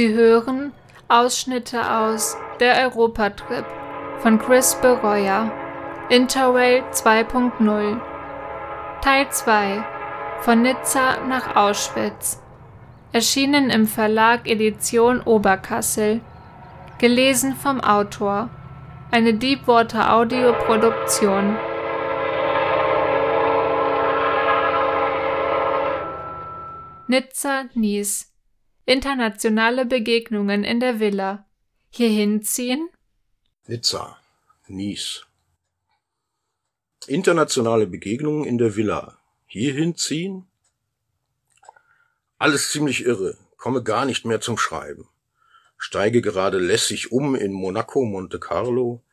Sie 0.00 0.14
hören 0.14 0.72
Ausschnitte 1.08 1.94
aus 1.94 2.34
Der 2.58 2.86
Europatrip 2.86 3.66
von 4.20 4.38
Chris 4.38 4.74
Bereuer, 4.80 5.52
Interrail 6.08 6.82
2.0, 6.90 8.00
Teil 9.02 9.28
2 9.28 9.84
von 10.40 10.62
Nizza 10.62 11.18
nach 11.28 11.54
Auschwitz, 11.54 12.40
erschienen 13.12 13.68
im 13.68 13.86
Verlag 13.86 14.48
Edition 14.48 15.20
Oberkassel, 15.20 16.22
gelesen 16.96 17.54
vom 17.54 17.82
Autor, 17.82 18.48
eine 19.10 19.34
Deepwater 19.34 20.14
Audio 20.14 20.54
Produktion. 20.64 21.58
Nizza, 27.06 27.64
Nice. 27.74 28.29
Internationale 28.90 29.86
Begegnungen 29.86 30.64
in 30.64 30.80
der 30.80 30.98
Villa. 30.98 31.46
Hierhin 31.90 32.42
ziehen? 32.42 32.88
Nizza, 33.68 34.18
Nice. 34.66 35.26
Internationale 37.06 37.86
Begegnungen 37.86 38.44
in 38.44 38.58
der 38.58 38.74
Villa. 38.74 39.16
Hierhin 39.46 39.94
ziehen? 39.94 40.48
Alles 42.38 42.72
ziemlich 42.72 43.04
irre, 43.04 43.38
komme 43.58 43.84
gar 43.84 44.06
nicht 44.06 44.24
mehr 44.24 44.40
zum 44.40 44.58
Schreiben. 44.58 45.08
Steige 45.78 46.20
gerade 46.20 46.58
lässig 46.58 47.12
um 47.12 47.36
in 47.36 47.52
Monaco, 47.52 48.04
Monte 48.04 48.40
Carlo. 48.40 49.04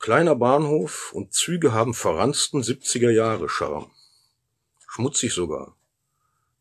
Kleiner 0.00 0.34
Bahnhof 0.34 1.12
und 1.12 1.32
Züge 1.32 1.72
haben 1.72 1.94
verransten 1.94 2.60
70er 2.60 3.10
Jahre 3.10 3.48
Charme. 3.48 3.92
Schmutzig 4.88 5.32
sogar 5.32 5.76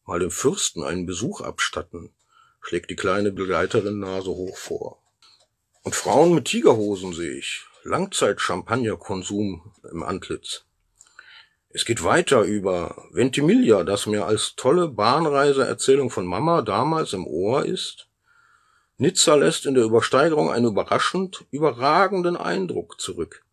mal 0.06 0.20
dem 0.20 0.32
Fürsten 0.32 0.84
einen 0.84 1.06
Besuch 1.06 1.42
abstatten, 1.42 2.12
schlägt 2.66 2.90
die 2.90 2.96
kleine 2.96 3.32
Begleiterin 3.32 4.00
Nase 4.00 4.32
hoch 4.32 4.58
vor. 4.58 5.00
Und 5.84 5.96
Frauen 5.96 6.34
mit 6.34 6.46
Tigerhosen 6.46 7.14
sehe 7.14 7.38
ich, 7.38 7.64
Langzeit-Champagnerkonsum 7.84 9.72
im 9.92 10.02
Antlitz. 10.02 10.66
Es 11.70 11.86
geht 11.86 12.04
weiter 12.04 12.42
über 12.42 13.08
Ventimiglia, 13.12 13.84
das 13.84 14.08
mir 14.08 14.26
als 14.26 14.56
tolle 14.56 14.88
Bahnreiseerzählung 14.88 16.10
von 16.10 16.26
Mama 16.26 16.64
damals 16.64 17.14
im 17.14 17.28
Ohr 17.28 17.66
ist. 17.66 18.08
Nizza 18.98 19.36
lässt 19.36 19.68
in 19.68 19.76
der 19.76 19.84
Übersteigerung 19.84 20.50
einen 20.50 20.66
überraschend 20.66 21.46
überragenden 21.52 22.36
Eindruck 22.36 23.00
zurück. 23.00 23.44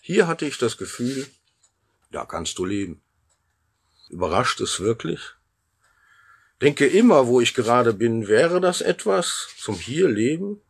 Hier 0.00 0.26
hatte 0.26 0.46
ich 0.46 0.56
das 0.56 0.78
Gefühl, 0.78 1.26
da 2.10 2.24
kannst 2.24 2.56
du 2.56 2.64
leben. 2.64 3.02
Überrascht 4.08 4.62
es 4.62 4.80
wirklich? 4.80 5.34
Denke 6.62 6.86
immer, 6.86 7.26
wo 7.26 7.40
ich 7.40 7.54
gerade 7.54 7.92
bin, 7.92 8.28
wäre 8.28 8.60
das 8.60 8.80
etwas 8.80 9.48
zum 9.58 9.74
hier 9.74 10.08
leben? 10.08 10.60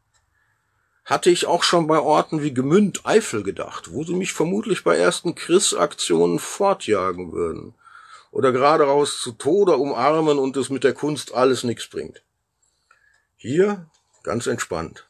Hatte 1.05 1.31
ich 1.31 1.47
auch 1.47 1.63
schon 1.63 1.87
bei 1.87 1.99
Orten 1.99 2.43
wie 2.43 2.55
Gemünd, 2.55 3.05
Eifel 3.05 3.43
gedacht, 3.43 3.93
wo 3.93 4.05
sie 4.05 4.15
mich 4.15 4.33
vermutlich 4.33 4.85
bei 4.85 4.97
ersten 4.97 5.35
Chris-Aktionen 5.35 6.39
fortjagen 6.39 7.33
würden. 7.33 7.75
Oder 8.31 8.53
gerade 8.53 8.85
raus 8.85 9.21
zu 9.21 9.33
Tode 9.33 9.77
umarmen 9.77 10.39
und 10.39 10.57
es 10.57 10.71
mit 10.71 10.83
der 10.83 10.95
Kunst 10.95 11.35
alles 11.35 11.63
nichts 11.63 11.87
bringt. 11.87 12.23
Hier 13.37 13.87
ganz 14.23 14.47
entspannt. 14.47 15.07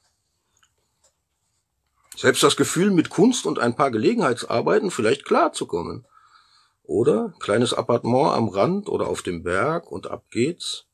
Selbst 2.16 2.42
das 2.42 2.56
Gefühl, 2.56 2.90
mit 2.90 3.10
Kunst 3.10 3.46
und 3.46 3.58
ein 3.58 3.76
paar 3.76 3.90
Gelegenheitsarbeiten 3.90 4.90
vielleicht 4.90 5.24
klarzukommen. 5.24 6.04
Oder 6.84 7.34
kleines 7.40 7.72
Appartement 7.72 8.34
am 8.34 8.48
Rand 8.48 8.88
oder 8.88 9.08
auf 9.08 9.22
dem 9.22 9.42
Berg 9.42 9.90
und 9.90 10.06
ab 10.06 10.24
geht's. 10.30 10.86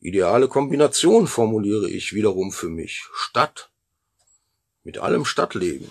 Ideale 0.00 0.48
Kombination 0.48 1.26
formuliere 1.26 1.88
ich 1.88 2.14
wiederum 2.14 2.52
für 2.52 2.68
mich. 2.68 3.04
Stadt. 3.12 3.70
Mit 4.84 4.98
allem 4.98 5.24
Stadtleben. 5.24 5.90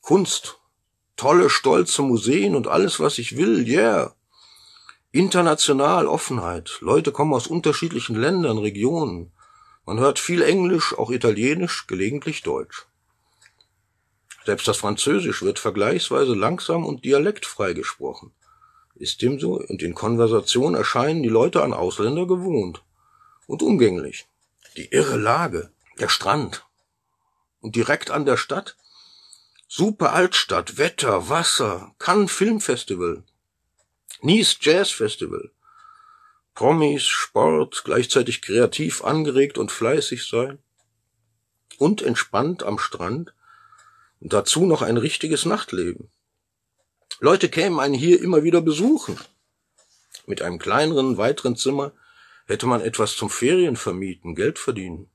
Kunst. 0.00 0.58
Tolle, 1.16 1.48
stolze 1.48 2.02
Museen 2.02 2.56
und 2.56 2.66
alles, 2.66 2.98
was 2.98 3.18
ich 3.18 3.36
will. 3.36 3.66
Yeah. 3.68 4.14
International 5.12 6.06
Offenheit. 6.08 6.78
Leute 6.80 7.12
kommen 7.12 7.32
aus 7.32 7.46
unterschiedlichen 7.46 8.16
Ländern, 8.16 8.58
Regionen. 8.58 9.32
Man 9.86 10.00
hört 10.00 10.18
viel 10.18 10.42
Englisch, 10.42 10.92
auch 10.98 11.10
Italienisch, 11.10 11.86
gelegentlich 11.86 12.42
Deutsch. 12.42 12.86
Selbst 14.44 14.68
das 14.68 14.76
Französisch 14.76 15.42
wird 15.42 15.58
vergleichsweise 15.58 16.34
langsam 16.34 16.84
und 16.84 17.04
dialektfrei 17.04 17.72
gesprochen. 17.72 18.32
Ist 18.94 19.22
dem 19.22 19.40
so? 19.40 19.58
Und 19.58 19.82
in 19.82 19.94
Konversation 19.94 20.74
erscheinen 20.74 21.22
die 21.22 21.28
Leute 21.28 21.62
an 21.62 21.72
Ausländer 21.72 22.26
gewohnt. 22.26 22.82
Und 23.46 23.62
umgänglich. 23.62 24.26
Die 24.76 24.86
irre 24.86 25.16
Lage. 25.16 25.70
Der 25.98 26.08
Strand. 26.08 26.64
Und 27.60 27.74
direkt 27.76 28.10
an 28.10 28.26
der 28.26 28.36
Stadt? 28.36 28.76
Super 29.66 30.12
Altstadt, 30.12 30.76
Wetter, 30.76 31.28
Wasser, 31.28 31.94
Cannes 31.98 32.30
Filmfestival. 32.30 33.24
Nice 34.20 34.58
Jazz 34.60 34.90
Festival. 34.90 35.50
Promis, 36.54 37.04
Sport, 37.04 37.82
gleichzeitig 37.84 38.42
kreativ 38.42 39.02
angeregt 39.02 39.58
und 39.58 39.72
fleißig 39.72 40.28
sein. 40.28 40.58
Und 41.78 42.02
entspannt 42.02 42.62
am 42.62 42.78
Strand 42.78 43.34
und 44.24 44.32
dazu 44.32 44.64
noch 44.64 44.80
ein 44.80 44.96
richtiges 44.96 45.44
Nachtleben. 45.44 46.10
Leute 47.20 47.50
kämen 47.50 47.78
einen 47.78 47.94
hier 47.94 48.20
immer 48.22 48.42
wieder 48.42 48.62
besuchen. 48.62 49.20
Mit 50.26 50.40
einem 50.40 50.58
kleineren, 50.58 51.18
weiteren 51.18 51.56
Zimmer 51.56 51.92
hätte 52.46 52.66
man 52.66 52.80
etwas 52.80 53.16
zum 53.16 53.28
Ferien 53.28 53.76
vermieten, 53.76 54.34
Geld 54.34 54.58
verdienen. 54.58 55.10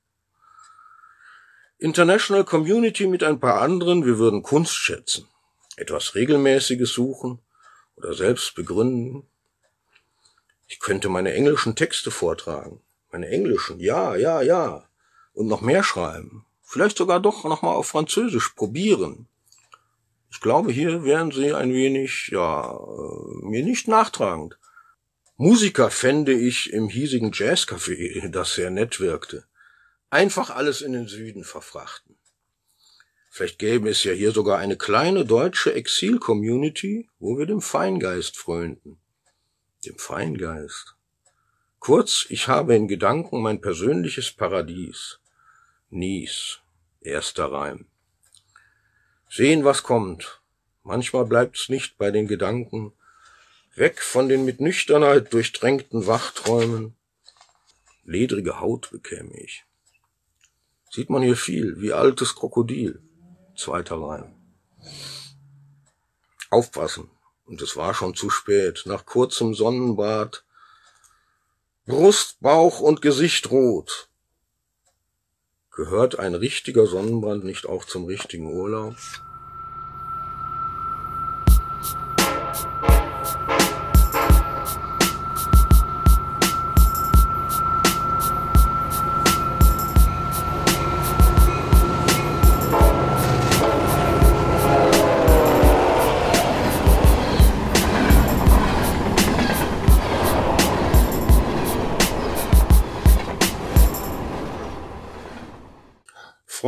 International 1.80 2.46
Community 2.46 3.08
mit 3.08 3.24
ein 3.24 3.40
paar 3.40 3.62
anderen, 3.62 4.06
wir 4.06 4.20
würden 4.20 4.44
Kunst 4.44 4.76
schätzen, 4.76 5.28
etwas 5.76 6.14
Regelmäßiges 6.14 6.94
suchen 6.94 7.40
oder 7.96 8.14
selbst 8.14 8.54
begründen. 8.54 9.28
Ich 10.68 10.80
könnte 10.80 11.10
meine 11.10 11.34
englischen 11.34 11.76
Texte 11.76 12.12
vortragen. 12.12 12.80
Meine 13.12 13.30
englischen, 13.30 13.80
ja, 13.80 14.16
ja, 14.16 14.44
ja. 14.44 14.88
Und 15.34 15.48
noch 15.48 15.62
mehr 15.62 15.84
schreiben. 15.84 16.46
Vielleicht 16.72 17.00
sogar 17.00 17.20
doch 17.20 17.46
nochmal 17.46 17.76
auf 17.76 17.88
Französisch 17.88 18.50
probieren. 18.50 19.28
Ich 20.30 20.40
glaube, 20.40 20.72
hier 20.72 21.04
wären 21.04 21.32
sie 21.32 21.52
ein 21.52 21.74
wenig, 21.74 22.30
ja, 22.32 22.78
äh, 22.78 23.44
mir 23.44 23.64
nicht 23.64 23.88
nachtragend. 23.88 24.60
Musiker 25.36 25.90
fände 25.90 26.32
ich 26.32 26.72
im 26.72 26.88
hiesigen 26.88 27.32
Jazzcafé, 27.32 28.28
das 28.30 28.54
sehr 28.54 28.70
nett 28.70 29.00
wirkte. 29.00 29.46
Einfach 30.12 30.52
alles 30.52 30.82
in 30.82 30.94
den 30.94 31.08
Süden 31.08 31.44
verfrachten. 31.44 32.18
Vielleicht 33.32 33.58
gäbe 33.58 33.90
es 33.90 34.04
ja 34.04 34.12
hier 34.12 34.32
sogar 34.32 34.60
eine 34.60 34.78
kleine 34.78 35.26
deutsche 35.26 35.74
Exil-Community, 35.74 37.10
wo 37.18 37.40
wir 37.40 37.48
dem 37.48 37.62
Feingeist 37.62 38.38
frönten. 38.38 39.00
Dem 39.88 39.98
Feingeist. 39.98 40.94
Kurz, 41.80 42.28
ich 42.30 42.48
habe 42.48 42.76
in 42.76 42.88
Gedanken 42.88 43.42
mein 43.42 43.60
persönliches 43.60 44.30
Paradies. 44.32 45.20
Nies, 45.92 46.60
erster 47.02 47.52
Reim. 47.52 47.88
Sehen, 49.28 49.64
was 49.64 49.82
kommt. 49.82 50.40
Manchmal 50.84 51.26
bleibt's 51.26 51.68
nicht 51.68 51.98
bei 51.98 52.12
den 52.12 52.28
Gedanken. 52.28 52.94
Weg 53.74 54.00
von 54.02 54.30
den 54.30 54.46
mit 54.46 54.60
Nüchternheit 54.60 55.34
durchtränkten 55.34 56.06
Wachträumen. 56.06 56.96
Ledrige 58.04 58.60
Haut 58.60 58.92
bekäme 58.92 59.36
ich. 59.40 59.66
Sieht 60.92 61.10
man 61.10 61.24
hier 61.24 61.36
viel, 61.36 61.82
wie 61.82 61.92
altes 61.92 62.36
Krokodil. 62.36 63.02
Zweiter 63.56 64.00
Reim. 64.00 64.36
Aufpassen. 66.52 67.10
Und 67.46 67.64
es 67.64 67.78
war 67.78 67.96
schon 67.96 68.14
zu 68.14 68.30
spät. 68.30 68.84
Nach 68.86 69.08
kurzem 69.08 69.56
Sonnenbad. 69.56 70.44
Brust, 71.88 72.40
Bauch 72.42 72.80
und 72.80 73.02
Gesicht 73.02 73.50
rot. 73.50 74.09
Gehört 75.80 76.20
ein 76.20 76.36
richtiger 76.36 76.88
Sonnenbrand 76.88 77.46
nicht 77.46 77.66
auch 77.66 77.86
zum 77.86 78.04
richtigen 78.04 78.52
Urlaub? 78.52 78.96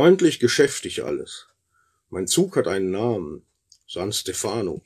Freundlich, 0.02 0.40
geschäftig 0.40 1.04
alles. 1.04 1.46
Mein 2.10 2.26
Zug 2.26 2.56
hat 2.56 2.66
einen 2.66 2.90
Namen. 2.90 3.46
San 3.86 4.12
Stefano. 4.12 4.82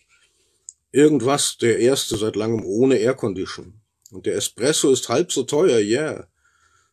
Irgendwas, 0.92 1.56
der 1.56 1.78
erste 1.78 2.18
seit 2.18 2.36
langem 2.36 2.62
ohne 2.66 2.96
Aircondition. 2.96 3.80
Und 4.10 4.26
der 4.26 4.34
Espresso 4.34 4.92
ist 4.92 5.08
halb 5.08 5.32
so 5.32 5.44
teuer, 5.44 5.78
yeah. 5.78 6.28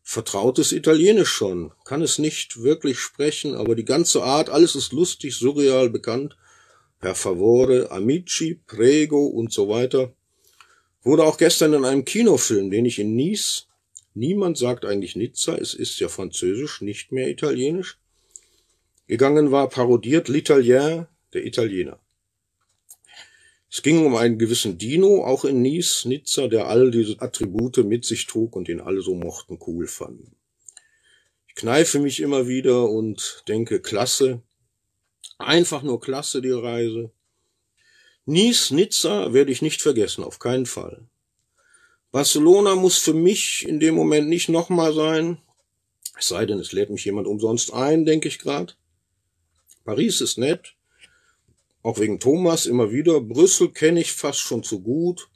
vertrautes 0.03 0.71
Italienisch 0.71 1.31
schon, 1.31 1.73
kann 1.83 2.01
es 2.01 2.17
nicht 2.17 2.63
wirklich 2.63 2.97
sprechen, 2.97 3.55
aber 3.55 3.75
die 3.75 3.83
ganze 3.83 4.23
Art, 4.23 4.49
alles 4.49 4.75
ist 4.75 4.93
lustig, 4.93 5.35
surreal 5.35 5.89
bekannt. 5.89 6.37
Per 7.01 7.15
favore, 7.15 7.91
amici, 7.91 8.61
prego 8.67 9.25
und 9.25 9.51
so 9.51 9.67
weiter. 9.67 10.13
Wurde 11.01 11.25
auch 11.25 11.37
gestern 11.37 11.73
in 11.73 11.83
einem 11.83 12.05
Kinofilm, 12.05 12.71
den 12.71 12.85
ich 12.85 12.99
in 12.99 13.17
Nice, 13.17 13.67
niemand 14.13 14.57
sagt 14.57 14.85
eigentlich 14.85 15.17
Nizza, 15.17 15.57
es 15.57 15.73
ist 15.73 15.99
ja 15.99 16.07
französisch, 16.07 16.79
nicht 16.79 17.11
mehr 17.11 17.27
italienisch, 17.27 17.99
gegangen 19.13 19.51
war, 19.51 19.69
parodiert 19.69 20.27
L'Italien, 20.27 21.05
der 21.33 21.45
Italiener. 21.45 21.99
Es 23.69 23.83
ging 23.83 24.03
um 24.07 24.15
einen 24.15 24.39
gewissen 24.39 24.79
Dino, 24.79 25.23
auch 25.23 25.45
in 25.45 25.61
Nice, 25.61 26.05
Nizza, 26.05 26.47
der 26.47 26.65
all 26.65 26.89
diese 26.89 27.21
Attribute 27.21 27.77
mit 27.85 28.05
sich 28.05 28.25
trug 28.25 28.55
und 28.55 28.67
den 28.67 28.81
alle 28.81 29.01
so 29.03 29.13
mochten, 29.13 29.59
cool 29.67 29.85
fanden. 29.85 30.35
Ich 31.47 31.53
kneife 31.53 31.99
mich 31.99 32.21
immer 32.21 32.47
wieder 32.47 32.89
und 32.89 33.43
denke, 33.47 33.81
klasse, 33.81 34.41
einfach 35.37 35.83
nur 35.83 36.01
klasse 36.01 36.41
die 36.41 36.49
Reise. 36.49 37.11
Nice, 38.25 38.71
Nizza 38.71 39.31
werde 39.31 39.51
ich 39.51 39.61
nicht 39.61 39.83
vergessen, 39.83 40.23
auf 40.23 40.39
keinen 40.39 40.65
Fall. 40.65 41.05
Barcelona 42.11 42.73
muss 42.73 42.97
für 42.97 43.13
mich 43.13 43.63
in 43.67 43.79
dem 43.79 43.93
Moment 43.93 44.27
nicht 44.27 44.49
nochmal 44.49 44.91
sein, 44.91 45.37
es 46.17 46.29
sei 46.29 46.47
denn, 46.47 46.57
es 46.57 46.71
lädt 46.71 46.89
mich 46.89 47.05
jemand 47.05 47.27
umsonst 47.27 47.73
ein, 47.73 48.05
denke 48.05 48.27
ich 48.27 48.39
grad. 48.39 48.75
Paris 49.83 50.21
ist 50.21 50.37
nett, 50.37 50.75
auch 51.81 51.99
wegen 51.99 52.19
Thomas 52.19 52.65
immer 52.65 52.91
wieder. 52.91 53.19
Brüssel 53.21 53.69
kenne 53.69 54.01
ich 54.01 54.13
fast 54.13 54.39
schon 54.39 54.63
zu 54.63 54.81
gut. 54.81 55.29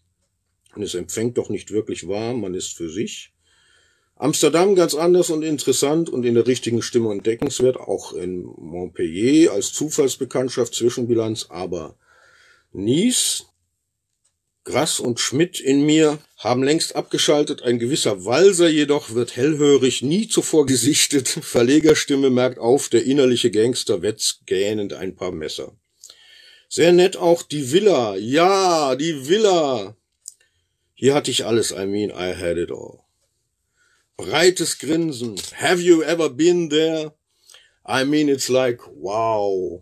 Und 0.76 0.84
es 0.84 0.96
empfängt 0.96 1.38
doch 1.38 1.50
nicht 1.50 1.72
wirklich 1.72 2.08
warm, 2.08 2.42
man 2.42 2.54
ist 2.54 2.76
für 2.76 2.90
sich. 2.90 3.34
Amsterdam 4.16 4.76
ganz 4.76 4.96
anders 4.96 5.30
und 5.30 5.44
interessant 5.44 6.10
und 6.10 6.26
in 6.26 6.36
der 6.36 6.48
richtigen 6.48 6.82
Stimme 6.82 7.12
entdeckenswert, 7.12 7.78
auch 7.78 8.14
in 8.14 8.44
Montpellier 8.44 9.52
als 9.52 9.74
Zufallsbekanntschaft 9.74 10.74
Zwischenbilanz, 10.74 11.48
aber 11.50 11.98
Nice, 12.74 13.46
Grass 14.68 15.00
und 15.00 15.22
Schmidt 15.22 15.62
in 15.62 15.86
mir 15.86 16.20
haben 16.36 16.62
längst 16.62 16.98
abgeschaltet, 16.98 17.64
ein 17.64 17.80
gewisser 17.80 18.26
Walser 18.26 18.68
jedoch 18.68 19.14
wird 19.14 19.38
hellhörig, 19.38 20.02
nie 20.02 20.28
zuvor 20.28 20.66
gesichtet, 20.66 21.30
Verlegerstimme 21.42 22.30
merkt 22.30 22.60
auf, 22.60 22.90
der 22.90 23.06
innerliche 23.06 23.50
Gangster 23.50 24.02
wetzt 24.02 24.46
gähnend 24.46 24.92
ein 24.92 25.16
paar 25.16 25.32
Messer. 25.32 25.72
Sehr 26.68 26.92
nett 26.92 27.16
auch 27.16 27.44
die 27.44 27.72
Villa. 27.72 28.18
Ja, 28.18 28.96
die 28.96 29.30
Villa. 29.30 29.96
Hier 30.96 31.16
hatte 31.16 31.32
ich 31.32 31.46
alles. 31.46 31.72
I 31.72 31.86
mean, 31.86 32.10
I 32.10 32.36
had 32.36 32.58
it 32.58 32.70
all. 32.70 33.00
Breites 34.18 34.80
Grinsen. 34.80 35.38
Have 35.62 35.82
you 35.82 36.04
ever 36.04 36.30
been 36.30 36.70
there? 36.70 37.14
I 37.88 38.04
mean, 38.04 38.28
it's 38.28 38.50
like, 38.50 38.82
wow. 39.00 39.82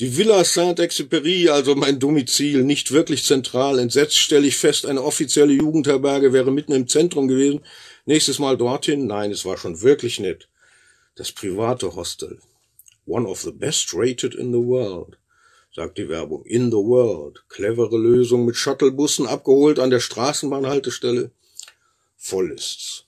Die 0.00 0.16
Villa 0.16 0.44
Saint-Exupéry, 0.44 1.50
also 1.50 1.74
mein 1.74 1.98
Domizil, 1.98 2.62
nicht 2.62 2.92
wirklich 2.92 3.24
zentral. 3.24 3.80
Entsetzt 3.80 4.16
stelle 4.16 4.46
ich 4.46 4.56
fest, 4.56 4.86
eine 4.86 5.02
offizielle 5.02 5.52
Jugendherberge 5.52 6.32
wäre 6.32 6.52
mitten 6.52 6.70
im 6.72 6.86
Zentrum 6.86 7.26
gewesen. 7.26 7.64
Nächstes 8.06 8.38
Mal 8.38 8.56
dorthin? 8.56 9.08
Nein, 9.08 9.32
es 9.32 9.44
war 9.44 9.56
schon 9.56 9.82
wirklich 9.82 10.20
nett. 10.20 10.48
Das 11.16 11.32
private 11.32 11.96
Hostel. 11.96 12.38
One 13.06 13.26
of 13.26 13.40
the 13.40 13.50
best 13.50 13.92
rated 13.92 14.36
in 14.36 14.52
the 14.52 14.64
world 14.64 15.18
sagt 15.74 15.98
die 15.98 16.08
Werbung. 16.08 16.44
In 16.44 16.70
the 16.70 16.76
world. 16.76 17.44
Clevere 17.48 17.98
Lösung 17.98 18.44
mit 18.44 18.54
Shuttlebussen 18.54 19.26
abgeholt 19.26 19.80
an 19.80 19.90
der 19.90 20.00
Straßenbahnhaltestelle. 20.00 21.32
Voll 22.16 22.52
ist's. 22.52 23.07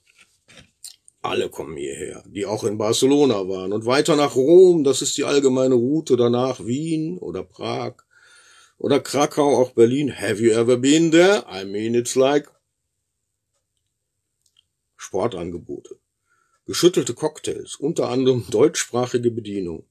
Alle 1.21 1.49
kommen 1.49 1.77
hierher, 1.77 2.23
die 2.27 2.45
auch 2.47 2.63
in 2.63 2.77
Barcelona 2.77 3.47
waren 3.47 3.73
und 3.73 3.85
weiter 3.85 4.15
nach 4.15 4.35
Rom, 4.35 4.83
das 4.83 5.03
ist 5.03 5.17
die 5.17 5.23
allgemeine 5.23 5.75
Route, 5.75 6.17
danach 6.17 6.65
Wien 6.65 7.19
oder 7.19 7.43
Prag 7.43 7.93
oder 8.79 8.99
Krakau, 8.99 9.57
auch 9.57 9.71
Berlin. 9.71 10.19
Have 10.19 10.41
you 10.41 10.51
ever 10.51 10.77
been 10.77 11.11
there? 11.11 11.45
I 11.47 11.63
mean, 11.65 11.93
it's 11.93 12.15
like 12.15 12.49
Sportangebote. 14.97 15.99
Geschüttelte 16.65 17.13
Cocktails, 17.13 17.75
unter 17.75 18.09
anderem 18.09 18.45
deutschsprachige 18.49 19.29
Bedienung. 19.29 19.85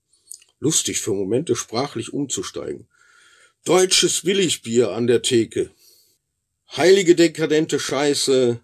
Lustig 0.58 1.00
für 1.00 1.12
Momente 1.12 1.54
sprachlich 1.54 2.12
umzusteigen. 2.12 2.88
Deutsches 3.64 4.22
Billigbier 4.22 4.90
an 4.90 5.06
der 5.06 5.22
Theke. 5.22 5.70
Heilige 6.76 7.14
dekadente 7.14 7.78
Scheiße. 7.78 8.60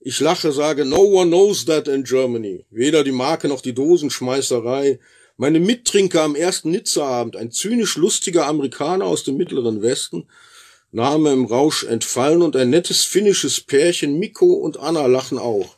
Ich 0.00 0.20
lache, 0.20 0.52
sage, 0.52 0.84
no 0.84 1.00
one 1.02 1.30
knows 1.30 1.64
that 1.64 1.88
in 1.88 2.04
Germany. 2.04 2.64
Weder 2.70 3.02
die 3.02 3.12
Marke 3.12 3.48
noch 3.48 3.60
die 3.60 3.74
Dosenschmeißerei. 3.74 5.00
Meine 5.36 5.60
Mittrinker 5.60 6.22
am 6.22 6.34
ersten 6.34 6.70
Nizzaabend, 6.70 7.36
ein 7.36 7.50
zynisch 7.50 7.96
lustiger 7.96 8.46
Amerikaner 8.46 9.04
aus 9.04 9.24
dem 9.24 9.36
mittleren 9.36 9.82
Westen, 9.82 10.28
Name 10.90 11.32
im 11.32 11.44
Rausch 11.44 11.84
entfallen 11.84 12.42
und 12.42 12.56
ein 12.56 12.70
nettes 12.70 13.04
finnisches 13.04 13.60
Pärchen, 13.60 14.18
Mikko 14.18 14.46
und 14.54 14.78
Anna, 14.78 15.06
lachen 15.06 15.38
auch. 15.38 15.76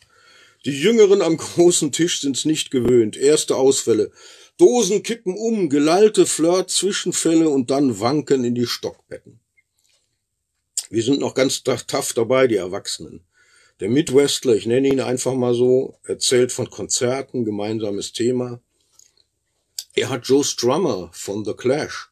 Die 0.65 0.79
Jüngeren 0.79 1.21
am 1.23 1.37
großen 1.39 1.91
Tisch 1.91 2.21
sind's 2.21 2.45
nicht 2.45 2.71
gewöhnt. 2.71 3.17
Erste 3.17 3.57
Ausfälle. 3.57 4.13
Dosen 4.57 5.03
kippen 5.03 5.35
um, 5.35 5.71
gelallte 5.71 6.27
Flirt-Zwischenfälle 6.27 7.49
und 7.49 7.71
dann 7.71 7.99
wanken 8.01 8.45
in 8.45 8.55
die 8.55 8.67
Stockbetten. 8.67 9.41
Wir 10.91 11.03
sind 11.03 11.21
noch 11.21 11.35
ganz 11.35 11.63
tough 11.63 12.13
dabei, 12.13 12.47
die 12.47 12.57
Erwachsenen. 12.57 13.25
Der 13.81 13.89
Midwestler, 13.89 14.55
ich 14.55 14.67
nenne 14.67 14.89
ihn 14.89 15.01
einfach 15.01 15.35
mal 15.35 15.55
so, 15.55 15.99
erzählt 16.05 16.53
von 16.53 16.69
Konzerten, 16.69 17.47
gemeinsames 17.47 18.13
Thema. 18.13 18.61
Er 19.95 20.11
hat 20.11 20.27
Joe 20.27 20.45
Strummer 20.45 21.11
von 21.15 21.47
The 21.47 21.55
Clash 21.55 22.11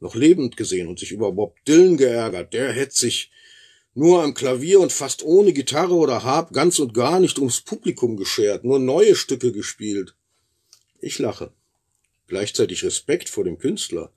noch 0.00 0.14
lebend 0.14 0.56
gesehen 0.56 0.86
und 0.86 1.00
sich 1.00 1.10
über 1.10 1.32
Bob 1.32 1.56
Dylan 1.64 1.96
geärgert. 1.96 2.54
Der 2.54 2.72
hätte 2.72 2.96
sich 2.96 3.32
nur 3.94 4.22
am 4.22 4.32
Klavier 4.32 4.78
und 4.78 4.92
fast 4.92 5.24
ohne 5.24 5.52
Gitarre 5.52 5.94
oder 5.94 6.22
Harp 6.22 6.52
ganz 6.52 6.78
und 6.78 6.94
gar 6.94 7.18
nicht 7.18 7.38
ums 7.38 7.62
Publikum 7.62 8.16
geschert, 8.16 8.62
nur 8.62 8.78
neue 8.78 9.16
Stücke 9.16 9.50
gespielt. 9.50 10.14
Ich 11.00 11.18
lache. 11.18 11.52
Gleichzeitig 12.28 12.84
Respekt 12.84 13.28
vor 13.28 13.42
dem 13.42 13.58
Künstler. 13.58 14.12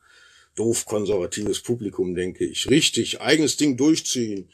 Doof 0.56 0.86
konservatives 0.86 1.62
Publikum, 1.62 2.14
denke 2.14 2.46
ich. 2.46 2.70
Richtig, 2.70 3.22
eigenes 3.22 3.58
Ding 3.58 3.78
durchziehen. 3.78 4.52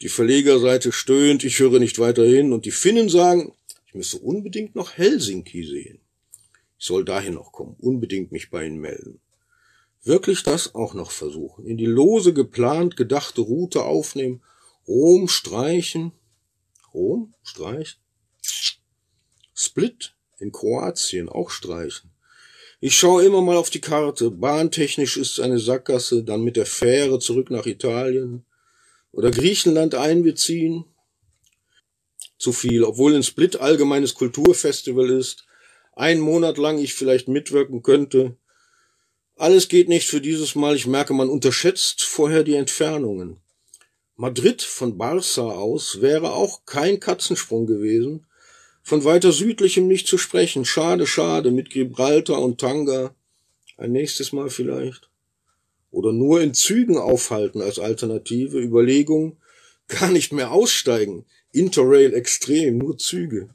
Die 0.00 0.08
Verlegerseite 0.08 0.92
stöhnt, 0.92 1.44
ich 1.44 1.58
höre 1.58 1.78
nicht 1.78 1.98
weiter 1.98 2.24
hin. 2.24 2.52
Und 2.52 2.64
die 2.64 2.70
Finnen 2.70 3.08
sagen, 3.08 3.54
ich 3.86 3.94
müsse 3.94 4.18
unbedingt 4.18 4.74
noch 4.74 4.92
Helsinki 4.92 5.64
sehen. 5.64 6.00
Ich 6.78 6.86
soll 6.86 7.04
dahin 7.04 7.34
noch 7.34 7.52
kommen, 7.52 7.76
unbedingt 7.78 8.32
mich 8.32 8.50
bei 8.50 8.66
Ihnen 8.66 8.78
melden. 8.78 9.20
Wirklich 10.02 10.42
das 10.42 10.74
auch 10.74 10.92
noch 10.94 11.10
versuchen. 11.10 11.64
In 11.64 11.78
die 11.78 11.86
lose 11.86 12.34
geplant 12.34 12.96
gedachte 12.96 13.40
Route 13.40 13.84
aufnehmen. 13.84 14.42
Rom 14.86 15.28
streichen. 15.28 16.12
Rom 16.92 17.32
streichen. 17.42 18.00
Split 19.54 20.14
in 20.38 20.52
Kroatien 20.52 21.28
auch 21.28 21.50
streichen. 21.50 22.10
Ich 22.80 22.98
schaue 22.98 23.24
immer 23.24 23.40
mal 23.40 23.56
auf 23.56 23.70
die 23.70 23.80
Karte. 23.80 24.30
Bahntechnisch 24.30 25.16
ist 25.16 25.32
es 25.32 25.40
eine 25.40 25.58
Sackgasse, 25.58 26.22
dann 26.22 26.42
mit 26.42 26.56
der 26.56 26.66
Fähre 26.66 27.18
zurück 27.18 27.50
nach 27.50 27.64
Italien 27.64 28.44
oder 29.14 29.30
Griechenland 29.30 29.94
einbeziehen. 29.94 30.84
Zu 32.38 32.52
viel, 32.52 32.84
obwohl 32.84 33.14
in 33.14 33.22
Split 33.22 33.56
allgemeines 33.60 34.14
Kulturfestival 34.14 35.10
ist. 35.10 35.46
Ein 35.92 36.20
Monat 36.20 36.58
lang 36.58 36.78
ich 36.78 36.94
vielleicht 36.94 37.28
mitwirken 37.28 37.82
könnte. 37.82 38.36
Alles 39.36 39.68
geht 39.68 39.88
nicht 39.88 40.08
für 40.08 40.20
dieses 40.20 40.54
Mal. 40.54 40.74
Ich 40.74 40.86
merke, 40.86 41.14
man 41.14 41.28
unterschätzt 41.28 42.02
vorher 42.02 42.42
die 42.42 42.56
Entfernungen. 42.56 43.40
Madrid 44.16 44.62
von 44.62 44.98
Barca 44.98 45.42
aus 45.42 46.00
wäre 46.00 46.32
auch 46.32 46.66
kein 46.66 47.00
Katzensprung 47.00 47.66
gewesen. 47.66 48.26
Von 48.82 49.04
weiter 49.04 49.32
südlichem 49.32 49.86
nicht 49.86 50.06
zu 50.06 50.18
sprechen. 50.18 50.64
Schade, 50.64 51.06
schade, 51.06 51.50
mit 51.50 51.70
Gibraltar 51.70 52.40
und 52.40 52.60
Tanga. 52.60 53.14
Ein 53.76 53.92
nächstes 53.92 54.32
Mal 54.32 54.50
vielleicht. 54.50 55.08
Oder 55.94 56.12
nur 56.12 56.40
in 56.40 56.54
Zügen 56.54 56.98
aufhalten 56.98 57.62
als 57.62 57.78
Alternative. 57.78 58.58
Überlegung, 58.58 59.36
gar 59.86 60.10
nicht 60.10 60.32
mehr 60.32 60.50
aussteigen. 60.50 61.24
Interrail 61.52 62.12
extrem, 62.14 62.78
nur 62.78 62.98
Züge. 62.98 63.48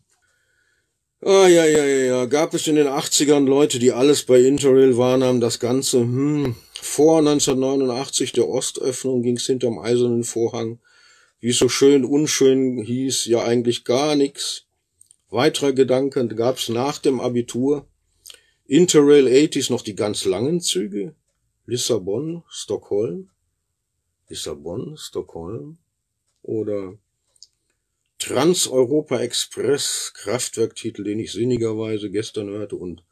Ah, 1.21 1.47
ja, 1.47 1.65
ja, 1.65 1.85
ja, 1.85 2.05
ja. 2.05 2.25
Gab 2.25 2.53
es 2.53 2.65
in 2.67 2.75
den 2.75 2.87
80ern 2.87 3.45
Leute, 3.45 3.77
die 3.77 3.91
alles 3.91 4.23
bei 4.23 4.39
Interrail 4.39 4.95
wahrnahmen, 4.95 5.41
das 5.41 5.59
Ganze, 5.59 5.99
hm, 5.99 6.55
vor 6.81 7.19
1989 7.19 8.31
der 8.31 8.47
Ostöffnung 8.47 9.21
ging's 9.21 9.45
hinterm 9.45 9.79
eisernen 9.79 10.23
Vorhang. 10.23 10.79
Wie 11.41 11.49
es 11.49 11.57
so 11.57 11.67
schön 11.67 12.05
unschön 12.05 12.81
hieß, 12.81 13.25
ja 13.25 13.43
eigentlich 13.43 13.83
gar 13.83 14.15
nix. 14.15 14.63
Weiterer 15.29 15.73
Gedanken 15.73 16.29
gab's 16.37 16.69
nach 16.69 16.99
dem 16.99 17.19
Abitur. 17.19 17.85
Interrail 18.65 19.27
80s 19.27 19.71
noch 19.71 19.81
die 19.81 19.95
ganz 19.95 20.23
langen 20.23 20.61
Züge. 20.61 21.15
Lissabon, 21.69 22.43
Stockholm. 22.49 23.29
Lissabon, 24.27 24.97
Stockholm. 24.97 25.77
Oder 26.41 26.97
Trans-Europa 28.17 29.19
Express, 29.19 30.11
Kraftwerktitel, 30.15 31.03
den 31.03 31.19
ich 31.19 31.31
sinnigerweise 31.31 32.09
gestern 32.09 32.49
hörte, 32.49 32.75
und 32.75 33.03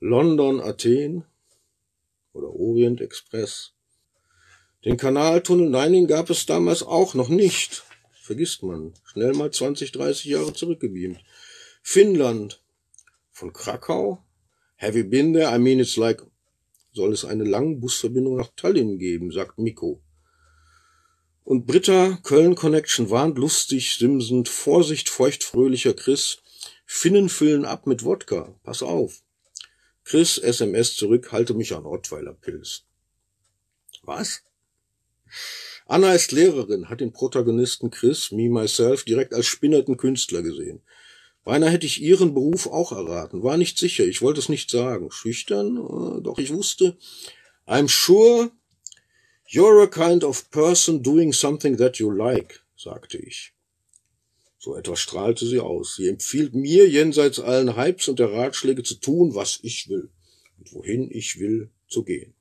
London, 0.00 0.62
Athen 0.62 1.24
oder 2.32 2.48
Orient 2.48 3.02
Express. 3.02 3.74
Den 4.86 4.96
Kanaltunnel, 4.96 5.68
nein, 5.68 5.92
den 5.92 6.06
gab 6.06 6.30
es 6.30 6.46
damals 6.46 6.82
auch 6.82 7.12
noch 7.12 7.28
nicht. 7.28 7.84
Vergisst 8.22 8.62
man. 8.62 8.94
Schnell 9.04 9.34
mal 9.34 9.50
20, 9.50 9.92
30 9.92 10.24
Jahre 10.24 10.54
zurückgebeamt. 10.54 11.20
Finnland. 11.82 12.62
Von 13.32 13.52
Krakau. 13.52 14.24
Have 14.78 14.96
you 14.98 15.04
been 15.04 15.34
there? 15.34 15.54
I 15.54 15.58
mean, 15.58 15.78
it's 15.78 15.98
like, 15.98 16.22
soll 16.92 17.12
es 17.12 17.24
eine 17.24 17.44
lange 17.44 17.76
Busverbindung 17.76 18.36
nach 18.36 18.50
Tallinn 18.56 18.98
geben, 18.98 19.30
sagt 19.30 19.58
Miko. 19.58 20.02
Und 21.44 21.66
Britta, 21.66 22.18
Köln 22.22 22.54
Connection 22.54 23.10
warnt 23.10 23.38
lustig, 23.38 23.96
simsend, 23.96 24.48
Vorsicht, 24.48 25.08
feuchtfröhlicher 25.08 25.94
Chris. 25.94 26.38
Finnen 26.86 27.28
füllen 27.28 27.64
ab 27.64 27.86
mit 27.86 28.04
Wodka. 28.04 28.54
Pass 28.62 28.82
auf. 28.82 29.22
Chris, 30.04 30.38
SMS 30.38 30.94
zurück, 30.94 31.32
halte 31.32 31.54
mich 31.54 31.74
an 31.74 31.86
Ottweiler 31.86 32.34
Pilz. 32.34 32.84
Was? 34.02 34.42
Anna 35.86 36.14
ist 36.14 36.32
Lehrerin, 36.32 36.88
hat 36.88 37.00
den 37.00 37.12
Protagonisten 37.12 37.90
Chris, 37.90 38.30
me, 38.30 38.48
myself, 38.48 39.04
direkt 39.04 39.34
als 39.34 39.46
spinnerten 39.46 39.96
Künstler 39.96 40.42
gesehen. 40.42 40.82
Beinahe 41.44 41.70
hätte 41.70 41.86
ich 41.86 42.00
ihren 42.00 42.34
Beruf 42.34 42.68
auch 42.68 42.92
erraten, 42.92 43.42
war 43.42 43.56
nicht 43.56 43.76
sicher, 43.76 44.04
ich 44.04 44.22
wollte 44.22 44.40
es 44.40 44.48
nicht 44.48 44.70
sagen. 44.70 45.10
Schüchtern, 45.10 45.76
äh, 45.76 46.22
doch 46.22 46.38
ich 46.38 46.52
wusste, 46.52 46.96
I'm 47.66 47.88
sure 47.88 48.50
you're 49.48 49.82
a 49.82 49.86
kind 49.86 50.22
of 50.22 50.50
person 50.50 51.02
doing 51.02 51.32
something 51.32 51.76
that 51.76 51.96
you 51.96 52.10
like, 52.10 52.62
sagte 52.76 53.18
ich. 53.18 53.52
So 54.58 54.76
etwas 54.76 55.00
strahlte 55.00 55.44
sie 55.44 55.58
aus. 55.58 55.96
Sie 55.96 56.06
empfiehlt 56.06 56.54
mir, 56.54 56.88
jenseits 56.88 57.40
allen 57.40 57.76
Hypes 57.76 58.06
und 58.06 58.20
der 58.20 58.32
Ratschläge 58.32 58.84
zu 58.84 58.94
tun, 58.94 59.34
was 59.34 59.58
ich 59.62 59.88
will 59.88 60.10
und 60.58 60.72
wohin 60.72 61.10
ich 61.10 61.40
will 61.40 61.70
zu 61.88 62.04
gehen. 62.04 62.34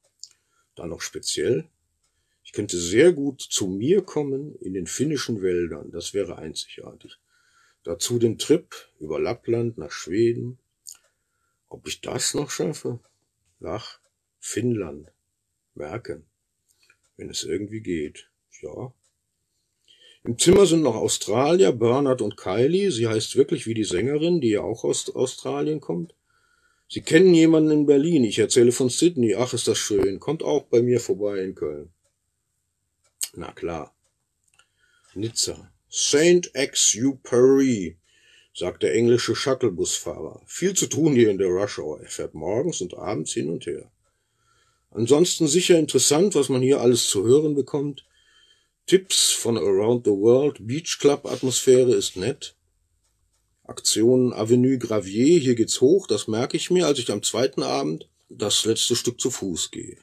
Dann 0.76 0.90
noch 0.90 1.02
speziell, 1.02 1.68
ich 2.44 2.52
könnte 2.52 2.78
sehr 2.78 3.12
gut 3.14 3.42
zu 3.42 3.66
mir 3.66 4.04
kommen 4.04 4.56
in 4.58 4.74
den 4.74 4.86
finnischen 4.86 5.42
Wäldern, 5.42 5.90
das 5.92 6.14
wäre 6.14 6.38
einzigartig. 6.38 7.18
Dazu 7.84 8.20
den 8.20 8.38
Trip 8.38 8.76
über 9.00 9.20
Lappland 9.20 9.78
nach 9.78 9.92
Schweden. 9.92 10.60
Ob 11.70 11.88
ich 11.88 12.02
das 12.02 12.34
noch 12.34 12.52
schaffe? 12.52 13.00
Nach 13.60 14.00
Finnland. 14.40 15.12
Merken. 15.74 16.26
Wenn 17.18 17.30
es 17.30 17.44
irgendwie 17.44 17.82
geht. 17.82 18.30
Ja, 18.62 18.94
im 20.24 20.38
Zimmer 20.38 20.68
sind 20.68 20.84
noch 20.84 20.96
Australier, 20.96 21.72
Bernard 21.72 22.22
und 22.22 22.38
Kylie. 22.38 22.92
Sie 22.92 23.08
heißt 23.08 23.36
wirklich 23.36 23.66
wie 23.66 23.74
die 23.74 23.84
Sängerin, 23.84 24.40
die 24.40 24.50
ja 24.50 24.62
auch 24.62 24.84
aus 24.84 25.10
Australien 25.16 25.82
kommt. 25.82 26.14
Sie 26.88 27.02
kennen 27.02 27.34
jemanden 27.34 27.72
in 27.72 27.86
Berlin. 27.88 28.24
Ich 28.24 28.38
erzähle 28.38 28.72
von 28.72 28.90
Sydney. 28.90 29.36
Ach, 29.36 29.54
ist 29.54 29.68
das 29.68 29.80
schön. 29.80 30.20
Kommt 30.20 30.44
auch 30.44 30.64
bei 30.66 30.84
mir 30.84 31.00
vorbei 31.00 31.42
in 31.42 31.56
Köln. 31.56 31.90
Na 33.34 33.52
klar. 33.52 33.96
Nizza. 35.16 35.72
Saint 35.94 36.56
Exupéry, 36.56 37.98
sagt 38.54 38.82
der 38.82 38.96
englische 38.96 39.36
Shuttlebusfahrer. 39.36 40.42
Viel 40.46 40.74
zu 40.74 40.88
tun 40.88 41.14
hier 41.14 41.30
in 41.30 41.38
der 41.38 41.50
Rush 41.50 41.80
Hour. 41.80 42.00
Er 42.00 42.08
fährt 42.08 42.34
morgens 42.34 42.80
und 42.80 42.94
abends 42.94 43.34
hin 43.34 43.50
und 43.50 43.66
her. 43.66 43.92
Ansonsten 44.92 45.50
sicher 45.50 45.78
interessant, 45.78 46.34
was 46.34 46.48
man 46.48 46.62
hier 46.62 46.80
alles 46.80 47.10
zu 47.10 47.26
hören 47.26 47.56
bekommt. 47.56 48.06
Tipps 48.86 49.32
von 49.32 49.58
Around 49.58 50.06
the 50.06 50.12
World, 50.12 50.66
Beach 50.66 50.98
Club 50.98 51.26
Atmosphäre 51.26 51.94
ist 51.94 52.16
nett. 52.16 52.56
Aktion 53.66 54.32
Avenue 54.32 54.78
Gravier, 54.78 55.40
hier 55.40 55.56
geht's 55.56 55.82
hoch, 55.82 56.08
das 56.08 56.26
merke 56.30 56.56
ich 56.56 56.72
mir, 56.72 56.88
als 56.88 57.00
ich 57.00 57.12
am 57.12 57.22
zweiten 57.22 57.64
Abend 57.64 58.08
das 58.30 58.64
letzte 58.64 58.96
Stück 58.96 59.20
zu 59.20 59.30
Fuß 59.30 59.72
gehe. 59.72 59.98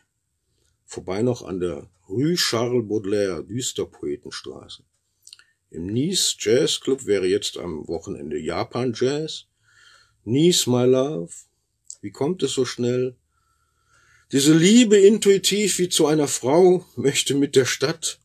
Vorbei 0.84 1.22
noch 1.22 1.40
an 1.40 1.60
der 1.60 1.88
Rue 2.10 2.34
Charles 2.34 2.86
Baudelaire, 2.86 3.42
Düsterpoetenstraße. 3.42 4.82
Im 5.70 5.86
Nice 5.86 6.36
Jazz 6.38 6.80
Club 6.80 7.04
wäre 7.06 7.26
jetzt 7.26 7.58
am 7.58 7.86
Wochenende 7.88 8.38
Japan 8.38 8.94
Jazz. 8.94 9.46
Nice, 10.24 10.66
my 10.66 10.84
love. 10.84 11.32
Wie 12.00 12.10
kommt 12.10 12.42
es 12.42 12.52
so 12.52 12.64
schnell? 12.64 13.16
Diese 14.32 14.54
Liebe 14.54 14.98
intuitiv 14.98 15.78
wie 15.78 15.88
zu 15.88 16.06
einer 16.06 16.28
Frau 16.28 16.86
möchte 16.96 17.34
mit 17.34 17.56
der 17.56 17.64
Stadt 17.64 18.18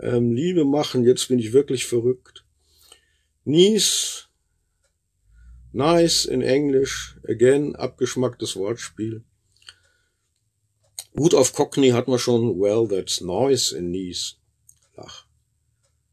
ähm, 0.00 0.32
Liebe 0.32 0.64
machen, 0.64 1.04
jetzt 1.04 1.28
bin 1.28 1.38
ich 1.38 1.52
wirklich 1.52 1.86
verrückt. 1.86 2.44
Nice, 3.44 4.28
nice 5.72 6.24
in 6.24 6.42
Englisch, 6.42 7.16
again, 7.26 7.74
abgeschmacktes 7.74 8.56
Wortspiel. 8.56 9.24
Gut 11.16 11.34
auf 11.34 11.52
Cockney 11.52 11.90
hat 11.90 12.06
man 12.06 12.18
schon, 12.18 12.60
well, 12.60 12.86
that's 12.86 13.20
noise 13.20 13.76
in 13.76 13.90
Nice. 13.90 14.37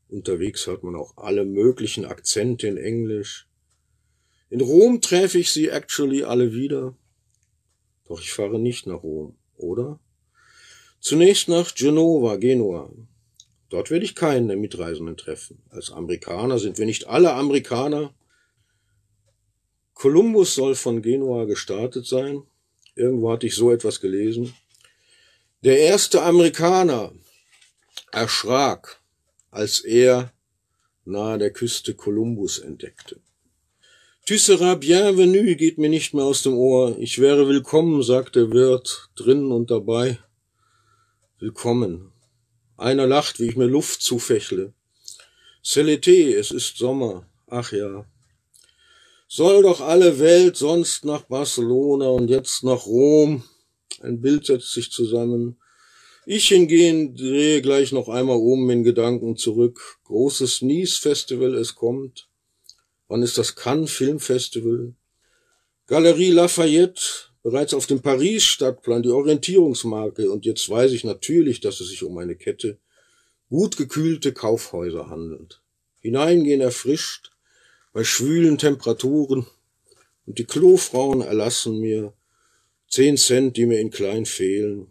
Unterwegs 0.09 0.67
hört 0.67 0.83
man 0.83 0.95
auch 0.95 1.17
alle 1.17 1.45
möglichen 1.45 2.05
Akzente 2.05 2.67
in 2.67 2.77
Englisch. 2.77 3.47
In 4.49 4.61
Rom 4.61 5.01
treffe 5.01 5.39
ich 5.39 5.51
sie 5.51 5.69
actually 5.69 6.23
alle 6.23 6.53
wieder. 6.53 6.95
Doch 8.07 8.21
ich 8.21 8.31
fahre 8.31 8.59
nicht 8.59 8.85
nach 8.85 9.01
Rom, 9.01 9.35
oder? 9.57 9.99
Zunächst 10.99 11.49
nach 11.49 11.73
Genova, 11.73 12.35
Genua. 12.37 12.91
Dort 13.69 13.89
werde 13.89 14.05
ich 14.05 14.15
keinen 14.15 14.47
der 14.47 14.57
Mitreisenden 14.57 15.17
treffen. 15.17 15.61
Als 15.69 15.91
Amerikaner 15.91 16.59
sind 16.59 16.77
wir 16.77 16.85
nicht 16.85 17.07
alle 17.07 17.33
Amerikaner. 17.33 18.13
Kolumbus 19.93 20.53
soll 20.53 20.75
von 20.75 21.01
Genua 21.01 21.45
gestartet 21.45 22.05
sein. 22.05 22.43
Irgendwo 22.95 23.31
hatte 23.31 23.47
ich 23.47 23.55
so 23.55 23.71
etwas 23.71 24.01
gelesen. 24.01 24.53
Der 25.63 25.79
erste 25.79 26.21
Amerikaner 26.21 27.11
erschrak, 28.11 29.01
als 29.55 29.79
er 29.79 30.33
nahe 31.05 31.37
der 31.37 31.51
Küste 31.51 31.93
Kolumbus 31.93 32.59
entdeckte. 32.59 33.21
Tu 34.25 34.37
seras 34.37 34.79
bienvenue 34.79 35.55
geht 35.55 35.77
mir 35.77 35.87
nicht 35.87 36.13
mehr 36.13 36.25
aus 36.25 36.41
dem 36.41 36.57
Ohr. 36.57 36.97
Ich 36.99 37.19
wäre 37.19 37.47
willkommen, 37.47 38.03
sagt 38.03 38.35
der 38.35 38.51
Wirt 38.51 39.09
drinnen 39.15 39.51
und 39.53 39.71
dabei. 39.71 40.19
Willkommen. 41.39 42.11
Einer 42.75 43.07
lacht, 43.07 43.39
wie 43.39 43.47
ich 43.47 43.55
mir 43.55 43.67
Luft 43.67 44.01
zufächle. 44.01 44.73
Celete, 45.63 46.35
es 46.35 46.51
ist 46.51 46.77
Sommer. 46.77 47.25
Ach 47.47 47.71
ja. 47.71 48.05
Soll 49.29 49.61
doch 49.61 49.79
alle 49.79 50.19
Welt 50.19 50.57
sonst 50.57 51.05
nach 51.05 51.21
Barcelona 51.21 52.09
und 52.09 52.27
jetzt 52.27 52.63
nach 52.63 52.85
Rom. 52.85 53.43
Ein 54.01 54.19
Bild 54.19 54.47
setzt 54.47 54.73
sich 54.73 54.91
zusammen. 54.91 55.57
Ich 56.27 56.47
hingehen 56.47 57.15
drehe 57.15 57.61
gleich 57.61 57.91
noch 57.91 58.09
einmal 58.09 58.37
um 58.37 58.67
in 58.71 58.83
Gedanken 58.83 59.37
zurück. 59.37 59.99
Großes 60.05 60.63
Nice 60.63 60.97
Festival, 60.97 61.53
es 61.53 61.75
kommt. 61.75 62.27
Wann 63.07 63.21
ist 63.21 63.37
das 63.37 63.55
Cannes 63.55 63.91
Filmfestival? 63.91 64.95
Galerie 65.85 66.31
Lafayette, 66.31 67.01
bereits 67.43 67.75
auf 67.75 67.85
dem 67.85 68.01
Paris-Stadtplan 68.01 69.03
die 69.03 69.09
Orientierungsmarke 69.09 70.31
und 70.31 70.47
jetzt 70.47 70.67
weiß 70.67 70.93
ich 70.93 71.03
natürlich, 71.03 71.59
dass 71.59 71.79
es 71.79 71.89
sich 71.89 72.01
um 72.01 72.17
eine 72.17 72.35
Kette 72.35 72.79
gut 73.51 73.77
gekühlte 73.77 74.33
Kaufhäuser 74.33 75.11
handelt. 75.11 75.61
Hineingehen 75.99 76.61
erfrischt, 76.61 77.33
bei 77.93 78.03
schwülen 78.03 78.57
Temperaturen 78.57 79.45
und 80.25 80.39
die 80.39 80.45
Klofrauen 80.45 81.21
erlassen 81.21 81.79
mir 81.79 82.13
zehn 82.87 83.15
Cent, 83.15 83.57
die 83.57 83.67
mir 83.67 83.79
in 83.79 83.91
klein 83.91 84.25
fehlen. 84.25 84.87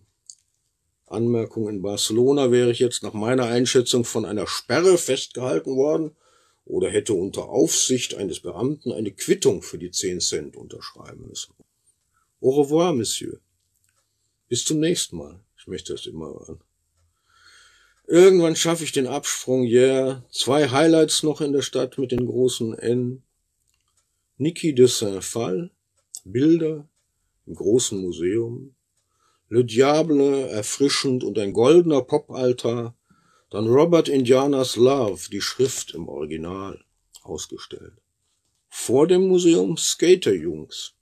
Anmerkung, 1.15 1.69
in 1.69 1.83
Barcelona 1.83 2.51
wäre 2.51 2.71
ich 2.71 2.79
jetzt 2.79 3.03
nach 3.03 3.15
meiner 3.15 3.47
Einschätzung 3.47 4.05
von 4.05 4.25
einer 4.25 4.47
Sperre 4.47 4.99
festgehalten 4.99 5.77
worden 5.77 6.17
oder 6.65 6.91
hätte 6.91 7.15
unter 7.15 7.49
Aufsicht 7.49 8.15
eines 8.15 8.41
Beamten 8.41 8.93
eine 8.93 9.13
Quittung 9.13 9.63
für 9.63 9.79
die 9.79 9.91
zehn 9.91 10.21
Cent 10.21 10.57
unterschreiben 10.57 11.29
müssen. 11.29 11.55
Au 12.41 12.51
revoir, 12.61 12.93
Monsieur. 12.93 13.41
Bis 14.49 14.65
zum 14.65 14.81
nächsten 14.81 15.17
Mal. 15.17 15.41
Ich 15.57 15.67
möchte 15.67 15.95
das 15.95 16.07
immer 16.07 16.27
hören. 16.27 16.61
Irgendwann 18.07 18.55
schaffe 18.55 18.85
ich 18.85 18.93
den 18.93 19.07
Absprung, 19.07 19.65
yeah. 19.65 20.25
Zwei 20.31 20.69
Highlights 20.69 21.23
noch 21.23 21.41
in 21.41 21.53
der 21.53 21.63
Stadt 21.63 21.97
mit 21.97 22.13
den 22.13 22.27
großen 22.27 22.79
N. 22.79 23.23
Niki 24.37 24.75
de 24.75 24.87
Saint-Phal, 24.87 25.71
Bilder 26.25 26.87
im 27.47 27.55
großen 27.55 27.99
Museum. 28.01 28.74
Le 29.49 29.65
Diable, 29.65 30.49
erfrischend 30.49 31.25
und 31.25 31.39
ein 31.39 31.53
goldener 31.53 32.03
Popaltar. 32.03 32.95
Dann 33.51 33.67
Robert 33.67 34.09
Indianas 34.09 34.77
Love, 34.77 35.31
die 35.31 35.41
Schrift 35.41 35.95
im 35.95 36.09
Original, 36.09 36.85
ausgestellt. 37.23 37.95
Vor 38.69 39.07
dem 39.07 39.29
Museum 39.29 39.77
Skaterjungs 39.77 40.95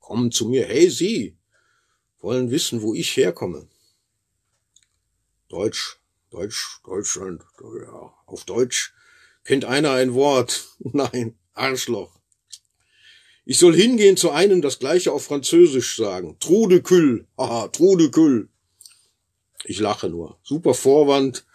kommen 0.00 0.30
zu 0.30 0.48
mir, 0.48 0.66
hey 0.66 0.90
Sie, 0.90 1.36
wollen 2.20 2.50
wissen, 2.50 2.82
wo 2.82 2.94
ich 2.94 3.16
herkomme. 3.16 3.68
Deutsch, 5.48 5.98
Deutsch, 6.30 6.80
Deutschland, 6.84 7.42
ja, 7.60 8.14
auf 8.26 8.44
Deutsch 8.44 8.92
Kennt 9.48 9.64
einer 9.64 9.92
ein 9.92 10.12
Wort? 10.12 10.66
Nein, 10.80 11.38
Arschloch. 11.54 12.17
Ich 13.50 13.56
soll 13.56 13.74
hingehen 13.74 14.18
zu 14.18 14.30
einem 14.30 14.60
das 14.60 14.78
gleiche 14.78 15.10
auf 15.10 15.24
Französisch 15.24 15.96
sagen. 15.96 16.36
Trude 16.38 16.82
Küll. 16.82 17.26
Haha, 17.38 17.68
Trude. 17.68 18.10
Ich 19.64 19.80
lache 19.80 20.10
nur. 20.10 20.38
Super 20.42 20.74
Vorwand, 20.74 21.46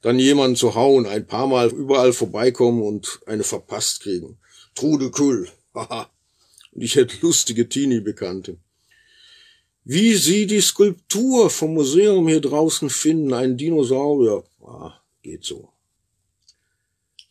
dann 0.00 0.20
jemanden 0.20 0.54
zu 0.54 0.76
hauen, 0.76 1.06
ein 1.06 1.26
paar 1.26 1.48
Mal 1.48 1.70
überall 1.70 2.12
vorbeikommen 2.12 2.84
und 2.84 3.18
eine 3.26 3.42
verpasst 3.42 4.02
kriegen. 4.02 4.38
Trude 4.76 5.10
Küll. 5.10 5.48
Haha. 5.74 6.08
Und 6.70 6.82
ich 6.82 6.94
hätte 6.94 7.16
lustige 7.20 7.68
Teenie-Bekannte. 7.68 8.56
Wie 9.82 10.14
Sie 10.14 10.46
die 10.46 10.60
Skulptur 10.60 11.50
vom 11.50 11.74
Museum 11.74 12.28
hier 12.28 12.42
draußen 12.42 12.90
finden, 12.90 13.34
ein 13.34 13.56
Dinosaurier. 13.56 14.44
Ah, 14.64 15.00
geht 15.20 15.44
so. 15.44 15.68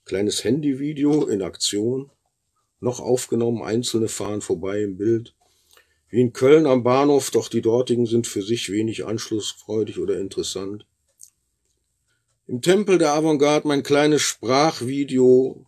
Kleines 0.03 0.43
Handyvideo 0.43 1.25
in 1.27 1.41
Aktion. 1.41 2.11
Noch 2.79 3.00
aufgenommen, 3.00 3.62
einzelne 3.62 4.07
fahren 4.07 4.41
vorbei 4.41 4.81
im 4.81 4.98
Bild. 4.98 5.36
Wie 6.09 6.21
in 6.21 6.33
Köln 6.33 6.65
am 6.65 6.83
Bahnhof, 6.83 7.29
doch 7.29 7.50
die 7.50 7.62
dortigen 7.62 8.05
sind 8.05 8.25
für 8.25 8.41
sich 8.41 8.71
wenig 8.71 9.05
anschlussfreudig 9.05 10.00
oder 10.00 10.19
interessant. 10.19 10.86
Im 12.48 12.62
Tempel 12.62 12.98
der 12.98 13.13
Avantgarde 13.13 13.67
mein 13.67 13.83
kleines 13.83 14.24
Sprachvideo, 14.24 15.67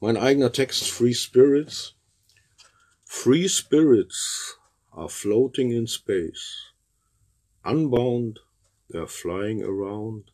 mein 0.00 0.18
eigener 0.18 0.52
Text 0.52 0.84
Free 0.90 1.14
Spirits. 1.14 1.94
Free 3.06 3.48
Spirits 3.48 4.58
are 4.90 5.08
floating 5.08 5.70
in 5.70 5.86
space. 5.86 6.74
Unbound, 7.64 8.40
they're 8.90 9.06
flying 9.06 9.62
around. 9.62 10.24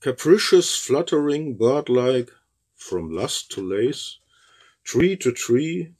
Capricious, 0.00 0.76
fluttering, 0.76 1.56
bird-like, 1.56 2.30
from 2.74 3.10
lust 3.10 3.50
to 3.52 3.62
lace, 3.62 4.18
tree 4.84 5.16
to 5.16 5.32
tree, 5.32 5.94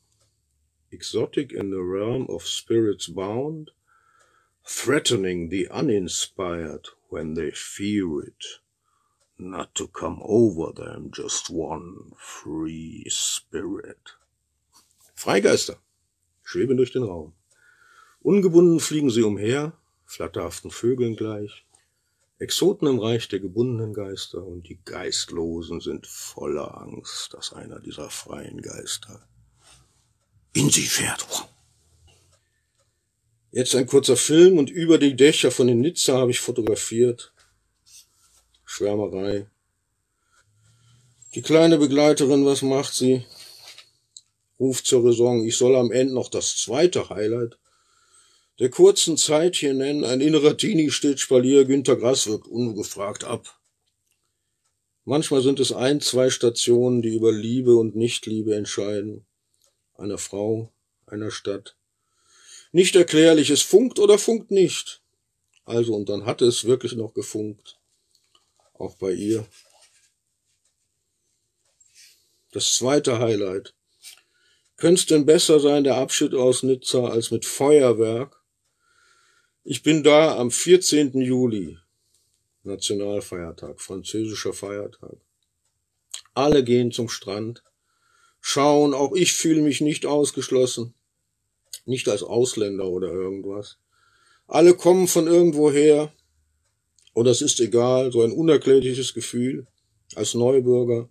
exotic 0.91 1.53
in 1.53 1.71
the 1.71 1.83
realm 1.83 2.27
of 2.29 2.43
spirits 2.43 3.07
bound, 3.09 3.71
threatening 4.67 5.49
the 5.49 5.69
uninspired 5.69 6.89
when 7.09 7.35
they 7.35 7.51
fear 7.51 8.23
it, 8.23 8.45
not 9.39 9.75
to 9.75 9.87
come 9.89 10.21
over 10.23 10.73
them 10.73 11.11
just 11.13 11.51
one 11.51 12.13
free 12.17 13.07
spirit. 13.09 14.13
Freigeister 15.15 15.77
schweben 16.43 16.77
durch 16.77 16.93
den 16.93 17.03
Raum. 17.03 17.33
Ungebunden 18.23 18.81
fliegen 18.81 19.11
sie 19.11 19.23
umher, 19.23 19.73
flatterhaften 20.07 20.71
Vögeln 20.71 21.17
gleich, 21.17 21.65
Exoten 22.41 22.89
im 22.89 22.99
Reich 22.99 23.29
der 23.29 23.39
gebundenen 23.39 23.93
Geister 23.93 24.43
und 24.43 24.67
die 24.67 24.81
Geistlosen 24.87 25.83
sind 25.83 26.07
voller 26.07 26.81
Angst, 26.81 27.35
dass 27.35 27.53
einer 27.53 27.81
dieser 27.81 28.09
freien 28.09 28.63
Geister 28.63 29.29
in 30.55 30.71
sie 30.71 30.87
fährt. 30.87 31.27
Jetzt 33.53 33.75
ein 33.75 33.87
kurzer 33.87 34.17
Film 34.17 34.57
und 34.57 34.71
über 34.71 34.97
die 34.97 35.17
Dächer 35.17 35.51
von 35.51 35.67
den 35.67 35.81
Nizza 35.81 36.17
habe 36.17 36.31
ich 36.31 36.41
fotografiert. 36.41 37.35
Schwärmerei. 38.65 39.47
Die 41.35 41.43
kleine 41.43 41.77
Begleiterin, 41.77 42.47
was 42.47 42.63
macht 42.63 42.95
sie? 42.95 43.27
Ruft 44.59 44.87
zur 44.87 45.05
Raison, 45.05 45.45
ich 45.45 45.59
soll 45.59 45.77
am 45.77 45.93
Ende 45.93 46.15
noch 46.15 46.31
das 46.31 46.57
zweite 46.57 47.11
Highlight 47.11 47.59
der 48.61 48.69
kurzen 48.69 49.17
Zeit 49.17 49.57
hier 49.57 49.75
nennen. 49.75 50.05
Ein 50.05 50.21
innerer 50.21 50.57
Teenie 50.57 50.91
steht 50.91 51.19
Spalier, 51.19 51.65
Günter 51.65 51.97
Grass 51.97 52.27
wirkt 52.27 52.47
ungefragt 52.47 53.25
ab. 53.25 53.59
Manchmal 55.05 55.41
sind 55.41 55.59
es 55.61 55.73
ein, 55.73 56.01
zwei 56.03 56.29
Stationen, 56.29 57.01
die 57.01 57.17
über 57.17 57.33
Liebe 57.33 57.75
und 57.75 57.97
Nichtliebe 57.97 58.55
entscheiden. 58.55 59.25
Einer 59.95 60.19
Frau, 60.19 60.71
einer 61.07 61.31
Stadt. 61.31 61.75
Nicht 62.71 62.95
erklärlich, 62.95 63.49
es 63.49 63.63
funkt 63.63 63.99
oder 63.99 64.19
funkt 64.19 64.51
nicht. 64.51 65.01
Also, 65.65 65.95
und 65.95 66.09
dann 66.11 66.27
hatte 66.27 66.45
es 66.45 66.67
wirklich 66.67 66.93
noch 66.93 67.15
gefunkt. 67.15 67.79
Auch 68.75 68.97
bei 68.97 69.13
ihr. 69.13 69.47
Das 72.53 72.75
zweite 72.75 73.19
Highlight. 73.19 73.75
Könnte 74.77 75.07
denn 75.07 75.27
besser 75.27 75.61
sein, 75.61 75.85
der 75.85 75.97
Abschied 75.97 76.35
aus 76.35 76.63
Nizza, 76.63 77.09
als 77.09 77.31
mit 77.31 77.45
Feuerwerk? 77.45 78.40
Ich 79.63 79.83
bin 79.83 80.03
da 80.03 80.39
am 80.39 80.51
14. 80.51 81.21
Juli, 81.21 81.77
Nationalfeiertag, 82.63 83.79
französischer 83.79 84.55
Feiertag. 84.55 85.19
Alle 86.33 86.65
gehen 86.65 86.93
zum 86.93 87.11
Strand, 87.11 87.63
schauen, 88.41 88.95
auch 88.95 89.15
ich 89.15 89.35
fühle 89.35 89.61
mich 89.61 89.83
nicht 89.83 90.07
ausgeschlossen, 90.07 90.95
nicht 91.85 92.09
als 92.09 92.23
Ausländer 92.23 92.87
oder 92.87 93.09
irgendwas. 93.09 93.77
Alle 94.47 94.75
kommen 94.75 95.09
von 95.09 95.27
irgendwoher, 95.27 96.11
oder 97.13 97.31
es 97.31 97.43
ist 97.43 97.61
egal, 97.61 98.13
so 98.13 98.23
ein 98.23 98.33
unerklärliches 98.33 99.13
Gefühl 99.13 99.67
als 100.15 100.33
Neubürger. 100.33 101.11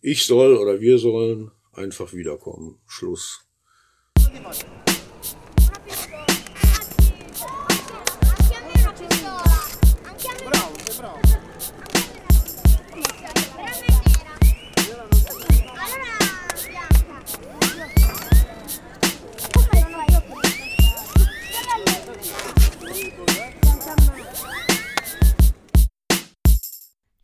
Ich 0.00 0.26
soll 0.26 0.56
oder 0.56 0.80
wir 0.80 0.98
sollen 0.98 1.52
einfach 1.72 2.12
wiederkommen. 2.12 2.80
Schluss. 2.88 3.46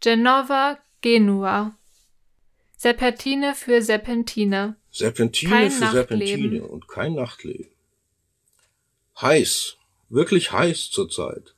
Genova, 0.01 0.79
Genua. 1.03 1.77
Serpentine 2.75 3.55
für 3.55 3.83
Serpentine. 3.83 4.77
Serpentine 4.91 5.51
kein 5.51 5.71
für 5.71 5.81
Nachtleben. 5.81 6.27
Serpentine 6.27 6.63
und 6.63 6.89
kein 6.89 7.15
Nachtleben. 7.15 7.71
Heiß, 9.21 9.77
wirklich 10.09 10.53
heiß 10.53 10.91
zurzeit. 10.91 11.55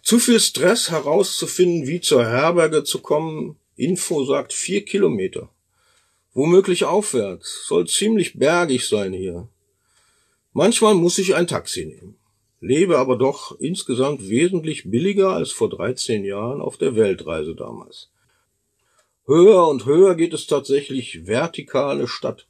Zu 0.00 0.20
viel 0.20 0.38
Stress 0.38 0.92
herauszufinden, 0.92 1.88
wie 1.88 2.00
zur 2.00 2.24
Herberge 2.24 2.84
zu 2.84 3.00
kommen. 3.00 3.56
Info 3.74 4.24
sagt 4.24 4.52
vier 4.52 4.84
Kilometer. 4.84 5.48
Womöglich 6.34 6.84
aufwärts. 6.84 7.66
Soll 7.66 7.88
ziemlich 7.88 8.38
bergig 8.38 8.86
sein 8.86 9.12
hier. 9.12 9.48
Manchmal 10.52 10.94
muss 10.94 11.18
ich 11.18 11.34
ein 11.34 11.48
Taxi 11.48 11.84
nehmen 11.84 12.16
lebe 12.64 12.98
aber 12.98 13.16
doch 13.16 13.60
insgesamt 13.60 14.26
wesentlich 14.28 14.90
billiger 14.90 15.30
als 15.30 15.52
vor 15.52 15.68
13 15.68 16.24
Jahren 16.24 16.62
auf 16.62 16.78
der 16.78 16.96
Weltreise 16.96 17.54
damals. 17.54 18.10
Höher 19.26 19.68
und 19.68 19.84
höher 19.84 20.14
geht 20.14 20.32
es 20.32 20.46
tatsächlich 20.46 21.26
vertikale 21.26 22.08
Stadt. 22.08 22.46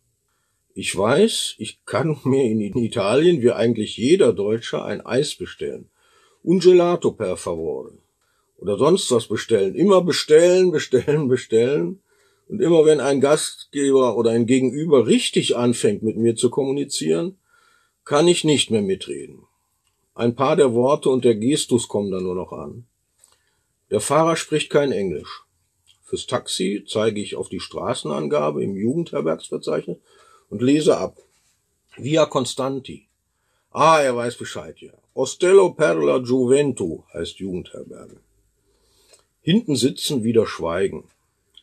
Ich 0.72 0.96
weiß, 0.96 1.56
ich 1.58 1.84
kann 1.84 2.16
mir 2.24 2.44
in 2.44 2.60
Italien 2.60 3.42
wie 3.42 3.50
eigentlich 3.50 3.96
jeder 3.96 4.32
Deutscher 4.32 4.84
ein 4.84 5.04
Eis 5.04 5.34
bestellen. 5.34 5.88
Un 6.44 6.60
gelato 6.60 7.10
per 7.10 7.36
favore. 7.36 7.98
Oder 8.58 8.78
sonst 8.78 9.10
was 9.10 9.26
bestellen. 9.26 9.74
Immer 9.74 10.02
bestellen, 10.02 10.70
bestellen, 10.70 11.26
bestellen. 11.26 12.00
Und 12.48 12.60
immer 12.60 12.84
wenn 12.84 13.00
ein 13.00 13.20
Gastgeber 13.20 14.16
oder 14.16 14.30
ein 14.30 14.46
Gegenüber 14.46 15.06
richtig 15.06 15.56
anfängt 15.56 16.02
mit 16.02 16.16
mir 16.16 16.36
zu 16.36 16.50
kommunizieren, 16.50 17.36
kann 18.04 18.28
ich 18.28 18.44
nicht 18.44 18.70
mehr 18.70 18.82
mitreden. 18.82 19.46
Ein 20.14 20.36
paar 20.36 20.54
der 20.54 20.74
Worte 20.74 21.10
und 21.10 21.24
der 21.24 21.34
Gestus 21.34 21.88
kommen 21.88 22.12
da 22.12 22.20
nur 22.20 22.36
noch 22.36 22.52
an. 22.52 22.86
Der 23.90 24.00
Fahrer 24.00 24.36
spricht 24.36 24.70
kein 24.70 24.92
Englisch. 24.92 25.42
Fürs 26.04 26.26
Taxi 26.26 26.84
zeige 26.86 27.20
ich 27.20 27.34
auf 27.34 27.48
die 27.48 27.58
Straßenangabe 27.58 28.62
im 28.62 28.76
Jugendherbergsverzeichnis 28.76 29.98
und 30.50 30.62
lese 30.62 30.98
ab. 30.98 31.16
Via 31.96 32.26
Constanti. 32.26 33.08
Ah, 33.70 34.00
er 34.00 34.14
weiß 34.14 34.36
Bescheid, 34.36 34.80
ja. 34.80 34.92
Ostello 35.14 35.70
Perla 35.70 36.18
Giuventu 36.18 37.02
heißt 37.12 37.38
Jugendherberge. 37.38 38.18
Hinten 39.42 39.74
sitzen 39.74 40.22
wieder 40.22 40.46
Schweigen. 40.46 41.04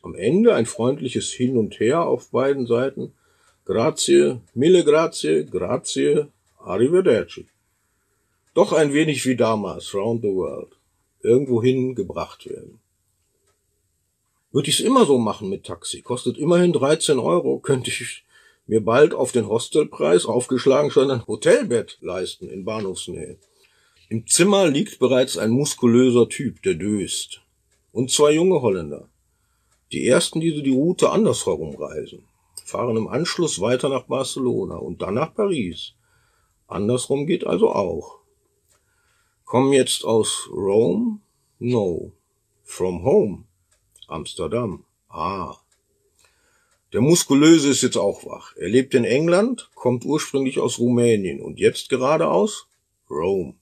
Am 0.02 0.14
Ende 0.14 0.54
ein 0.54 0.66
freundliches 0.66 1.30
Hin 1.30 1.56
und 1.56 1.80
Her 1.80 2.02
auf 2.02 2.30
beiden 2.30 2.66
Seiten. 2.66 3.14
Grazie, 3.64 4.40
mille 4.52 4.84
grazie, 4.84 5.46
grazie, 5.46 6.26
arrivederci. 6.58 7.46
Doch 8.54 8.72
ein 8.72 8.92
wenig 8.92 9.24
wie 9.26 9.36
damals, 9.36 9.94
round 9.94 10.22
the 10.22 10.28
world. 10.28 10.76
Irgendwohin 11.20 11.94
gebracht 11.94 12.48
werden. 12.48 12.80
Würde 14.50 14.68
ich 14.68 14.80
es 14.80 14.84
immer 14.84 15.06
so 15.06 15.18
machen 15.18 15.48
mit 15.48 15.64
Taxi, 15.64 16.02
kostet 16.02 16.36
immerhin 16.36 16.72
13 16.72 17.18
Euro, 17.18 17.58
könnte 17.58 17.90
ich 17.90 18.24
mir 18.66 18.82
bald 18.84 19.14
auf 19.14 19.32
den 19.32 19.48
Hostelpreis 19.48 20.26
aufgeschlagen 20.26 20.90
schon 20.90 21.10
ein 21.10 21.26
Hotelbett 21.26 21.98
leisten 22.00 22.48
in 22.48 22.64
Bahnhofsnähe. 22.64 23.38
Im 24.08 24.26
Zimmer 24.26 24.68
liegt 24.68 24.98
bereits 24.98 25.38
ein 25.38 25.50
muskulöser 25.50 26.28
Typ, 26.28 26.62
der 26.62 26.74
döst. 26.74 27.40
und 27.92 28.10
zwei 28.10 28.32
junge 28.32 28.62
Holländer. 28.62 29.08
Die 29.92 30.06
ersten, 30.06 30.40
die 30.40 30.62
die 30.62 30.72
Route 30.74 31.10
andersherum 31.10 31.76
reisen, 31.76 32.24
fahren 32.64 32.96
im 32.96 33.08
Anschluss 33.08 33.60
weiter 33.60 33.88
nach 33.90 34.04
Barcelona 34.04 34.76
und 34.76 35.02
dann 35.02 35.14
nach 35.14 35.34
Paris. 35.34 35.92
Andersrum 36.66 37.26
geht 37.26 37.46
also 37.46 37.70
auch. 37.70 38.21
Kommen 39.52 39.74
jetzt 39.74 40.06
aus 40.06 40.48
Rome? 40.50 41.20
No. 41.58 42.12
From 42.64 43.04
home? 43.04 43.44
Amsterdam. 44.08 44.86
Ah. 45.10 45.58
Der 46.94 47.02
Muskulöse 47.02 47.68
ist 47.68 47.82
jetzt 47.82 47.98
auch 47.98 48.24
wach. 48.24 48.56
Er 48.56 48.70
lebt 48.70 48.94
in 48.94 49.04
England, 49.04 49.68
kommt 49.74 50.06
ursprünglich 50.06 50.58
aus 50.58 50.78
Rumänien 50.78 51.42
und 51.42 51.58
jetzt 51.58 51.90
gerade 51.90 52.28
aus 52.28 52.66
Rome. 53.10 53.52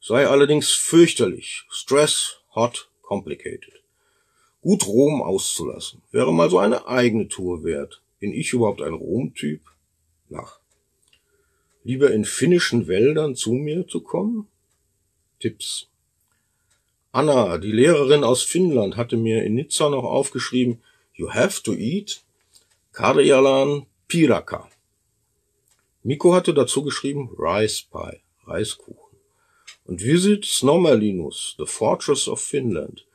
Sei 0.00 0.28
allerdings 0.28 0.70
fürchterlich. 0.70 1.64
Stress, 1.68 2.36
hot, 2.54 2.88
complicated. 3.02 3.82
Gut 4.62 4.86
Rom 4.86 5.22
auszulassen. 5.22 6.02
Wäre 6.12 6.32
mal 6.32 6.50
so 6.50 6.60
eine 6.60 6.86
eigene 6.86 7.26
Tour 7.26 7.64
wert. 7.64 8.00
Bin 8.20 8.32
ich 8.32 8.52
überhaupt 8.52 8.80
ein 8.80 8.94
Rom-Typ? 8.94 9.62
Nach. 10.28 10.55
Lieber 11.86 12.10
in 12.10 12.24
finnischen 12.24 12.88
Wäldern 12.88 13.36
zu 13.36 13.52
mir 13.52 13.86
zu 13.86 14.00
kommen? 14.00 14.48
Tipps. 15.38 15.86
Anna, 17.12 17.58
die 17.58 17.70
Lehrerin 17.70 18.24
aus 18.24 18.42
Finnland, 18.42 18.96
hatte 18.96 19.16
mir 19.16 19.44
in 19.44 19.54
Nizza 19.54 19.88
noch 19.88 20.02
aufgeschrieben, 20.02 20.82
You 21.14 21.30
have 21.30 21.62
to 21.62 21.74
eat 21.74 22.24
Karjalan 22.90 23.86
Piraka. 24.08 24.68
Miko 26.02 26.34
hatte 26.34 26.52
dazu 26.52 26.82
geschrieben 26.82 27.30
Rice 27.38 27.82
Pie, 27.82 28.18
Reiskuchen. 28.44 29.16
Und 29.84 30.02
Visit 30.02 30.44
Snomerlinus, 30.44 31.54
the 31.56 31.66
Fortress 31.66 32.26
of 32.26 32.40
Finland. 32.40 33.06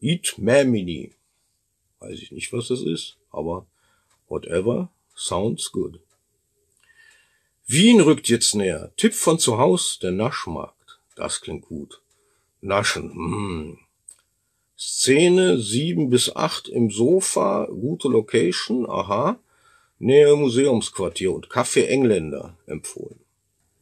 Eat 0.00 0.34
Mamini. 0.36 1.12
Weiß 2.00 2.18
ich 2.20 2.32
nicht, 2.32 2.52
was 2.52 2.66
das 2.66 2.80
ist, 2.80 3.18
aber 3.30 3.66
whatever, 4.28 4.90
sounds 5.14 5.70
good. 5.70 6.00
Wien 7.68 8.00
rückt 8.00 8.28
jetzt 8.28 8.54
näher. 8.54 8.92
Tipp 8.96 9.12
von 9.14 9.40
zu 9.40 9.58
Haus, 9.58 9.98
der 9.98 10.12
Naschmarkt. 10.12 11.00
Das 11.16 11.40
klingt 11.40 11.66
gut. 11.66 12.00
Naschen, 12.60 13.10
hm. 13.12 13.78
Szene 14.78 15.58
sieben 15.58 16.08
bis 16.08 16.36
acht 16.36 16.68
im 16.68 16.90
Sofa, 16.90 17.66
gute 17.66 18.08
Location, 18.08 18.88
aha. 18.88 19.40
Nähe 19.98 20.36
Museumsquartier 20.36 21.32
und 21.32 21.48
Café 21.48 21.86
Engländer 21.86 22.56
empfohlen. 22.66 23.18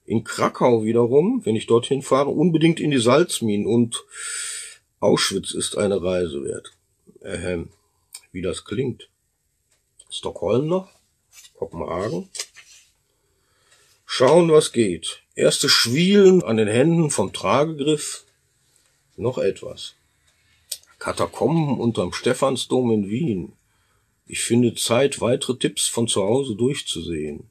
In 0.07 0.25
Krakau 0.25 0.85
wiederum, 0.85 1.45
wenn 1.45 1.57
ich 1.57 1.67
dorthin 1.67 2.03
fahre, 2.03 2.31
unbedingt 2.31 2.81
in 2.81 2.91
die 2.91 2.99
Salzminen 2.99 3.67
und 3.67 4.05
Auschwitz 5.01 5.53
ist 5.53 5.77
eine 5.77 6.03
Reise 6.03 6.43
wert. 6.45 6.73
Ähm, 7.23 7.69
wie 8.33 8.43
das 8.43 8.65
klingt. 8.65 9.09
Stockholm 10.09 10.69
noch? 10.69 10.89
Kopenhagen? 11.55 12.31
Schauen, 14.07 14.51
was 14.51 14.73
geht. 14.73 15.23
Erste 15.35 15.69
Schwielen 15.69 16.43
an 16.43 16.57
den 16.57 16.69
Händen 16.69 17.11
vom 17.11 17.33
Tragegriff. 17.33 18.25
Noch 19.17 19.39
etwas. 19.39 19.95
Katakomben 20.99 21.79
unterm 21.79 22.13
Stephansdom 22.13 22.91
in 22.93 23.09
Wien. 23.09 23.53
Ich 24.27 24.43
finde 24.43 24.75
Zeit, 24.75 25.21
weitere 25.21 25.57
Tipps 25.57 25.87
von 25.87 26.09
zu 26.09 26.23
Hause 26.23 26.57
durchzusehen. 26.57 27.51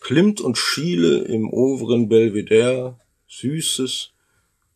Klimt 0.00 0.40
und 0.40 0.58
Schiele 0.58 1.18
im 1.22 1.48
oberen 1.50 2.08
Belvedere, 2.08 3.00
süßes 3.28 4.10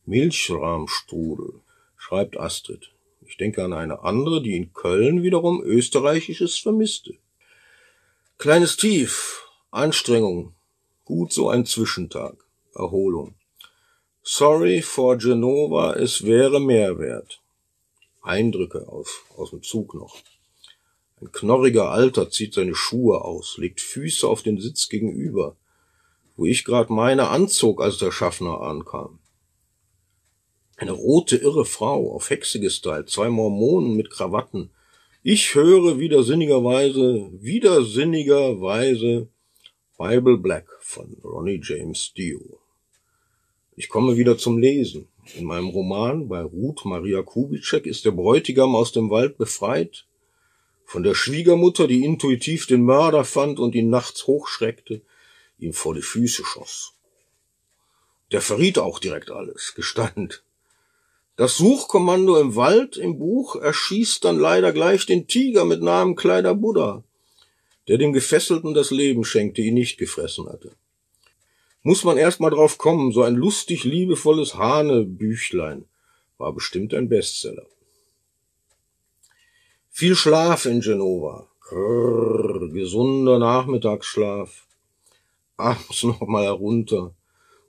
Milchrahmstrudel 0.07 1.61
schreibt 1.97 2.39
Astrid. 2.39 2.91
Ich 3.27 3.37
denke 3.37 3.63
an 3.63 3.73
eine 3.73 4.03
andere, 4.03 4.43
die 4.43 4.57
in 4.57 4.73
Köln 4.73 5.23
wiederum 5.23 5.63
österreichisches 5.63 6.59
vermisste. 6.59 7.15
Kleines 8.39 8.77
Tief, 8.77 9.45
Anstrengung, 9.71 10.55
gut 11.11 11.33
so 11.33 11.49
ein 11.49 11.67
Zwischentag, 11.67 12.37
Erholung. 12.73 13.35
Sorry 14.23 14.81
for 14.81 15.19
Genova, 15.19 15.95
es 15.95 16.25
wäre 16.25 16.61
mehr 16.61 17.01
wert. 17.01 17.43
Eindrücke 18.23 18.87
aus, 18.89 19.09
aus 19.37 19.51
dem 19.51 19.65
Zug 19.65 19.95
noch. 19.95 20.19
Ein 21.21 21.33
knorriger 21.33 21.91
Alter 21.91 22.31
zieht 22.31 22.55
seine 22.55 22.77
Schuhe 22.77 23.25
aus, 23.25 23.59
legt 23.59 23.81
Füße 23.81 24.29
auf 24.29 24.45
den 24.45 24.61
Sitz 24.61 24.89
gegenüber, 24.89 25.57
wo 26.37 26.47
ich 26.47 26.65
grad 26.65 26.91
meine 26.91 27.27
anzog, 27.27 27.83
als 27.83 27.99
der 27.99 28.13
Schaffner 28.13 28.61
ankam. 28.61 29.19
Eine 30.77 30.93
rote, 30.93 31.39
irre 31.39 31.65
Frau, 31.65 32.15
auf 32.15 32.31
Hexe 32.31 32.61
gestylt, 32.61 33.11
zwei 33.11 33.31
Mormonen 33.31 33.97
mit 33.97 34.11
Krawatten. 34.11 34.71
Ich 35.25 35.57
höre 35.57 35.99
widersinnigerweise, 35.99 37.31
widersinnigerweise 37.33 39.27
Bible 39.99 40.39
Black 40.39 40.80
von 40.91 41.17
Ronnie 41.23 41.61
James 41.63 42.13
Dio. 42.17 42.59
Ich 43.77 43.89
komme 43.89 44.17
wieder 44.17 44.37
zum 44.37 44.59
Lesen. 44.59 45.07
In 45.37 45.45
meinem 45.45 45.69
Roman 45.69 46.29
bei 46.29 46.43
Ruth 46.43 46.85
Maria 46.85 47.23
Kubitschek 47.23 47.87
ist 47.87 48.05
der 48.05 48.11
Bräutigam 48.11 48.75
aus 48.75 48.91
dem 48.91 49.09
Wald 49.09 49.39
befreit, 49.39 50.07
von 50.85 51.05
der 51.05 51.15
Schwiegermutter, 51.15 51.87
die 51.87 52.05
intuitiv 52.05 52.67
den 52.67 52.83
Mörder 52.83 53.25
fand 53.25 53.61
und 53.61 53.77
ihn 53.77 53.89
nachts 53.89 54.27
hochschreckte, 54.27 55.03
ihm 55.59 55.73
vor 55.73 55.95
die 55.95 56.03
Füße 56.03 56.45
schoss. 56.45 56.95
Der 58.33 58.41
verriet 58.41 58.79
auch 58.79 58.99
direkt 58.99 59.31
alles, 59.31 59.75
gestand. 59.77 60.43
Das 61.37 61.57
Suchkommando 61.57 62.37
im 62.41 62.57
Wald 62.57 62.97
im 62.97 63.21
Buch 63.21 63.55
erschießt 63.55 64.25
dann 64.25 64.41
leider 64.41 64.73
gleich 64.73 65.07
den 65.07 65.29
Tiger 65.29 65.65
mit 65.65 65.83
Namen 65.83 66.17
Kleider 66.17 66.57
Buddha, 66.57 67.05
der 67.87 67.99
dem 67.99 68.13
Gefesselten 68.13 68.75
das 68.75 68.91
Leben 68.91 69.25
schenkte, 69.25 69.63
ihn 69.63 69.75
nicht 69.75 69.97
gefressen 69.97 70.49
hatte. 70.49 70.77
Muss 71.83 72.05
man 72.05 72.19
erst 72.19 72.41
mal 72.41 72.51
drauf 72.51 72.79
kommen, 72.79 73.13
so 73.13 73.23
ein 73.23 73.35
lustig 73.35 73.85
liebevolles 73.85 74.57
Hanebüchlein 74.57 75.87
war 76.37 76.53
bestimmt 76.53 76.95
ein 76.95 77.09
Bestseller. 77.09 77.67
Viel 79.89 80.15
Schlaf 80.15 80.67
in 80.67 80.81
Genova. 80.81 81.49
Krrr, 81.61 82.69
gesunder 82.71 83.39
Nachmittagsschlaf. 83.39 84.67
Abends 85.57 86.03
noch 86.03 86.21
mal 86.23 86.45
herunter 86.45 87.15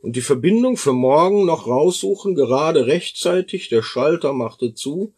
und 0.02 0.15
die 0.15 0.21
Verbindung 0.21 0.78
für 0.78 0.93
morgen 0.93 1.45
noch 1.45 1.67
raussuchen, 1.67 2.36
gerade 2.36 2.88
rechtzeitig, 2.88 3.69
der 3.69 3.84
Schalter 3.84 4.34
machte 4.34 4.74
zu. 4.74 5.13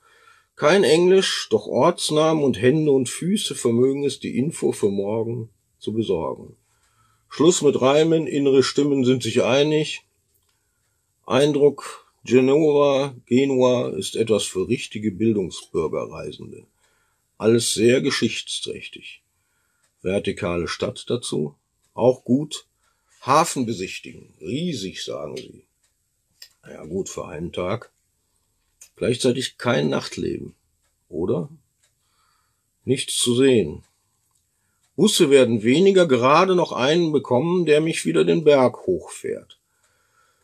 Kein 0.55 0.83
Englisch, 0.83 1.47
doch 1.49 1.67
Ortsnamen 1.67 2.43
und 2.43 2.61
Hände 2.61 2.91
und 2.91 3.09
Füße 3.09 3.55
vermögen 3.55 4.03
es, 4.03 4.19
die 4.19 4.37
Info 4.37 4.71
für 4.71 4.89
morgen 4.89 5.49
zu 5.79 5.93
besorgen. 5.93 6.57
Schluss 7.35 7.63
mit 7.63 7.81
Reimen, 7.81 8.27
innere 8.27 8.61
Stimmen 8.61 9.03
sind 9.05 9.23
sich 9.23 9.41
einig. 9.41 10.03
Eindruck, 11.25 12.13
Genova, 12.23 13.15
Genua 13.25 13.89
ist 13.89 14.15
etwas 14.15 14.43
für 14.43 14.67
richtige 14.67 15.11
Bildungsbürgerreisende. 15.11 16.67
Alles 17.39 17.73
sehr 17.73 18.01
geschichtsträchtig. 18.01 19.23
Vertikale 20.03 20.67
Stadt 20.67 21.05
dazu, 21.09 21.55
auch 21.95 22.23
gut, 22.23 22.67
Hafen 23.21 23.65
besichtigen. 23.65 24.35
Riesig, 24.39 25.03
sagen 25.03 25.35
sie. 25.35 25.65
Ja 26.69 26.85
gut, 26.85 27.09
für 27.09 27.27
einen 27.27 27.51
Tag. 27.51 27.91
Gleichzeitig 28.95 29.57
kein 29.57 29.89
Nachtleben. 29.89 30.53
Oder? 31.09 31.49
Nichts 32.85 33.17
zu 33.17 33.33
sehen. 33.33 33.83
Busse 34.95 35.29
werden 35.29 35.63
weniger, 35.63 36.07
gerade 36.07 36.55
noch 36.55 36.71
einen 36.71 37.11
bekommen, 37.11 37.65
der 37.65 37.81
mich 37.81 38.05
wieder 38.05 38.25
den 38.25 38.43
Berg 38.43 38.85
hochfährt. 38.85 39.59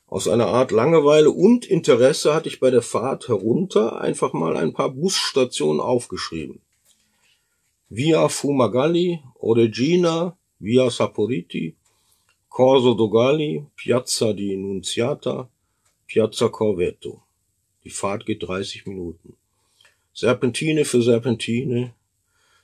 Aus 0.07 0.27
einer 0.27 0.47
Art 0.47 0.71
Langeweile 0.71 1.29
und 1.29 1.65
Interesse 1.65 2.33
hatte 2.33 2.49
ich 2.49 2.59
bei 2.59 2.71
der 2.71 2.81
Fahrt 2.81 3.27
herunter 3.27 4.01
einfach 4.01 4.33
mal 4.33 4.57
ein 4.57 4.73
paar 4.73 4.89
Busstationen 4.89 5.79
aufgeschrieben. 5.79 6.61
Via 7.89 8.27
Fumagalli, 8.27 9.19
Oregina, 9.39 10.35
Via 10.57 10.89
Saporiti, 10.89 11.75
Corso 12.49 12.95
Dogali, 12.95 13.65
Piazza 13.75 14.33
di 14.33 14.57
Nunziata, 14.57 15.47
Piazza 16.07 16.49
Corvetto. 16.49 17.21
Die 17.83 17.91
Fahrt 17.91 18.25
geht 18.25 18.41
30 18.41 18.87
Minuten. 18.87 19.37
Serpentine 20.13 20.85
für 20.85 21.01
Serpentine. 21.03 21.93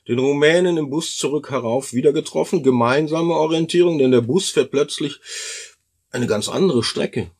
Den 0.08 0.18
Rumänen 0.18 0.76
im 0.76 0.90
Bus 0.90 1.16
zurück 1.16 1.50
herauf 1.50 1.92
wieder 1.92 2.12
getroffen. 2.12 2.62
Gemeinsame 2.62 3.34
Orientierung, 3.34 3.98
denn 3.98 4.12
der 4.12 4.20
Bus 4.20 4.50
fährt 4.50 4.70
plötzlich 4.70 5.20
eine 6.10 6.26
ganz 6.26 6.48
andere 6.48 6.82
Strecke. 6.82 7.30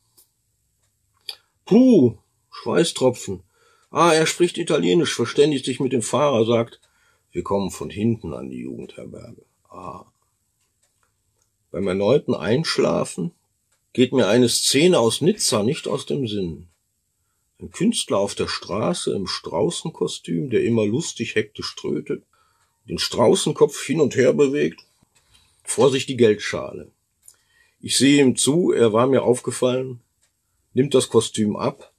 Puh, 1.64 2.18
Schweißtropfen. 2.50 3.42
Ah, 3.90 4.12
er 4.12 4.26
spricht 4.26 4.58
Italienisch, 4.58 5.14
verständigt 5.14 5.64
sich 5.64 5.80
mit 5.80 5.92
dem 5.92 6.02
Fahrer, 6.02 6.44
sagt, 6.44 6.80
wir 7.30 7.42
kommen 7.42 7.70
von 7.70 7.90
hinten 7.90 8.34
an 8.34 8.50
die 8.50 8.60
Jugendherberge. 8.60 9.44
Ah. 9.68 10.06
Beim 11.70 11.86
erneuten 11.86 12.34
Einschlafen 12.34 13.32
geht 13.92 14.12
mir 14.12 14.28
eine 14.28 14.48
Szene 14.48 14.98
aus 14.98 15.20
Nizza 15.20 15.62
nicht 15.62 15.86
aus 15.88 16.06
dem 16.06 16.26
Sinn. 16.26 16.68
Ein 17.60 17.70
Künstler 17.70 18.18
auf 18.18 18.34
der 18.34 18.48
Straße 18.48 19.14
im 19.14 19.26
Straußenkostüm, 19.26 20.50
der 20.50 20.64
immer 20.64 20.84
lustig 20.84 21.34
hektisch 21.34 21.74
trötet, 21.76 22.24
den 22.88 22.98
Straußenkopf 22.98 23.84
hin 23.84 24.00
und 24.00 24.16
her 24.16 24.32
bewegt, 24.32 24.80
vor 25.64 25.90
sich 25.90 26.06
die 26.06 26.16
Geldschale. 26.16 26.90
Ich 27.80 27.98
sehe 27.98 28.22
ihm 28.22 28.36
zu, 28.36 28.72
er 28.72 28.92
war 28.92 29.06
mir 29.06 29.22
aufgefallen, 29.22 30.00
nimmt 30.72 30.94
das 30.94 31.08
Kostüm 31.08 31.56
ab. 31.56 31.92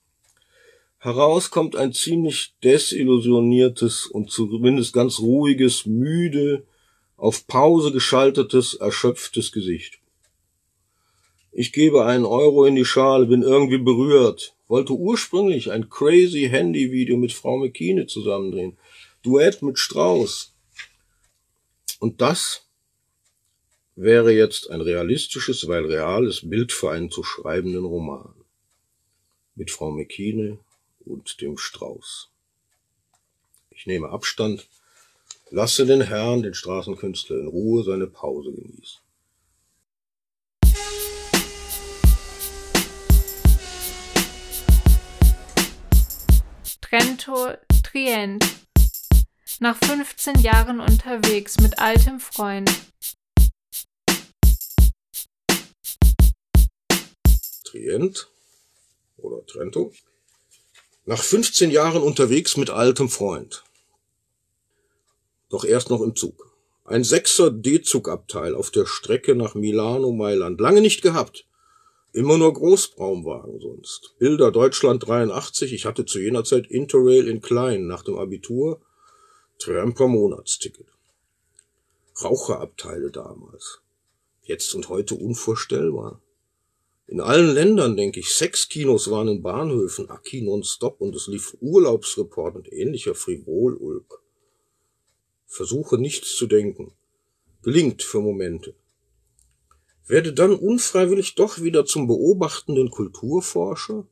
Heraus 0.99 1.51
kommt 1.51 1.75
ein 1.75 1.93
ziemlich 1.93 2.55
desillusioniertes 2.63 4.07
und 4.07 4.31
zumindest 4.31 4.93
ganz 4.93 5.19
ruhiges, 5.19 5.85
müde, 5.85 6.65
auf 7.15 7.47
Pause 7.47 7.91
geschaltetes, 7.91 8.75
erschöpftes 8.75 9.51
Gesicht. 9.51 9.99
Ich 11.51 11.73
gebe 11.73 12.05
einen 12.05 12.25
Euro 12.25 12.65
in 12.65 12.75
die 12.75 12.85
Schale, 12.85 13.25
bin 13.25 13.41
irgendwie 13.41 13.79
berührt, 13.79 14.55
wollte 14.67 14.93
ursprünglich 14.93 15.71
ein 15.71 15.89
crazy 15.89 16.47
Handy-Video 16.49 17.17
mit 17.17 17.33
Frau 17.33 17.57
McKiene 17.57 18.05
zusammendrehen. 18.05 18.77
Duett 19.23 19.63
mit 19.63 19.79
Strauß. 19.79 20.53
Und 21.99 22.21
das 22.21 22.67
wäre 23.95 24.31
jetzt 24.31 24.69
ein 24.69 24.81
realistisches, 24.81 25.67
weil 25.67 25.85
reales 25.85 26.47
Bild 26.47 26.71
für 26.71 26.91
einen 26.91 27.09
zu 27.09 27.23
schreibenden 27.23 27.85
Roman. 27.85 28.33
Mit 29.55 29.71
Frau 29.71 29.89
McKiene 29.89 30.59
und 30.99 31.41
dem 31.41 31.57
Strauß. 31.57 32.29
Ich 33.71 33.87
nehme 33.87 34.09
Abstand, 34.09 34.67
lasse 35.49 35.87
den 35.87 36.01
Herrn, 36.01 36.43
den 36.43 36.53
Straßenkünstler, 36.53 37.39
in 37.39 37.47
Ruhe 37.47 37.83
seine 37.83 38.05
Pause 38.05 38.51
genießen. 38.51 38.99
Trento, 46.81 47.53
Trient. 47.83 48.66
Nach 49.59 49.75
15 49.75 50.41
Jahren 50.41 50.79
unterwegs 50.79 51.59
mit 51.59 51.79
altem 51.79 52.19
Freund. 52.19 52.69
Trient 57.63 58.29
oder 59.17 59.43
Trento. 59.47 59.93
Nach 61.05 61.23
15 61.23 61.71
Jahren 61.71 62.03
unterwegs 62.03 62.55
mit 62.55 62.69
altem 62.69 63.09
Freund. 63.09 63.63
Doch 65.49 65.65
erst 65.65 65.89
noch 65.89 66.01
im 66.01 66.15
Zug. 66.15 66.55
Ein 66.85 67.03
Sechser 67.03 67.49
D-Zugabteil 67.49 68.53
auf 68.53 68.69
der 68.69 68.85
Strecke 68.85 69.33
nach 69.33 69.55
Milano, 69.55 70.11
Mailand. 70.11 70.61
Lange 70.61 70.81
nicht 70.81 71.01
gehabt. 71.01 71.47
Immer 72.13 72.37
nur 72.37 72.53
Großbraumwagen 72.53 73.59
sonst. 73.59 74.13
Bilder 74.19 74.51
Deutschland 74.51 75.07
83. 75.07 75.73
Ich 75.73 75.85
hatte 75.85 76.05
zu 76.05 76.19
jener 76.19 76.43
Zeit 76.43 76.67
Interrail 76.67 77.27
in 77.27 77.41
klein 77.41 77.87
nach 77.87 78.03
dem 78.03 78.19
Abitur. 78.19 78.81
Tramper 79.59 80.07
Monatsticket. 80.07 80.87
Raucherabteile 82.23 83.11
damals. 83.11 83.81
Jetzt 84.43 84.73
und 84.75 84.89
heute 84.89 85.15
unvorstellbar. 85.15 86.21
In 87.07 87.21
allen 87.21 87.53
Ländern, 87.53 87.95
denke 87.95 88.19
ich, 88.19 88.29
Sexkinos 88.29 89.09
waren 89.09 89.27
in 89.27 89.41
Bahnhöfen, 89.41 90.09
Aki 90.09 90.41
nonstop 90.41 91.01
und 91.01 91.15
es 91.15 91.27
lief 91.27 91.55
Urlaubsreport 91.61 92.55
und 92.55 92.71
ähnlicher 92.71 93.15
Frivolulk. 93.15 94.21
Versuche 95.45 95.97
nichts 95.97 96.35
zu 96.35 96.47
denken. 96.47 96.93
Gelingt 97.61 98.03
für 98.03 98.21
Momente 98.21 98.75
werde 100.07 100.33
dann 100.33 100.55
unfreiwillig 100.55 101.35
doch 101.35 101.61
wieder 101.61 101.85
zum 101.85 102.07
beobachtenden 102.07 102.89
Kulturforscher. 102.89 104.07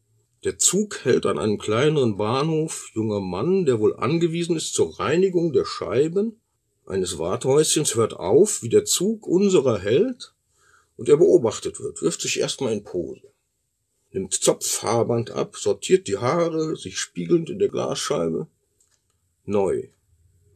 Der 0.45 0.59
Zug 0.59 1.03
hält 1.03 1.25
an 1.25 1.39
einem 1.39 1.57
kleineren 1.57 2.17
Bahnhof, 2.17 2.91
junger 2.93 3.19
Mann, 3.19 3.65
der 3.65 3.79
wohl 3.79 3.95
angewiesen 3.95 4.55
ist 4.55 4.75
zur 4.75 4.99
Reinigung 4.99 5.51
der 5.53 5.65
Scheiben 5.65 6.39
eines 6.85 7.17
Wartehäuschens, 7.17 7.95
hört 7.95 8.13
auf, 8.13 8.61
wie 8.61 8.69
der 8.69 8.85
Zug 8.85 9.25
unserer 9.25 9.79
hält, 9.79 10.35
und 10.97 11.09
er 11.09 11.17
beobachtet 11.17 11.79
wird, 11.79 11.99
wirft 12.03 12.21
sich 12.21 12.39
erstmal 12.39 12.73
in 12.73 12.83
Pose, 12.83 13.23
nimmt 14.11 14.35
Zopfhaarband 14.35 15.31
ab, 15.31 15.57
sortiert 15.57 16.07
die 16.07 16.17
Haare, 16.17 16.75
sich 16.75 16.99
spiegelnd 16.99 17.49
in 17.49 17.57
der 17.57 17.69
Glasscheibe. 17.69 18.47
Neu. 19.45 19.87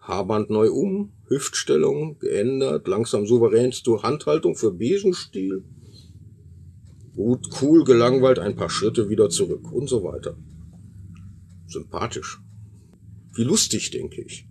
Haarband 0.02 0.52
neu 0.52 0.70
um, 0.70 1.14
Hüftstellung 1.28 2.20
geändert, 2.20 2.88
langsam 2.88 3.26
souveränste 3.26 4.04
Handhaltung 4.04 4.56
für 4.56 4.72
Besenstiel. 4.72 5.64
Gut, 7.20 7.50
cool, 7.62 7.84
gelangweilt, 7.84 8.40
ein 8.40 8.56
paar 8.56 8.70
Schritte 8.70 9.10
wieder 9.10 9.30
zurück 9.30 9.74
und 9.74 9.90
so 9.90 10.06
weiter. 10.06 10.38
Sympathisch. 11.68 12.40
Wie 13.34 13.44
lustig, 13.44 13.92
denke 13.92 14.22
ich. 14.22 14.48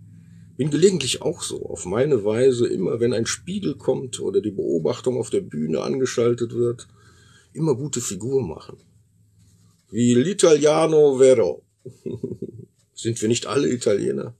Bin 0.55 0.69
gelegentlich 0.69 1.23
auch 1.23 1.41
so, 1.41 1.65
auf 1.65 1.87
meine 1.87 2.23
Weise, 2.23 2.67
immer 2.67 2.99
wenn 2.99 3.11
ein 3.11 3.25
Spiegel 3.25 3.73
kommt 3.73 4.19
oder 4.19 4.39
die 4.39 4.51
Beobachtung 4.51 5.17
auf 5.17 5.31
der 5.31 5.41
Bühne 5.41 5.81
angeschaltet 5.81 6.53
wird, 6.53 6.87
immer 7.53 7.73
gute 7.73 8.01
Figur 8.01 8.43
machen. 8.45 8.77
Wie 9.89 10.13
l'Italiano 10.13 11.17
vero. 11.17 11.63
Sind 12.93 13.19
wir 13.19 13.29
nicht 13.29 13.47
alle 13.47 13.67
Italiener? 13.73 14.35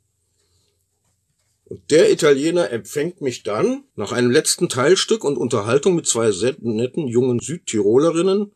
Und 1.69 1.91
der 1.91 2.11
Italiener 2.11 2.71
empfängt 2.71 3.21
mich 3.21 3.43
dann 3.43 3.83
nach 3.95 4.11
einem 4.11 4.31
letzten 4.31 4.69
Teilstück 4.69 5.23
und 5.23 5.37
Unterhaltung 5.37 5.95
mit 5.95 6.07
zwei 6.07 6.31
netten 6.61 7.07
jungen 7.07 7.39
Südtirolerinnen 7.39 8.51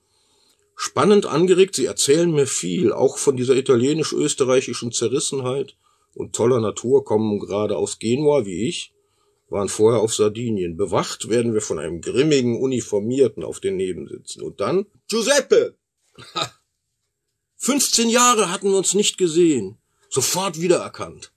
spannend 0.76 1.28
angeregt. 1.28 1.76
Sie 1.76 1.86
erzählen 1.86 2.32
mir 2.32 2.47
viel, 2.47 2.91
auch 2.91 3.19
von 3.19 3.38
dieser 3.38 3.56
italienisch-österreichischen 3.56 4.91
Zerrissenheit 4.91 5.76
und 6.15 6.34
toller 6.34 6.60
Natur, 6.60 7.06
kommen 7.06 7.39
gerade 7.39 7.78
aus 7.78 7.99
Genua 7.99 8.47
wie 8.47 8.67
ich, 8.67 8.93
waren 9.47 9.69
vorher 9.69 10.02
auf 10.02 10.15
Sardinien. 10.15 10.76
Bewacht 10.76 11.30
werden 11.30 11.54
wir 11.54 11.62
von 11.62 11.78
einem 11.78 12.02
grimmigen 12.02 12.60
Uniformierten 12.60 13.43
auf 13.43 13.60
den 13.60 13.76
Nebensitzen. 13.76 14.41
Und 14.41 14.60
dann 14.60 14.88
Giuseppe! 15.08 15.76
15 17.58 18.10
Jahre 18.10 18.52
hatten 18.52 18.71
wir 18.71 18.78
uns 18.78 18.95
nicht 18.95 19.19
gesehen. 19.19 19.78
Sofort 20.10 20.60
wiedererkannt. 20.60 21.32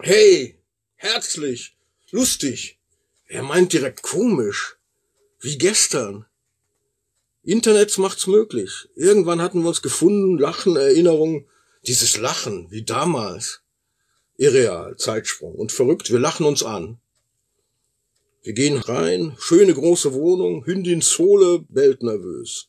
Hey, 0.00 0.61
herzlich, 1.02 1.76
lustig. 2.10 2.78
Er 3.26 3.42
meint 3.42 3.72
direkt 3.72 4.02
komisch. 4.02 4.76
Wie 5.40 5.58
gestern. 5.58 6.26
Internet 7.42 7.98
macht's 7.98 8.28
möglich. 8.28 8.88
Irgendwann 8.94 9.42
hatten 9.42 9.62
wir 9.62 9.68
uns 9.68 9.82
gefunden, 9.82 10.38
Lachen, 10.38 10.76
Erinnerungen. 10.76 11.46
Dieses 11.86 12.16
Lachen, 12.18 12.70
wie 12.70 12.84
damals. 12.84 13.62
Irreal, 14.36 14.96
Zeitsprung. 14.96 15.54
Und 15.56 15.72
verrückt, 15.72 16.12
wir 16.12 16.20
lachen 16.20 16.46
uns 16.46 16.62
an. 16.62 16.98
Wir 18.42 18.52
gehen 18.52 18.76
rein, 18.76 19.36
schöne 19.38 19.74
große 19.74 20.14
Wohnung, 20.14 20.64
Hündin 20.66 21.00
Sohle 21.00 21.64
bellt 21.68 22.02
nervös. 22.02 22.68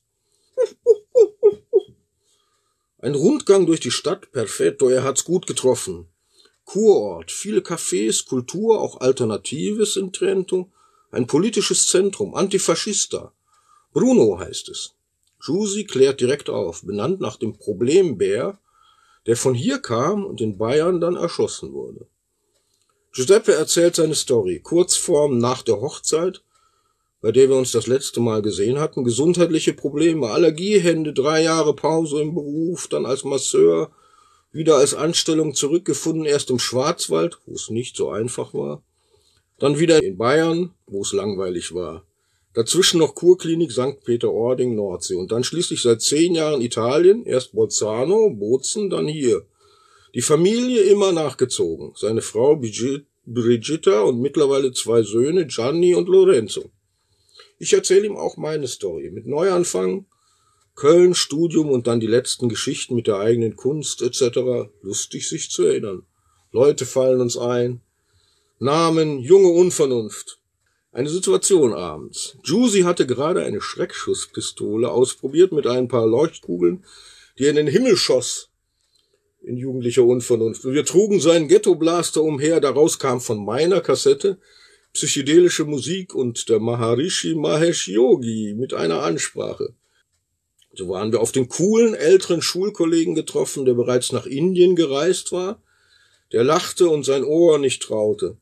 Ein 3.00 3.16
Rundgang 3.16 3.66
durch 3.66 3.80
die 3.80 3.92
Stadt, 3.92 4.32
perfetto, 4.32 4.90
er 4.90 5.04
hat's 5.04 5.24
gut 5.24 5.46
getroffen. 5.46 6.08
Kurort, 6.74 7.32
viele 7.32 7.60
Cafés, 7.60 8.26
Kultur, 8.26 8.82
auch 8.82 9.00
Alternatives 9.00 9.96
in 9.96 10.12
Trento, 10.12 10.72
ein 11.12 11.28
politisches 11.28 11.88
Zentrum, 11.88 12.34
Antifaschista. 12.34 13.32
Bruno 13.94 14.40
heißt 14.40 14.70
es. 14.70 14.96
Jusi 15.40 15.84
klärt 15.84 16.20
direkt 16.20 16.50
auf, 16.50 16.82
benannt 16.82 17.22
nach 17.22 17.38
dem 17.38 17.56
Problembär, 17.56 18.58
der 19.28 19.38
von 19.38 19.54
hier 19.54 19.78
kam 19.78 20.26
und 20.26 20.42
in 20.42 20.58
Bayern 20.58 21.00
dann 21.00 21.16
erschossen 21.16 21.74
wurde. 21.74 22.08
Giuseppe 23.12 23.54
erzählt 23.54 23.96
seine 23.96 24.16
Story, 24.16 24.60
Kurzform 24.60 25.38
nach 25.38 25.62
der 25.62 25.80
Hochzeit, 25.80 26.42
bei 27.22 27.32
der 27.32 27.50
wir 27.50 27.56
uns 27.56 27.72
das 27.72 27.86
letzte 27.86 28.20
Mal 28.20 28.42
gesehen 28.42 28.80
hatten, 28.80 29.04
gesundheitliche 29.04 29.74
Probleme, 29.74 30.32
Allergiehände, 30.32 31.14
drei 31.14 31.44
Jahre 31.44 31.76
Pause 31.76 32.20
im 32.20 32.34
Beruf, 32.34 32.88
dann 32.88 33.06
als 33.06 33.24
Masseur, 33.24 33.92
wieder 34.54 34.78
als 34.78 34.94
Anstellung 34.94 35.56
zurückgefunden, 35.56 36.26
erst 36.26 36.50
im 36.52 36.60
Schwarzwald, 36.60 37.40
wo 37.46 37.56
es 37.56 37.70
nicht 37.70 37.98
so 37.98 38.10
einfach 38.10 38.54
war, 38.54 38.82
dann 39.60 39.80
wieder 39.80 40.02
in 40.02 40.18
Bayern, 40.18 40.72
wo 40.88 41.02
es 41.02 41.12
langweilig 41.12 41.74
war. 41.74 42.06
Dazwischen 42.54 43.00
noch 43.00 43.16
Kurklinik 43.16 43.72
St. 43.72 44.04
Peter-Ording, 44.06 44.76
Nordsee 44.76 45.16
und 45.16 45.32
dann 45.32 45.44
schließlich 45.44 45.82
seit 45.82 46.02
zehn 46.02 46.36
Jahren 46.36 46.62
Italien, 46.62 47.26
erst 47.26 47.54
Bolzano, 47.54 48.30
Bozen, 48.30 48.92
dann 48.92 49.08
hier. 49.08 49.44
Die 50.14 50.22
Familie 50.22 50.84
immer 50.84 51.12
nachgezogen, 51.12 51.94
seine 51.96 52.22
Frau 52.22 52.62
Brigitta 53.26 54.02
und 54.02 54.22
mittlerweile 54.22 54.72
zwei 54.72 55.02
Söhne, 55.02 55.48
Gianni 55.48 55.96
und 55.96 56.08
Lorenzo. 56.08 56.70
Ich 57.58 57.74
erzähle 57.74 58.06
ihm 58.06 58.18
auch 58.18 58.38
meine 58.38 58.68
Story 58.68 59.10
mit 59.10 59.26
Neuanfang, 59.26 60.06
Köln, 60.76 61.14
Studium 61.14 61.70
und 61.70 61.88
dann 61.88 62.00
die 62.00 62.08
letzten 62.08 62.50
Geschichten 62.50 62.96
mit 62.96 63.08
der 63.08 63.20
eigenen 63.20 63.56
Kunst 63.56 64.02
etc. 64.02 64.70
Lustig 64.82 65.30
sich 65.30 65.50
zu 65.50 65.64
erinnern. 65.64 66.04
Leute 66.52 66.86
fallen 66.86 67.22
uns 67.22 67.38
ein. 67.38 67.82
Namen, 68.60 69.20
junge 69.20 69.50
Unvernunft. 69.50 70.40
Eine 70.92 71.10
Situation 71.10 71.74
abends. 71.74 72.38
Juicy 72.44 72.82
hatte 72.82 73.08
gerade 73.08 73.44
eine 73.44 73.62
Schreckschusspistole 73.62 74.90
ausprobiert 74.90 75.52
mit 75.52 75.66
ein 75.66 75.88
paar 75.88 76.06
Leuchtkugeln, 76.06 76.86
die 77.38 77.46
er 77.46 77.50
in 77.50 77.56
den 77.56 77.68
Himmel 77.68 77.98
schoss. 77.98 78.50
in 79.42 79.58
jugendlicher 79.58 80.04
Unvernunft. 80.04 80.64
Wir 80.64 80.86
trugen 80.86 81.20
seinen 81.20 81.50
Ghetto-Blaster 81.50 82.22
umher, 82.22 82.62
daraus 82.62 82.98
kam 82.98 83.20
von 83.20 83.44
meiner 83.44 83.82
Kassette 83.82 84.38
psychedelische 84.94 85.66
Musik 85.66 86.14
und 86.14 86.48
der 86.50 86.60
Maharishi 86.60 87.36
Mahesh 87.36 87.88
Yogi 87.88 88.54
mit 88.56 88.74
einer 88.74 89.02
Ansprache. 89.02 89.74
So 90.74 90.90
waren 90.90 91.12
wir 91.12 91.22
auf 91.22 91.32
den 91.32 91.50
coolen 91.50 91.94
älteren 91.94 92.42
Schulkollegen 92.42 93.14
getroffen, 93.14 93.66
der 93.66 93.76
bereits 93.76 94.12
nach 94.12 94.26
Indien 94.26 94.76
gereist 94.76 95.32
war. 95.32 95.62
Der 96.32 96.44
lachte 96.44 96.90
und 96.90 97.04
sein 97.04 97.24
Ohr 97.24 97.60
nicht 97.60 97.84
traute. 97.84 98.38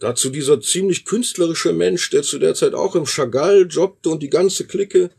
Dazu 0.00 0.30
dieser 0.30 0.60
ziemlich 0.60 1.04
künstlerische 1.04 1.72
Mensch, 1.72 2.10
der 2.10 2.22
zu 2.22 2.38
der 2.38 2.54
Zeit 2.54 2.74
auch 2.74 2.96
im 2.96 3.04
Chagall 3.04 3.66
jobbte 3.70 4.10
und 4.10 4.22
die 4.22 4.30
ganze 4.30 4.66
Clique. 4.66 5.10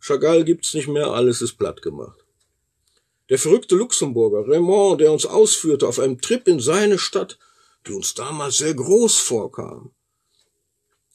Chagall 0.00 0.44
gibt's 0.44 0.72
nicht 0.72 0.88
mehr, 0.88 1.08
alles 1.08 1.42
ist 1.42 1.58
platt 1.58 1.82
gemacht. 1.82 2.18
Der 3.28 3.38
verrückte 3.38 3.76
Luxemburger 3.76 4.48
Raymond, 4.48 5.00
der 5.00 5.12
uns 5.12 5.26
ausführte 5.26 5.86
auf 5.86 5.98
einem 5.98 6.20
Trip 6.20 6.48
in 6.48 6.60
seine 6.60 6.98
Stadt, 6.98 7.38
die 7.86 7.92
uns 7.92 8.14
damals 8.14 8.58
sehr 8.58 8.74
groß 8.74 9.18
vorkam. 9.18 9.92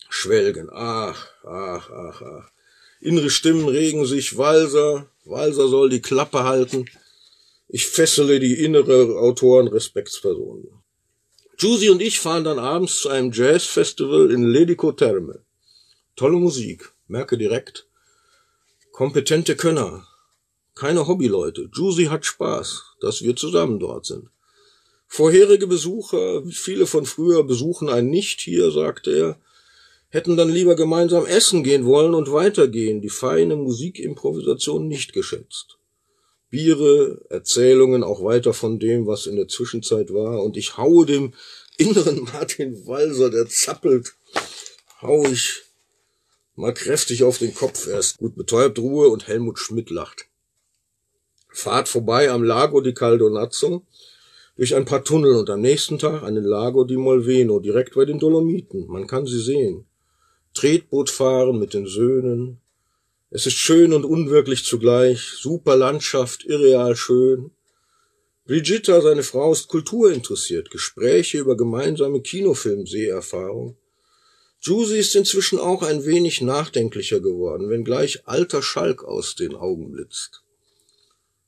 Schwelgen, 0.09 0.69
ach, 0.71 1.27
ach, 1.43 1.89
ach, 1.89 2.21
ach. 2.21 2.51
Innere 3.05 3.29
Stimmen 3.29 3.67
regen 3.67 4.07
sich, 4.07 4.35
Walser, 4.35 5.07
Walser 5.25 5.67
soll 5.67 5.89
die 5.89 6.01
Klappe 6.01 6.43
halten. 6.43 6.85
Ich 7.67 7.85
fessele 7.85 8.39
die 8.39 8.63
innere 8.63 9.19
Autorenrespektsperson. 9.19 10.67
Juicy 11.59 11.89
und 11.89 12.01
ich 12.01 12.19
fahren 12.19 12.43
dann 12.43 12.57
abends 12.57 13.01
zu 13.01 13.09
einem 13.09 13.31
Jazzfestival 13.31 14.31
in 14.31 14.47
Ledico 14.47 14.91
Terme. 14.91 15.43
Tolle 16.15 16.37
Musik, 16.37 16.93
merke 17.07 17.37
direkt. 17.37 17.85
Kompetente 18.91 19.55
Könner. 19.55 20.07
Keine 20.73 21.05
Hobbyleute. 21.07 21.69
Juicy 21.71 22.05
hat 22.05 22.25
Spaß, 22.25 22.95
dass 23.01 23.21
wir 23.21 23.35
zusammen 23.35 23.79
dort 23.79 24.07
sind. 24.07 24.29
Vorherige 25.05 25.67
Besucher, 25.67 26.41
viele 26.49 26.87
von 26.87 27.05
früher 27.05 27.43
besuchen 27.43 27.87
einen 27.87 28.09
nicht 28.09 28.41
hier, 28.41 28.71
sagte 28.71 29.11
er 29.11 29.39
hätten 30.15 30.37
dann 30.37 30.49
lieber 30.49 30.77
gemeinsam 30.77 31.25
essen 31.25 31.61
gehen 31.61 31.83
wollen 31.85 32.13
und 32.13 32.31
weitergehen, 32.31 33.01
die 33.01 33.09
feine 33.09 33.57
Musikimprovisation 33.57 34.87
nicht 34.87 35.11
geschätzt. 35.11 35.77
Biere, 36.49 37.21
Erzählungen 37.29 38.01
auch 38.01 38.23
weiter 38.23 38.53
von 38.53 38.79
dem, 38.79 39.07
was 39.07 39.25
in 39.25 39.35
der 39.35 39.49
Zwischenzeit 39.49 40.13
war, 40.13 40.41
und 40.41 40.55
ich 40.55 40.77
haue 40.77 41.05
dem 41.05 41.33
inneren 41.77 42.23
Martin 42.33 42.87
Walser, 42.87 43.29
der 43.29 43.49
zappelt, 43.49 44.13
hau 45.01 45.25
ich 45.25 45.63
mal 46.55 46.73
kräftig 46.73 47.25
auf 47.25 47.37
den 47.39 47.53
Kopf 47.53 47.85
erst. 47.85 48.19
Gut 48.19 48.37
betäubt 48.37 48.79
Ruhe 48.79 49.09
und 49.09 49.27
Helmut 49.27 49.59
Schmidt 49.59 49.89
lacht. 49.89 50.27
Fahrt 51.49 51.89
vorbei 51.89 52.31
am 52.31 52.41
Lago 52.41 52.79
di 52.79 52.93
Caldonazzo, 52.93 53.83
durch 54.55 54.75
ein 54.75 54.85
paar 54.85 55.03
Tunnel 55.03 55.35
und 55.35 55.49
am 55.49 55.59
nächsten 55.59 55.99
Tag 55.99 56.23
an 56.23 56.35
den 56.35 56.45
Lago 56.45 56.85
di 56.85 56.95
Molveno, 56.95 57.59
direkt 57.59 57.95
bei 57.95 58.05
den 58.05 58.17
Dolomiten. 58.19 58.87
Man 58.87 59.07
kann 59.07 59.25
sie 59.25 59.41
sehen. 59.41 59.85
Tretboot 60.55 61.09
fahren 61.09 61.59
mit 61.59 61.73
den 61.73 61.85
Söhnen. 61.85 62.61
Es 63.29 63.45
ist 63.45 63.57
schön 63.57 63.93
und 63.93 64.05
unwirklich 64.05 64.63
zugleich, 64.63 65.21
super 65.21 65.75
Landschaft, 65.75 66.45
irreal 66.45 66.95
schön. 66.95 67.51
Brigitta, 68.45 69.01
seine 69.01 69.23
Frau, 69.23 69.51
ist 69.51 69.67
kulturinteressiert, 69.67 70.71
Gespräche 70.71 71.39
über 71.39 71.57
gemeinsame 71.57 72.21
Kinofilmseherfahrung. 72.21 73.75
Juicy 74.61 74.97
ist 74.97 75.15
inzwischen 75.15 75.59
auch 75.59 75.83
ein 75.83 76.05
wenig 76.05 76.41
nachdenklicher 76.41 77.19
geworden, 77.19 77.69
wenngleich 77.69 78.27
alter 78.27 78.63
Schalk 78.63 79.03
aus 79.03 79.35
den 79.35 79.55
Augen 79.55 79.91
blitzt. 79.91 80.41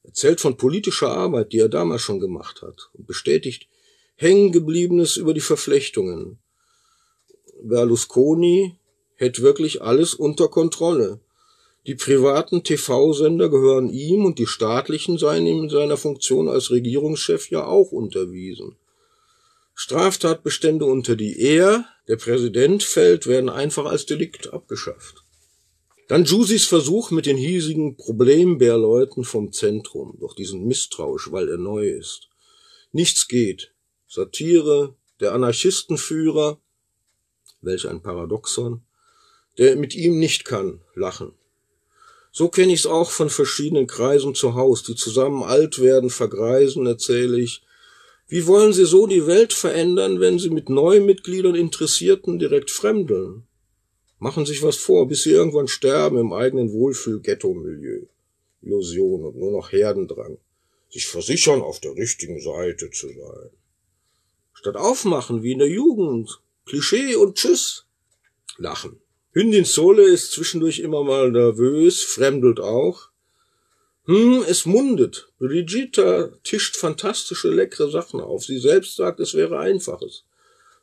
Erzählt 0.03 0.41
von 0.41 0.57
politischer 0.57 1.09
Arbeit, 1.09 1.53
die 1.53 1.59
er 1.59 1.69
damals 1.69 2.01
schon 2.01 2.19
gemacht 2.19 2.61
hat, 2.61 2.89
und 2.93 3.07
bestätigt 3.07 3.67
Hängengebliebenes 4.15 5.15
über 5.17 5.33
die 5.33 5.41
Verflechtungen. 5.41 6.39
Berlusconi, 7.61 8.75
hätte 9.17 9.41
wirklich 9.41 9.81
alles 9.81 10.13
unter 10.13 10.47
Kontrolle. 10.47 11.19
Die 11.85 11.95
privaten 11.95 12.63
TV-Sender 12.63 13.49
gehören 13.49 13.89
ihm 13.89 14.25
und 14.25 14.39
die 14.39 14.47
staatlichen 14.47 15.17
seien 15.17 15.45
ihm 15.45 15.63
in 15.63 15.69
seiner 15.69 15.97
Funktion 15.97 16.49
als 16.49 16.71
Regierungschef 16.71 17.49
ja 17.49 17.65
auch 17.65 17.91
unterwiesen. 17.91 18.75
Straftatbestände, 19.73 20.85
unter 20.85 21.15
die 21.15 21.39
er, 21.39 21.85
der 22.07 22.15
Präsident, 22.15 22.83
fällt, 22.83 23.27
werden 23.27 23.49
einfach 23.49 23.85
als 23.85 24.05
Delikt 24.05 24.51
abgeschafft. 24.51 25.23
Dann 26.07 26.23
Jusis 26.23 26.65
Versuch 26.65 27.11
mit 27.11 27.25
den 27.25 27.37
hiesigen 27.37 27.95
Problembärleuten 27.95 29.23
vom 29.23 29.51
Zentrum, 29.51 30.17
doch 30.19 30.33
diesen 30.33 30.65
misstrauisch, 30.65 31.31
weil 31.31 31.49
er 31.49 31.57
neu 31.57 31.89
ist. 31.89 32.29
Nichts 32.91 33.27
geht. 33.27 33.73
Satire, 34.07 34.95
der 35.19 35.33
Anarchistenführer, 35.33 36.59
welch 37.61 37.87
ein 37.87 38.01
Paradoxon, 38.01 38.86
der 39.57 39.75
mit 39.75 39.95
ihm 39.95 40.19
nicht 40.19 40.45
kann, 40.45 40.81
lachen. 40.95 41.33
So 42.31 42.49
kenne 42.49 42.73
ich's 42.73 42.85
auch 42.85 43.09
von 43.09 43.29
verschiedenen 43.29 43.87
Kreisen 43.87 44.35
zu 44.35 44.53
Haus, 44.53 44.83
die 44.83 44.95
zusammen 44.95 45.43
alt 45.43 45.81
werden, 45.81 46.09
vergreisen, 46.09 46.85
erzähle 46.85 47.39
ich. 47.39 47.63
Wie 48.27 48.45
wollen 48.45 48.73
sie 48.73 48.85
so 48.85 49.07
die 49.07 49.25
Welt 49.25 49.53
verändern, 49.53 50.19
wenn 50.19 50.37
sie 50.37 50.49
mit 50.49 50.69
Neumitgliedern 50.69 51.55
Interessierten 51.55 52.37
direkt 52.37 52.69
fremdeln? 52.69 53.47
Machen 54.19 54.45
sich 54.45 54.61
was 54.61 54.75
vor, 54.75 55.07
bis 55.07 55.23
sie 55.23 55.31
irgendwann 55.31 55.67
sterben 55.67 56.17
im 56.17 56.33
eigenen 56.33 56.71
Wohlfühl-Ghetto-Milieu. 56.73 58.05
Illusion 58.61 59.25
und 59.25 59.37
nur 59.37 59.51
noch 59.51 59.71
Herdendrang. 59.71 60.37
Sich 60.89 61.07
versichern, 61.07 61.61
auf 61.61 61.79
der 61.79 61.95
richtigen 61.95 62.39
Seite 62.41 62.91
zu 62.91 63.07
sein. 63.07 63.49
Statt 64.53 64.75
aufmachen 64.75 65.43
wie 65.43 65.53
in 65.53 65.59
der 65.59 65.69
Jugend. 65.69 66.41
Klischee 66.65 67.15
und 67.15 67.35
Tschüss. 67.35 67.85
Lachen. 68.57 68.99
Hündin 69.37 69.65
Sole 69.65 70.01
ist 70.01 70.31
zwischendurch 70.31 70.79
immer 70.79 71.03
mal 71.03 71.29
nervös, 71.29 72.01
fremdelt 72.01 72.59
auch. 72.59 73.09
Hm, 74.05 74.43
es 74.47 74.65
mundet. 74.65 75.31
Brigitta 75.37 76.29
tischt 76.43 76.75
fantastische, 76.75 77.49
leckere 77.49 77.91
Sachen 77.91 78.19
auf. 78.19 78.45
Sie 78.45 78.57
selbst 78.57 78.95
sagt, 78.95 79.19
es 79.19 79.35
wäre 79.35 79.59
einfaches. 79.59 80.23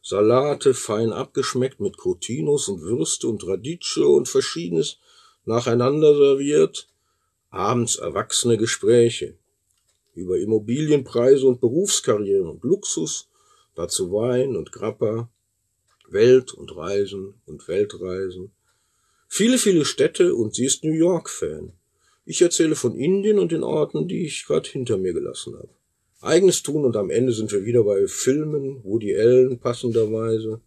Salate, 0.03 0.73
fein 0.73 1.12
abgeschmeckt 1.12 1.81
mit 1.81 1.97
Cotinos 1.97 2.69
und 2.69 2.83
Würste 2.83 3.27
und 3.27 3.45
Radicchio 3.45 4.14
und 4.14 4.29
verschiedenes 4.29 4.99
nacheinander 5.45 6.14
serviert. 6.14 6.87
Abends 7.51 7.97
erwachsene 7.97 8.57
Gespräche 8.57 9.35
über 10.14 10.38
Immobilienpreise 10.38 11.45
und 11.49 11.61
Berufskarrieren 11.61 12.47
und 12.49 12.62
Luxus, 12.62 13.27
dazu 13.75 14.12
Wein 14.12 14.55
und 14.55 14.71
Grappa. 14.71 15.29
Welt 16.09 16.53
und 16.53 16.77
Reisen 16.77 17.35
und 17.47 17.67
Weltreisen. 17.69 18.53
Viele, 19.29 19.59
viele 19.59 19.85
Städte 19.85 20.35
und 20.35 20.55
sie 20.55 20.67
ist 20.67 20.85
New 20.85 20.93
York-Fan. 20.93 21.73
Ich 22.27 22.40
erzähle 22.40 22.77
von 22.77 22.95
Indien 22.95 23.38
und 23.38 23.53
den 23.53 23.62
Orten, 23.62 24.09
die 24.09 24.25
ich 24.25 24.47
gerade 24.47 24.69
hinter 24.69 24.97
mir 24.97 25.12
gelassen 25.12 25.55
habe. 25.57 25.69
Eigenes 26.21 26.62
tun 26.62 26.85
und 26.85 26.97
am 26.97 27.11
Ende 27.11 27.33
sind 27.33 27.53
wir 27.53 27.64
wieder 27.64 27.85
bei 27.85 28.07
Filmen, 28.07 28.83
Woody 28.83 29.19
Allen 29.19 29.59
passenderweise. 29.59 30.61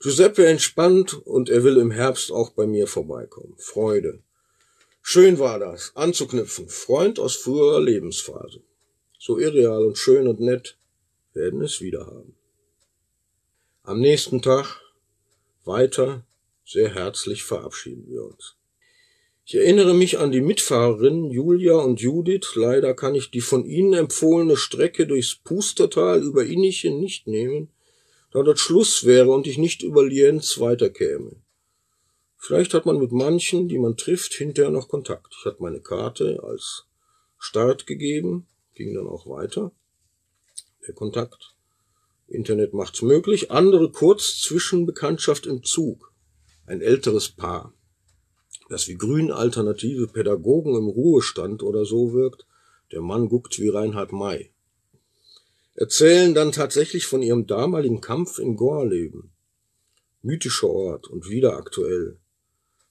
Giuseppe 0.00 0.46
entspannt 0.46 1.14
und 1.26 1.48
er 1.48 1.64
will 1.64 1.78
im 1.78 1.90
Herbst 1.90 2.30
auch 2.30 2.50
bei 2.50 2.66
mir 2.66 2.86
vorbeikommen. 2.86 3.54
Freude. 3.56 4.20
Schön 5.02 5.38
war 5.38 5.58
das, 5.58 5.92
anzuknüpfen. 5.96 6.68
Freund 6.68 7.18
aus 7.18 7.36
früherer 7.36 7.80
Lebensphase. 7.80 8.60
So 9.18 9.38
irreal 9.38 9.84
und 9.84 9.98
schön 9.98 10.28
und 10.28 10.40
nett 10.40 10.76
werden 11.32 11.62
es 11.62 11.80
wieder 11.80 12.06
haben. 12.06 12.34
Am 13.86 14.00
nächsten 14.00 14.40
Tag 14.40 14.80
weiter 15.66 16.24
sehr 16.64 16.94
herzlich 16.94 17.42
verabschieden 17.42 18.06
wir 18.08 18.24
uns. 18.24 18.56
Ich 19.44 19.56
erinnere 19.56 19.92
mich 19.92 20.18
an 20.18 20.32
die 20.32 20.40
Mitfahrerinnen 20.40 21.30
Julia 21.30 21.74
und 21.74 22.00
Judith. 22.00 22.54
Leider 22.54 22.94
kann 22.94 23.14
ich 23.14 23.30
die 23.30 23.42
von 23.42 23.66
ihnen 23.66 23.92
empfohlene 23.92 24.56
Strecke 24.56 25.06
durchs 25.06 25.34
Pustertal 25.34 26.22
über 26.22 26.46
Innichen 26.46 26.98
nicht 26.98 27.26
nehmen, 27.26 27.68
da 28.30 28.42
dort 28.42 28.58
Schluss 28.58 29.04
wäre 29.04 29.30
und 29.30 29.46
ich 29.46 29.58
nicht 29.58 29.82
über 29.82 30.02
Lienz 30.02 30.58
weiterkäme. 30.58 31.36
Vielleicht 32.38 32.72
hat 32.72 32.86
man 32.86 32.96
mit 32.96 33.12
manchen, 33.12 33.68
die 33.68 33.78
man 33.78 33.98
trifft, 33.98 34.32
hinterher 34.32 34.70
noch 34.70 34.88
Kontakt. 34.88 35.34
Ich 35.38 35.44
hatte 35.44 35.62
meine 35.62 35.80
Karte 35.80 36.42
als 36.42 36.86
Start 37.36 37.86
gegeben, 37.86 38.46
ging 38.72 38.94
dann 38.94 39.08
auch 39.08 39.26
weiter. 39.26 39.72
Der 40.86 40.94
Kontakt 40.94 41.53
Internet 42.34 42.74
macht's 42.74 43.02
möglich. 43.02 43.50
Andere 43.50 43.90
kurz 43.90 44.40
Zwischenbekanntschaft 44.40 45.46
im 45.46 45.62
Zug. 45.62 46.12
Ein 46.66 46.80
älteres 46.80 47.28
Paar, 47.28 47.74
das 48.68 48.88
wie 48.88 48.96
grün 48.96 49.30
alternative 49.30 50.08
Pädagogen 50.08 50.76
im 50.76 50.86
Ruhestand 50.86 51.62
oder 51.62 51.84
so 51.84 52.12
wirkt. 52.12 52.46
Der 52.92 53.00
Mann 53.00 53.28
guckt 53.28 53.58
wie 53.58 53.68
Reinhard 53.68 54.12
May. 54.12 54.52
Erzählen 55.74 56.34
dann 56.34 56.52
tatsächlich 56.52 57.06
von 57.06 57.22
ihrem 57.22 57.46
damaligen 57.46 58.00
Kampf 58.00 58.38
in 58.38 58.56
Gorleben. 58.56 59.32
Mythischer 60.22 60.70
Ort 60.70 61.08
und 61.08 61.28
wieder 61.28 61.56
aktuell. 61.56 62.18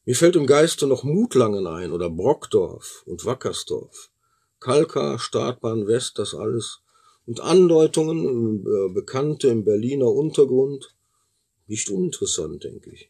Mir 0.06 0.16
fällt 0.16 0.36
im 0.36 0.46
Geiste 0.46 0.86
noch 0.86 1.04
Mutlangen 1.04 1.66
ein 1.66 1.92
oder 1.92 2.10
Brockdorf 2.10 3.04
und 3.06 3.26
Wackersdorf. 3.26 4.10
Kalka, 4.60 5.18
Startbahn 5.18 5.88
West, 5.88 6.20
das 6.20 6.36
alles. 6.36 6.83
Und 7.26 7.40
Andeutungen, 7.40 8.66
äh, 8.66 8.94
Bekannte 8.94 9.48
im 9.48 9.64
Berliner 9.64 10.08
Untergrund. 10.12 10.96
Nicht 11.68 11.90
uninteressant, 11.90 12.64
denke 12.64 12.92
ich. 12.92 13.10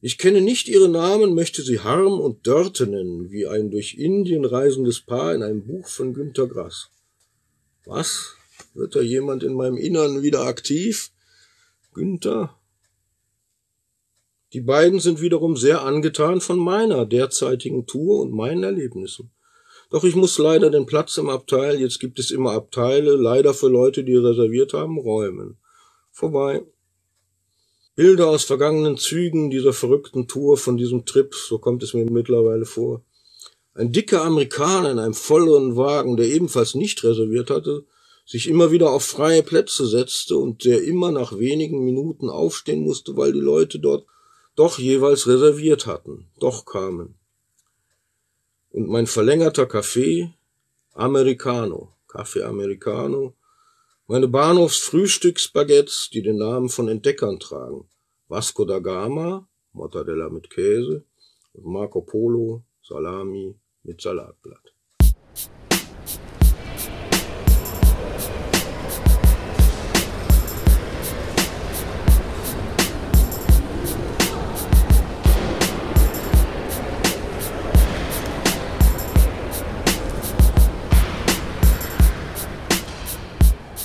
Ich 0.00 0.16
kenne 0.16 0.40
nicht 0.40 0.68
ihre 0.68 0.88
Namen, 0.88 1.34
möchte 1.34 1.62
sie 1.62 1.80
Harm 1.80 2.20
und 2.20 2.46
Dörte 2.46 2.86
nennen, 2.86 3.32
wie 3.32 3.48
ein 3.48 3.70
durch 3.70 3.94
Indien 3.94 4.44
reisendes 4.44 5.00
Paar 5.00 5.34
in 5.34 5.42
einem 5.42 5.66
Buch 5.66 5.88
von 5.88 6.14
Günter 6.14 6.46
Grass. 6.46 6.90
Was? 7.84 8.36
Wird 8.74 8.94
da 8.94 9.00
jemand 9.00 9.42
in 9.42 9.54
meinem 9.54 9.76
Innern 9.76 10.22
wieder 10.22 10.42
aktiv? 10.42 11.10
Günther? 11.94 12.54
Die 14.52 14.60
beiden 14.60 15.00
sind 15.00 15.20
wiederum 15.20 15.56
sehr 15.56 15.82
angetan 15.82 16.40
von 16.40 16.58
meiner 16.58 17.04
derzeitigen 17.04 17.86
Tour 17.86 18.20
und 18.20 18.32
meinen 18.32 18.62
Erlebnissen. 18.62 19.30
Doch 19.90 20.04
ich 20.04 20.14
muss 20.14 20.36
leider 20.38 20.70
den 20.70 20.86
Platz 20.86 21.16
im 21.16 21.30
Abteil, 21.30 21.80
jetzt 21.80 21.98
gibt 21.98 22.18
es 22.18 22.30
immer 22.30 22.52
Abteile, 22.52 23.16
leider 23.16 23.54
für 23.54 23.68
Leute, 23.68 24.04
die 24.04 24.16
reserviert 24.16 24.74
haben, 24.74 24.98
räumen. 24.98 25.56
Vorbei. 26.10 26.62
Bilder 27.94 28.28
aus 28.28 28.44
vergangenen 28.44 28.96
Zügen 28.96 29.50
dieser 29.50 29.72
verrückten 29.72 30.28
Tour 30.28 30.56
von 30.56 30.76
diesem 30.76 31.04
Trip, 31.04 31.34
so 31.34 31.58
kommt 31.58 31.82
es 31.82 31.94
mir 31.94 32.04
mittlerweile 32.04 32.66
vor. 32.66 33.02
Ein 33.74 33.92
dicker 33.92 34.24
Amerikaner 34.24 34.90
in 34.90 34.98
einem 34.98 35.14
volleren 35.14 35.76
Wagen, 35.76 36.16
der 36.16 36.26
ebenfalls 36.26 36.74
nicht 36.74 37.02
reserviert 37.02 37.50
hatte, 37.50 37.86
sich 38.26 38.46
immer 38.48 38.70
wieder 38.70 38.92
auf 38.92 39.04
freie 39.04 39.42
Plätze 39.42 39.86
setzte 39.86 40.36
und 40.36 40.64
der 40.64 40.84
immer 40.84 41.10
nach 41.10 41.38
wenigen 41.38 41.82
Minuten 41.82 42.28
aufstehen 42.28 42.82
musste, 42.82 43.16
weil 43.16 43.32
die 43.32 43.40
Leute 43.40 43.78
dort 43.78 44.04
doch 44.54 44.78
jeweils 44.78 45.26
reserviert 45.26 45.86
hatten, 45.86 46.26
doch 46.38 46.66
kamen. 46.66 47.17
Und 48.78 48.86
mein 48.86 49.08
verlängerter 49.08 49.66
Kaffee, 49.66 50.32
Americano, 50.92 51.96
Kaffee 52.06 52.44
Americano, 52.44 53.34
meine 54.06 54.28
Bahnhofsfrühstücksbaguettes, 54.28 56.10
die 56.12 56.22
den 56.22 56.38
Namen 56.38 56.68
von 56.68 56.86
Entdeckern 56.86 57.40
tragen, 57.40 57.88
Vasco 58.28 58.64
da 58.64 58.78
Gama, 58.78 59.48
Mortadella 59.72 60.28
mit 60.28 60.48
Käse, 60.48 61.04
Marco 61.54 62.02
Polo, 62.02 62.62
Salami 62.80 63.52
mit 63.82 64.00
Salatblatt. 64.00 64.67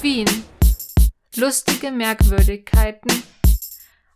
Wien. 0.03 0.27
Lustige 1.37 1.89
Merkwürdigkeiten. 1.89 3.23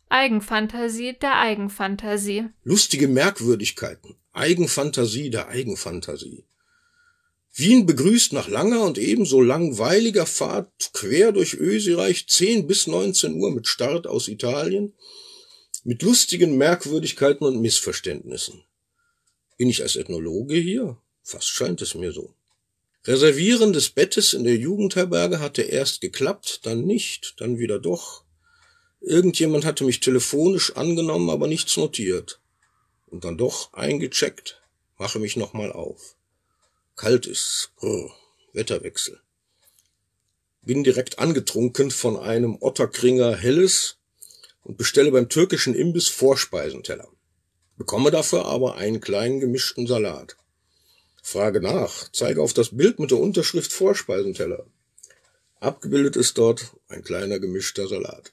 Eigenfantasie 0.10 1.14
der 1.18 1.40
Eigenfantasie. 1.40 2.50
Lustige 2.66 3.08
Merkwürdigkeiten. 3.08 4.18
Eigenfantasie 4.34 5.30
der 5.30 5.48
Eigenfantasie. 5.48 6.44
Wien 7.54 7.86
begrüßt 7.86 8.34
nach 8.34 8.50
langer 8.50 8.84
und 8.84 8.98
ebenso 8.98 9.40
langweiliger 9.40 10.26
Fahrt 10.26 10.92
quer 10.92 11.32
durch 11.32 11.54
Österreich 11.54 12.28
10 12.28 12.68
bis 12.68 12.88
19 12.88 13.36
Uhr 13.36 13.52
mit 13.52 13.66
Start 13.66 14.08
aus 14.08 14.28
Italien 14.28 14.94
mit 15.86 16.04
lustigen 16.04 16.58
Merkwürdigkeiten 16.58 17.46
und 17.46 17.62
Missverständnissen. 17.62 18.62
Bin 19.56 19.70
ich 19.70 19.82
als 19.82 19.96
Ethnologe 19.96 20.58
hier? 20.58 20.98
Fast 21.24 21.48
scheint 21.48 21.82
es 21.82 21.96
mir 21.96 22.12
so. 22.12 22.37
Reservieren 23.08 23.72
des 23.72 23.90
Bettes 23.90 24.34
in 24.34 24.44
der 24.44 24.58
Jugendherberge 24.58 25.40
hatte 25.40 25.62
erst 25.62 26.02
geklappt, 26.02 26.60
dann 26.64 26.84
nicht, 26.84 27.36
dann 27.38 27.58
wieder 27.58 27.80
doch. 27.80 28.26
Irgendjemand 29.00 29.64
hatte 29.64 29.86
mich 29.86 30.02
telefonisch 30.02 30.76
angenommen, 30.76 31.30
aber 31.30 31.48
nichts 31.48 31.78
notiert. 31.78 32.42
Und 33.06 33.24
dann 33.24 33.38
doch 33.38 33.72
eingecheckt, 33.72 34.62
mache 34.98 35.20
mich 35.20 35.38
nochmal 35.38 35.72
auf. 35.72 36.18
Kalt 36.98 37.28
ist, 37.28 37.72
brr, 37.78 38.12
Wetterwechsel. 38.52 39.22
Bin 40.62 40.84
direkt 40.84 41.18
angetrunken 41.18 41.92
von 41.92 42.18
einem 42.18 42.58
Otterkringer 42.60 43.38
Helles 43.38 44.00
und 44.64 44.78
bestelle 44.78 45.12
beim 45.12 45.30
türkischen 45.30 45.76
Imbiss 45.76 46.10
Vorspeisenteller. 46.10 47.08
Bekomme 47.78 48.12
dafür 48.12 48.48
aber 48.48 48.76
einen 48.76 49.00
kleinen 49.00 49.40
gemischten 49.40 49.88
Salat. 49.88 50.36
Frage 51.28 51.60
nach. 51.60 52.10
Zeige 52.14 52.42
auf 52.42 52.54
das 52.54 52.78
Bild 52.78 53.00
mit 53.00 53.12
der 53.12 53.18
Unterschrift 53.18 53.74
Vorspeisenteller. 53.74 54.66
Abgebildet 55.60 56.16
ist 56.16 56.38
dort 56.38 56.72
ein 56.88 57.04
kleiner 57.04 57.38
gemischter 57.40 57.86
Salat. 57.90 58.32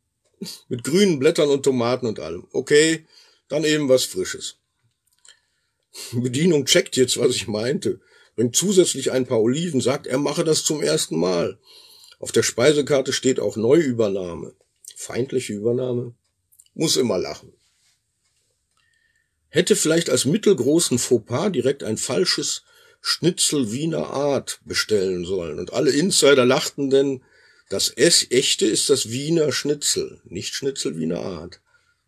mit 0.68 0.84
grünen 0.84 1.20
Blättern 1.20 1.48
und 1.48 1.62
Tomaten 1.62 2.06
und 2.06 2.20
allem. 2.20 2.46
Okay, 2.52 3.06
dann 3.48 3.64
eben 3.64 3.88
was 3.88 4.04
Frisches. 4.04 4.56
Bedienung 6.12 6.66
checkt 6.66 6.98
jetzt, 6.98 7.18
was 7.18 7.34
ich 7.34 7.48
meinte. 7.48 7.98
Bringt 8.36 8.54
zusätzlich 8.54 9.10
ein 9.10 9.24
paar 9.24 9.40
Oliven, 9.40 9.80
sagt, 9.80 10.06
er 10.06 10.18
mache 10.18 10.44
das 10.44 10.64
zum 10.64 10.82
ersten 10.82 11.18
Mal. 11.18 11.58
Auf 12.18 12.30
der 12.30 12.42
Speisekarte 12.42 13.14
steht 13.14 13.40
auch 13.40 13.56
Neuübernahme. 13.56 14.54
Feindliche 14.94 15.54
Übernahme? 15.54 16.14
Muss 16.74 16.98
immer 16.98 17.16
lachen 17.16 17.57
hätte 19.48 19.76
vielleicht 19.76 20.10
als 20.10 20.24
mittelgroßen 20.24 20.98
Fauxpas 20.98 21.50
direkt 21.50 21.82
ein 21.82 21.96
falsches 21.96 22.62
Schnitzel 23.00 23.72
Wiener 23.72 24.08
Art 24.10 24.60
bestellen 24.64 25.24
sollen. 25.24 25.58
Und 25.58 25.72
alle 25.72 25.90
Insider 25.90 26.44
lachten 26.44 26.90
denn, 26.90 27.22
das 27.68 27.96
echte 27.96 28.66
ist 28.66 28.90
das 28.90 29.10
Wiener 29.10 29.52
Schnitzel, 29.52 30.20
nicht 30.24 30.54
Schnitzel 30.54 30.98
Wiener 30.98 31.20
Art. 31.20 31.60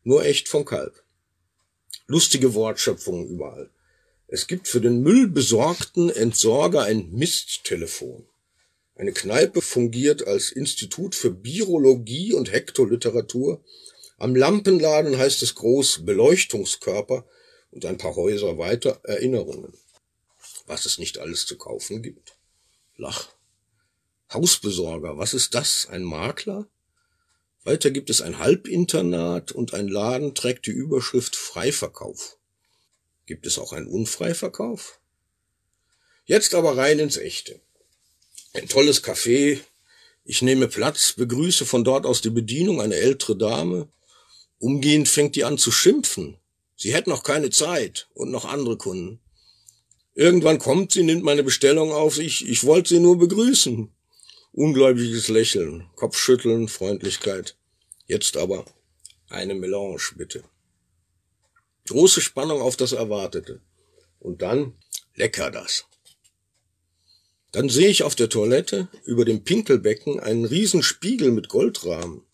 Nur 0.03 0.25
echt 0.25 0.49
vom 0.49 0.65
Kalb. 0.65 1.03
Lustige 2.07 2.55
Wortschöpfungen 2.55 3.29
überall. 3.29 3.71
Es 4.27 4.47
gibt 4.47 4.69
für 4.69 4.81
den 4.81 5.03
müllbesorgten 5.03 6.09
Entsorger 6.09 6.83
ein 6.83 7.11
Misttelefon. 7.13 8.27
Eine 8.95 9.13
Kneipe 9.13 9.61
fungiert 9.63 10.27
als 10.27 10.53
Institut 10.53 11.15
für 11.15 11.31
Birologie 11.31 12.33
und 12.35 12.53
Hektoliteratur 12.53 13.65
am 14.21 14.37
Lampenladen 14.37 15.17
heißt 15.17 15.43
es 15.43 15.55
groß 15.55 16.05
Beleuchtungskörper 16.05 17.25
und 17.71 17.87
ein 17.87 17.97
paar 17.97 18.17
Häuser 18.17 18.59
weiter 18.59 19.01
Erinnerungen. 19.03 19.73
Was 20.67 20.85
es 20.85 20.99
nicht 20.99 21.19
alles 21.19 21.47
zu 21.47 21.57
kaufen 21.57 22.03
gibt. 22.03 22.37
Lach. 22.97 23.31
Hausbesorger, 24.33 25.17
was 25.17 25.33
ist 25.33 25.55
das? 25.55 25.89
Ein 25.89 26.05
Makler? 26.05 26.69
Weiter 27.65 27.91
gibt 27.91 28.11
es 28.11 28.21
ein 28.21 28.39
Halbinternat 28.39 29.53
und 29.53 29.73
ein 29.73 29.89
Laden 29.89 30.35
trägt 30.35 30.67
die 30.67 30.71
Überschrift 30.71 31.35
Freiverkauf. 31.35 32.37
Gibt 33.25 33.47
es 33.47 33.59
auch 33.59 33.73
einen 33.73 33.87
Unfreiverkauf? 33.87 35.01
Jetzt 36.27 36.55
aber 36.55 36.77
rein 36.77 36.99
ins 36.99 37.17
Echte. 37.17 37.61
Ein 38.53 38.69
tolles 38.69 39.03
Café. 39.03 39.61
Ich 40.25 40.43
nehme 40.43 40.69
Platz, 40.69 41.15
begrüße 41.15 41.65
von 41.65 41.85
dort 41.85 42.05
aus 42.05 42.21
die 42.21 42.31
Bedienung, 42.31 42.83
eine 42.83 42.97
ältere 42.97 43.37
Dame, 43.37 43.89
Umgehend 44.61 45.09
fängt 45.09 45.37
die 45.37 45.45
an 45.45 45.57
zu 45.57 45.73
schimpfen. 45.73 46.37
Sie 46.77 46.93
hätte 46.93 47.09
noch 47.09 47.23
keine 47.23 47.49
Zeit 47.49 48.09
und 48.13 48.31
noch 48.31 48.45
andere 48.45 48.77
Kunden. 48.77 49.19
Irgendwann 50.15 50.59
kommt 50.59 50.93
sie, 50.93 51.03
nimmt 51.03 51.25
meine 51.25 51.43
Bestellung 51.43 51.93
auf 51.93 52.15
sich. 52.15 52.47
Ich 52.47 52.65
wollte 52.65 52.91
sie 52.91 53.01
nur 53.01 53.19
begrüßen. 53.19 53.91
Ungläubiges 54.53 55.29
Lächeln, 55.29 55.89
Kopfschütteln, 55.97 56.69
Freundlichkeit. 56.69 57.57
Jetzt 58.07 58.37
aber 58.37 58.67
eine 59.31 59.55
Melange, 59.55 60.01
bitte. 60.17 60.45
Große 61.89 62.21
Spannung 62.21 62.61
auf 62.61 62.77
das 62.77 62.93
Erwartete. 62.93 63.63
Und 64.19 64.43
dann 64.43 64.75
lecker 65.15 65.51
das. 65.51 65.87
Dann 67.53 67.71
sehe 67.71 67.89
ich 67.89 68.03
auf 68.03 68.15
der 68.15 68.29
Toilette 68.29 68.89
über 69.07 69.25
dem 69.25 69.43
Pinkelbecken 69.43 70.21
einen 70.21 70.45
Riesenspiegel 70.45 71.31
mit 71.33 71.49
Goldrahmen 71.49 72.25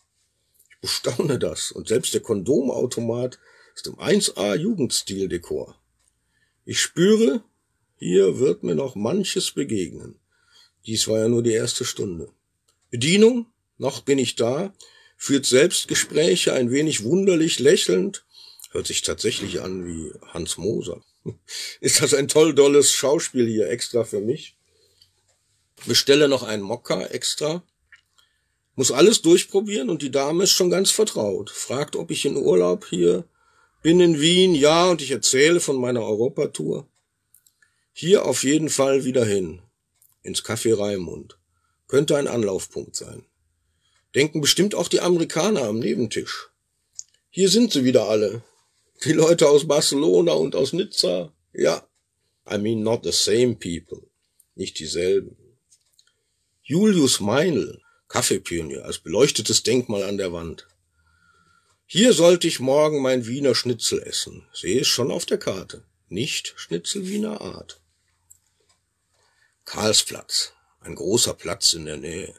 bestaune 0.81 1.39
das. 1.39 1.71
Und 1.71 1.87
selbst 1.87 2.13
der 2.13 2.21
Kondomautomat 2.21 3.39
ist 3.75 3.87
im 3.87 3.95
1A 3.95 4.55
Jugendstildekor. 4.55 5.79
Ich 6.65 6.81
spüre, 6.81 7.43
hier 7.97 8.39
wird 8.39 8.63
mir 8.63 8.75
noch 8.75 8.95
manches 8.95 9.51
begegnen. 9.51 10.19
Dies 10.85 11.07
war 11.07 11.19
ja 11.19 11.27
nur 11.27 11.43
die 11.43 11.53
erste 11.53 11.85
Stunde. 11.85 12.29
Bedienung, 12.89 13.47
noch 13.77 14.01
bin 14.01 14.17
ich 14.17 14.35
da, 14.35 14.73
führt 15.17 15.45
Selbstgespräche 15.45 16.53
ein 16.53 16.71
wenig 16.71 17.03
wunderlich 17.03 17.59
lächelnd, 17.59 18.25
hört 18.71 18.87
sich 18.87 19.01
tatsächlich 19.01 19.61
an 19.61 19.85
wie 19.85 20.11
Hans 20.27 20.57
Moser. 20.57 21.03
Ist 21.81 22.01
das 22.01 22.13
ein 22.13 22.27
toll 22.27 22.53
dolles 22.53 22.91
Schauspiel 22.91 23.47
hier 23.47 23.69
extra 23.69 24.03
für 24.03 24.21
mich? 24.21 24.55
Bestelle 25.85 26.27
noch 26.27 26.43
einen 26.43 26.63
Mokka 26.63 27.05
extra 27.07 27.63
muss 28.77 28.91
alles 28.91 29.23
durchprobieren 29.23 29.89
und 29.89 30.03
die 30.03 30.11
Dame 30.11 30.43
ist 30.43 30.51
schon 30.51 30.69
ganz 30.69 30.91
vertraut. 30.91 31.49
Fragt, 31.49 31.95
ob 31.95 32.11
ich 32.11 32.25
in 32.25 32.37
Urlaub 32.37 32.85
hier 32.85 33.25
bin 33.81 33.99
in 33.99 34.21
Wien, 34.21 34.53
ja, 34.53 34.85
und 34.85 35.01
ich 35.01 35.11
erzähle 35.11 35.59
von 35.59 35.77
meiner 35.77 36.03
Europatour. 36.03 36.87
Hier 37.91 38.25
auf 38.25 38.43
jeden 38.43 38.69
Fall 38.69 39.03
wieder 39.03 39.25
hin. 39.25 39.61
Ins 40.21 40.43
Café 40.43 40.77
Raimund. 40.77 41.39
Könnte 41.87 42.17
ein 42.17 42.27
Anlaufpunkt 42.27 42.95
sein. 42.95 43.25
Denken 44.13 44.41
bestimmt 44.41 44.75
auch 44.75 44.89
die 44.89 44.99
Amerikaner 44.99 45.63
am 45.63 45.79
Nebentisch. 45.79 46.49
Hier 47.29 47.49
sind 47.49 47.71
sie 47.71 47.83
wieder 47.83 48.07
alle. 48.07 48.43
Die 49.05 49.13
Leute 49.13 49.49
aus 49.49 49.67
Barcelona 49.67 50.33
und 50.33 50.55
aus 50.55 50.73
Nizza. 50.73 51.33
Ja. 51.53 51.87
I 52.49 52.57
mean 52.59 52.83
not 52.83 53.03
the 53.03 53.11
same 53.11 53.55
people. 53.55 54.07
Nicht 54.53 54.77
dieselben. 54.79 55.35
Julius 56.61 57.19
Meinl, 57.19 57.81
Kaffeepionier, 58.07 58.85
als 58.85 58.99
beleuchtetes 58.99 59.63
Denkmal 59.63 60.03
an 60.03 60.17
der 60.17 60.31
Wand. 60.31 60.67
Hier 61.85 62.13
sollte 62.13 62.47
ich 62.47 62.59
morgen 62.59 63.01
mein 63.01 63.27
Wiener 63.27 63.55
Schnitzel 63.55 64.01
essen. 64.03 64.45
Sehe 64.53 64.81
es 64.81 64.87
schon 64.87 65.11
auf 65.11 65.25
der 65.25 65.37
Karte. 65.37 65.83
Nicht 66.09 66.53
Schnitzel 66.57 67.07
Wiener 67.07 67.41
Art. 67.41 67.81
Karlsplatz, 69.65 70.53
ein 70.79 70.95
großer 70.95 71.33
Platz 71.33 71.73
in 71.73 71.85
der 71.85 71.97
Nähe. 71.97 72.33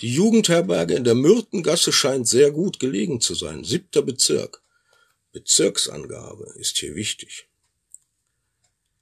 Die 0.00 0.14
Jugendherberge 0.14 0.94
in 0.94 1.04
der 1.04 1.14
Myrtengasse 1.14 1.92
scheint 1.92 2.28
sehr 2.28 2.50
gut 2.50 2.80
gelegen 2.80 3.20
zu 3.20 3.34
sein. 3.34 3.64
Siebter 3.64 4.02
Bezirk. 4.02 4.62
Bezirksangabe 5.32 6.54
ist 6.56 6.78
hier 6.78 6.94
wichtig. 6.94 7.48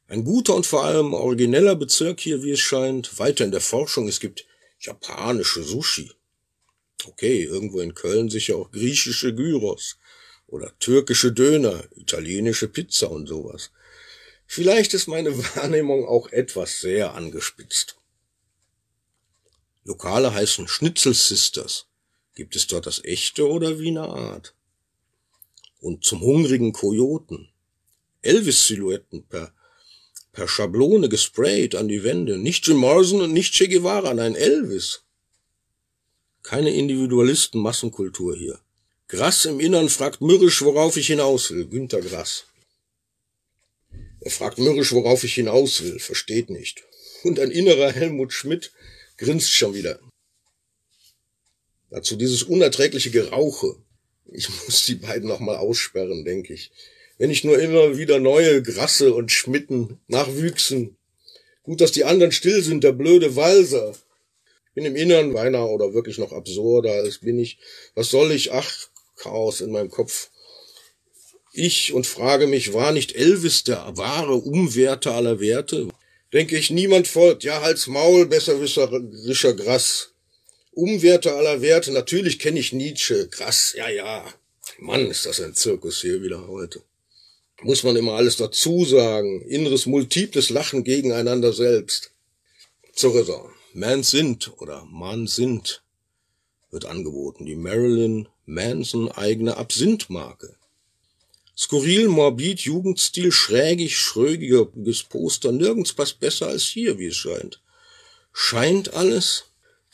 Ein 0.09 0.25
guter 0.25 0.55
und 0.55 0.67
vor 0.67 0.85
allem 0.85 1.15
origineller 1.15 1.77
Bezirk 1.77 2.19
hier, 2.21 2.43
wie 2.43 2.51
es 2.51 2.61
scheint. 2.61 3.19
Weiter 3.19 3.45
in 3.45 3.53
der 3.53 3.61
Forschung, 3.61 4.09
es 4.09 4.19
gibt 4.19 4.48
japanische 4.79 5.63
Sushi. 5.63 6.11
Okay, 7.05 7.45
irgendwo 7.45 7.81
in 7.81 7.95
Köln 7.95 8.29
sicher 8.29 8.57
auch 8.57 8.71
griechische 8.71 9.35
Gyros 9.35 9.99
oder 10.47 10.77
türkische 10.79 11.33
Döner, 11.33 11.85
italienische 11.95 12.69
Pizza 12.69 13.11
und 13.11 13.27
sowas. 13.27 13.71
Vielleicht 14.47 14.95
ist 14.95 15.07
meine 15.07 15.37
Wahrnehmung 15.57 16.07
auch 16.07 16.29
etwas 16.29 16.81
sehr 16.81 17.15
angespitzt. 17.15 17.97
Lokale 19.85 20.35
heißen 20.35 20.69
Schnitzel 20.69 21.15
Sisters. 21.15 21.87
Gibt 22.35 22.57
es 22.57 22.67
dort 22.67 22.87
das 22.87 23.03
echte 23.05 23.49
oder 23.49 23.79
Wiener 23.79 24.09
Art? 24.09 24.55
Und 25.81 26.05
zum 26.05 26.21
hungrigen 26.21 26.73
Kojoten. 26.73 27.51
Elvis-Silhouetten 28.23 29.27
per, 29.29 29.55
per 30.39 30.47
Schablone 30.47 31.09
gesprayt 31.09 31.75
an 31.75 31.89
die 31.89 32.05
Wände. 32.05 32.39
Nicht 32.39 32.65
Jim 32.69 32.77
Morrison 32.77 33.23
und 33.23 33.33
nicht 33.33 33.55
Che 33.55 33.67
Guevara, 33.67 34.15
nein, 34.15 34.37
Elvis. 34.37 35.03
Keine 36.45 36.71
Individualisten-Massenkultur 36.71 38.37
hier. 38.37 38.61
Grass 39.09 39.47
im 39.47 39.59
Innern 39.59 39.89
fragt 39.89 40.21
mürrisch, 40.21 40.63
worauf 40.63 40.97
ich 40.97 41.09
hinaus 41.09 41.51
will. 41.51 41.67
Günter 41.67 42.01
Grass. 42.01 42.45
Er 44.21 44.31
fragt 44.31 44.59
mürrisch, 44.59 44.93
worauf 44.93 45.25
ich 45.25 45.35
hinaus 45.35 45.83
will, 45.83 45.99
versteht 45.99 46.51
nicht. 46.51 46.85
Und 47.25 47.41
ein 47.41 47.51
innerer 47.51 47.91
Helmut 47.91 48.33
Schmidt 48.33 48.71
grinst 49.17 49.51
schon 49.51 49.75
wieder. 49.75 49.99
Dazu 51.91 52.15
dieses 52.15 52.45
unerträgliche 52.45 53.11
Gerauche. 53.11 53.75
Ich 54.27 54.49
muss 54.51 54.87
die 54.87 54.95
beiden 54.95 55.29
noch 55.29 55.41
mal 55.41 55.57
aussperren, 55.57 56.25
denke 56.25 56.55
ich. 56.55 56.71
Wenn 57.19 57.31
ich 57.31 57.45
nur 57.45 57.59
immer 57.59 57.99
wieder 57.99 58.21
neue 58.21 58.63
Grasse 58.63 59.13
und 59.13 59.33
Schmitten 59.33 60.01
nachwüchsen. 60.07 60.97
Gut, 61.65 61.81
dass 61.81 61.93
die 61.93 62.05
anderen 62.05 62.33
still 62.33 62.63
sind, 62.63 62.85
der 62.85 62.93
blöde 62.93 63.37
Walser. 63.37 63.95
Bin 64.75 64.85
im 64.85 64.97
Innern 64.97 65.33
beinahe 65.33 65.67
oder 65.67 65.93
wirklich 65.93 66.19
noch 66.19 66.33
absurder 66.33 66.93
als 66.93 67.19
bin 67.19 67.39
ich. 67.39 67.59
Was 67.95 68.11
soll 68.11 68.31
ich? 68.33 68.53
Ach, 68.53 68.89
Chaos 69.17 69.61
in 69.61 69.73
meinem 69.73 69.91
Kopf 69.91 70.31
ich 71.59 71.93
und 71.93 72.07
frage 72.07 72.47
mich, 72.47 72.73
war 72.73 72.93
nicht 72.93 73.15
Elvis 73.15 73.65
der 73.65 73.97
wahre 73.97 74.35
Umwerter 74.35 75.15
aller 75.15 75.41
Werte? 75.41 75.89
Denke 76.33 76.57
ich, 76.57 76.71
niemand 76.71 77.09
folgt, 77.09 77.43
ja, 77.43 77.63
halt's 77.63 77.87
Maul, 77.87 78.27
besserwisserischer 78.27 79.55
Grass. 79.55 80.13
Umwerter 80.73 81.35
aller 81.35 81.61
Werte, 81.61 81.91
natürlich 81.91 82.39
kenne 82.39 82.61
ich 82.61 82.73
Nietzsche, 82.73 83.29
krass, 83.29 83.75
ja, 83.77 83.89
ja. 83.89 84.33
Mann, 84.79 85.11
ist 85.11 85.27
das 85.27 85.41
ein 85.41 85.55
Zirkus 85.55 86.01
hier 86.03 86.23
wieder 86.23 86.47
heute. 86.47 86.83
Muss 87.63 87.83
man 87.83 87.97
immer 87.97 88.13
alles 88.13 88.37
dazu 88.37 88.85
sagen, 88.85 89.43
inneres 89.43 89.87
multiples 89.87 90.51
Lachen 90.51 90.85
gegeneinander 90.85 91.53
selbst. 91.53 92.13
Zur 92.93 93.15
Raison. 93.15 93.51
Man 93.75 94.03
sind 94.03 94.53
oder 94.61 94.85
Man 94.91 95.27
sind 95.27 95.83
wird 96.71 96.87
angeboten, 96.87 97.47
die 97.47 97.57
Marilyn 97.57 98.29
Manson 98.45 99.11
eigene 99.11 99.57
Absinthmarke. 99.57 100.55
Skurril, 101.57 102.09
morbid, 102.09 102.61
Jugendstil, 102.61 103.33
schrägig, 103.33 103.97
schrögiges 103.99 105.03
Poster, 105.03 105.51
nirgends 105.51 105.93
passt 105.93 106.21
besser 106.21 106.49
als 106.49 106.63
hier, 106.63 106.99
wie 106.99 107.07
es 107.07 107.17
scheint. 107.17 107.61
Scheint 108.33 108.95
alles? 108.95 109.48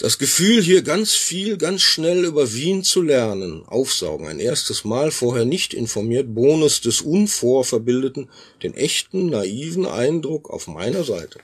Das 0.04 0.18
Gefühl, 0.18 0.60
hier 0.60 0.82
ganz 0.82 1.14
viel, 1.14 1.56
ganz 1.56 1.80
schnell 1.80 2.26
über 2.26 2.52
Wien 2.52 2.84
zu 2.84 3.00
lernen, 3.00 3.64
aufsaugen, 3.64 4.26
ein 4.26 4.38
erstes 4.38 4.84
Mal 4.84 5.10
vorher 5.10 5.46
nicht 5.46 5.72
informiert, 5.72 6.34
Bonus 6.34 6.82
des 6.82 7.00
Unvorverbildeten, 7.00 8.28
den 8.62 8.74
echten, 8.74 9.30
naiven 9.30 9.86
Eindruck 9.86 10.50
auf 10.50 10.66
meiner 10.66 11.04
Seite, 11.04 11.40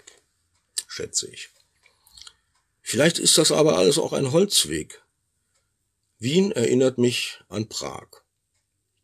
schätze 0.86 1.26
ich. 1.32 1.48
Vielleicht 2.82 3.18
ist 3.18 3.38
das 3.38 3.50
aber 3.50 3.78
alles 3.78 3.96
auch 3.96 4.12
ein 4.12 4.30
Holzweg. 4.30 5.00
Wien 6.18 6.52
erinnert 6.52 6.98
mich 6.98 7.40
an 7.48 7.66
Prag. 7.66 8.08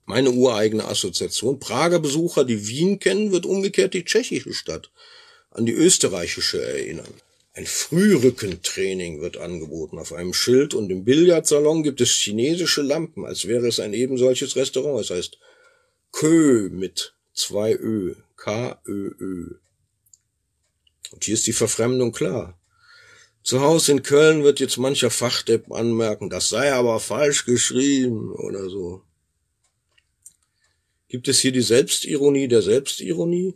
Meine 0.05 0.33
ureigene 0.33 0.85
Assoziation. 0.85 1.61
Prager 1.61 1.99
Besucher, 1.99 2.45
die 2.45 2.69
Wien 2.69 2.99
kennen, 2.99 3.33
wird 3.33 3.47
umgekehrt 3.47 3.95
die 3.95 4.05
tschechische 4.05 4.53
Stadt 4.53 4.91
an 5.51 5.65
die 5.65 5.73
österreichische 5.73 6.63
erinnern. 6.63 7.23
Ein 7.57 7.65
Frührückentraining 7.65 9.23
wird 9.23 9.39
angeboten 9.39 9.99
auf 9.99 10.13
einem 10.13 10.35
Schild 10.35 10.75
und 10.75 10.91
im 10.91 11.05
Billardsalon 11.07 11.83
gibt 11.83 12.03
es 12.03 12.11
chinesische 12.11 12.83
Lampen, 12.83 13.25
als 13.25 13.49
wäre 13.49 13.67
es 13.67 13.81
ein 13.81 13.95
eben 13.95 14.19
solches 14.19 14.57
Restaurant. 14.57 15.01
Es 15.01 15.09
heißt 15.09 15.39
Kö 16.13 16.69
mit 16.71 17.15
zwei 17.33 17.73
Ö, 17.73 18.15
K-Ö-Ö. 18.37 19.55
Und 21.13 21.25
hier 21.25 21.33
ist 21.33 21.47
die 21.47 21.55
Verfremdung 21.55 22.13
klar. 22.13 22.59
Zu 23.43 23.63
Hause 23.63 23.93
in 23.93 24.03
Köln 24.03 24.45
wird 24.45 24.61
jetzt 24.61 24.77
mancher 24.77 25.11
Fachdepp 25.11 25.73
anmerken, 25.73 26.29
das 26.29 26.51
sei 26.51 26.75
aber 26.75 27.01
falsch 27.01 27.47
geschrieben 27.47 28.33
oder 28.33 28.69
so. 28.69 29.01
Gibt 31.09 31.27
es 31.29 31.39
hier 31.39 31.53
die 31.53 31.63
Selbstironie 31.63 32.49
der 32.49 32.61
Selbstironie? 32.61 33.55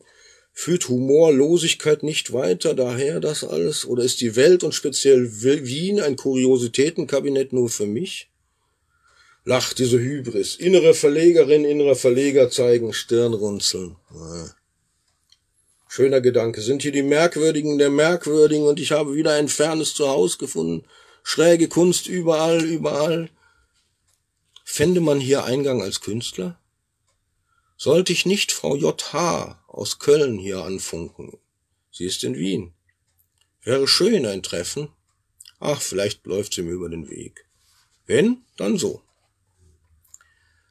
Führt 0.53 0.88
Humorlosigkeit 0.88 2.03
nicht 2.03 2.32
weiter 2.32 2.74
daher 2.74 3.20
das 3.20 3.44
alles? 3.44 3.86
Oder 3.86 4.03
ist 4.03 4.20
die 4.20 4.36
Welt 4.36 4.62
und 4.64 4.74
speziell 4.74 5.42
Wien 5.42 6.01
ein 6.01 6.16
Kuriositätenkabinett 6.16 7.53
nur 7.53 7.68
für 7.68 7.86
mich? 7.86 8.30
Lacht 9.44 9.78
diese 9.78 9.98
Hybris. 9.98 10.57
Innere 10.57 10.92
Verlegerin, 10.92 11.64
innerer 11.64 11.96
Verleger 11.96 12.51
zeigen 12.51 12.92
Stirnrunzeln. 12.92 13.96
Schöner 15.88 16.20
Gedanke. 16.20 16.61
Sind 16.61 16.82
hier 16.82 16.92
die 16.92 17.03
Merkwürdigen 17.03 17.78
der 17.78 17.90
Merkwürdigen 17.90 18.66
und 18.66 18.78
ich 18.78 18.92
habe 18.92 19.14
wieder 19.14 19.32
ein 19.32 19.48
fernes 19.48 19.94
Zuhause 19.94 20.38
gefunden. 20.38 20.84
Schräge 21.22 21.68
Kunst 21.68 22.07
überall, 22.07 22.62
überall. 22.62 23.30
Fände 24.64 25.01
man 25.01 25.18
hier 25.18 25.44
Eingang 25.44 25.82
als 25.82 26.01
Künstler? 26.01 26.61
Sollte 27.76 28.12
ich 28.12 28.26
nicht 28.26 28.53
Frau 28.53 28.76
J.H. 28.76 29.60
aus 29.71 29.99
Köln 29.99 30.39
hier 30.39 30.64
anfunken? 30.64 31.39
Sie 31.91 32.05
ist 32.05 32.25
in 32.25 32.37
Wien. 32.37 32.73
Wäre 33.62 33.87
schön 33.87 34.27
ein 34.27 34.43
Treffen. 34.43 34.89
Ach, 35.59 35.81
vielleicht 35.81 36.27
läuft 36.27 36.55
sie 36.55 36.62
mir 36.62 36.73
über 36.73 36.89
den 36.89 37.09
Weg. 37.11 37.47
Wenn, 38.07 38.43
dann 38.57 38.79
so. 38.79 39.03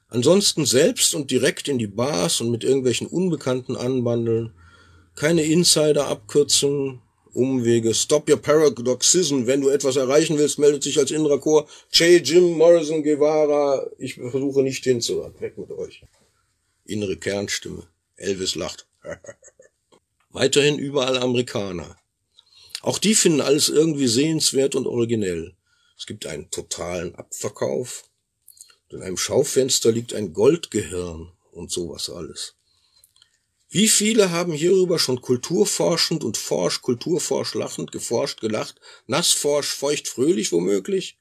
Ansonsten 0.08 0.66
selbst 0.66 1.14
und 1.14 1.30
direkt 1.30 1.68
in 1.68 1.78
die 1.78 1.88
Bars 1.88 2.42
und 2.42 2.52
mit 2.52 2.64
irgendwelchen 2.64 3.08
Unbekannten 3.08 3.76
anbandeln. 3.76 4.54
Keine 5.16 5.44
Insider-Abkürzungen, 5.44 7.02
Umwege. 7.34 7.94
Stop 7.94 8.30
your 8.30 8.38
paradoxism. 8.38 9.46
Wenn 9.46 9.62
du 9.62 9.70
etwas 9.70 9.96
erreichen 9.98 10.38
willst, 10.38 10.58
meldet 10.58 10.82
sich 10.82 10.98
als 10.98 11.12
innerer 11.12 11.40
Chor 11.40 11.68
Che, 11.92 12.18
Jim, 12.18 12.58
Morrison, 12.58 13.04
Guevara. 13.04 13.88
Ich 14.00 14.16
versuche 14.16 14.64
nicht 14.64 14.84
hinzuhören. 14.84 15.40
Weg 15.40 15.58
mit 15.58 15.72
euch 15.72 16.04
innere 16.90 17.18
Kernstimme. 17.18 17.84
Elvis 18.16 18.56
lacht. 18.56 18.88
Weiterhin 20.30 20.78
überall 20.78 21.18
Amerikaner. 21.18 21.98
Auch 22.82 23.00
die 23.00 23.16
finden 23.16 23.42
alles 23.42 23.70
irgendwie 23.70 24.08
sehenswert 24.08 24.76
und 24.76 24.88
originell. 24.88 25.56
Es 25.98 26.06
gibt 26.06 26.26
einen 26.26 26.50
totalen 26.50 27.16
Abverkauf. 27.16 28.06
in 28.90 29.04
einem 29.04 29.18
Schaufenster 29.18 29.92
liegt 29.92 30.14
ein 30.14 30.34
Goldgehirn 30.34 31.32
und 31.52 31.72
sowas 31.72 32.10
alles. 32.10 32.56
Wie 33.72 33.88
viele 33.88 34.32
haben 34.32 34.54
hierüber 34.54 34.98
schon 34.98 35.22
kulturforschend 35.22 36.24
und 36.24 36.38
forsch, 36.38 36.82
kulturforsch 36.82 37.54
lachend, 37.54 37.92
geforscht, 37.92 38.42
gelacht, 38.42 38.82
nassforsch, 39.06 39.68
feucht, 39.68 40.08
fröhlich 40.08 40.52
womöglich? 40.52 41.20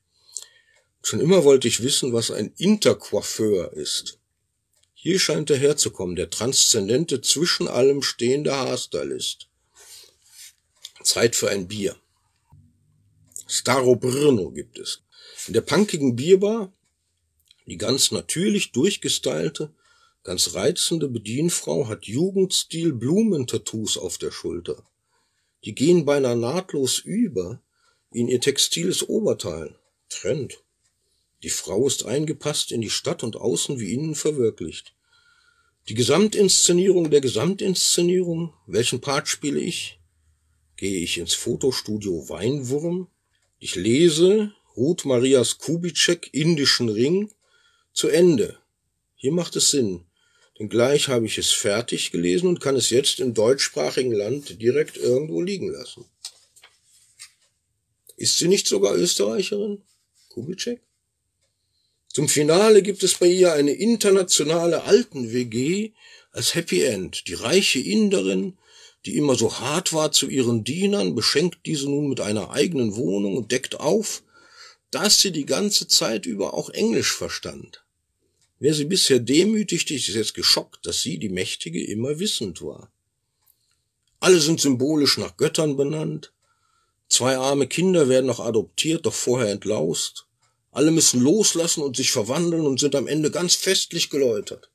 Schon 1.02 1.20
immer 1.20 1.44
wollte 1.44 1.68
ich 1.68 1.82
wissen, 1.82 2.14
was 2.14 2.30
ein 2.30 2.54
Intercoiffeur 2.56 3.72
ist. 3.74 4.17
Hier 5.00 5.20
scheint 5.20 5.48
er 5.48 5.58
herzukommen, 5.58 6.16
der 6.16 6.28
transzendente, 6.28 7.20
zwischen 7.20 7.68
allem 7.68 8.02
stehende 8.02 8.52
Haarstylist. 8.52 9.48
Zeit 11.04 11.36
für 11.36 11.50
ein 11.50 11.68
Bier. 11.68 11.96
Staro 13.46 13.94
Brno 13.94 14.50
gibt 14.50 14.76
es. 14.76 15.04
In 15.46 15.52
der 15.52 15.60
punkigen 15.60 16.16
Bierbar 16.16 16.72
die 17.68 17.76
ganz 17.76 18.10
natürlich 18.10 18.72
durchgestylte, 18.72 19.72
ganz 20.24 20.54
reizende 20.54 21.08
Bedienfrau 21.08 21.86
hat 21.86 22.06
Jugendstil 22.06 22.92
Blumentattoos 22.92 23.98
auf 23.98 24.18
der 24.18 24.32
Schulter. 24.32 24.82
Die 25.64 25.76
gehen 25.76 26.04
beinahe 26.04 26.36
nahtlos 26.36 26.98
über 26.98 27.62
in 28.10 28.26
ihr 28.26 28.40
textiles 28.40 29.08
Oberteil. 29.08 29.78
Trend. 30.08 30.60
Die 31.42 31.50
Frau 31.50 31.86
ist 31.86 32.04
eingepasst 32.04 32.72
in 32.72 32.80
die 32.80 32.90
Stadt 32.90 33.22
und 33.22 33.36
außen 33.36 33.78
wie 33.78 33.92
innen 33.92 34.14
verwirklicht. 34.14 34.94
Die 35.88 35.94
Gesamtinszenierung 35.94 37.10
der 37.10 37.20
Gesamtinszenierung, 37.20 38.52
welchen 38.66 39.00
Part 39.00 39.28
spiele 39.28 39.60
ich? 39.60 40.00
Gehe 40.76 41.00
ich 41.00 41.18
ins 41.18 41.34
Fotostudio 41.34 42.28
Weinwurm? 42.28 43.08
Ich 43.58 43.74
lese 43.74 44.52
Ruth 44.76 45.04
Marias 45.04 45.58
Kubitschek 45.58 46.28
Indischen 46.32 46.88
Ring 46.88 47.32
zu 47.92 48.08
Ende. 48.08 48.58
Hier 49.14 49.32
macht 49.32 49.56
es 49.56 49.70
Sinn, 49.70 50.04
denn 50.58 50.68
gleich 50.68 51.08
habe 51.08 51.26
ich 51.26 51.38
es 51.38 51.50
fertig 51.50 52.10
gelesen 52.10 52.48
und 52.48 52.60
kann 52.60 52.76
es 52.76 52.90
jetzt 52.90 53.18
im 53.18 53.32
deutschsprachigen 53.32 54.12
Land 54.12 54.60
direkt 54.60 54.96
irgendwo 54.96 55.40
liegen 55.40 55.70
lassen. 55.70 56.04
Ist 58.16 58.38
sie 58.38 58.48
nicht 58.48 58.66
sogar 58.66 58.94
Österreicherin? 58.94 59.82
Kubitschek? 60.28 60.82
Zum 62.18 62.28
Finale 62.28 62.82
gibt 62.82 63.04
es 63.04 63.14
bei 63.14 63.28
ihr 63.28 63.52
eine 63.52 63.70
internationale 63.70 64.82
Alten-WG 64.82 65.92
als 66.32 66.56
Happy 66.56 66.82
End. 66.82 67.28
Die 67.28 67.34
reiche 67.34 67.78
Inderin, 67.78 68.58
die 69.06 69.16
immer 69.16 69.36
so 69.36 69.60
hart 69.60 69.92
war 69.92 70.10
zu 70.10 70.26
ihren 70.28 70.64
Dienern, 70.64 71.14
beschenkt 71.14 71.58
diese 71.64 71.88
nun 71.88 72.08
mit 72.08 72.20
einer 72.20 72.50
eigenen 72.50 72.96
Wohnung 72.96 73.36
und 73.36 73.52
deckt 73.52 73.78
auf, 73.78 74.24
dass 74.90 75.20
sie 75.20 75.30
die 75.30 75.46
ganze 75.46 75.86
Zeit 75.86 76.26
über 76.26 76.54
auch 76.54 76.70
Englisch 76.70 77.12
verstand. 77.12 77.84
Wer 78.58 78.74
sie 78.74 78.86
bisher 78.86 79.20
demütigte, 79.20 79.94
ist 79.94 80.08
jetzt 80.08 80.34
geschockt, 80.34 80.86
dass 80.86 81.00
sie, 81.00 81.18
die 81.18 81.28
Mächtige, 81.28 81.86
immer 81.86 82.18
wissend 82.18 82.62
war. 82.62 82.90
Alle 84.18 84.40
sind 84.40 84.60
symbolisch 84.60 85.18
nach 85.18 85.36
Göttern 85.36 85.76
benannt. 85.76 86.32
Zwei 87.08 87.36
arme 87.36 87.68
Kinder 87.68 88.08
werden 88.08 88.26
noch 88.26 88.40
adoptiert, 88.40 89.06
doch 89.06 89.14
vorher 89.14 89.52
entlaust. 89.52 90.27
Alle 90.70 90.90
müssen 90.90 91.20
loslassen 91.20 91.82
und 91.82 91.96
sich 91.96 92.10
verwandeln 92.10 92.66
und 92.66 92.78
sind 92.78 92.94
am 92.94 93.06
Ende 93.06 93.30
ganz 93.30 93.54
festlich 93.54 94.10
geläutert. 94.10 94.70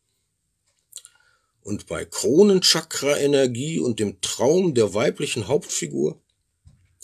Und 1.62 1.88
bei 1.88 2.04
Kronenchakra-Energie 2.04 3.80
und 3.80 4.00
dem 4.00 4.20
Traum 4.22 4.74
der 4.74 4.94
weiblichen 4.94 5.48
Hauptfigur 5.48 6.20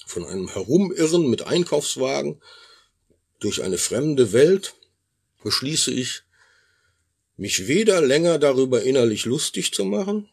von 0.06 0.26
einem 0.26 0.50
Herumirren 0.50 1.30
mit 1.30 1.44
Einkaufswagen 1.44 2.42
durch 3.40 3.64
eine 3.64 3.78
fremde 3.78 4.34
Welt 4.34 4.76
beschließe 5.44 5.92
ich, 5.92 6.24
mich 7.38 7.68
weder 7.68 8.02
länger 8.02 8.38
darüber 8.38 8.84
innerlich 8.84 9.24
lustig 9.24 9.74
zu 9.74 9.86
machen, 9.86 10.30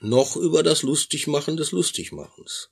noch 0.00 0.36
über 0.36 0.62
das 0.62 0.82
Lustigmachen 0.82 1.56
des 1.56 1.72
Lustigmachens. 1.72 2.70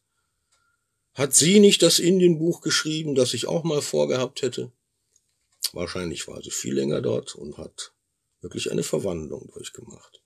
Hat 1.14 1.34
sie 1.34 1.58
nicht 1.58 1.82
das 1.82 1.98
Indienbuch 1.98 2.60
geschrieben, 2.60 3.16
das 3.16 3.34
ich 3.34 3.46
auch 3.46 3.64
mal 3.64 3.82
vorgehabt 3.82 4.42
hätte? 4.42 4.70
Wahrscheinlich 5.72 6.26
war 6.28 6.42
sie 6.42 6.50
viel 6.50 6.74
länger 6.74 7.00
dort 7.00 7.34
und 7.34 7.58
hat 7.58 7.92
wirklich 8.40 8.70
eine 8.70 8.82
Verwandlung 8.82 9.50
durchgemacht. 9.52 10.20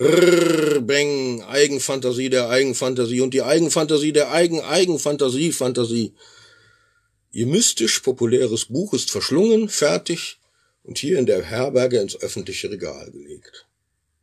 Rrr, 0.00 0.80
beng, 0.80 1.42
Eigenfantasie 1.42 2.30
der 2.30 2.48
Eigenfantasie 2.48 3.20
und 3.20 3.34
die 3.34 3.42
Eigenfantasie 3.42 4.12
der 4.12 4.32
Eigen-Eigenfantasie-Fantasie. 4.32 6.14
Ihr 7.32 7.46
mystisch 7.46 8.00
populäres 8.00 8.64
Buch 8.64 8.94
ist 8.94 9.10
verschlungen, 9.10 9.68
fertig 9.68 10.40
und 10.82 10.98
hier 10.98 11.18
in 11.18 11.26
der 11.26 11.42
Herberge 11.42 12.00
ins 12.00 12.16
öffentliche 12.16 12.70
Regal 12.70 13.10
gelegt. 13.10 13.66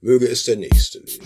Möge 0.01 0.28
es 0.28 0.43
der 0.45 0.55
Nächste 0.55 0.99
lesen. 0.99 1.21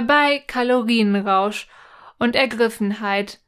Herbei 0.00 0.42
Kalorienrausch 0.46 1.68
und 2.18 2.34
Ergriffenheit, 2.34 3.40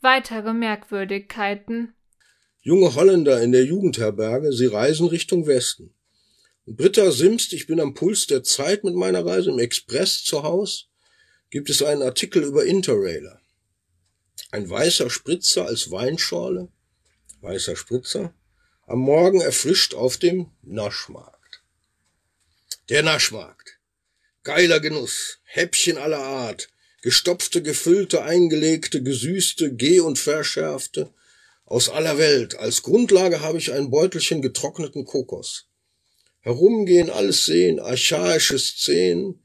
weitere 0.00 0.54
Merkwürdigkeiten. 0.54 1.92
Junge 2.62 2.94
Holländer 2.94 3.42
in 3.42 3.52
der 3.52 3.66
Jugendherberge, 3.66 4.54
sie 4.54 4.64
reisen 4.64 5.08
Richtung 5.08 5.46
Westen. 5.46 5.92
Britta 6.64 7.10
Simst, 7.10 7.52
ich 7.52 7.66
bin 7.66 7.78
am 7.78 7.92
Puls 7.92 8.26
der 8.26 8.42
Zeit 8.42 8.84
mit 8.84 8.94
meiner 8.94 9.26
Reise 9.26 9.50
im 9.50 9.58
Express 9.58 10.24
zu 10.24 10.42
Haus, 10.42 10.88
gibt 11.50 11.68
es 11.68 11.82
einen 11.82 12.00
Artikel 12.00 12.42
über 12.42 12.64
Interrailer. 12.64 13.42
Ein 14.50 14.70
weißer 14.70 15.10
Spritzer 15.10 15.66
als 15.66 15.90
Weinschorle, 15.90 16.68
weißer 17.42 17.76
Spritzer, 17.76 18.32
am 18.86 19.00
Morgen 19.00 19.42
erfrischt 19.42 19.92
auf 19.92 20.16
dem 20.16 20.52
Naschmarkt. 20.62 21.62
Der 22.88 23.02
Naschmarkt. 23.02 23.78
Geiler 24.42 24.80
Genuss, 24.80 25.41
Häppchen 25.54 25.98
aller 25.98 26.22
Art, 26.22 26.70
gestopfte, 27.02 27.60
gefüllte, 27.60 28.22
eingelegte, 28.22 29.02
gesüßte, 29.02 29.74
geh- 29.74 30.00
und 30.00 30.18
verschärfte, 30.18 31.12
aus 31.66 31.90
aller 31.90 32.16
Welt. 32.16 32.54
Als 32.54 32.82
Grundlage 32.82 33.42
habe 33.42 33.58
ich 33.58 33.70
ein 33.70 33.90
Beutelchen 33.90 34.40
getrockneten 34.40 35.04
Kokos. 35.04 35.66
Herumgehen, 36.40 37.10
alles 37.10 37.44
sehen, 37.44 37.80
archaische 37.80 38.58
Szenen. 38.58 39.44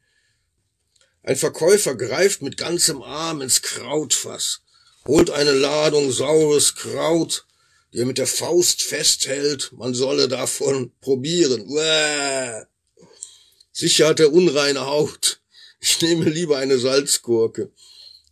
Ein 1.23 1.35
Verkäufer 1.35 1.95
greift 1.95 2.41
mit 2.41 2.55
ganzem 2.55 3.01
Arm 3.01 3.41
ins 3.41 3.61
Krautfass, 3.61 4.61
holt 5.05 5.29
eine 5.29 5.51
Ladung 5.51 6.09
saures 6.13 6.75
Kraut, 6.75 7.45
die 7.91 7.99
er 7.99 8.05
mit 8.05 8.17
der 8.17 8.27
Faust 8.27 8.81
festhält, 8.81 9.73
man 9.73 9.93
solle 9.93 10.29
davon 10.29 10.93
probieren. 11.01 11.67
Uäh. 11.67 12.63
Sicher 13.73 14.07
hat 14.07 14.21
er 14.21 14.31
unreine 14.31 14.85
Haut. 14.85 15.41
Ich 15.79 16.01
nehme 16.01 16.29
lieber 16.29 16.57
eine 16.57 16.77
Salzgurke. 16.77 17.71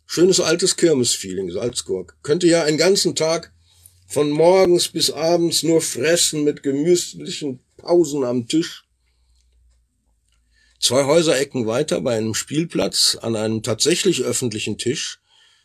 Schönes 0.06 0.40
altes 0.40 0.76
Kirmesfeeling, 0.76 1.50
Salzgurke. 1.50 2.14
Könnte 2.22 2.46
ja 2.46 2.64
einen 2.64 2.78
ganzen 2.78 3.14
Tag 3.14 3.52
von 4.06 4.30
morgens 4.30 4.88
bis 4.88 5.10
abends 5.10 5.62
nur 5.62 5.80
fressen 5.80 6.44
mit 6.44 6.62
gemütlichen 6.62 7.60
Pausen 7.76 8.24
am 8.24 8.46
Tisch. 8.46 8.84
Zwei 10.80 11.04
Häuserecken 11.04 11.66
weiter 11.66 12.00
bei 12.00 12.16
einem 12.16 12.34
Spielplatz 12.34 13.16
an 13.20 13.34
einem 13.34 13.62
tatsächlich 13.62 14.22
öffentlichen 14.22 14.78
Tisch 14.78 15.20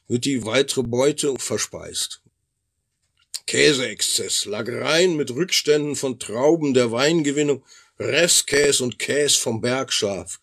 wird 0.08 0.26
die 0.26 0.46
weitere 0.46 0.84
Beute 0.84 1.36
verspeist. 1.38 2.22
Käseexzess, 3.46 4.46
Lagereien 4.46 5.16
mit 5.16 5.32
Rückständen 5.32 5.96
von 5.96 6.20
Trauben 6.20 6.74
der 6.74 6.92
Weingewinnung 6.92 7.64
Restkäse 8.00 8.84
und 8.84 8.98
Käse 8.98 9.40
vom 9.40 9.62
Bergschaf. 9.62 10.40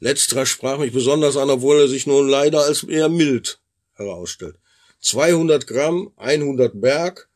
Letzterer 0.00 0.46
sprach 0.46 0.78
mich 0.78 0.92
besonders 0.92 1.36
an, 1.36 1.50
obwohl 1.50 1.80
er 1.80 1.88
sich 1.88 2.06
nun 2.06 2.28
leider 2.28 2.60
als 2.60 2.84
eher 2.84 3.08
mild 3.08 3.60
herausstellt. 3.94 4.56
200 5.00 5.66
Gramm, 5.66 6.12
100 6.16 6.80
Berg, 6.80 7.28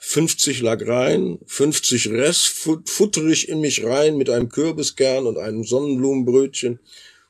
50 0.00 0.60
Lagrein, 0.60 1.38
50 1.46 2.10
Rest, 2.10 2.48
futterig 2.84 3.48
in 3.48 3.60
mich 3.60 3.84
rein 3.84 4.16
mit 4.16 4.28
einem 4.28 4.48
Kürbiskern 4.48 5.26
und 5.26 5.38
einem 5.38 5.64
Sonnenblumenbrötchen 5.64 6.80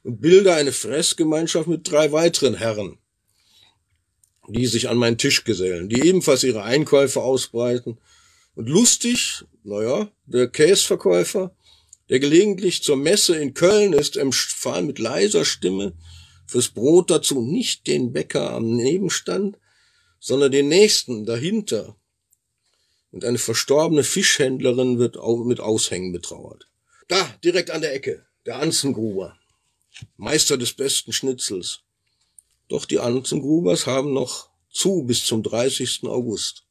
und 0.02 0.20
bilde 0.20 0.54
eine 0.54 0.72
Fressgemeinschaft 0.72 1.68
mit 1.68 1.90
drei 1.90 2.12
weiteren 2.12 2.54
Herren, 2.54 2.98
die 4.48 4.66
sich 4.66 4.88
an 4.88 4.96
meinen 4.96 5.18
Tisch 5.18 5.44
gesellen, 5.44 5.88
die 5.88 6.06
ebenfalls 6.06 6.42
ihre 6.42 6.62
Einkäufe 6.62 7.22
ausbreiten 7.22 7.98
und 8.54 8.68
lustig, 8.68 9.44
naja, 9.62 10.10
der 10.26 10.48
Käseverkäufer, 10.48 11.54
der 12.08 12.20
gelegentlich 12.20 12.82
zur 12.82 12.96
Messe 12.96 13.36
in 13.36 13.54
Köln 13.54 13.92
ist, 13.92 14.16
empfahl 14.16 14.82
mit 14.82 14.98
leiser 14.98 15.44
Stimme 15.44 15.94
fürs 16.46 16.68
Brot 16.68 17.10
dazu 17.10 17.40
nicht 17.40 17.86
den 17.86 18.12
Bäcker 18.12 18.50
am 18.52 18.76
Nebenstand, 18.76 19.58
sondern 20.20 20.52
den 20.52 20.68
nächsten 20.68 21.24
dahinter. 21.24 21.96
Und 23.10 23.24
eine 23.24 23.38
verstorbene 23.38 24.04
Fischhändlerin 24.04 24.98
wird 24.98 25.16
mit 25.44 25.60
Aushängen 25.60 26.12
betrauert. 26.12 26.68
Da, 27.08 27.22
direkt 27.44 27.70
an 27.70 27.80
der 27.80 27.94
Ecke, 27.94 28.26
der 28.44 28.56
Anzengruber, 28.56 29.38
Meister 30.16 30.58
des 30.58 30.72
besten 30.72 31.12
Schnitzels. 31.12 31.80
Doch 32.68 32.84
die 32.84 32.98
Anzengrubers 32.98 33.86
haben 33.86 34.12
noch 34.12 34.48
zu 34.70 35.04
bis 35.04 35.24
zum 35.24 35.42
30. 35.42 36.04
August. 36.04 36.64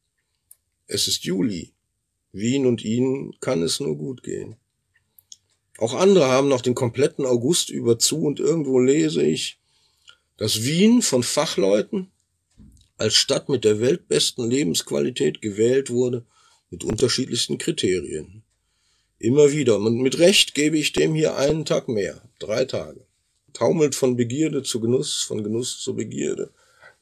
Es 0.86 1.08
ist 1.08 1.24
Juli. 1.24 1.72
Wien 2.32 2.66
und 2.66 2.84
Ihnen 2.84 3.38
kann 3.40 3.62
es 3.62 3.80
nur 3.80 3.96
gut 3.96 4.22
gehen. 4.22 4.56
Auch 5.78 5.94
andere 5.94 6.26
haben 6.26 6.48
noch 6.48 6.60
den 6.60 6.74
kompletten 6.74 7.26
August 7.26 7.70
über 7.70 7.98
zu 7.98 8.22
und 8.22 8.38
irgendwo 8.38 8.78
lese 8.78 9.22
ich, 9.22 9.58
dass 10.36 10.64
Wien 10.64 11.02
von 11.02 11.22
Fachleuten 11.22 12.10
als 12.96 13.14
Stadt 13.14 13.48
mit 13.48 13.64
der 13.64 13.80
weltbesten 13.80 14.48
Lebensqualität 14.48 15.42
gewählt 15.42 15.90
wurde, 15.90 16.24
mit 16.70 16.84
unterschiedlichsten 16.84 17.58
Kriterien. 17.58 18.42
Immer 19.18 19.52
wieder, 19.52 19.76
und 19.76 20.00
mit 20.00 20.18
Recht 20.18 20.54
gebe 20.54 20.78
ich 20.78 20.92
dem 20.92 21.14
hier 21.14 21.36
einen 21.36 21.64
Tag 21.64 21.88
mehr, 21.88 22.22
drei 22.38 22.64
Tage. 22.64 23.04
Taumelt 23.52 23.94
von 23.94 24.16
Begierde 24.16 24.62
zu 24.62 24.80
Genuss, 24.80 25.22
von 25.22 25.42
Genuss 25.44 25.80
zu 25.80 25.94
Begierde. 25.94 26.50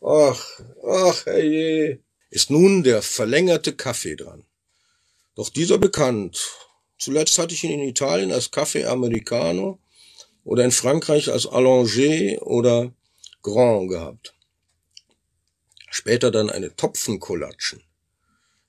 Ach, 0.01 0.61
ach, 0.87 1.27
herrje. 1.27 2.01
Ist 2.31 2.51
nun 2.51 2.83
der 2.83 3.03
verlängerte 3.03 3.75
Kaffee 3.75 4.17
dran. 4.17 4.45
Doch 5.35 5.49
dieser 5.49 5.79
bekannt. 5.79 6.39
Zuletzt 7.03 7.37
hatte 7.41 7.53
ich 7.53 7.65
ihn 7.65 7.73
in 7.73 7.89
Italien 7.89 8.31
als 8.31 8.53
Kaffee 8.53 8.85
Americano 8.85 9.81
oder 10.45 10.65
in 10.65 10.71
Frankreich 10.71 11.33
als 11.33 11.49
Allongé 11.49 12.39
oder 12.39 12.95
Grand 13.43 13.91
gehabt. 13.91 14.37
Später 15.91 16.31
dann 16.31 16.49
eine 16.49 16.77
Topfenkolatschen. 16.77 17.83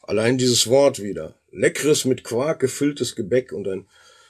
Allein 0.02 0.40
dieses 0.40 0.66
Wort 0.66 0.98
wieder. 1.00 1.40
Leckeres 1.52 2.06
mit 2.06 2.24
Quark 2.24 2.60
gefülltes 2.60 3.16
Gebäck 3.16 3.52
und 3.52 3.68
ein 3.68 3.88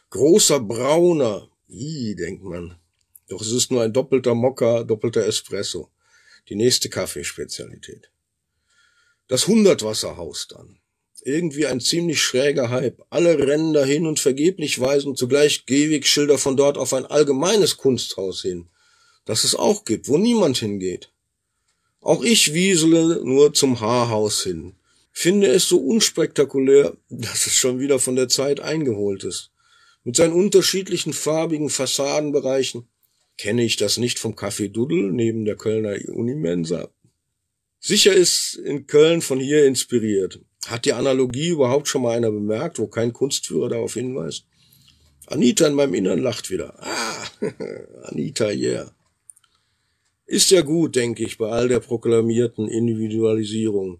großer 0.10 0.60
brauner. 0.60 1.48
Ih, 1.70 2.14
denkt 2.16 2.44
man. 2.44 2.78
Doch 3.30 3.40
es 3.40 3.54
ist 3.54 3.72
nur 3.72 3.84
ein 3.84 3.94
doppelter 3.94 4.36
Mokka, 4.36 4.84
doppelter 4.84 5.26
Espresso. 5.26 5.90
Die 6.50 6.56
nächste 6.56 6.90
Kaffeespezialität. 6.90 8.12
Das 9.30 9.48
Hundertwasserhaus 9.48 10.50
dann. 10.50 10.83
Irgendwie 11.26 11.66
ein 11.66 11.80
ziemlich 11.80 12.22
schräger 12.22 12.70
Hype. 12.70 13.02
Alle 13.10 13.38
rennen 13.38 13.74
dahin 13.74 14.06
und 14.06 14.20
vergeblich 14.20 14.80
weisen 14.80 15.16
zugleich 15.16 15.66
Gehwegschilder 15.66 16.38
von 16.38 16.58
dort 16.58 16.78
auf 16.78 16.94
ein 16.94 17.06
allgemeines 17.06 17.78
Kunsthaus 17.78 18.42
hin, 18.42 18.68
das 19.26 19.44
es 19.44 19.56
auch 19.56 19.86
gibt, 19.86 20.10
wo 20.10 20.18
niemand 20.18 20.58
hingeht. 20.58 21.12
Auch 22.02 22.24
ich 22.24 22.54
wiesele 22.54 23.22
nur 23.24 23.54
zum 23.54 23.80
Haarhaus 23.80 24.44
hin, 24.44 24.76
finde 25.14 25.48
es 25.48 25.70
so 25.70 25.78
unspektakulär, 25.78 26.98
dass 27.10 27.46
es 27.46 27.56
schon 27.56 27.80
wieder 27.80 28.00
von 28.00 28.18
der 28.18 28.28
Zeit 28.28 28.60
eingeholt 28.60 29.24
ist. 29.24 29.52
Mit 30.04 30.18
seinen 30.18 30.34
unterschiedlichen 30.34 31.14
farbigen 31.14 31.70
Fassadenbereichen 31.70 32.90
kenne 33.38 33.64
ich 33.64 33.78
das 33.78 33.98
nicht 33.98 34.20
vom 34.20 34.34
Café 34.34 34.68
Duddel 34.68 35.12
neben 35.14 35.46
der 35.46 35.56
Kölner 35.56 35.98
Unimensa. 36.10 36.90
Sicher 37.80 38.14
ist 38.14 38.56
in 38.56 38.88
Köln 38.88 39.22
von 39.22 39.40
hier 39.40 39.66
inspiriert. 39.66 40.42
Hat 40.68 40.86
die 40.86 40.94
Analogie 40.94 41.50
überhaupt 41.50 41.88
schon 41.88 42.04
mal 42.04 42.16
einer 42.16 42.32
bemerkt, 42.32 42.80
wo 42.80 42.88
kein 42.88 43.14
Kunstführer 43.14 43.70
darauf 43.70 43.94
hinweist? 43.94 44.46
Anita 45.28 45.68
in 45.68 45.74
meinem 45.74 45.94
Innern 45.94 46.20
lacht 46.20 46.50
wieder. 46.50 46.76
Ah, 46.80 47.28
Anita, 48.04 48.50
yeah. 48.50 48.92
Ist 50.26 50.52
ja 50.52 50.62
gut, 50.62 50.96
denke 50.96 51.24
ich, 51.24 51.38
bei 51.38 51.50
all 51.50 51.68
der 51.68 51.80
proklamierten 51.80 52.68
Individualisierung. 52.68 54.00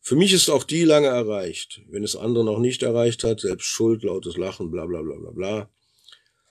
Für 0.00 0.16
mich 0.16 0.32
ist 0.34 0.50
auch 0.50 0.64
die 0.64 0.84
lange 0.84 1.08
erreicht. 1.08 1.80
Wenn 1.88 2.04
es 2.04 2.16
andere 2.16 2.44
noch 2.44 2.58
nicht 2.58 2.82
erreicht 2.82 3.24
hat, 3.24 3.40
selbst 3.40 3.64
Schuld, 3.64 4.02
lautes 4.02 4.36
Lachen, 4.36 4.70
bla 4.70 4.84
bla 4.84 5.00
bla 5.00 5.16
bla 5.16 5.30
bla. 5.30 5.70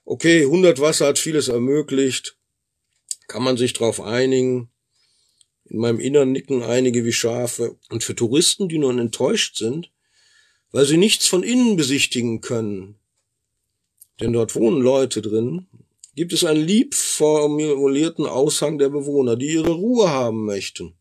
Okay, 0.05 0.43
100 0.43 0.81
Wasser 0.81 1.07
hat 1.07 1.19
vieles 1.19 1.47
ermöglicht. 1.47 2.35
Kann 3.27 3.43
man 3.43 3.55
sich 3.55 3.73
drauf 3.73 4.01
einigen. 4.01 4.69
In 5.65 5.79
meinem 5.79 5.99
Innern 5.99 6.31
nicken 6.31 6.63
einige 6.63 7.05
wie 7.05 7.13
Schafe. 7.13 7.77
Und 7.89 8.03
für 8.03 8.15
Touristen, 8.15 8.69
die 8.69 8.77
nun 8.77 8.99
enttäuscht 8.99 9.57
sind, 9.57 9.91
weil 10.71 10.85
sie 10.85 10.97
nichts 10.97 11.27
von 11.27 11.43
innen 11.43 11.77
besichtigen 11.77 12.41
können, 12.41 12.95
denn 14.19 14.33
dort 14.33 14.55
wohnen 14.55 14.81
Leute 14.81 15.21
drin, 15.21 15.67
gibt 16.15 16.33
es 16.33 16.43
einen 16.43 16.63
lieb 16.63 16.93
formulierten 16.95 18.25
Aushang 18.25 18.77
der 18.77 18.89
Bewohner, 18.89 19.35
die 19.35 19.53
ihre 19.53 19.71
Ruhe 19.71 20.09
haben 20.09 20.45
möchten. 20.45 20.93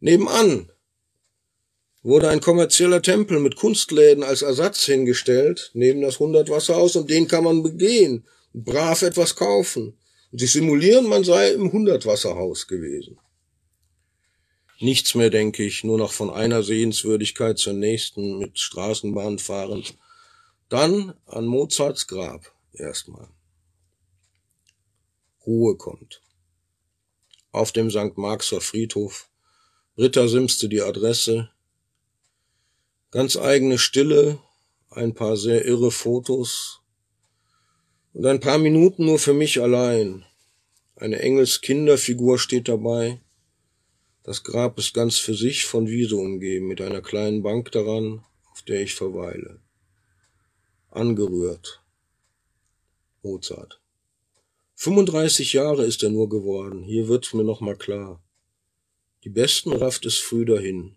Nebenan 0.00 0.70
wurde 2.02 2.28
ein 2.28 2.40
kommerzieller 2.40 3.02
Tempel 3.02 3.38
mit 3.40 3.56
Kunstläden 3.56 4.24
als 4.24 4.42
Ersatz 4.42 4.84
hingestellt, 4.84 5.70
neben 5.74 6.00
das 6.00 6.18
Hundertwasserhaus, 6.18 6.96
und 6.96 7.10
den 7.10 7.28
kann 7.28 7.44
man 7.44 7.62
begehen, 7.62 8.26
brav 8.54 9.02
etwas 9.02 9.36
kaufen 9.36 9.98
und 10.32 10.38
sich 10.38 10.52
simulieren, 10.52 11.06
man 11.06 11.24
sei 11.24 11.52
im 11.52 11.70
Hundertwasserhaus 11.70 12.66
gewesen. 12.66 13.18
Nichts 14.80 15.14
mehr, 15.14 15.28
denke 15.28 15.62
ich, 15.62 15.84
nur 15.84 15.98
noch 15.98 16.12
von 16.12 16.30
einer 16.30 16.62
Sehenswürdigkeit 16.62 17.58
zur 17.58 17.74
nächsten 17.74 18.38
mit 18.38 18.58
Straßenbahn 18.58 19.38
fahrend. 19.38 19.98
Dann 20.70 21.14
an 21.26 21.44
Mozarts 21.44 22.06
Grab 22.06 22.50
erstmal. 22.72 23.28
Ruhe 25.46 25.76
kommt. 25.76 26.22
Auf 27.52 27.72
dem 27.72 27.90
St. 27.90 28.16
Marxer 28.16 28.62
Friedhof. 28.62 29.28
Ritter 29.98 30.28
Simste 30.28 30.68
die 30.68 30.80
Adresse. 30.80 31.50
Ganz 33.10 33.36
eigene 33.36 33.78
Stille, 33.78 34.38
ein 34.88 35.14
paar 35.14 35.36
sehr 35.36 35.66
irre 35.66 35.90
Fotos 35.90 36.80
und 38.14 38.24
ein 38.24 38.40
paar 38.40 38.58
Minuten 38.58 39.04
nur 39.04 39.18
für 39.18 39.34
mich 39.34 39.60
allein. 39.60 40.24
Eine 40.96 41.18
Engelskinderfigur 41.18 42.38
steht 42.38 42.68
dabei. 42.68 43.20
Das 44.30 44.44
Grab 44.44 44.78
ist 44.78 44.94
ganz 44.94 45.18
für 45.18 45.34
sich 45.34 45.64
von 45.64 45.88
Wiese 45.88 46.14
umgeben, 46.14 46.68
mit 46.68 46.80
einer 46.80 47.02
kleinen 47.02 47.42
Bank 47.42 47.72
daran, 47.72 48.24
auf 48.52 48.62
der 48.62 48.80
ich 48.80 48.94
verweile. 48.94 49.60
Angerührt. 50.88 51.82
Mozart. 53.24 53.80
35 54.76 55.52
Jahre 55.54 55.84
ist 55.84 56.04
er 56.04 56.10
nur 56.10 56.28
geworden, 56.28 56.84
hier 56.84 57.08
wird's 57.08 57.34
mir 57.34 57.42
noch 57.42 57.60
mal 57.60 57.74
klar. 57.74 58.22
Die 59.24 59.30
Besten 59.30 59.72
rafft 59.72 60.06
es 60.06 60.18
früh 60.18 60.44
dahin. 60.44 60.94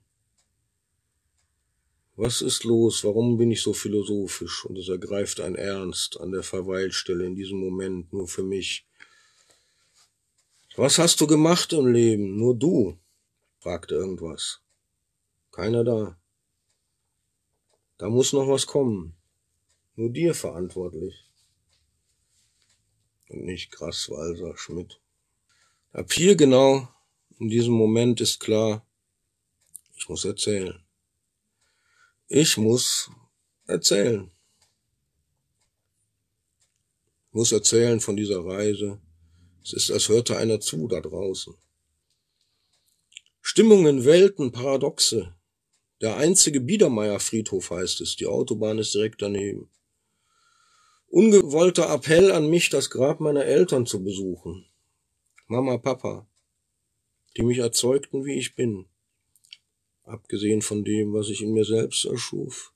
Was 2.16 2.44
ist 2.44 2.66
los? 2.66 3.04
Warum 3.04 3.40
bin 3.40 3.50
ich 3.50 3.64
so 3.64 3.74
philosophisch? 3.74 4.64
Und 4.64 4.78
es 4.78 4.90
ergreift 4.90 5.40
ein 5.40 5.56
Ernst 5.56 6.22
an 6.22 6.32
der 6.34 6.44
Verweilstelle 6.44 7.26
in 7.26 7.34
diesem 7.34 7.58
Moment 7.58 8.14
nur 8.14 8.28
für 8.28 8.44
mich. 8.44 8.86
Was 10.76 11.00
hast 11.00 11.20
du 11.20 11.26
gemacht 11.26 11.74
im 11.74 11.88
Leben? 11.88 12.38
Nur 12.38 12.56
du? 12.56 13.00
Fragte 13.64 13.96
irgendwas. 13.96 14.60
Keiner 15.52 15.86
da. 15.86 16.18
Da 17.98 18.10
muss 18.10 18.34
noch 18.34 18.50
was 18.50 18.68
kommen. 18.68 19.16
Nur 19.96 20.10
dir 20.10 20.36
verantwortlich 20.36 21.32
und 23.30 23.46
nicht 23.46 23.72
Grasswalser 23.72 24.58
Schmidt. 24.58 25.00
Ab 25.94 26.12
hier 26.12 26.36
genau, 26.36 26.90
in 27.40 27.48
diesem 27.48 27.74
Moment 27.74 28.20
ist 28.20 28.42
klar, 28.42 28.86
ich 29.96 30.10
muss 30.10 30.26
erzählen. 30.26 30.84
Ich 32.28 32.58
muss 32.58 33.10
erzählen. 33.66 34.30
Ich 37.30 37.34
muss 37.34 37.54
erzählen 37.54 38.02
von 38.02 38.18
dieser 38.18 38.44
Reise. 38.44 39.00
Es 39.64 39.72
ist, 39.72 39.90
als 39.90 40.10
hörte 40.10 40.36
einer 40.36 40.60
zu 40.60 40.90
da 40.90 41.00
draußen. 41.00 41.56
Stimmungen, 43.46 44.06
Welten, 44.06 44.54
Paradoxe. 44.54 45.36
Der 46.00 46.16
einzige 46.16 46.62
Biedermeier-Friedhof 46.62 47.72
heißt 47.72 48.00
es. 48.00 48.16
Die 48.16 48.26
Autobahn 48.26 48.80
ist 48.80 48.94
direkt 48.96 49.22
daneben. 49.22 49.70
Ungewollter 51.08 51.94
Appell 51.94 52.32
an 52.32 52.50
mich, 52.50 52.70
das 52.70 52.90
Grab 52.90 53.20
meiner 53.20 53.44
Eltern 53.44 53.86
zu 53.86 54.02
besuchen. 54.02 54.66
Mama, 55.48 55.78
Papa, 55.78 56.26
die 57.36 57.44
mich 57.44 57.58
erzeugten, 57.58 58.24
wie 58.24 58.40
ich 58.40 58.56
bin. 58.56 58.86
Abgesehen 60.06 60.62
von 60.62 60.86
dem, 60.86 61.14
was 61.14 61.28
ich 61.28 61.42
in 61.42 61.52
mir 61.52 61.66
selbst 61.66 62.06
erschuf. 62.06 62.72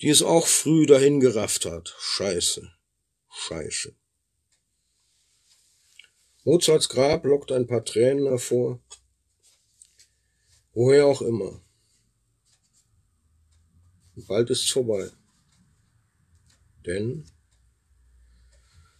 Die 0.00 0.08
es 0.08 0.22
auch 0.22 0.46
früh 0.46 0.86
dahin 0.86 1.18
gerafft 1.18 1.66
hat. 1.66 1.96
Scheiße. 1.98 2.72
Scheiße. 3.28 3.92
Mozarts 6.44 6.88
Grab 6.88 7.24
lockt 7.24 7.50
ein 7.50 7.66
paar 7.66 7.84
Tränen 7.84 8.28
hervor. 8.28 8.80
Woher 10.74 11.06
auch 11.06 11.22
immer. 11.22 11.60
Bald 14.28 14.50
ist's 14.50 14.70
vorbei. 14.70 15.10
Denn 16.86 17.24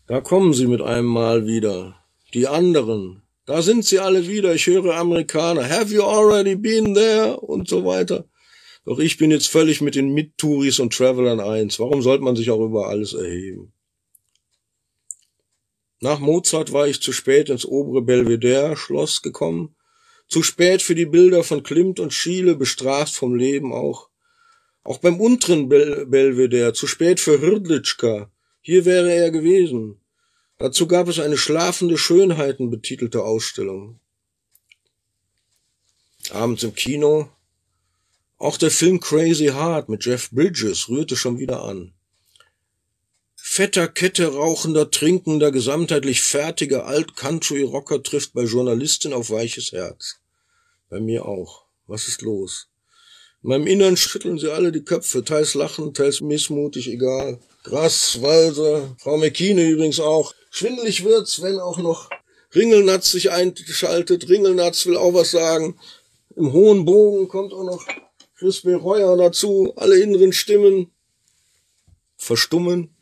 da 0.06 0.20
kommen 0.20 0.52
sie 0.52 0.66
mit 0.66 0.82
einem 0.82 1.06
Mal 1.06 1.46
wieder. 1.46 2.04
Die 2.34 2.46
anderen. 2.46 3.22
Da 3.46 3.62
sind 3.62 3.84
sie 3.84 3.98
alle 3.98 4.28
wieder. 4.28 4.54
Ich 4.54 4.66
höre 4.66 4.94
Amerikaner. 4.94 5.68
Have 5.68 5.92
you 5.92 6.02
already 6.02 6.54
been 6.54 6.94
there? 6.94 7.40
Und 7.40 7.68
so 7.68 7.84
weiter. 7.84 8.28
Doch 8.84 8.98
ich 8.98 9.16
bin 9.16 9.30
jetzt 9.30 9.48
völlig 9.48 9.80
mit 9.80 9.94
den 9.94 10.12
Mittouris 10.12 10.80
und 10.80 10.92
Travelern 10.92 11.40
eins. 11.40 11.78
Warum 11.78 12.02
sollte 12.02 12.24
man 12.24 12.36
sich 12.36 12.50
auch 12.50 12.60
über 12.60 12.88
alles 12.88 13.14
erheben? 13.14 13.72
Nach 16.00 16.18
Mozart 16.18 16.72
war 16.72 16.88
ich 16.88 17.00
zu 17.00 17.12
spät 17.12 17.48
ins 17.48 17.64
obere 17.64 18.02
Belvedere 18.02 18.76
Schloss 18.76 19.22
gekommen. 19.22 19.76
Zu 20.32 20.42
spät 20.42 20.80
für 20.80 20.94
die 20.94 21.04
Bilder 21.04 21.44
von 21.44 21.62
Klimt 21.62 22.00
und 22.00 22.14
Schiele, 22.14 22.54
bestraft 22.54 23.14
vom 23.14 23.34
Leben 23.34 23.70
auch. 23.70 24.08
Auch 24.82 24.96
beim 24.96 25.20
unteren 25.20 25.68
Bel 25.68 26.06
Belvedere, 26.06 26.72
zu 26.72 26.86
spät 26.86 27.20
für 27.20 27.38
Hrdlitschka. 27.38 28.30
Hier 28.62 28.86
wäre 28.86 29.12
er 29.12 29.30
gewesen. 29.30 30.00
Dazu 30.56 30.86
gab 30.86 31.08
es 31.08 31.18
eine 31.18 31.36
schlafende 31.36 31.98
Schönheiten 31.98 32.70
betitelte 32.70 33.22
Ausstellung. 33.22 34.00
Abends 36.30 36.62
im 36.62 36.74
Kino. 36.74 37.28
Auch 38.38 38.56
der 38.56 38.70
Film 38.70 39.00
Crazy 39.00 39.48
Heart 39.48 39.90
mit 39.90 40.06
Jeff 40.06 40.30
Bridges 40.30 40.88
rührte 40.88 41.14
schon 41.14 41.40
wieder 41.40 41.62
an. 41.62 41.92
Fetter 43.36 43.86
Kette 43.86 44.32
rauchender, 44.32 44.90
trinkender, 44.90 45.52
gesamtheitlich 45.52 46.22
fertiger 46.22 46.86
Alt-Country-Rocker 46.86 48.02
trifft 48.02 48.32
bei 48.32 48.44
Journalistin 48.44 49.12
auf 49.12 49.28
weiches 49.28 49.72
Herz. 49.72 50.21
Bei 50.92 51.00
mir 51.00 51.24
auch. 51.24 51.64
Was 51.86 52.06
ist 52.06 52.20
los? 52.20 52.68
In 53.42 53.48
meinem 53.48 53.66
Innern 53.66 53.96
schütteln 53.96 54.38
sie 54.38 54.52
alle 54.52 54.72
die 54.72 54.84
Köpfe, 54.84 55.24
teils 55.24 55.54
lachen, 55.54 55.94
teils 55.94 56.20
missmutig, 56.20 56.86
egal. 56.86 57.40
Grass, 57.62 58.20
Walser, 58.20 58.94
Frau 58.98 59.16
McKine 59.16 59.70
übrigens 59.70 60.00
auch. 60.00 60.34
Schwindelig 60.50 61.02
wird's, 61.02 61.40
wenn 61.40 61.58
auch 61.58 61.78
noch 61.78 62.10
Ringelnatz 62.54 63.10
sich 63.10 63.30
einschaltet. 63.30 64.28
Ringelnatz 64.28 64.84
will 64.84 64.98
auch 64.98 65.14
was 65.14 65.30
sagen. 65.30 65.80
Im 66.36 66.52
hohen 66.52 66.84
Bogen 66.84 67.26
kommt 67.26 67.54
auch 67.54 67.64
noch 67.64 67.86
Chris 68.36 68.60
Bereuer 68.60 69.16
dazu. 69.16 69.72
Alle 69.76 69.98
inneren 69.98 70.34
Stimmen 70.34 70.92
verstummen. 72.18 72.94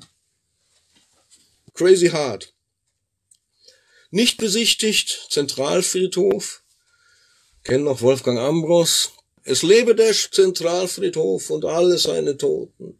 Crazy 1.74 2.11
Hard. 2.11 2.55
Nicht 4.12 4.38
besichtigt, 4.38 5.26
Zentralfriedhof. 5.30 6.59
Kennen 7.62 7.84
noch 7.84 8.00
Wolfgang 8.00 8.38
Ambros. 8.38 9.12
Es 9.44 9.62
lebe 9.62 9.94
der 9.94 10.12
Zentralfriedhof 10.12 11.50
und 11.50 11.64
alle 11.64 11.98
seine 11.98 12.36
Toten. 12.36 12.98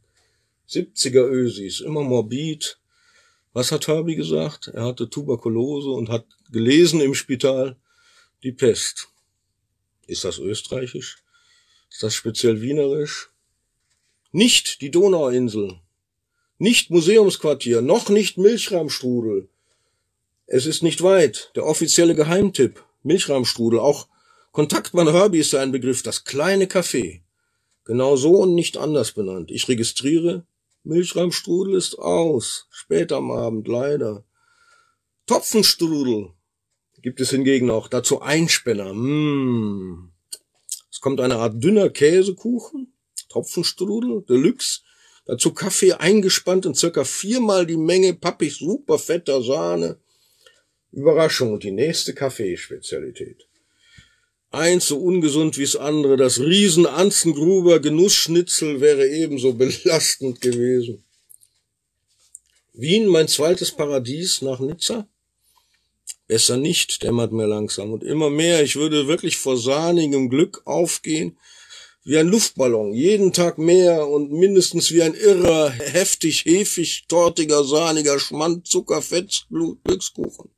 70er 0.69 1.27
Ösis, 1.27 1.81
immer 1.81 2.03
morbid. 2.03 2.79
Was 3.53 3.73
hat 3.73 3.89
Herbie 3.89 4.17
gesagt? 4.17 4.69
Er 4.69 4.85
hatte 4.85 5.09
Tuberkulose 5.09 5.91
und 5.91 6.11
hat 6.11 6.27
gelesen 6.53 7.01
im 7.01 7.15
Spital 7.15 7.77
die 8.43 8.53
Pest. 8.53 9.09
Ist 10.07 10.25
das 10.25 10.39
österreichisch? 10.39 11.25
Ist 11.91 12.03
das 12.03 12.15
speziell 12.15 12.61
wienerisch? 12.61 13.31
Nicht 14.31 14.81
die 14.83 14.91
Donauinsel. 14.91 15.81
Nicht 16.59 16.91
Museumsquartier, 16.91 17.81
noch 17.81 18.11
nicht 18.11 18.37
Milchramstrudel. 18.37 19.49
Es 20.47 20.67
ist 20.67 20.83
nicht 20.83 21.03
weit. 21.03 21.51
Der 21.57 21.65
offizielle 21.65 22.15
Geheimtipp. 22.15 22.85
Milchramstrudel. 23.03 23.81
Auch 23.81 24.10
Kontaktmann 24.53 25.11
Herbie 25.13 25.39
ist 25.39 25.55
ein 25.55 25.73
Begriff. 25.73 26.03
Das 26.03 26.25
kleine 26.25 26.67
Café. 26.67 27.23
Genau 27.85 28.17
so 28.17 28.37
und 28.37 28.55
nicht 28.55 28.77
anders 28.77 29.13
benannt. 29.13 29.51
Ich 29.51 29.69
registriere. 29.69 30.45
Milchramstrudel 30.85 31.75
ist 31.75 31.99
aus. 31.99 32.67
Spät 32.71 33.13
am 33.13 33.31
Abend, 33.31 33.69
leider. 33.69 34.25
Topfenstrudel 35.27 36.31
gibt 37.03 37.21
es 37.21 37.31
hingegen 37.31 37.71
auch. 37.71 37.89
Dazu 37.89 38.21
Einspänner. 38.21 38.93
Mmh. 38.93 40.11
Es 40.91 41.01
kommt 41.01 41.21
eine 41.21 41.37
Art 41.37 41.63
dünner 41.63 41.91
Käsekuchen. 41.91 42.93
Topfenstrudel. 43.29 44.23
Deluxe 44.29 44.81
Dazu 45.31 45.53
Kaffee 45.53 45.93
eingespannt 45.93 46.67
in 46.67 46.75
circa 46.75 47.05
viermal 47.05 47.65
die 47.65 47.77
Menge 47.77 48.15
pappig 48.15 48.57
super 48.57 48.99
fetter 48.99 49.43
Sahne. 49.43 49.99
Überraschung 50.91 51.53
und 51.53 51.63
die 51.63 51.71
nächste 51.71 52.15
Kaffeespezialität. 52.15 53.47
Eins 54.53 54.89
so 54.89 54.99
ungesund 54.99 55.59
wie's 55.59 55.77
andere, 55.77 56.17
das 56.17 56.41
riesen 56.41 56.87
Anzengruber 56.87 57.79
Genussschnitzel 57.79 58.81
wäre 58.81 59.09
ebenso 59.09 59.53
belastend 59.55 60.41
gewesen. 60.41 61.05
Wien, 62.73 63.07
mein 63.07 63.29
zweites 63.29 63.71
Paradies 63.71 64.43
nach 64.43 64.59
Nizza? 64.59 65.07
Besser 66.27 66.57
nicht, 66.57 67.03
dämmert 67.03 67.33
mir 67.33 67.47
langsam. 67.47 67.93
Und 67.93 68.03
immer 68.03 68.31
mehr, 68.31 68.63
ich 68.63 68.77
würde 68.77 69.07
wirklich 69.07 69.37
vor 69.37 69.57
sahnigem 69.57 70.31
Glück 70.31 70.63
aufgehen, 70.65 71.37
wie 72.05 72.19
ein 72.19 72.29
Luftballon, 72.29 72.93
jeden 72.93 73.33
Tag 73.33 73.59
mehr 73.59 74.09
und 74.09 74.33
mindestens 74.33 74.91
wie 74.93 75.03
ein 75.03 75.15
irrer, 75.15 75.71
heftig, 75.71 76.45
hefig, 76.45 77.05
tortiger, 77.09 77.63
sahniger 77.63 78.19
Schmand, 78.19 78.67
Zucker, 78.67 79.03
Fett, 79.03 79.47
Glückskuchen. 79.51 80.51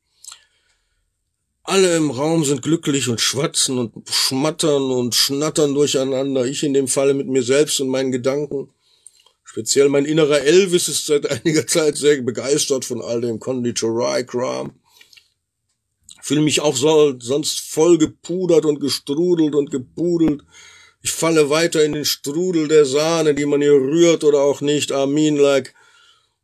Alle 1.64 1.96
im 1.96 2.10
Raum 2.10 2.44
sind 2.44 2.62
glücklich 2.62 3.08
und 3.08 3.20
schwatzen 3.20 3.78
und 3.78 4.08
schmattern 4.08 4.90
und 4.90 5.14
schnattern 5.14 5.74
durcheinander. 5.74 6.44
Ich 6.44 6.62
in 6.64 6.74
dem 6.74 6.88
Falle 6.88 7.14
mit 7.14 7.28
mir 7.28 7.42
selbst 7.42 7.80
und 7.80 7.88
meinen 7.88 8.12
Gedanken. 8.12 8.70
Speziell 9.44 9.88
mein 9.88 10.04
innerer 10.04 10.40
Elvis 10.40 10.88
ist 10.88 11.06
seit 11.06 11.30
einiger 11.30 11.66
Zeit 11.66 11.96
sehr 11.96 12.20
begeistert 12.22 12.84
von 12.84 13.00
all 13.00 13.20
dem 13.20 13.38
Konditorei-Kram. 13.38 14.72
Fühle 16.20 16.40
mich 16.40 16.60
auch 16.60 16.76
so, 16.76 17.14
sonst 17.18 17.60
voll 17.60 17.98
gepudert 17.98 18.64
und 18.64 18.80
gestrudelt 18.80 19.54
und 19.54 19.70
gepudelt 19.70 20.42
ich 21.02 21.10
falle 21.10 21.50
weiter 21.50 21.84
in 21.84 21.92
den 21.92 22.04
Strudel 22.04 22.68
der 22.68 22.84
Sahne, 22.84 23.34
die 23.34 23.44
man 23.44 23.60
hier 23.60 23.72
rührt 23.72 24.22
oder 24.22 24.40
auch 24.42 24.60
nicht. 24.60 24.90
Mean 24.90 25.36
like, 25.36 25.74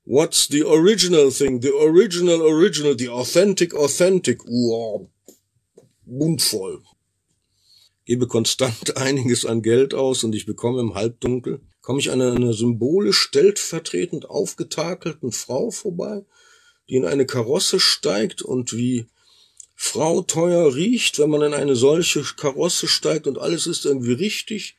what's 0.08 0.48
the 0.48 0.64
original 0.64 1.30
thing? 1.30 1.60
The 1.60 1.74
original 1.74 2.40
original, 2.42 2.94
the 2.96 3.10
authentic 3.10 3.74
authentic. 3.74 4.40
Wow. 4.46 5.10
Mundvoll. 6.06 6.82
Gebe 8.06 8.26
konstant 8.26 8.96
einiges 8.96 9.44
an 9.44 9.60
Geld 9.60 9.92
aus 9.92 10.24
und 10.24 10.34
ich 10.34 10.46
bekomme 10.46 10.80
im 10.80 10.94
Halbdunkel, 10.94 11.60
komme 11.82 12.00
ich 12.00 12.10
an 12.10 12.22
einer 12.22 12.54
symbolisch 12.54 13.18
stellvertretend 13.18 14.30
aufgetakelten 14.30 15.30
Frau 15.30 15.70
vorbei, 15.70 16.24
die 16.88 16.96
in 16.96 17.04
eine 17.04 17.26
Karosse 17.26 17.78
steigt 17.78 18.40
und 18.40 18.72
wie 18.72 19.08
Frau 19.74 20.22
teuer 20.22 20.74
riecht, 20.74 21.18
wenn 21.18 21.28
man 21.28 21.42
in 21.42 21.52
eine 21.52 21.76
solche 21.76 22.22
Karosse 22.22 22.88
steigt 22.88 23.26
und 23.26 23.38
alles 23.38 23.66
ist 23.66 23.84
irgendwie 23.84 24.14
richtig 24.14 24.78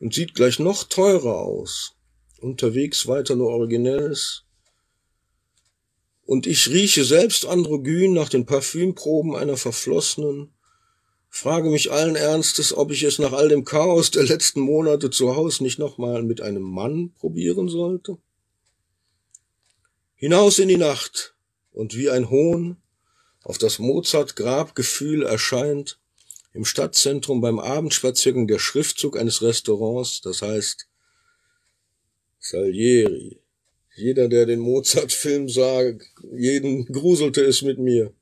und 0.00 0.12
sieht 0.12 0.34
gleich 0.34 0.58
noch 0.58 0.82
teurer 0.82 1.36
aus. 1.36 1.94
Unterwegs 2.40 3.06
weiter 3.06 3.36
nur 3.36 3.50
Originelles. 3.50 4.45
Und 6.26 6.48
ich 6.48 6.68
rieche 6.68 7.04
selbst 7.04 7.46
androgyn 7.46 8.12
nach 8.12 8.28
den 8.28 8.46
Parfümproben 8.46 9.36
einer 9.36 9.56
Verflossenen, 9.56 10.52
frage 11.28 11.70
mich 11.70 11.92
allen 11.92 12.16
Ernstes, 12.16 12.76
ob 12.76 12.90
ich 12.90 13.04
es 13.04 13.20
nach 13.20 13.32
all 13.32 13.48
dem 13.48 13.64
Chaos 13.64 14.10
der 14.10 14.24
letzten 14.24 14.60
Monate 14.60 15.10
zu 15.10 15.36
Hause 15.36 15.62
nicht 15.62 15.78
nochmal 15.78 16.24
mit 16.24 16.40
einem 16.40 16.64
Mann 16.64 17.12
probieren 17.12 17.68
sollte. 17.68 18.18
Hinaus 20.16 20.58
in 20.58 20.66
die 20.66 20.76
Nacht 20.76 21.36
und 21.72 21.96
wie 21.96 22.10
ein 22.10 22.28
Hohn 22.28 22.78
auf 23.44 23.58
das 23.58 23.78
Mozart-Grabgefühl 23.78 25.22
erscheint 25.22 26.00
im 26.52 26.64
Stadtzentrum 26.64 27.40
beim 27.40 27.60
Abendspaziergang 27.60 28.48
der 28.48 28.58
Schriftzug 28.58 29.16
eines 29.16 29.42
Restaurants, 29.42 30.22
das 30.22 30.42
heißt 30.42 30.88
Salieri. 32.40 33.38
Jeder, 33.96 34.28
der 34.28 34.44
den 34.44 34.60
Mozart-Film 34.60 35.48
sah, 35.48 35.82
jeden 36.36 36.84
gruselte 36.84 37.42
es 37.42 37.62
mit 37.62 37.78
mir. 37.78 38.12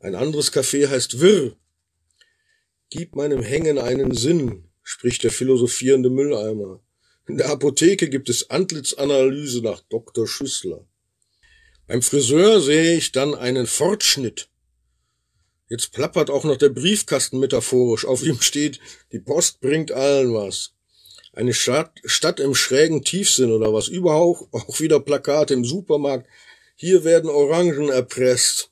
Ein 0.00 0.14
anderes 0.14 0.50
Café 0.52 0.88
heißt 0.88 1.20
Wirr. 1.20 1.54
Gib 2.88 3.14
meinem 3.14 3.42
Hängen 3.42 3.78
einen 3.78 4.14
Sinn, 4.14 4.64
spricht 4.82 5.22
der 5.22 5.32
philosophierende 5.32 6.08
Mülleimer. 6.08 6.80
In 7.28 7.36
der 7.36 7.50
Apotheke 7.50 8.08
gibt 8.08 8.30
es 8.30 8.48
Antlitzanalyse 8.48 9.60
nach 9.60 9.82
Dr. 9.90 10.26
Schüssler. 10.26 10.86
Beim 11.86 12.00
Friseur 12.00 12.62
sehe 12.62 12.96
ich 12.96 13.12
dann 13.12 13.34
einen 13.34 13.66
Fortschnitt. 13.66 14.48
Jetzt 15.68 15.92
plappert 15.92 16.30
auch 16.30 16.44
noch 16.44 16.56
der 16.56 16.70
Briefkasten 16.70 17.38
metaphorisch, 17.38 18.06
auf 18.06 18.22
ihm 18.22 18.40
steht, 18.40 18.80
die 19.12 19.20
Post 19.20 19.60
bringt 19.60 19.92
allen 19.92 20.32
was. 20.32 20.72
Eine 21.32 21.54
Stadt, 21.54 21.92
Stadt 22.04 22.40
im 22.40 22.54
schrägen 22.54 23.04
Tiefsinn 23.04 23.52
oder 23.52 23.72
was, 23.72 23.86
überhaupt 23.86 24.52
auch 24.52 24.80
wieder 24.80 24.98
Plakate 24.98 25.54
im 25.54 25.64
Supermarkt. 25.64 26.26
Hier 26.74 27.04
werden 27.04 27.30
Orangen 27.30 27.88
erpresst. 27.88 28.70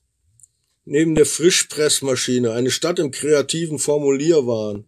Neben 0.85 1.15
der 1.15 1.27
Frischpressmaschine, 1.27 2.53
eine 2.53 2.71
Stadt 2.71 2.99
im 2.99 3.11
kreativen 3.11 3.79
Formulierwahn. 3.79 4.87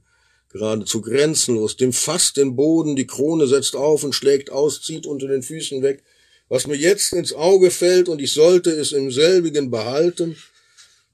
Geradezu 0.49 1.01
grenzenlos, 1.01 1.77
dem 1.77 1.93
Fass 1.93 2.33
den 2.33 2.57
Boden, 2.57 2.97
die 2.97 3.07
Krone 3.07 3.47
setzt 3.47 3.77
auf 3.77 4.03
und 4.03 4.14
schlägt 4.14 4.51
aus, 4.51 4.83
zieht 4.83 5.07
unter 5.07 5.29
den 5.29 5.45
Füßen 5.45 5.81
weg, 5.83 6.03
was 6.49 6.66
mir 6.66 6.75
jetzt 6.75 7.12
ins 7.12 7.33
Auge 7.33 7.71
fällt 7.71 8.09
und 8.09 8.21
ich 8.21 8.33
sollte 8.33 8.71
es 8.71 8.91
im 8.91 9.12
selbigen 9.12 9.71
behalten, 9.71 10.37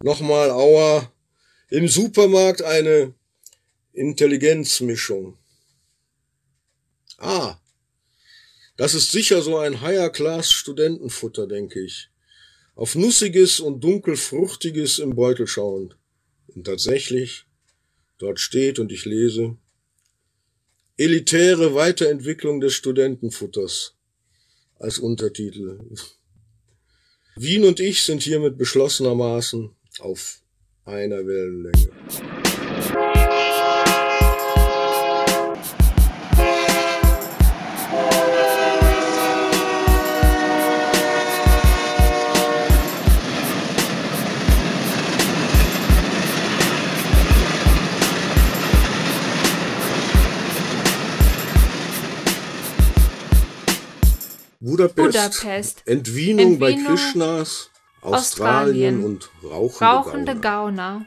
nochmal 0.02 0.50
Aua, 0.50 1.12
im 1.68 1.86
Supermarkt 1.86 2.62
eine 2.62 3.12
Intelligenzmischung. 3.92 5.36
Ah, 7.18 7.58
das 8.76 8.94
ist 8.94 9.10
sicher 9.10 9.42
so 9.42 9.58
ein 9.58 9.80
Higher-Class-Studentenfutter, 9.80 11.46
denke 11.46 11.80
ich. 11.80 12.10
Auf 12.74 12.94
Nussiges 12.94 13.60
und 13.60 13.82
Dunkelfruchtiges 13.82 14.98
im 14.98 15.14
Beutel 15.14 15.46
schauend. 15.46 15.96
Und 16.48 16.64
tatsächlich, 16.64 17.46
Dort 18.18 18.40
steht 18.40 18.78
und 18.78 18.92
ich 18.92 19.04
lese 19.04 19.56
Elitäre 20.96 21.74
Weiterentwicklung 21.74 22.60
des 22.60 22.72
Studentenfutters 22.72 23.94
als 24.78 24.98
Untertitel. 24.98 25.78
Wien 27.36 27.64
und 27.64 27.80
ich 27.80 28.02
sind 28.02 28.22
hiermit 28.22 28.56
beschlossenermaßen 28.56 29.70
auf 29.98 30.40
einer 30.86 31.26
Wellenlänge. 31.26 31.90
Budapest, 54.66 54.96
Budapest. 54.96 55.82
Entwienung, 55.86 56.54
Entwienung, 56.54 56.58
bei 56.58 56.72
Krishnas, 56.72 57.70
Australien, 58.00 58.14
Australien 58.14 59.04
und 59.04 59.30
rauchende, 59.44 59.84
rauchende 59.84 60.34
Gauner. 60.34 60.42
Gauner. 60.42 61.06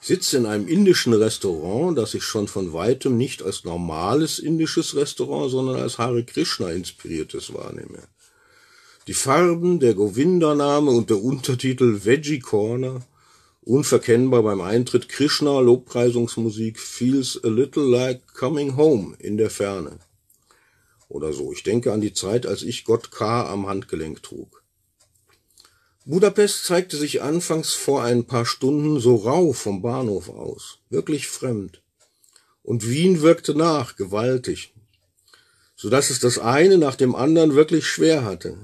Ich 0.00 0.06
sitze 0.06 0.38
in 0.38 0.46
einem 0.46 0.66
indischen 0.68 1.12
Restaurant, 1.12 1.98
das 1.98 2.14
ich 2.14 2.22
schon 2.22 2.48
von 2.48 2.72
weitem 2.72 3.18
nicht 3.18 3.42
als 3.42 3.64
normales 3.64 4.38
indisches 4.38 4.96
Restaurant, 4.96 5.50
sondern 5.50 5.76
als 5.76 5.98
Hare 5.98 6.24
Krishna 6.24 6.70
inspiriertes 6.70 7.52
wahrnehme. 7.52 7.98
Die 9.06 9.12
Farben, 9.12 9.80
der 9.80 9.92
Govinda-Name 9.92 10.92
und 10.92 11.10
der 11.10 11.22
Untertitel 11.22 12.06
Veggie 12.06 12.38
Corner, 12.40 13.02
unverkennbar 13.60 14.42
beim 14.42 14.62
Eintritt 14.62 15.10
Krishna 15.10 15.60
Lobpreisungsmusik 15.60 16.78
feels 16.78 17.38
a 17.44 17.48
little 17.48 17.84
like 17.84 18.32
coming 18.32 18.76
home 18.78 19.14
in 19.18 19.36
der 19.36 19.50
Ferne 19.50 19.98
oder 21.14 21.32
so. 21.32 21.52
Ich 21.52 21.62
denke 21.62 21.92
an 21.92 22.00
die 22.00 22.12
Zeit, 22.12 22.44
als 22.44 22.62
ich 22.62 22.84
Gott 22.84 23.12
K. 23.12 23.48
am 23.48 23.68
Handgelenk 23.68 24.22
trug. 24.22 24.62
Budapest 26.04 26.64
zeigte 26.64 26.96
sich 26.96 27.22
anfangs 27.22 27.72
vor 27.72 28.02
ein 28.02 28.24
paar 28.24 28.44
Stunden 28.44 29.00
so 29.00 29.14
rau 29.16 29.52
vom 29.52 29.80
Bahnhof 29.80 30.28
aus, 30.28 30.80
wirklich 30.90 31.28
fremd. 31.28 31.80
Und 32.62 32.88
Wien 32.88 33.22
wirkte 33.22 33.54
nach, 33.54 33.96
gewaltig, 33.96 34.74
so 35.76 35.88
dass 35.88 36.10
es 36.10 36.18
das 36.18 36.38
eine 36.38 36.78
nach 36.78 36.96
dem 36.96 37.14
anderen 37.14 37.54
wirklich 37.54 37.86
schwer 37.86 38.24
hatte. 38.24 38.58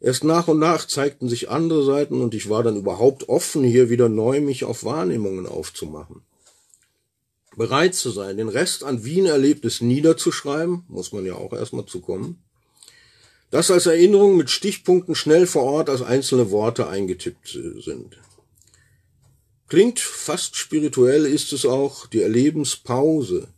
Erst 0.00 0.24
nach 0.24 0.48
und 0.48 0.58
nach 0.58 0.86
zeigten 0.86 1.28
sich 1.28 1.50
andere 1.50 1.84
Seiten 1.84 2.22
und 2.22 2.34
ich 2.34 2.48
war 2.48 2.62
dann 2.62 2.76
überhaupt 2.76 3.28
offen, 3.28 3.62
hier 3.62 3.90
wieder 3.90 4.08
neu 4.08 4.40
mich 4.40 4.64
auf 4.64 4.82
Wahrnehmungen 4.82 5.46
aufzumachen 5.46 6.22
bereit 7.56 7.94
zu 7.94 8.10
sein, 8.10 8.36
den 8.36 8.48
Rest 8.48 8.84
an 8.84 9.04
Wien 9.04 9.26
Erlebtes 9.26 9.80
niederzuschreiben, 9.80 10.84
muss 10.88 11.12
man 11.12 11.26
ja 11.26 11.34
auch 11.34 11.52
erstmal 11.52 11.86
zukommen, 11.86 12.42
das 13.50 13.70
als 13.70 13.86
Erinnerung 13.86 14.36
mit 14.36 14.50
Stichpunkten 14.50 15.14
schnell 15.14 15.46
vor 15.46 15.64
Ort 15.64 15.90
als 15.90 16.02
einzelne 16.02 16.50
Worte 16.50 16.88
eingetippt 16.88 17.58
sind. 17.84 18.18
Klingt 19.68 20.00
fast 20.00 20.56
spirituell 20.56 21.26
ist 21.26 21.52
es 21.52 21.64
auch 21.64 22.06
die 22.06 22.22
Erlebenspause, 22.22 23.48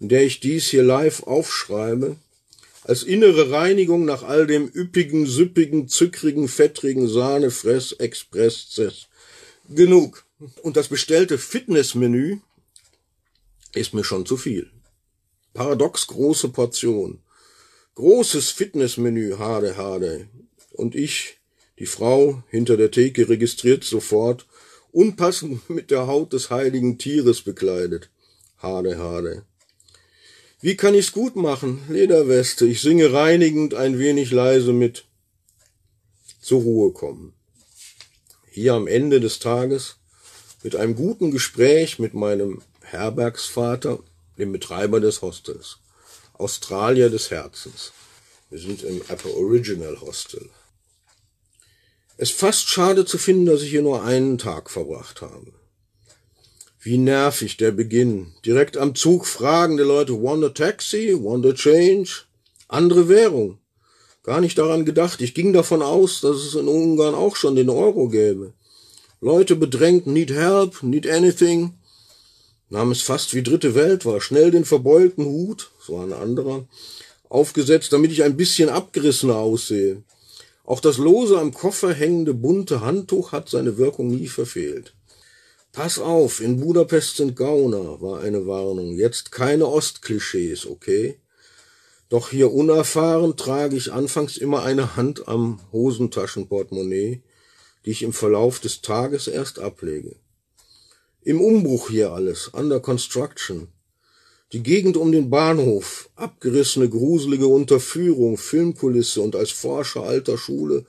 in 0.00 0.08
der 0.08 0.24
ich 0.24 0.40
dies 0.40 0.68
hier 0.68 0.82
live 0.82 1.22
aufschreibe, 1.24 2.16
als 2.84 3.02
innere 3.02 3.50
Reinigung 3.50 4.04
nach 4.04 4.22
all 4.22 4.46
dem 4.46 4.70
üppigen, 4.74 5.26
süppigen, 5.26 5.88
zuckrigen, 5.88 6.48
fettrigen 6.48 7.08
Sahnefress, 7.08 7.92
Express, 7.92 9.06
genug. 9.68 10.24
Und 10.62 10.76
das 10.76 10.88
bestellte 10.88 11.36
Fitnessmenü 11.36 12.38
ist 13.74 13.94
mir 13.94 14.04
schon 14.04 14.26
zu 14.26 14.36
viel. 14.36 14.70
Paradox 15.54 16.06
große 16.06 16.50
Portion. 16.50 17.20
Großes 17.94 18.50
Fitnessmenü, 18.50 19.36
hade, 19.38 19.76
hade. 19.76 20.28
Und 20.70 20.94
ich, 20.94 21.38
die 21.78 21.86
Frau 21.86 22.42
hinter 22.48 22.76
der 22.76 22.90
Theke 22.90 23.28
registriert 23.28 23.84
sofort, 23.84 24.46
unpassend 24.92 25.68
mit 25.70 25.90
der 25.90 26.06
Haut 26.06 26.32
des 26.32 26.50
heiligen 26.50 26.98
Tieres 26.98 27.42
bekleidet. 27.42 28.10
Hade, 28.58 28.98
hade. 28.98 29.44
Wie 30.60 30.76
kann 30.76 30.94
ich's 30.94 31.12
gut 31.12 31.36
machen? 31.36 31.82
Lederweste. 31.88 32.66
Ich 32.66 32.80
singe 32.80 33.12
reinigend 33.12 33.74
ein 33.74 33.98
wenig 33.98 34.32
leise 34.32 34.72
mit. 34.72 35.04
Zur 36.40 36.62
Ruhe 36.62 36.92
kommen. 36.92 37.32
Hier 38.50 38.74
am 38.74 38.86
Ende 38.86 39.20
des 39.20 39.38
Tages, 39.38 39.96
mit 40.62 40.74
einem 40.74 40.96
guten 40.96 41.30
Gespräch 41.30 41.98
mit 41.98 42.14
meinem 42.14 42.62
Herbergsvater, 42.90 43.98
dem 44.38 44.52
Betreiber 44.52 45.00
des 45.00 45.20
Hostels. 45.20 45.78
Australier 46.32 47.10
des 47.10 47.30
Herzens. 47.30 47.92
Wir 48.48 48.58
sind 48.58 48.82
im 48.82 49.02
Original 49.36 50.00
Hostel. 50.00 50.48
Es 52.16 52.30
ist 52.30 52.38
fast 52.38 52.68
schade 52.68 53.04
zu 53.04 53.18
finden, 53.18 53.46
dass 53.46 53.62
ich 53.62 53.70
hier 53.70 53.82
nur 53.82 54.02
einen 54.04 54.38
Tag 54.38 54.70
verbracht 54.70 55.20
habe. 55.20 55.52
Wie 56.80 56.96
nervig 56.96 57.58
der 57.58 57.72
Beginn. 57.72 58.32
Direkt 58.46 58.78
am 58.78 58.94
Zug 58.94 59.26
fragende 59.26 59.84
Leute, 59.84 60.14
want 60.14 60.44
a 60.44 60.48
taxi, 60.48 61.14
want 61.14 61.44
a 61.44 61.52
change? 61.52 62.22
Andere 62.68 63.08
Währung. 63.08 63.58
Gar 64.22 64.40
nicht 64.40 64.56
daran 64.56 64.86
gedacht. 64.86 65.20
Ich 65.20 65.34
ging 65.34 65.52
davon 65.52 65.82
aus, 65.82 66.22
dass 66.22 66.36
es 66.36 66.54
in 66.54 66.68
Ungarn 66.68 67.14
auch 67.14 67.36
schon 67.36 67.54
den 67.54 67.68
Euro 67.68 68.08
gäbe. 68.08 68.54
Leute 69.20 69.56
bedrängt, 69.56 70.06
need 70.06 70.30
help, 70.30 70.82
need 70.82 71.06
anything 71.06 71.77
nahm 72.70 72.90
es 72.90 73.02
fast 73.02 73.34
wie 73.34 73.42
dritte 73.42 73.74
Welt 73.74 74.04
war, 74.04 74.20
schnell 74.20 74.50
den 74.50 74.64
verbeulten 74.64 75.24
Hut, 75.24 75.70
so 75.80 75.98
ein 75.98 76.12
anderer, 76.12 76.66
aufgesetzt, 77.28 77.92
damit 77.92 78.12
ich 78.12 78.22
ein 78.22 78.36
bisschen 78.36 78.68
abgerissener 78.68 79.36
aussehe. 79.36 80.02
Auch 80.64 80.80
das 80.80 80.98
lose 80.98 81.38
am 81.38 81.54
Koffer 81.54 81.94
hängende 81.94 82.34
bunte 82.34 82.82
Handtuch 82.82 83.32
hat 83.32 83.48
seine 83.48 83.78
Wirkung 83.78 84.08
nie 84.08 84.28
verfehlt. 84.28 84.94
Pass 85.72 85.98
auf, 85.98 86.40
in 86.40 86.60
Budapest 86.60 87.16
sind 87.16 87.36
Gauner, 87.36 88.00
war 88.00 88.20
eine 88.20 88.46
Warnung. 88.46 88.92
Jetzt 88.92 89.32
keine 89.32 89.66
Ostklischees, 89.66 90.66
okay? 90.66 91.20
Doch 92.08 92.30
hier 92.30 92.52
unerfahren 92.52 93.36
trage 93.36 93.76
ich 93.76 93.92
anfangs 93.92 94.38
immer 94.38 94.62
eine 94.62 94.96
Hand 94.96 95.28
am 95.28 95.60
Hosentaschenportemonnaie, 95.72 97.22
die 97.84 97.90
ich 97.90 98.02
im 98.02 98.12
Verlauf 98.12 98.60
des 98.60 98.80
Tages 98.80 99.28
erst 99.28 99.58
ablege. 99.58 100.16
Im 101.28 101.42
Umbruch 101.42 101.90
hier 101.90 102.12
alles, 102.12 102.48
under 102.54 102.80
construction. 102.80 103.68
Die 104.54 104.62
Gegend 104.62 104.96
um 104.96 105.12
den 105.12 105.28
Bahnhof, 105.28 106.08
abgerissene, 106.16 106.88
gruselige 106.88 107.48
Unterführung, 107.48 108.38
Filmkulisse 108.38 109.20
und 109.20 109.36
als 109.36 109.50
Forscher 109.50 110.04
alter 110.04 110.38
Schule 110.38 110.86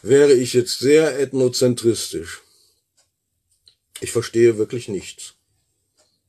wäre 0.00 0.32
ich 0.32 0.54
jetzt 0.54 0.78
sehr 0.78 1.20
ethnozentristisch. 1.20 2.40
Ich 4.00 4.10
verstehe 4.10 4.56
wirklich 4.56 4.88
nichts. 4.88 5.34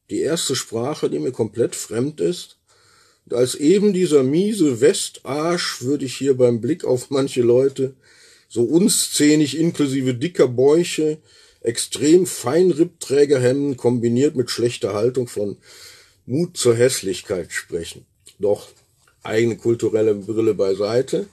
Die 0.09 0.19
erste 0.19 0.57
Sprache, 0.57 1.09
die 1.09 1.19
mir 1.19 1.31
komplett 1.31 1.77
fremd 1.77 2.19
ist, 2.19 2.57
und 3.25 3.35
als 3.35 3.55
eben 3.55 3.93
dieser 3.93 4.23
miese 4.23 4.81
Westarsch 4.81 5.81
würde 5.81 6.03
ich 6.03 6.17
hier 6.17 6.35
beim 6.35 6.59
Blick 6.59 6.83
auf 6.83 7.09
manche 7.09 7.41
Leute, 7.41 7.95
so 8.49 8.63
unszähnig 8.63 9.57
inklusive 9.57 10.13
dicker 10.13 10.49
Bäuche, 10.49 11.19
extrem 11.61 12.25
Feinrippträgerhemden 12.25 13.77
kombiniert 13.77 14.35
mit 14.35 14.49
schlechter 14.49 14.93
Haltung 14.93 15.27
von 15.27 15.57
Mut 16.25 16.57
zur 16.57 16.75
Hässlichkeit 16.75 17.51
sprechen. 17.51 18.05
Doch 18.39 18.69
eigene 19.23 19.57
kulturelle 19.57 20.15
Brille 20.15 20.53
beiseite. 20.53 21.27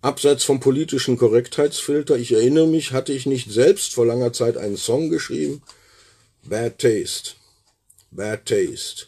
Abseits 0.00 0.44
vom 0.44 0.60
politischen 0.60 1.16
Korrektheitsfilter, 1.16 2.16
ich 2.16 2.32
erinnere 2.32 2.66
mich, 2.66 2.92
hatte 2.92 3.12
ich 3.12 3.26
nicht 3.26 3.50
selbst 3.50 3.94
vor 3.94 4.06
langer 4.06 4.32
Zeit 4.32 4.56
einen 4.56 4.76
Song 4.76 5.08
geschrieben. 5.10 5.62
Bad 6.42 6.78
Taste. 6.78 7.32
Bad 8.10 8.46
Taste. 8.46 9.06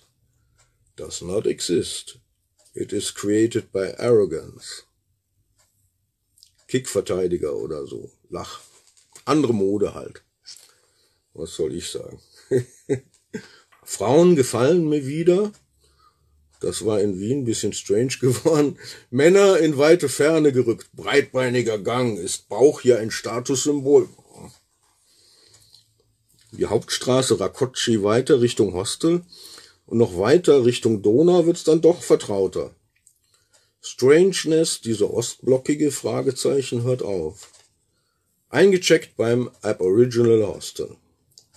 Does 0.96 1.20
not 1.20 1.46
exist. 1.46 2.18
It 2.74 2.92
is 2.92 3.14
created 3.14 3.72
by 3.72 3.94
arrogance. 3.98 4.84
Kickverteidiger 6.68 7.54
oder 7.54 7.86
so. 7.86 8.10
Lach 8.30 8.60
andere 9.26 9.52
Mode 9.52 9.94
halt. 9.94 10.22
Was 11.34 11.54
soll 11.54 11.74
ich 11.74 11.90
sagen? 11.90 12.20
Frauen 13.84 14.36
gefallen 14.36 14.88
mir 14.88 15.06
wieder. 15.06 15.52
Das 16.60 16.84
war 16.86 17.00
in 17.00 17.20
Wien 17.20 17.40
ein 17.40 17.44
bisschen 17.44 17.72
strange 17.72 18.16
geworden. 18.20 18.78
Männer 19.10 19.58
in 19.58 19.76
weite 19.76 20.08
Ferne 20.08 20.52
gerückt. 20.52 20.88
Breitbeiniger 20.94 21.78
Gang. 21.78 22.16
Ist 22.16 22.48
Bauch 22.48 22.80
hier 22.80 22.98
ein 22.98 23.10
Statussymbol? 23.10 24.08
Die 26.52 26.66
Hauptstraße 26.66 27.38
Rakotschi 27.38 28.02
weiter 28.02 28.40
Richtung 28.40 28.72
Hostel 28.72 29.22
und 29.84 29.98
noch 29.98 30.18
weiter 30.18 30.64
Richtung 30.64 31.02
Donau 31.02 31.44
wird's 31.44 31.64
dann 31.64 31.82
doch 31.82 32.02
vertrauter. 32.02 32.74
Strangeness, 33.82 34.80
diese 34.80 35.12
ostblockige 35.12 35.92
Fragezeichen, 35.92 36.82
hört 36.82 37.02
auf. 37.02 37.50
Eingecheckt 38.48 39.16
beim 39.16 39.50
Aboriginal 39.62 40.46
Hostel. 40.46 40.96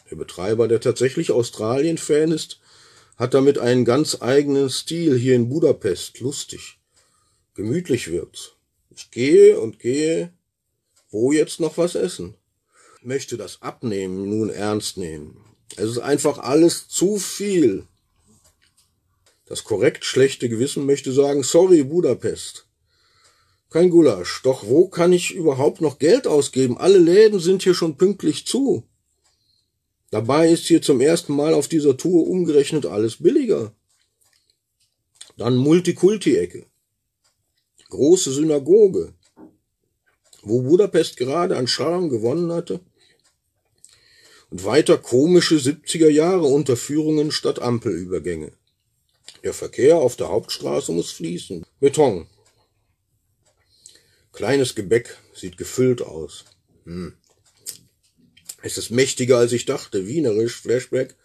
Der 0.10 0.16
Betreiber, 0.16 0.68
der 0.68 0.82
tatsächlich 0.82 1.32
Australien-Fan 1.32 2.32
ist, 2.32 2.60
hat 3.16 3.34
damit 3.36 3.60
einen 3.60 3.86
ganz 3.86 4.22
eigenen 4.22 4.70
Stil 4.70 5.18
hier 5.18 5.36
in 5.36 5.50
Budapest. 5.50 6.20
Lustig. 6.20 6.80
Gemütlich 7.54 8.10
wird's. 8.10 8.54
Ich 8.90 9.12
gehe 9.12 9.60
und 9.60 9.80
gehe. 9.80 10.34
Wo 11.12 11.32
jetzt 11.32 11.60
noch 11.60 11.78
was 11.78 11.96
essen? 11.96 12.36
Möchte 13.02 13.38
das 13.38 13.62
Abnehmen 13.62 14.30
nun 14.30 14.50
ernst 14.50 14.98
nehmen. 14.98 15.46
Es 15.76 15.92
ist 15.92 16.00
einfach 16.00 16.40
alles 16.40 16.88
zu 16.88 17.18
viel. 17.18 17.86
Das 19.46 19.64
korrekt 19.64 20.06
schlechte 20.06 20.50
Gewissen 20.50 20.86
möchte 20.86 21.12
sagen, 21.12 21.44
sorry 21.44 21.84
Budapest. 21.84 22.69
Kein 23.70 23.92
Gulasch. 23.92 24.42
Doch 24.44 24.66
wo 24.66 24.88
kann 24.88 25.14
ich 25.14 25.36
überhaupt 25.36 25.82
noch 25.82 26.00
Geld 26.00 26.26
ausgeben? 26.26 26.78
Alle 26.78 26.98
Läden 26.98 27.40
sind 27.40 27.62
hier 27.64 27.76
schon 27.76 27.98
pünktlich 27.98 28.48
zu. 28.48 28.84
Dabei 30.12 30.50
ist 30.50 30.66
hier 30.66 30.82
zum 30.82 31.02
ersten 31.02 31.36
Mal 31.36 31.54
auf 31.54 31.68
dieser 31.68 31.96
Tour 31.96 32.28
umgerechnet 32.28 32.88
alles 32.88 33.18
billiger. 33.18 33.74
Dann 35.38 35.56
Multikulti-Ecke. 35.56 36.66
Große 37.90 38.32
Synagoge. 38.32 39.14
Wo 40.42 40.62
Budapest 40.62 41.18
gerade 41.18 41.56
an 41.56 41.68
Charme 41.68 42.10
gewonnen 42.10 42.52
hatte. 42.52 42.80
Und 44.50 44.66
weiter 44.66 44.98
komische 44.98 45.56
70er 45.56 46.10
Jahre 46.10 46.48
Unterführungen 46.48 47.32
statt 47.32 47.62
Ampelübergänge. 47.62 48.52
Der 49.44 49.54
Verkehr 49.54 49.98
auf 49.98 50.16
der 50.16 50.30
Hauptstraße 50.30 50.92
muss 50.92 51.12
fließen. 51.12 51.64
Beton. 51.80 52.26
Kleines 54.40 54.74
Gebäck, 54.74 55.18
sieht 55.34 55.58
gefüllt 55.58 56.02
aus. 56.02 56.46
Hm. 56.86 57.12
Es 58.62 58.78
ist 58.78 58.90
mächtiger 58.90 59.38
als 59.38 59.52
ich 59.52 59.66
dachte, 59.66 60.08
wienerisch, 60.08 60.62
Flashback, 60.62 61.16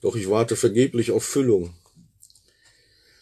doch 0.00 0.16
ich 0.16 0.28
warte 0.28 0.56
vergeblich 0.56 1.12
auf 1.12 1.22
Füllung. 1.24 1.76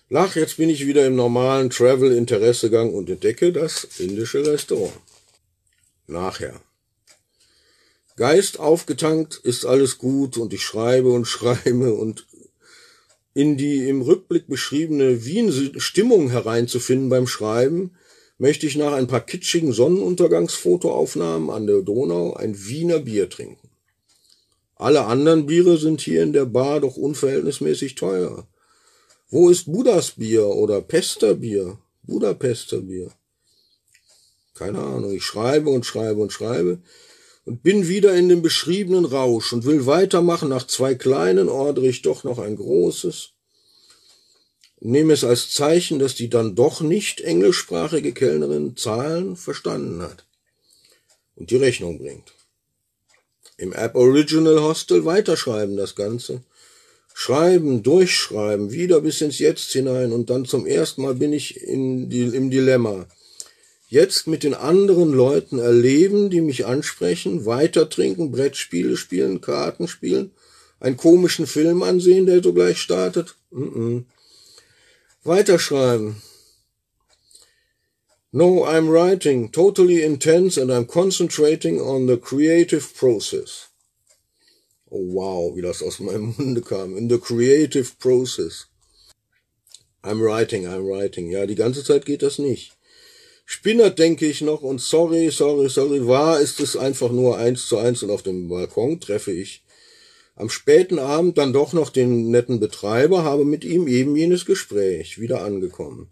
Lach, 0.09 0.37
jetzt 0.37 0.57
bin 0.57 0.71
ich 0.71 0.87
wieder 0.87 1.05
im 1.05 1.17
normalen 1.17 1.69
Travel-Interessegang 1.69 2.95
und 2.95 3.11
entdecke 3.11 3.53
das 3.53 3.85
indische 3.99 4.47
Restaurant. 4.47 4.99
Nachher. 6.07 6.59
Geist 8.17 8.59
aufgetankt, 8.59 9.39
ist 9.45 9.67
alles 9.67 9.99
gut 9.99 10.39
und 10.39 10.55
ich 10.55 10.63
schreibe 10.63 11.11
und 11.11 11.27
schreibe 11.27 11.93
und 11.93 12.27
in 13.35 13.59
die 13.59 13.87
im 13.87 14.01
Rückblick 14.01 14.47
beschriebene 14.47 15.27
Wien-Stimmung 15.27 16.31
hereinzufinden 16.31 17.11
beim 17.11 17.27
Schreiben, 17.27 17.96
möchte 18.39 18.67
ich 18.67 18.77
nach 18.77 18.93
ein 18.93 19.07
paar 19.07 19.21
kitschigen 19.21 19.73
Sonnenuntergangsfotoaufnahmen 19.73 21.51
an 21.51 21.67
der 21.67 21.83
Donau 21.83 22.35
ein 22.35 22.67
Wiener 22.67 22.99
Bier 23.01 23.31
trinken. 23.31 23.71
Alle 24.75 25.07
anderen 25.07 25.47
Biere 25.47 25.79
sind 25.79 26.03
hier 26.03 26.23
in 26.23 26.33
der 26.33 26.45
Bar 26.45 26.81
doch 26.81 26.97
unverhältnismäßig 26.97 27.95
teuer. 27.95 28.47
Wo 29.31 29.49
ist 29.49 29.73
Budas 29.73 30.13
Bier 30.13 30.47
oder 30.47 30.83
Pesterbier? 30.83 31.79
Budapester 32.03 32.83
Bier. 32.83 33.11
Keine 34.55 34.81
Ahnung. 34.81 35.13
Ich 35.13 35.25
schreibe 35.25 35.71
und 35.71 35.87
schreibe 35.87 36.21
und 36.21 36.33
schreibe 36.33 36.79
und 37.47 37.63
bin 37.63 37.89
wieder 37.89 38.15
in 38.15 38.29
dem 38.29 38.43
beschriebenen 38.43 39.07
Rausch 39.07 39.53
und 39.53 39.65
will 39.65 39.87
weitermachen. 39.87 40.51
Nach 40.51 40.67
zwei 40.67 40.95
kleinen 40.95 41.49
ordere 41.49 41.89
ich 41.89 42.03
doch 42.03 42.25
noch 42.25 42.39
ein 42.39 42.57
großes 42.57 43.31
nehme 44.81 45.13
es 45.13 45.25
als 45.25 45.51
Zeichen, 45.51 45.99
dass 45.99 46.15
die 46.15 46.29
dann 46.29 46.55
doch 46.55 46.81
nicht 46.81 47.21
englischsprachige 47.21 48.13
Kellnerin 48.13 48.77
Zahlen 48.77 49.37
verstanden 49.37 50.03
hat 50.03 50.27
und 51.35 51.51
die 51.51 51.57
Rechnung 51.57 51.99
bringt. 51.99 52.33
Im 53.59 53.73
Aboriginal 53.73 54.61
Hostel 54.61 55.05
weiterschreiben 55.05 55.77
das 55.77 55.95
Ganze. 55.95 56.43
Schreiben, 57.15 57.83
durchschreiben, 57.83 58.73
wieder 58.73 59.01
bis 59.01 59.23
ins 59.23 59.39
Jetzt 59.39 59.73
hinein 59.73 60.13
und 60.13 60.29
dann 60.29 60.45
zum 60.45 60.67
ersten 60.67 61.01
Mal 61.01 61.15
bin 61.15 61.33
ich 61.33 61.63
in 61.63 62.11
die, 62.11 62.25
im 62.25 62.51
Dilemma. 62.51 63.07
Jetzt 63.89 64.27
mit 64.27 64.43
den 64.43 64.53
anderen 64.53 65.13
Leuten 65.13 65.59
erleben, 65.59 66.29
die 66.29 66.43
mich 66.43 66.67
ansprechen, 66.67 67.47
weiter 67.47 67.89
trinken, 67.89 68.33
Brettspiele 68.33 68.99
spielen, 68.99 69.41
Karten 69.41 69.89
spielen, 69.89 70.33
einen 70.81 70.99
komischen 70.99 71.47
Film 71.47 71.83
ansehen, 71.83 72.27
der 72.27 72.43
sogleich 72.43 72.79
startet. 72.79 73.37
Mm 73.51 73.63
-mm. 73.63 74.05
Weiterschreiben. 75.27 76.23
No, 78.33 78.65
I'm 78.65 78.89
writing, 78.89 79.51
totally 79.51 80.05
intense 80.05 80.57
and 80.57 80.71
I'm 80.71 80.87
concentrating 80.87 81.81
on 81.81 82.07
the 82.07 82.17
creative 82.17 82.95
process. 82.95 83.69
Oh 84.91 85.03
wow, 85.03 85.53
wie 85.57 85.63
das 85.63 85.83
aus 85.83 85.99
meinem 85.99 86.35
Munde 86.39 86.63
kam. 86.63 86.97
In 86.97 87.09
the 87.09 87.19
creative 87.19 87.99
process. 87.99 88.67
I'm 90.05 90.21
writing, 90.23 90.65
I'm 90.65 90.87
writing. 90.87 91.31
Ja, 91.31 91.47
die 91.47 91.57
ganze 91.57 91.83
Zeit 91.83 92.07
geht 92.07 92.23
das 92.23 92.39
nicht. 92.39 92.73
Spinner 93.45 93.91
denke 93.91 94.27
ich 94.27 94.43
noch 94.43 94.63
und 94.63 94.81
sorry, 94.81 95.31
sorry, 95.31 95.69
sorry, 95.69 96.07
wahr 96.07 96.41
ist 96.41 96.61
es 96.61 96.77
einfach 96.77 97.11
nur 97.11 97.37
eins 97.37 97.67
zu 97.67 97.79
eins 97.79 98.03
und 98.03 98.11
auf 98.11 98.23
dem 98.23 98.49
Balkon 98.49 99.01
treffe 99.01 99.33
ich 99.33 99.66
am 100.37 100.51
späten 100.51 100.99
Abend 100.99 101.39
dann 101.39 101.53
doch 101.53 101.73
noch 101.73 101.91
den 101.91 102.31
netten 102.31 102.61
Betreiber, 102.61 103.25
habe 103.25 103.45
mit 103.45 103.65
ihm 103.65 103.89
eben 103.89 104.15
jenes 104.15 104.45
Gespräch, 104.45 105.19
wieder 105.19 105.43
angekommen. 105.43 106.11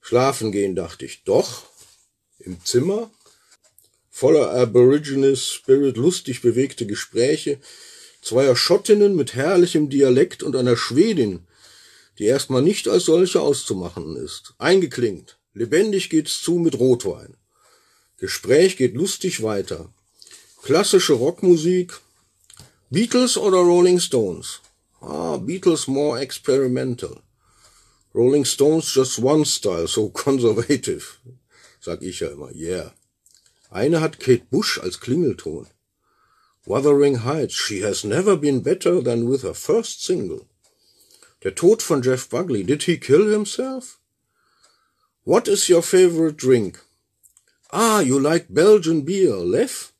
Schlafen 0.00 0.52
gehen, 0.52 0.74
dachte 0.74 1.04
ich. 1.04 1.24
Doch, 1.24 1.64
im 2.38 2.64
Zimmer, 2.64 3.10
voller 4.08 4.52
Aborigines 4.52 5.48
Spirit, 5.48 5.96
lustig 5.96 6.40
bewegte 6.40 6.86
Gespräche, 6.86 7.58
zweier 8.22 8.56
Schottinnen 8.56 9.16
mit 9.16 9.34
herrlichem 9.34 9.90
Dialekt 9.90 10.42
und 10.42 10.54
einer 10.54 10.76
Schwedin, 10.76 11.46
die 12.18 12.24
erstmal 12.24 12.62
nicht 12.62 12.88
als 12.88 13.04
solche 13.04 13.40
auszumachen 13.40 14.16
ist. 14.16 14.54
Eingeklingt. 14.58 15.38
Lebendig 15.54 16.08
geht's 16.08 16.40
zu 16.40 16.54
mit 16.54 16.78
Rotwein. 16.78 17.36
Gespräch 18.16 18.76
geht 18.76 18.94
lustig 18.94 19.42
weiter. 19.42 19.92
Klassische 20.62 21.14
Rockmusik, 21.14 22.00
Beatles 22.90 23.36
oder 23.36 23.58
Rolling 23.58 24.00
Stones? 24.00 24.60
Ah, 25.02 25.36
Beatles 25.36 25.88
more 25.88 26.18
experimental. 26.18 27.20
Rolling 28.14 28.46
Stones 28.46 28.94
just 28.94 29.18
one 29.18 29.44
style, 29.44 29.86
so 29.86 30.08
conservative. 30.24 31.18
Sag 31.80 32.02
ich 32.02 32.20
ja 32.20 32.28
immer, 32.28 32.50
yeah. 32.54 32.92
Eine 33.70 34.00
hat 34.00 34.18
Kate 34.18 34.46
Bush 34.50 34.78
als 34.78 35.00
Klingelton. 35.00 35.66
Wuthering 36.64 37.24
Heights, 37.24 37.54
she 37.54 37.82
has 37.82 38.04
never 38.04 38.36
been 38.36 38.60
better 38.62 39.02
than 39.02 39.28
with 39.28 39.42
her 39.42 39.54
first 39.54 40.02
single. 40.02 40.46
Der 41.42 41.54
Tod 41.54 41.82
von 41.82 42.02
Jeff 42.02 42.28
Buckley, 42.30 42.64
did 42.64 42.84
he 42.84 42.96
kill 42.96 43.26
himself? 43.30 43.98
What 45.24 45.46
is 45.46 45.68
your 45.68 45.82
favorite 45.82 46.38
drink? 46.38 46.80
Ah, 47.70 48.00
you 48.00 48.18
like 48.18 48.46
Belgian 48.48 49.02
beer, 49.02 49.36
Lev? 49.36 49.92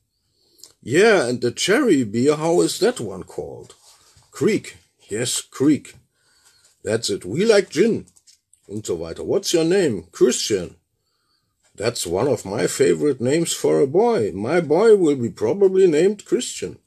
Yeah, 0.91 1.29
and 1.29 1.43
the 1.43 1.51
cherry 1.51 2.03
beer, 2.03 2.37
how 2.37 2.63
is 2.63 2.79
that 2.79 2.99
one 2.99 3.25
called? 3.25 3.75
Creek. 4.31 4.79
Yes, 5.11 5.43
Creek. 5.43 5.97
That's 6.83 7.11
it. 7.11 7.27
We 7.27 7.45
like 7.45 7.69
gin. 7.69 8.07
Und 8.67 8.87
so 8.87 8.95
weiter. 8.95 9.23
What's 9.23 9.53
your 9.53 9.65
name? 9.65 10.05
Christian. 10.13 10.77
That's 11.75 12.07
one 12.07 12.27
of 12.27 12.47
my 12.47 12.67
favorite 12.67 13.21
names 13.21 13.53
for 13.53 13.81
a 13.81 13.87
boy. 13.87 14.33
My 14.33 14.63
boy 14.63 14.97
will 14.97 15.17
be 15.17 15.29
probably 15.29 15.87
named 15.87 16.25
Christian. 16.25 16.79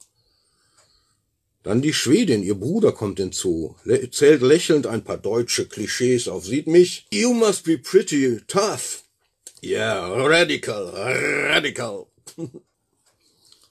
Dann 1.62 1.80
die 1.80 1.92
Schwedin, 1.92 2.42
ihr 2.42 2.56
Bruder 2.56 2.90
kommt 2.90 3.20
hinzu, 3.20 3.76
zählt 4.10 4.42
lächelnd 4.42 4.88
ein 4.88 5.04
paar 5.04 5.18
deutsche 5.18 5.66
Klischees 5.66 6.26
auf, 6.26 6.44
sieht 6.44 6.66
mich. 6.66 7.06
You 7.12 7.34
must 7.34 7.64
be 7.64 7.78
pretty 7.78 8.40
tough. 8.48 9.04
Yeah, 9.62 10.26
radical, 10.26 10.90
radical. 10.90 12.08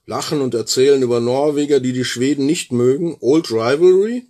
lachen 0.06 0.42
und 0.42 0.54
erzählen 0.54 1.02
über 1.02 1.20
Norweger, 1.20 1.80
die 1.80 1.94
die 1.94 2.06
Schweden 2.06 2.46
nicht 2.46 2.72
mögen. 2.72 3.18
Old 3.20 3.52
Rivalry. 3.52 4.28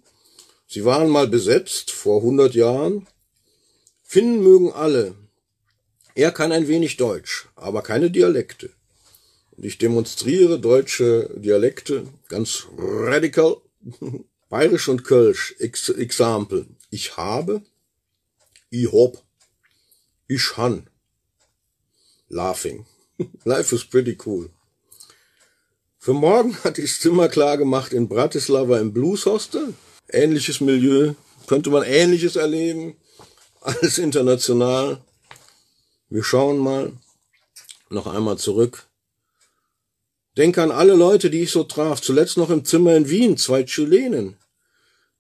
Sie 0.68 0.86
waren 0.86 1.10
mal 1.10 1.28
besetzt 1.28 1.92
vor 1.92 2.22
100 2.22 2.54
Jahren. 2.56 3.08
Finnen 4.04 4.44
mögen 4.44 4.72
alle. 4.72 5.16
Er 6.16 6.32
kann 6.32 6.52
ein 6.52 6.68
wenig 6.68 6.98
Deutsch, 6.98 7.48
aber 7.56 7.82
keine 7.82 8.12
Dialekte. 8.12 8.72
Und 9.52 9.66
ich 9.66 9.78
demonstriere 9.78 10.60
deutsche 10.60 11.30
Dialekte 11.38 12.08
ganz 12.28 12.68
radikal. 12.78 13.58
Bayerisch 14.50 14.90
und 14.90 15.04
Kölsch. 15.04 15.56
Ex 15.60 15.88
Example. 15.90 16.68
Ich 16.90 17.16
habe. 17.16 17.62
Ich 18.70 18.92
hab. 18.92 19.24
Ich 20.28 20.58
han. 20.58 20.90
Laughing. 22.28 22.86
Life 23.46 23.74
is 23.74 23.86
pretty 23.86 24.18
cool. 24.26 24.50
Für 26.04 26.14
morgen 26.14 26.58
hatte 26.64 26.82
ich 26.82 27.00
Zimmer 27.00 27.30
klar 27.30 27.58
gemacht 27.60 27.94
in 27.94 28.10
Bratislava 28.10 28.80
im 28.80 28.92
Blues 28.92 29.28
Hostel. 29.28 29.76
Ähnliches 30.10 30.60
Milieu, 30.60 31.14
könnte 31.46 31.70
man 31.70 31.84
Ähnliches 31.84 32.36
erleben. 32.36 32.96
Alles 33.62 34.00
international. 34.00 35.00
Wir 36.10 36.24
schauen 36.24 36.58
mal 36.58 36.94
noch 37.92 38.08
einmal 38.08 38.40
zurück. 38.40 38.88
Denke 40.38 40.64
an 40.64 40.72
alle 40.72 40.96
Leute, 40.96 41.30
die 41.30 41.44
ich 41.44 41.52
so 41.52 41.66
traf, 41.66 42.02
zuletzt 42.02 42.36
noch 42.36 42.50
im 42.50 42.66
Zimmer 42.66 42.96
in 42.96 43.08
Wien, 43.08 43.38
zwei 43.38 43.62
Chilenen. 43.62 44.38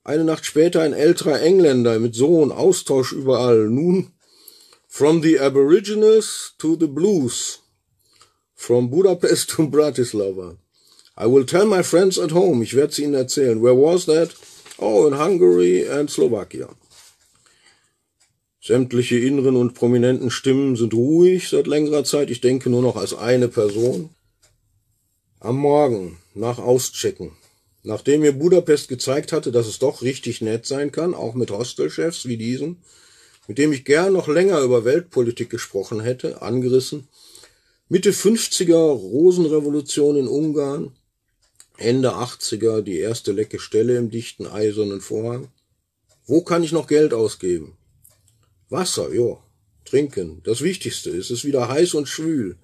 Eine 0.03 0.23
Nacht 0.23 0.47
später 0.47 0.81
ein 0.81 0.93
älterer 0.93 1.41
Engländer 1.41 1.99
mit 1.99 2.15
Sohn, 2.15 2.51
Austausch 2.51 3.11
überall. 3.11 3.69
Nun, 3.69 4.13
from 4.87 5.21
the 5.21 5.39
Aboriginals 5.39 6.55
to 6.57 6.75
the 6.75 6.87
Blues. 6.87 7.59
From 8.55 8.89
Budapest 8.89 9.51
to 9.51 9.69
Bratislava. 9.69 10.57
I 11.22 11.27
will 11.27 11.45
tell 11.45 11.68
my 11.68 11.84
friends 11.84 12.18
at 12.18 12.31
home. 12.31 12.64
Ich 12.64 12.73
werde 12.73 12.93
sie 12.93 13.03
ihnen 13.03 13.14
erzählen. 13.14 13.61
Where 13.61 13.76
was 13.76 14.07
that? 14.07 14.35
Oh, 14.80 15.06
in 15.06 15.19
Hungary 15.19 15.88
and 15.88 16.10
Slovakia. 16.10 16.69
Sämtliche 18.60 19.19
inneren 19.19 19.56
und 19.56 19.76
prominenten 19.76 20.31
Stimmen 20.31 20.76
sind 20.76 20.95
ruhig 20.95 21.49
seit 21.49 21.68
längerer 21.68 22.03
Zeit. 22.06 22.31
Ich 22.31 22.41
denke 22.41 22.72
nur 22.72 22.81
noch 22.81 22.95
als 22.95 23.14
eine 23.14 23.49
Person. 23.49 24.10
Am 25.39 25.57
Morgen, 25.57 26.18
nach 26.34 26.57
Auschecken, 26.57 27.34
nachdem 27.84 28.22
mir 28.22 28.31
Budapest 28.31 28.88
gezeigt 28.88 29.31
hatte, 29.31 29.52
dass 29.52 29.68
es 29.68 29.77
doch 29.77 30.02
richtig 30.02 30.41
nett 30.41 30.65
sein 30.65 30.91
kann, 30.91 31.14
auch 31.14 31.35
mit 31.35 31.52
Hostelchefs 31.52 32.27
wie 32.27 32.38
diesen, 32.38 32.81
mit 33.48 33.60
dem 33.60 33.73
ich 33.73 33.85
gern 33.85 34.14
noch 34.14 34.27
länger 34.27 34.61
über 34.61 34.85
Weltpolitik 34.85 35.52
gesprochen 35.52 36.02
hätte, 36.02 36.41
angerissen, 36.41 37.10
Mitte 37.89 38.11
50er 38.11 38.73
Rosenrevolution 38.73 40.15
in 40.15 40.27
Ungarn, 40.27 40.93
Ende 41.81 42.13
80er 42.13 42.81
die 42.81 42.99
erste 42.99 43.31
lecke 43.31 43.59
Stelle 43.59 43.97
im 43.97 44.09
dichten 44.09 44.47
eisernen 44.47 45.01
Vorhang. 45.01 45.49
Wo 46.25 46.41
kann 46.41 46.63
ich 46.63 46.71
noch 46.71 46.87
Geld 46.87 47.13
ausgeben? 47.13 47.77
Wasser, 48.69 49.13
jo. 49.13 49.41
Trinken. 49.85 50.41
Das 50.43 50.61
Wichtigste. 50.61 51.09
Es 51.09 51.31
ist 51.31 51.43
wieder 51.43 51.67
heiß 51.67 51.93
und 51.95 52.07
schwül. 52.07 52.57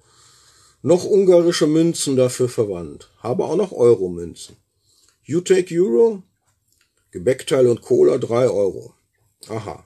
Noch 0.82 1.04
ungarische 1.04 1.66
Münzen 1.66 2.16
dafür 2.16 2.48
verwandt. 2.48 3.10
Habe 3.18 3.44
auch 3.44 3.56
noch 3.56 3.72
Euro-Münzen. 3.72 4.56
You 5.24 5.40
take 5.40 5.74
Euro? 5.74 6.22
Gebäckteil 7.10 7.66
und 7.66 7.82
Cola 7.82 8.18
drei 8.18 8.48
Euro. 8.48 8.94
Aha. 9.48 9.84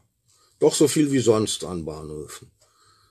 Doch 0.60 0.74
so 0.74 0.86
viel 0.86 1.10
wie 1.10 1.18
sonst 1.18 1.64
an 1.64 1.84
Bahnhöfen. 1.84 2.50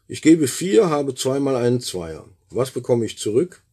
Ich 0.08 0.22
gebe 0.22 0.48
vier, 0.48 0.90
habe 0.90 1.16
zweimal 1.16 1.56
einen 1.56 1.82
Zweier. 1.82 2.28
Was 2.50 2.72
bekomme 2.72 3.06
ich 3.06 3.18
zurück? 3.18 3.64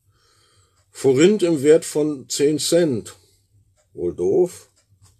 Forint 1.00 1.44
im 1.44 1.62
Wert 1.62 1.84
von 1.84 2.28
10 2.28 2.58
Cent. 2.58 3.14
Wohl 3.94 4.16
doof? 4.16 4.68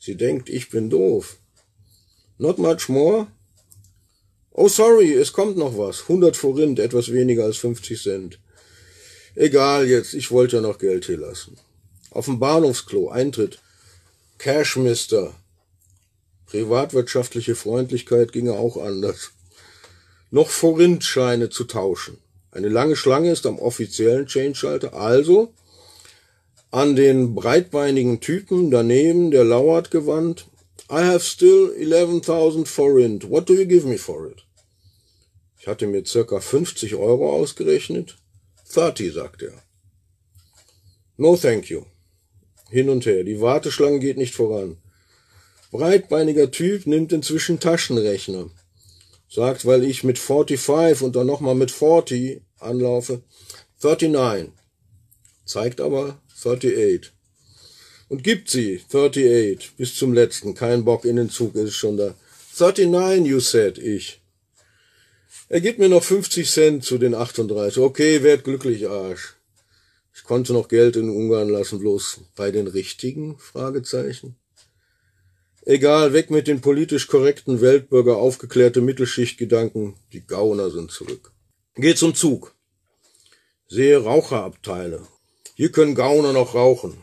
Sie 0.00 0.16
denkt, 0.16 0.48
ich 0.48 0.70
bin 0.70 0.90
doof. 0.90 1.36
Not 2.36 2.58
much 2.58 2.88
more? 2.88 3.28
Oh, 4.50 4.66
sorry, 4.66 5.12
es 5.12 5.32
kommt 5.32 5.56
noch 5.56 5.78
was. 5.78 6.02
100 6.02 6.36
Forint, 6.36 6.80
etwas 6.80 7.12
weniger 7.12 7.44
als 7.44 7.58
50 7.58 8.02
Cent. 8.02 8.40
Egal 9.36 9.86
jetzt, 9.86 10.14
ich 10.14 10.32
wollte 10.32 10.56
ja 10.56 10.62
noch 10.62 10.78
Geld 10.78 11.04
hier 11.04 11.18
lassen. 11.18 11.56
Auf 12.10 12.24
dem 12.24 12.40
Bahnhofsklo, 12.40 13.10
Eintritt. 13.10 13.60
Cash, 14.38 14.78
Mister. 14.78 15.32
Privatwirtschaftliche 16.46 17.54
Freundlichkeit 17.54 18.32
ginge 18.32 18.54
auch 18.54 18.78
anders. 18.78 19.30
Noch 20.32 20.50
Forintscheine 20.50 21.50
zu 21.50 21.62
tauschen. 21.62 22.18
Eine 22.50 22.68
lange 22.68 22.96
Schlange 22.96 23.30
ist 23.30 23.46
am 23.46 23.60
offiziellen 23.60 24.26
Change-Schalter, 24.26 24.92
also 24.94 25.54
an 26.70 26.96
den 26.96 27.34
breitbeinigen 27.34 28.20
Typen 28.20 28.70
daneben, 28.70 29.30
der 29.30 29.44
lauert 29.44 29.90
gewandt. 29.90 30.46
I 30.90 31.02
have 31.02 31.20
still 31.20 31.70
11.000 31.78 32.66
forint. 32.66 33.30
What 33.30 33.48
do 33.48 33.54
you 33.54 33.66
give 33.66 33.86
me 33.86 33.98
for 33.98 34.26
it? 34.26 34.44
Ich 35.58 35.66
hatte 35.66 35.86
mir 35.86 36.04
circa 36.04 36.40
50 36.40 36.94
Euro 36.94 37.32
ausgerechnet. 37.32 38.16
30, 38.72 39.12
sagt 39.12 39.42
er. 39.42 39.62
No 41.16 41.36
thank 41.36 41.68
you. 41.68 41.84
Hin 42.70 42.88
und 42.88 43.06
her. 43.06 43.24
Die 43.24 43.40
Warteschlange 43.40 43.98
geht 43.98 44.18
nicht 44.18 44.34
voran. 44.34 44.76
Breitbeiniger 45.70 46.50
Typ 46.50 46.86
nimmt 46.86 47.12
inzwischen 47.12 47.60
Taschenrechner. 47.60 48.50
Sagt, 49.28 49.66
weil 49.66 49.84
ich 49.84 50.04
mit 50.04 50.18
45 50.18 51.02
und 51.02 51.16
dann 51.16 51.26
nochmal 51.26 51.54
mit 51.54 51.70
40 51.70 52.40
anlaufe. 52.58 53.22
39. 53.82 54.52
Zeigt 55.48 55.80
aber 55.80 56.20
38. 56.36 57.10
Und 58.08 58.22
gibt 58.22 58.50
sie, 58.50 58.82
38, 58.86 59.72
bis 59.78 59.94
zum 59.94 60.12
letzten. 60.12 60.54
Kein 60.54 60.84
Bock 60.84 61.06
in 61.06 61.16
den 61.16 61.30
Zug, 61.30 61.54
ist 61.54 61.74
schon 61.74 61.96
da. 61.96 62.14
39, 62.58 63.26
you 63.26 63.40
said, 63.40 63.78
ich. 63.78 64.20
Er 65.48 65.62
gibt 65.62 65.78
mir 65.78 65.88
noch 65.88 66.04
50 66.04 66.50
Cent 66.50 66.84
zu 66.84 66.98
den 66.98 67.14
38. 67.14 67.78
Okay, 67.82 68.22
werd 68.22 68.44
glücklich, 68.44 68.88
Arsch. 68.88 69.36
Ich 70.14 70.24
konnte 70.24 70.52
noch 70.52 70.68
Geld 70.68 70.96
in 70.96 71.08
Ungarn 71.08 71.48
lassen, 71.48 71.78
bloß 71.78 72.20
bei 72.36 72.50
den 72.50 72.66
richtigen? 72.66 73.38
Fragezeichen. 73.38 74.36
Egal, 75.64 76.12
weg 76.12 76.30
mit 76.30 76.46
den 76.46 76.60
politisch 76.60 77.06
korrekten 77.06 77.62
Weltbürger, 77.62 78.18
aufgeklärte 78.18 78.82
Mittelschichtgedanken. 78.82 79.94
Die 80.12 80.26
Gauner 80.26 80.70
sind 80.70 80.90
zurück. 80.90 81.32
Geh 81.74 81.94
zum 81.94 82.14
Zug. 82.14 82.54
Sehe 83.66 84.02
Raucherabteile, 84.02 85.06
hier 85.58 85.72
können 85.72 85.96
Gauner 85.96 86.32
noch 86.32 86.54
rauchen. 86.54 86.94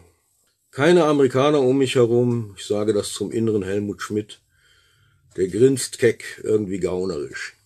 Keine 0.72 1.03
Amerikaner 1.03 1.60
um 1.60 1.77
mich 1.77 1.95
herum. 1.95 2.56
Ich 2.57 2.65
sage 2.65 2.94
das 2.94 3.11
zum 3.11 3.30
inneren 3.30 3.64
Helmut 3.64 4.02
Schmidt. 4.02 4.40
Der 5.36 5.49
grinst 5.49 5.99
keck, 5.99 6.40
irgendwie 6.41 6.80
gaunerisch. 6.80 7.57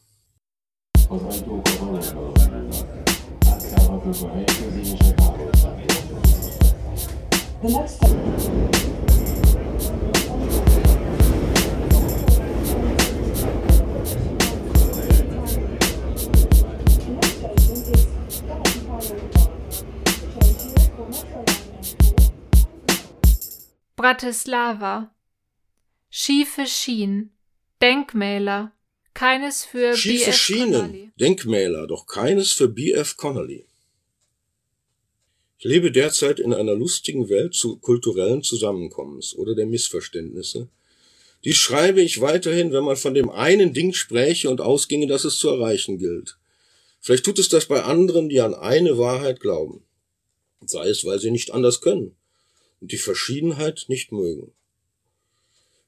The 7.62 7.68
next 7.68 8.89
Bratislava. 24.00 25.14
Schiefe 26.10 26.66
Schienen. 26.68 27.32
Denkmäler. 27.82 28.72
Keines 29.14 29.66
für 29.66 29.94
Schiefe 29.94 30.28
B.F. 30.28 30.38
Schienen. 30.38 30.72
Connolly. 30.72 31.12
Denkmäler, 31.20 31.86
doch 31.86 32.08
keines 32.08 32.54
für 32.54 32.70
B.F. 32.70 33.18
Connolly. 33.18 33.66
Ich 35.58 35.66
lebe 35.66 35.92
derzeit 35.92 36.40
in 36.40 36.54
einer 36.54 36.76
lustigen 36.76 37.28
Welt 37.28 37.54
zu 37.56 37.76
kulturellen 37.76 38.42
Zusammenkommens 38.42 39.36
oder 39.36 39.54
der 39.54 39.66
Missverständnisse. 39.66 40.70
Dies 41.44 41.58
schreibe 41.58 42.02
ich 42.02 42.22
weiterhin, 42.22 42.72
wenn 42.72 42.86
man 42.86 42.96
von 42.96 43.14
dem 43.14 43.30
einen 43.30 43.74
Ding 43.74 43.92
spräche 43.92 44.50
und 44.50 44.62
ausginge, 44.62 45.08
dass 45.08 45.26
es 45.26 45.38
zu 45.40 45.50
erreichen 45.50 45.98
gilt. 45.98 46.38
Vielleicht 47.02 47.26
tut 47.26 47.38
es 47.38 47.50
das 47.50 47.66
bei 47.66 47.84
anderen, 47.84 48.30
die 48.30 48.40
an 48.40 48.54
eine 48.54 48.98
Wahrheit 48.98 49.42
glauben. 49.42 49.84
Sei 50.66 50.88
es, 50.88 51.04
weil 51.04 51.20
sie 51.20 51.32
nicht 51.32 51.52
anders 51.52 51.82
können 51.82 52.16
und 52.82 52.92
die 52.92 52.98
Verschiedenheit 52.98 53.86
nicht 53.88 54.12
mögen. 54.12 54.54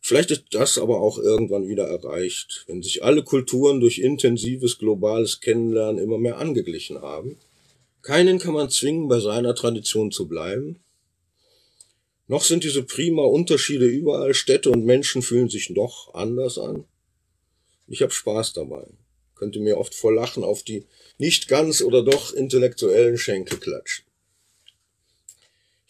Vielleicht 0.02 0.32
ist 0.32 0.46
das 0.52 0.80
aber 0.80 1.00
auch 1.00 1.20
irgendwann 1.20 1.68
wieder 1.68 1.88
erreicht, 1.88 2.64
wenn 2.68 2.82
sich 2.82 3.04
alle 3.04 3.24
Kulturen 3.24 3.80
durch 3.80 4.00
intensives 4.00 4.80
globales 4.80 5.42
Kennenlernen 5.42 6.04
immer 6.04 6.18
mehr 6.18 6.38
angeglichen 6.38 7.02
haben. 7.02 7.38
Keinen 8.02 8.40
kann 8.40 8.54
man 8.54 8.72
zwingen, 8.72 9.08
bei 9.08 9.20
seiner 9.20 9.54
Tradition 9.54 10.12
zu 10.12 10.28
bleiben. 10.28 10.80
Noch 12.28 12.44
sind 12.44 12.64
diese 12.64 12.82
prima 12.82 13.24
Unterschiede 13.24 13.86
überall, 13.86 14.34
Städte 14.34 14.72
und 14.72 14.86
Menschen 14.86 15.22
fühlen 15.22 15.50
sich 15.50 15.70
noch 15.70 16.14
anders 16.16 16.58
an. 16.58 16.86
Ich 17.88 18.02
habe 18.02 18.12
Spaß 18.12 18.54
dabei, 18.54 18.88
könnte 19.36 19.60
mir 19.60 19.78
oft 19.78 19.94
vor 19.94 20.14
Lachen 20.14 20.44
auf 20.44 20.64
die 20.64 20.86
nicht 21.20 21.48
ganz 21.48 21.82
oder 21.82 22.04
doch 22.04 22.34
intellektuellen 22.34 23.18
Schenkel 23.18 23.60
klatschen. 23.60 24.06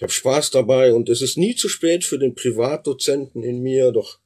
Ich 0.02 0.04
habe 0.04 0.14
Spaß 0.14 0.50
dabei 0.50 0.96
und 0.96 1.10
es 1.10 1.22
ist 1.22 1.38
nie 1.38 1.56
zu 1.56 1.70
spät 1.70 2.04
für 2.04 2.18
den 2.18 2.34
Privatdozenten 2.34 3.44
in 3.44 3.62
mir, 3.62 3.92
doch 3.92 4.18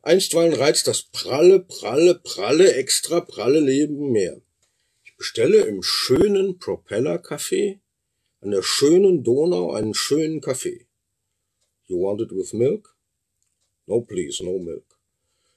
einstweilen 0.00 0.54
reizt 0.54 0.86
das 0.86 1.02
pralle, 1.02 1.60
pralle, 1.60 2.14
pralle, 2.14 2.72
extra 2.72 3.20
pralle 3.20 3.60
Leben 3.60 4.10
mehr. 4.10 4.40
Ich 5.04 5.14
bestelle 5.18 5.66
im 5.66 5.82
schönen 5.82 6.58
Propeller 6.58 7.16
Café 7.16 7.78
an 8.40 8.52
der 8.52 8.62
schönen 8.62 9.22
Donau 9.22 9.72
einen 9.72 9.92
schönen 9.92 10.40
Kaffee. 10.40 10.86
You 11.88 12.00
want 12.00 12.22
it 12.22 12.30
with 12.32 12.54
milk? 12.54 12.96
No 13.84 14.00
please, 14.00 14.42
no 14.42 14.58
milk. 14.58 14.98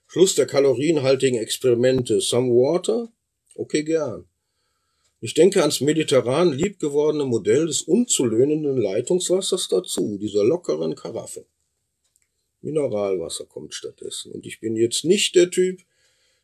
Schluss 0.06 0.36
der 0.36 0.48
kalorienhaltigen 0.48 1.40
Experimente. 1.40 2.20
Some 2.20 2.50
water? 2.50 3.08
Okay, 3.56 3.84
gern. 3.84 4.28
Ich 5.24 5.36
denke 5.36 5.62
ans 5.62 5.82
mediterran 5.82 6.52
liebgewordene 6.52 7.26
Modell 7.26 7.68
des 7.68 7.84
unzulöhnenden 7.84 8.76
Leitungswassers 8.78 9.68
dazu, 9.68 10.18
dieser 10.18 10.44
lockeren 10.44 10.96
Karaffe. 10.96 11.46
Mineralwasser 12.62 13.46
kommt 13.46 13.76
stattdessen. 13.76 14.32
Und 14.32 14.48
ich 14.48 14.60
bin 14.60 14.76
jetzt 14.76 15.06
nicht 15.06 15.36
der 15.36 15.52
Typ, 15.52 15.82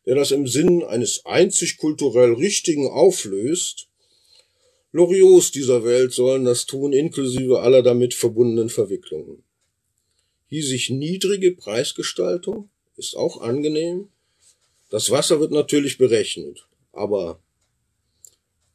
der 0.06 0.14
das 0.14 0.30
im 0.30 0.46
Sinn 0.46 0.84
eines 0.84 1.26
einzig 1.26 1.76
kulturell 1.78 2.34
Richtigen 2.34 2.88
auflöst, 2.88 3.88
Loriots 4.92 5.50
dieser 5.50 5.84
Welt 5.84 6.12
sollen 6.12 6.44
das 6.44 6.64
tun, 6.64 6.92
inklusive 6.92 7.60
aller 7.60 7.82
damit 7.82 8.14
verbundenen 8.14 8.70
Verwicklungen. 8.70 9.42
Hiesig 10.46 10.88
niedrige 10.88 11.52
Preisgestaltung 11.52 12.70
ist 12.96 13.16
auch 13.16 13.40
angenehm. 13.40 14.08
Das 14.88 15.10
Wasser 15.10 15.40
wird 15.40 15.50
natürlich 15.50 15.98
berechnet, 15.98 16.66
aber 16.92 17.42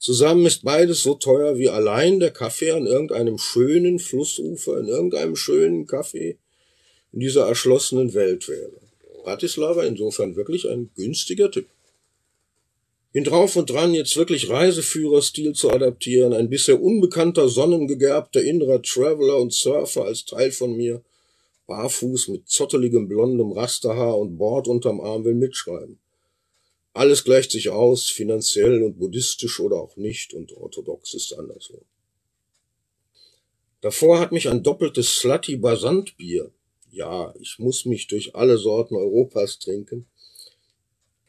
zusammen 0.03 0.45
ist 0.45 0.65
beides 0.65 1.01
so 1.01 1.13
teuer 1.13 1.57
wie 1.57 1.69
allein 1.69 2.19
der 2.19 2.31
Kaffee 2.31 2.71
an 2.71 2.85
irgendeinem 2.85 3.37
schönen 3.37 3.99
Flussufer, 3.99 4.77
in 4.77 4.89
irgendeinem 4.89 5.37
schönen 5.37 5.87
Kaffee 5.87 6.37
in 7.13 7.21
dieser 7.21 7.47
erschlossenen 7.47 8.13
Welt 8.13 8.49
wäre. 8.49 8.73
Bratislava 9.23 9.83
insofern 9.83 10.35
wirklich 10.35 10.67
ein 10.67 10.89
günstiger 10.95 11.49
Tipp. 11.49 11.67
Bin 13.13 13.23
drauf 13.23 13.55
und 13.55 13.69
dran, 13.69 13.93
jetzt 13.93 14.17
wirklich 14.17 14.49
Reiseführerstil 14.49 15.53
zu 15.53 15.69
adaptieren, 15.69 16.33
ein 16.33 16.49
bisher 16.49 16.81
unbekannter, 16.81 17.47
sonnengegerbter 17.47 18.43
innerer 18.43 18.81
Traveler 18.81 19.37
und 19.37 19.53
Surfer 19.53 20.03
als 20.03 20.25
Teil 20.25 20.51
von 20.51 20.75
mir, 20.75 21.01
barfuß 21.67 22.27
mit 22.27 22.49
zotteligem 22.49 23.07
blondem 23.07 23.53
Rasterhaar 23.53 24.17
und 24.17 24.37
Bord 24.37 24.67
unterm 24.67 24.99
Arm 24.99 25.23
will 25.23 25.35
mitschreiben. 25.35 25.99
Alles 26.93 27.23
gleicht 27.23 27.51
sich 27.51 27.69
aus, 27.69 28.09
finanziell 28.09 28.83
und 28.83 28.99
buddhistisch 28.99 29.59
oder 29.59 29.77
auch 29.77 29.97
nicht, 29.97 30.33
und 30.33 30.51
orthodox 30.53 31.13
ist 31.13 31.33
anderswo. 31.33 31.81
Davor 33.81 34.19
hat 34.19 34.31
mich 34.31 34.47
ein 34.47 34.63
doppeltes 34.63 35.15
Slutty 35.15 35.57
Basantbier, 35.57 36.51
ja, 36.91 37.33
ich 37.39 37.57
muss 37.57 37.85
mich 37.85 38.07
durch 38.07 38.35
alle 38.35 38.57
Sorten 38.57 38.95
Europas 38.95 39.57
trinken, 39.57 40.05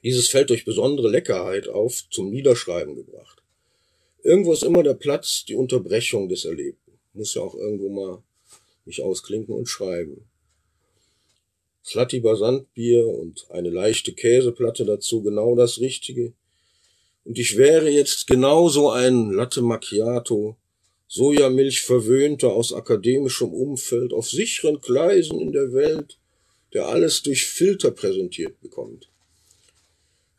dieses 0.02 0.28
fällt 0.28 0.50
durch 0.50 0.66
besondere 0.66 1.08
Leckerheit 1.08 1.66
auf 1.66 2.04
zum 2.10 2.28
Niederschreiben 2.28 2.94
gebracht. 2.94 3.42
Irgendwo 4.22 4.52
ist 4.52 4.62
immer 4.62 4.82
der 4.82 4.94
Platz, 4.94 5.46
die 5.46 5.54
Unterbrechung 5.54 6.28
des 6.28 6.44
Erlebten. 6.44 6.98
Muss 7.14 7.34
ja 7.34 7.42
auch 7.42 7.54
irgendwo 7.54 7.88
mal 7.88 8.22
mich 8.84 9.02
ausklinken 9.02 9.54
und 9.54 9.66
schreiben. 9.66 10.28
Slatiber 11.84 12.36
Sandbier 12.36 13.06
und 13.06 13.46
eine 13.50 13.70
leichte 13.70 14.12
Käseplatte 14.12 14.84
dazu, 14.84 15.22
genau 15.22 15.54
das 15.54 15.80
Richtige. 15.80 16.32
Und 17.24 17.38
ich 17.38 17.56
wäre 17.56 17.90
jetzt 17.90 18.26
genauso 18.26 18.90
ein 18.90 19.30
Latte 19.30 19.62
Macchiato, 19.62 20.56
Sojamilch 21.06 21.82
verwöhnter 21.82 22.52
aus 22.52 22.72
akademischem 22.72 23.52
Umfeld, 23.52 24.12
auf 24.12 24.28
sicheren 24.28 24.80
Gleisen 24.80 25.40
in 25.40 25.52
der 25.52 25.72
Welt, 25.72 26.18
der 26.72 26.88
alles 26.88 27.22
durch 27.22 27.46
Filter 27.46 27.90
präsentiert 27.90 28.60
bekommt 28.60 29.08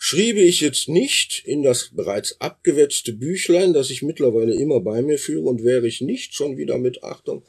schriebe 0.08 0.42
ich 0.42 0.62
jetzt 0.62 0.88
nicht 0.88 1.42
in 1.46 1.64
das 1.64 1.90
bereits 1.92 2.40
abgewetzte 2.40 3.12
Büchlein, 3.12 3.74
das 3.74 3.90
ich 3.90 4.04
mittlerweile 4.04 4.54
immer 4.54 4.80
bei 4.80 5.02
mir 5.02 5.18
führe, 5.18 5.48
und 5.48 5.64
wäre 5.64 5.88
ich 5.88 6.00
nicht 6.00 6.36
schon 6.36 6.58
wieder 6.58 6.78
mit 6.78 7.04
Achtung 7.04 7.44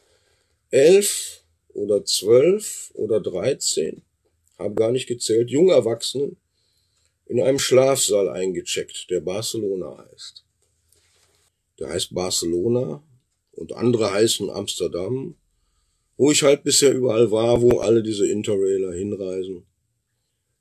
elf 0.70 1.44
oder 1.77 2.05
zwölf 2.05 2.90
oder 2.94 3.20
dreizehn, 3.20 4.03
habe 4.59 4.74
gar 4.74 4.90
nicht 4.90 5.07
gezählt, 5.07 5.51
Jungerwachsenen 5.51 6.36
in 7.27 7.40
einem 7.40 7.59
Schlafsaal 7.59 8.28
eingecheckt, 8.28 9.11
der 9.11 9.20
Barcelona 9.20 10.07
heißt. 10.11 10.44
Der 11.78 11.89
heißt 11.90 12.15
Barcelona 12.15 13.03
und 13.53 13.73
andere 13.73 14.12
heißen 14.12 14.48
Amsterdam, 14.48 15.35
wo 16.16 16.31
ich 16.31 16.43
halt 16.43 16.65
bisher 16.65 16.94
überall 16.94 17.31
war, 17.31 17.61
wo 17.61 17.81
alle 17.81 18.03
diese 18.03 18.27
Interrailer 18.27 18.94
hinreisen. 18.94 19.66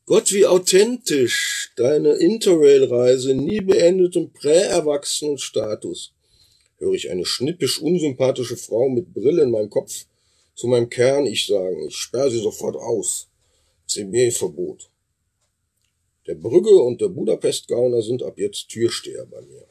Gott, 0.06 0.34
wie 0.34 0.46
authentisch 0.46 1.72
deine 1.78 2.14
Interrail-Reise 2.16 3.34
nie 3.34 3.62
beendetem 3.62 4.34
Prä-Erwachsenen-Status. 4.34 6.14
Höre 6.78 6.94
ich 6.94 7.10
eine 7.10 7.26
schnippisch 7.26 7.80
unsympathische 7.80 8.58
Frau 8.58 8.90
mit 8.90 9.14
Brille 9.14 9.44
in 9.44 9.52
meinem 9.52 9.70
Kopf 9.70 10.06
zu 10.56 10.68
meinem 10.68 10.90
Kern-Ich 10.90 11.46
sagen. 11.46 11.88
Ich 11.88 11.96
sperre 11.96 12.32
sie 12.32 12.40
sofort 12.40 12.76
aus. 12.76 13.28
CB-Verbot. 13.88 14.90
Der 16.28 16.36
Brügge 16.36 16.76
und 16.76 17.02
der 17.02 17.10
Budapest-Gauner 17.10 18.02
sind 18.02 18.24
ab 18.24 18.40
jetzt 18.40 18.70
Türsteher 18.70 19.26
bei 19.26 19.42
mir. 19.42 19.68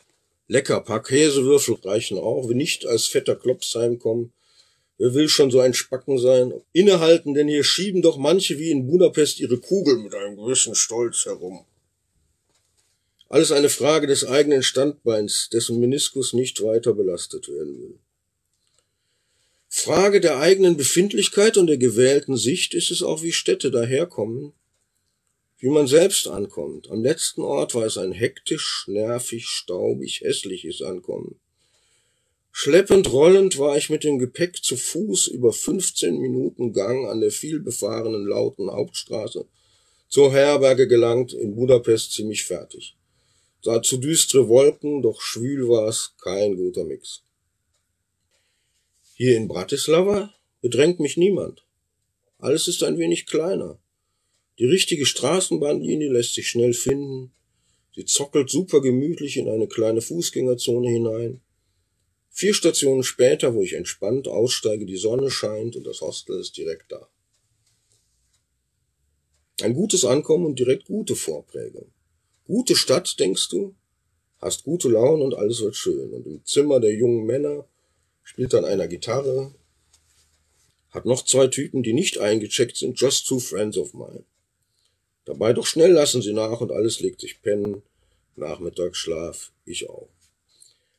Lecker, 0.47 0.81
paar 0.81 1.02
Käsewürfel 1.02 1.77
reichen 1.82 2.19
auch. 2.19 2.48
Wenn 2.48 2.59
nicht 2.59 2.86
als 2.86 3.06
fetter 3.06 3.35
Klops 3.35 3.74
heimkommen, 3.74 4.32
Wer 4.97 5.12
will 5.12 5.28
schon 5.28 5.51
so 5.51 5.59
ein 5.61 5.74
Spacken 5.74 6.19
sein? 6.19 6.52
Innehalten, 6.73 7.35
denn 7.35 7.48
hier 7.48 7.65
schieben 7.65 8.01
doch 8.01 8.16
manche 8.16 8.59
wie 8.59 8.70
in 8.70 8.86
Budapest 8.86 9.40
ihre 9.40 9.59
Kugel 9.59 9.98
mit 9.98 10.15
einem 10.15 10.36
gewissen 10.36 10.74
Stolz 10.74 11.24
herum. 11.24 11.65
Alles 13.28 13.51
eine 13.51 13.69
Frage 13.69 14.06
des 14.06 14.24
eigenen 14.24 14.62
Standbeins, 14.62 15.48
dessen 15.52 15.81
Meniskus 15.81 16.32
nicht 16.32 16.62
weiter 16.62 16.94
belastet 16.94 17.48
werden 17.48 17.81
will. 17.81 17.98
Frage 19.77 20.21
der 20.21 20.39
eigenen 20.39 20.77
Befindlichkeit 20.77 21.57
und 21.57 21.67
der 21.67 21.79
gewählten 21.79 22.37
Sicht 22.37 22.75
ist 22.75 22.93
es 22.93 23.03
auch, 23.03 23.25
wie 23.25 23.33
Städte 23.33 23.73
daherkommen, 23.73 24.53
wie 25.59 25.69
man 25.69 25.89
selbst 25.89 26.29
ankommt. 26.29 26.89
Am 26.91 27.03
letzten 27.03 27.43
Ort 27.43 27.75
war 27.75 27.85
es 27.85 27.99
ein 27.99 28.13
hektisch, 28.13 28.85
nervig, 28.87 29.47
staubig, 29.47 30.21
hässliches 30.21 30.81
Ankommen. 30.81 31.41
Schleppend 32.53 33.13
rollend 33.13 33.59
war 33.59 33.77
ich 33.77 33.91
mit 33.91 34.05
dem 34.05 34.21
Gepäck 34.21 34.63
zu 34.63 34.77
Fuß 34.77 35.27
über 35.27 35.53
15 35.53 36.19
Minuten 36.19 36.73
Gang 36.73 37.09
an 37.09 37.21
der 37.21 37.33
vielbefahrenen 37.33 38.27
lauten 38.27 38.71
Hauptstraße 38.71 39.45
zur 40.09 40.33
Herberge 40.33 40.87
gelangt, 40.87 41.33
in 41.33 41.57
Budapest 41.57 42.13
ziemlich 42.13 42.45
fertig. 42.45 42.97
Sah 43.61 43.83
zu 43.83 43.97
düstere 43.97 44.49
Wolken, 44.49 45.03
doch 45.03 45.21
schwül 45.21 45.69
war's, 45.69 46.15
kein 46.23 46.57
guter 46.57 46.85
Mix. 46.85 47.24
Hier 49.25 49.39
in 49.39 49.49
Bratislava 49.49 50.35
bedrängt 50.61 51.01
mich 51.01 51.17
niemand. 51.17 51.65
Alles 52.37 52.69
ist 52.69 52.83
ein 52.83 52.99
wenig 52.99 53.25
kleiner. 53.25 53.79
Die 54.59 54.67
richtige 54.67 55.07
Straßenbahnlinie 55.07 56.13
lässt 56.13 56.35
sich 56.35 56.47
schnell 56.47 56.75
finden. 56.75 57.33
Sie 57.95 58.05
zockelt 58.05 58.51
super 58.51 58.83
gemütlich 58.83 59.39
in 59.39 59.49
eine 59.49 59.67
kleine 59.67 60.03
Fußgängerzone 60.03 60.91
hinein. 60.91 61.41
Vier 62.29 62.53
Stationen 62.53 63.03
später, 63.03 63.55
wo 63.55 63.63
ich 63.63 63.73
entspannt 63.73 64.29
aussteige, 64.29 64.85
die 64.85 64.99
Sonne 64.99 65.31
scheint 65.31 65.75
und 65.75 65.87
das 65.87 66.03
Hostel 66.03 66.39
ist 66.39 66.59
direkt 66.59 66.93
da. 66.93 67.09
Ein 69.63 69.73
gutes 69.73 70.05
Ankommen 70.05 70.45
und 70.45 70.59
direkt 70.59 70.85
gute 70.85 71.17
Vorprägung. 71.17 71.91
Gute 72.45 72.77
Stadt, 72.77 73.19
denkst 73.19 73.49
du? 73.49 73.75
Hast 74.37 74.65
gute 74.65 74.91
Laune 74.91 75.25
und 75.25 75.33
alles 75.33 75.63
wird 75.63 75.77
schön. 75.77 76.13
Und 76.13 76.27
im 76.27 76.45
Zimmer 76.45 76.79
der 76.79 76.95
jungen 76.95 77.25
Männer 77.25 77.67
spielt 78.25 78.53
dann 78.53 78.65
einer 78.65 78.89
Gitarre, 78.89 79.55
hat 80.91 81.05
noch 81.05 81.25
zwei 81.25 81.47
Typen, 81.47 81.83
die 81.83 81.93
nicht 81.93 82.19
eingecheckt 82.19 82.77
sind, 82.77 82.99
just 82.99 83.27
two 83.27 83.39
friends 83.39 83.77
of 83.77 83.95
mine. 83.95 84.25
Dabei 85.25 85.53
doch 85.53 85.67
schnell 85.67 85.93
lassen 85.93 86.23
sie 86.23 86.33
nach 86.33 86.61
und 86.61 86.73
alles 86.73 87.01
legt 87.01 87.21
sich 87.21 87.41
pennen. 87.43 87.83
Nachmittagsschlaf, 88.37 89.53
ich 89.65 89.89
auch. 89.89 90.09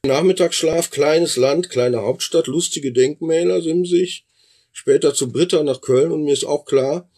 Nachmittagsschlaf, 0.06 0.89
kleines 0.89 1.35
Land, 1.35 1.69
kleine 1.69 2.02
Hauptstadt, 2.02 2.47
lustige 2.47 2.91
Denkmäler, 2.91 3.61
simsig. 3.61 4.26
Später 4.72 5.14
zu 5.14 5.31
Britta 5.31 5.64
nach 5.64 5.81
Köln 5.81 6.11
und 6.11 6.23
mir 6.23 6.34
ist 6.34 6.43
auch 6.43 6.65
klar, 6.65 7.10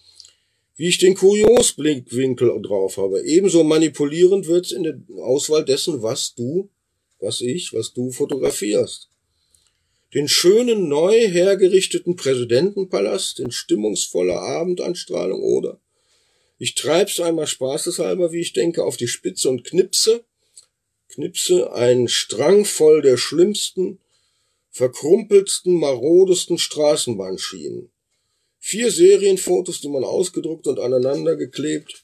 wie 0.76 0.88
ich 0.88 1.00
den 1.00 1.16
Kuriosblickwinkel 1.16 2.62
drauf 2.62 2.98
habe. 2.98 3.24
Ebenso 3.24 3.64
manipulierend 3.64 4.48
wird's 4.48 4.72
in 4.72 4.84
der 4.84 5.00
Auswahl 5.18 5.66
dessen, 5.66 6.04
was 6.04 6.36
du, 6.36 6.70
was 7.20 7.42
ich, 7.42 7.74
was 7.74 7.94
du 7.94 8.12
fotografierst. 8.12 9.10
Den 10.14 10.28
schönen, 10.28 10.88
neu 10.88 11.28
hergerichteten 11.28 12.16
Präsidentenpalast 12.16 13.40
in 13.40 13.52
stimmungsvoller 13.52 14.40
Abendanstrahlung 14.42 15.42
oder 15.42 15.82
ich 16.60 16.74
treib's 16.76 17.20
einmal 17.20 17.46
spaßeshalber, 17.46 18.32
wie 18.32 18.42
ich 18.42 18.54
denke, 18.54 18.84
auf 18.84 18.98
die 18.98 19.08
Spitze 19.08 19.50
und 19.50 19.64
knipse 19.64 20.24
Knipse 21.10 21.74
einen 21.74 22.08
Strang 22.08 22.64
voll 22.66 23.02
der 23.02 23.18
schlimmsten, 23.18 24.00
verkrumpeltsten, 24.70 25.74
marodesten 25.74 26.58
Straßenbahnschienen. 26.58 27.90
Vier 28.60 28.92
Serienfotos, 28.92 29.82
die 29.82 29.90
man 29.90 30.04
ausgedruckt 30.04 30.68
und 30.68 30.80
aneinander 30.80 31.36
geklebt 31.36 32.04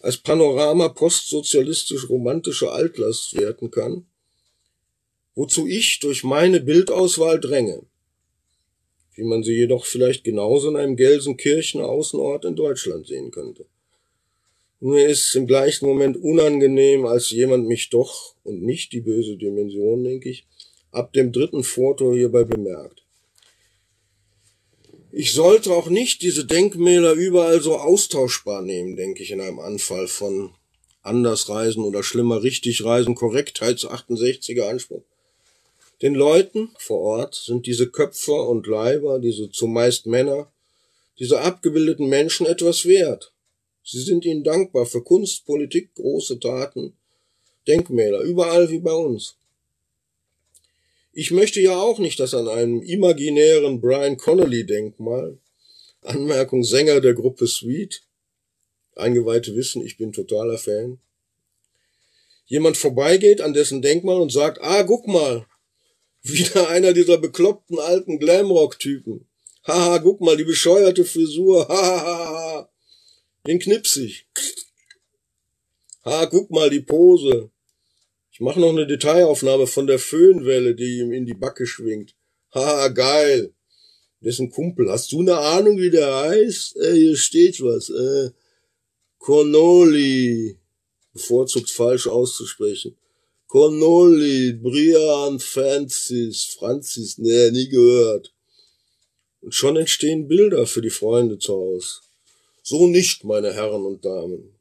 als 0.00 0.18
Panorama 0.18 0.88
postsozialistisch 0.88 2.08
romantische 2.08 2.72
Altlast 2.72 3.34
werten 3.38 3.70
kann, 3.70 4.06
wozu 5.34 5.66
ich 5.66 5.98
durch 6.00 6.24
meine 6.24 6.60
Bildauswahl 6.60 7.40
dränge, 7.40 7.82
wie 9.14 9.24
man 9.24 9.42
sie 9.42 9.54
jedoch 9.54 9.84
vielleicht 9.84 10.24
genauso 10.24 10.70
in 10.70 10.76
einem 10.76 10.96
Gelsenkirchener 10.96 11.86
Außenort 11.86 12.44
in 12.44 12.56
Deutschland 12.56 13.06
sehen 13.06 13.30
könnte. 13.30 13.66
Mir 14.80 15.06
ist 15.06 15.34
im 15.36 15.46
gleichen 15.46 15.86
Moment 15.86 16.16
unangenehm, 16.16 17.06
als 17.06 17.30
jemand 17.30 17.68
mich 17.68 17.90
doch, 17.90 18.34
und 18.42 18.62
nicht 18.62 18.92
die 18.92 19.00
böse 19.00 19.36
Dimension, 19.36 20.02
denke 20.02 20.28
ich, 20.28 20.44
ab 20.90 21.12
dem 21.12 21.30
dritten 21.30 21.62
Foto 21.62 22.12
hierbei 22.12 22.44
bemerkt. 22.44 23.04
Ich 25.12 25.32
sollte 25.34 25.72
auch 25.72 25.88
nicht 25.88 26.22
diese 26.22 26.46
Denkmäler 26.46 27.12
überall 27.12 27.60
so 27.60 27.76
austauschbar 27.76 28.62
nehmen, 28.62 28.96
denke 28.96 29.22
ich, 29.22 29.30
in 29.30 29.40
einem 29.40 29.60
Anfall 29.60 30.08
von 30.08 30.54
Andersreisen 31.02 31.84
oder 31.84 32.02
schlimmer 32.02 32.42
Richtigreisen, 32.42 33.14
Korrektheits 33.14 33.86
68er 33.86 34.62
Anspruch. 34.62 35.04
Den 36.02 36.14
Leuten 36.14 36.70
vor 36.78 36.98
Ort 36.98 37.36
sind 37.36 37.66
diese 37.66 37.88
Köpfe 37.88 38.32
und 38.32 38.66
Leiber, 38.66 39.20
diese 39.20 39.50
zumeist 39.50 40.06
Männer, 40.06 40.52
diese 41.20 41.40
abgebildeten 41.40 42.08
Menschen 42.08 42.44
etwas 42.44 42.86
wert. 42.86 43.32
Sie 43.84 44.00
sind 44.00 44.24
ihnen 44.24 44.42
dankbar 44.42 44.84
für 44.84 45.02
Kunst, 45.02 45.46
Politik, 45.46 45.94
große 45.94 46.40
Taten, 46.40 46.96
Denkmäler, 47.68 48.22
überall 48.22 48.68
wie 48.70 48.80
bei 48.80 48.92
uns. 48.92 49.36
Ich 51.12 51.30
möchte 51.30 51.60
ja 51.60 51.80
auch 51.80 52.00
nicht, 52.00 52.18
dass 52.18 52.34
an 52.34 52.48
einem 52.48 52.82
imaginären 52.82 53.80
Brian 53.80 54.16
Connolly 54.16 54.66
Denkmal, 54.66 55.38
Anmerkung 56.00 56.64
Sänger 56.64 57.00
der 57.00 57.14
Gruppe 57.14 57.46
Sweet, 57.46 58.02
Eingeweihte 58.96 59.54
wissen, 59.54 59.84
ich 59.86 59.98
bin 59.98 60.12
totaler 60.12 60.58
Fan, 60.58 60.98
jemand 62.46 62.76
vorbeigeht 62.76 63.40
an 63.40 63.54
dessen 63.54 63.82
Denkmal 63.82 64.20
und 64.20 64.32
sagt, 64.32 64.60
ah, 64.62 64.82
guck 64.82 65.06
mal, 65.06 65.46
wieder 66.24 66.68
einer 66.68 66.92
dieser 66.92 67.18
bekloppten 67.18 67.78
alten 67.78 68.18
Glamrock-Typen. 68.18 69.26
Haha, 69.66 69.98
guck 69.98 70.20
mal, 70.20 70.36
die 70.36 70.44
bescheuerte 70.44 71.04
Frisur. 71.04 71.68
Hahaha. 71.68 72.70
Den 73.46 73.58
knipsig. 73.58 74.26
Ha, 76.04 76.26
guck 76.26 76.50
mal 76.50 76.68
die 76.68 76.80
Pose. 76.80 77.52
Ich 78.32 78.40
mache 78.40 78.58
noch 78.58 78.70
eine 78.70 78.88
Detailaufnahme 78.88 79.68
von 79.68 79.86
der 79.86 80.00
Föhnwelle, 80.00 80.74
die 80.74 80.98
ihm 80.98 81.12
in 81.12 81.26
die 81.26 81.34
Backe 81.34 81.64
schwingt. 81.64 82.16
Haha, 82.52 82.88
geil. 82.88 83.54
Dessen 84.20 84.50
Kumpel. 84.50 84.90
Hast 84.90 85.12
du 85.12 85.20
eine 85.20 85.38
Ahnung, 85.38 85.78
wie 85.78 85.90
der 85.90 86.12
heißt? 86.12 86.76
Äh, 86.76 86.94
hier 86.94 87.16
steht 87.16 87.60
was. 87.60 87.88
Äh, 87.88 88.32
Connolly. 89.18 90.58
Bevorzugt 91.12 91.70
falsch 91.70 92.08
auszusprechen. 92.08 92.96
Connolly, 93.52 94.54
Brian 94.54 95.38
Francis, 95.38 96.56
Francis, 96.58 97.18
nee, 97.18 97.50
nie 97.50 97.68
gehört. 97.68 98.32
Und 99.42 99.54
schon 99.54 99.76
entstehen 99.76 100.26
Bilder 100.26 100.66
für 100.66 100.80
die 100.80 100.88
Freunde 100.88 101.38
zu 101.38 101.52
Hause. 101.52 102.00
So 102.62 102.86
nicht, 102.86 103.24
meine 103.24 103.52
Herren 103.52 103.84
und 103.84 104.06
Damen. 104.06 104.58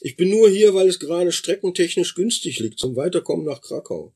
Ich 0.00 0.16
bin 0.16 0.30
nur 0.30 0.50
hier, 0.50 0.74
weil 0.74 0.88
es 0.88 0.98
gerade 0.98 1.30
streckentechnisch 1.30 2.16
günstig 2.16 2.58
liegt 2.58 2.80
zum 2.80 2.96
Weiterkommen 2.96 3.46
nach 3.46 3.62
Krakau. 3.62 4.12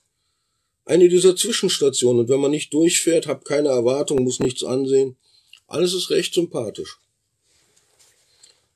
Eine 0.85 1.09
dieser 1.09 1.37
Zwischenstationen 1.37 2.23
und 2.23 2.29
wenn 2.29 2.41
man 2.41 2.51
nicht 2.51 2.75
durchfährt, 2.75 3.29
hab 3.29 3.45
keine 3.45 3.69
Erwartung, 3.69 4.25
muss 4.25 4.41
nichts 4.41 4.65
ansehen. 4.65 5.17
Alles 5.69 5.95
ist 5.95 6.11
recht 6.11 6.35
sympathisch. 6.35 6.99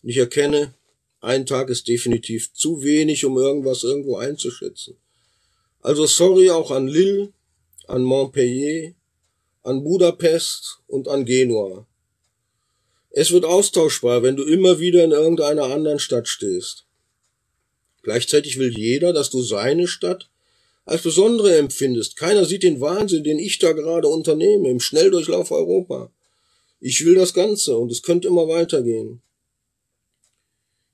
Und 0.04 0.10
ich 0.10 0.16
erkenne, 0.18 0.74
ein 1.20 1.46
Tag 1.46 1.68
ist 1.68 1.86
definitiv 1.86 2.52
zu 2.54 2.82
wenig, 2.82 3.24
um 3.24 3.36
irgendwas 3.36 3.82
irgendwo 3.82 4.16
einzuschätzen. 4.16 4.96
Also 5.80 6.06
sorry 6.06 6.50
auch 6.50 6.70
an 6.70 6.88
Lille, 6.88 7.32
an 7.86 8.02
Montpellier, 8.02 8.94
an 9.62 9.84
Budapest 9.84 10.78
und 10.86 11.08
an 11.08 11.24
Genua. 11.24 11.86
Es 13.10 13.32
wird 13.32 13.44
austauschbar, 13.44 14.22
wenn 14.22 14.36
du 14.36 14.44
immer 14.44 14.78
wieder 14.78 15.04
in 15.04 15.10
irgendeiner 15.10 15.64
anderen 15.64 15.98
Stadt 15.98 16.28
stehst. 16.28 16.86
Gleichzeitig 18.02 18.58
will 18.58 18.76
jeder, 18.76 19.12
dass 19.12 19.30
du 19.30 19.42
seine 19.42 19.88
Stadt 19.88 20.30
als 20.84 21.02
besondere 21.02 21.56
empfindest. 21.58 22.16
Keiner 22.16 22.44
sieht 22.44 22.62
den 22.62 22.80
Wahnsinn, 22.80 23.24
den 23.24 23.38
ich 23.38 23.58
da 23.58 23.72
gerade 23.72 24.08
unternehme, 24.08 24.70
im 24.70 24.80
Schnelldurchlauf 24.80 25.50
Europa. 25.50 26.10
Ich 26.80 27.04
will 27.04 27.14
das 27.14 27.34
Ganze 27.34 27.76
und 27.76 27.92
es 27.92 28.02
könnte 28.02 28.28
immer 28.28 28.48
weitergehen. 28.48 29.20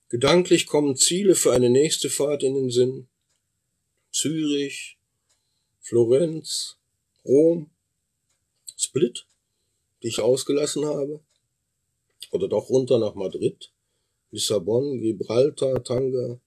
Gedanklich 0.09 0.67
kommen 0.67 0.95
Ziele 0.95 1.35
für 1.35 1.53
eine 1.53 1.69
nächste 1.69 2.09
Fahrt 2.11 2.45
in 2.45 2.55
den 2.55 2.71
Sinn. 2.71 3.09
Zürich, 4.13 4.99
Florenz, 5.81 6.79
Rom, 7.25 7.71
Split, 8.77 9.27
die 10.03 10.09
ich 10.09 10.21
ausgelassen 10.21 10.85
habe. 10.85 11.21
Oder 12.31 12.49
doch 12.49 12.69
runter 12.71 12.99
nach 12.99 13.15
Madrid, 13.15 13.73
Lissabon, 14.31 15.01
Gibraltar, 15.01 15.83
Tanga. 15.83 16.41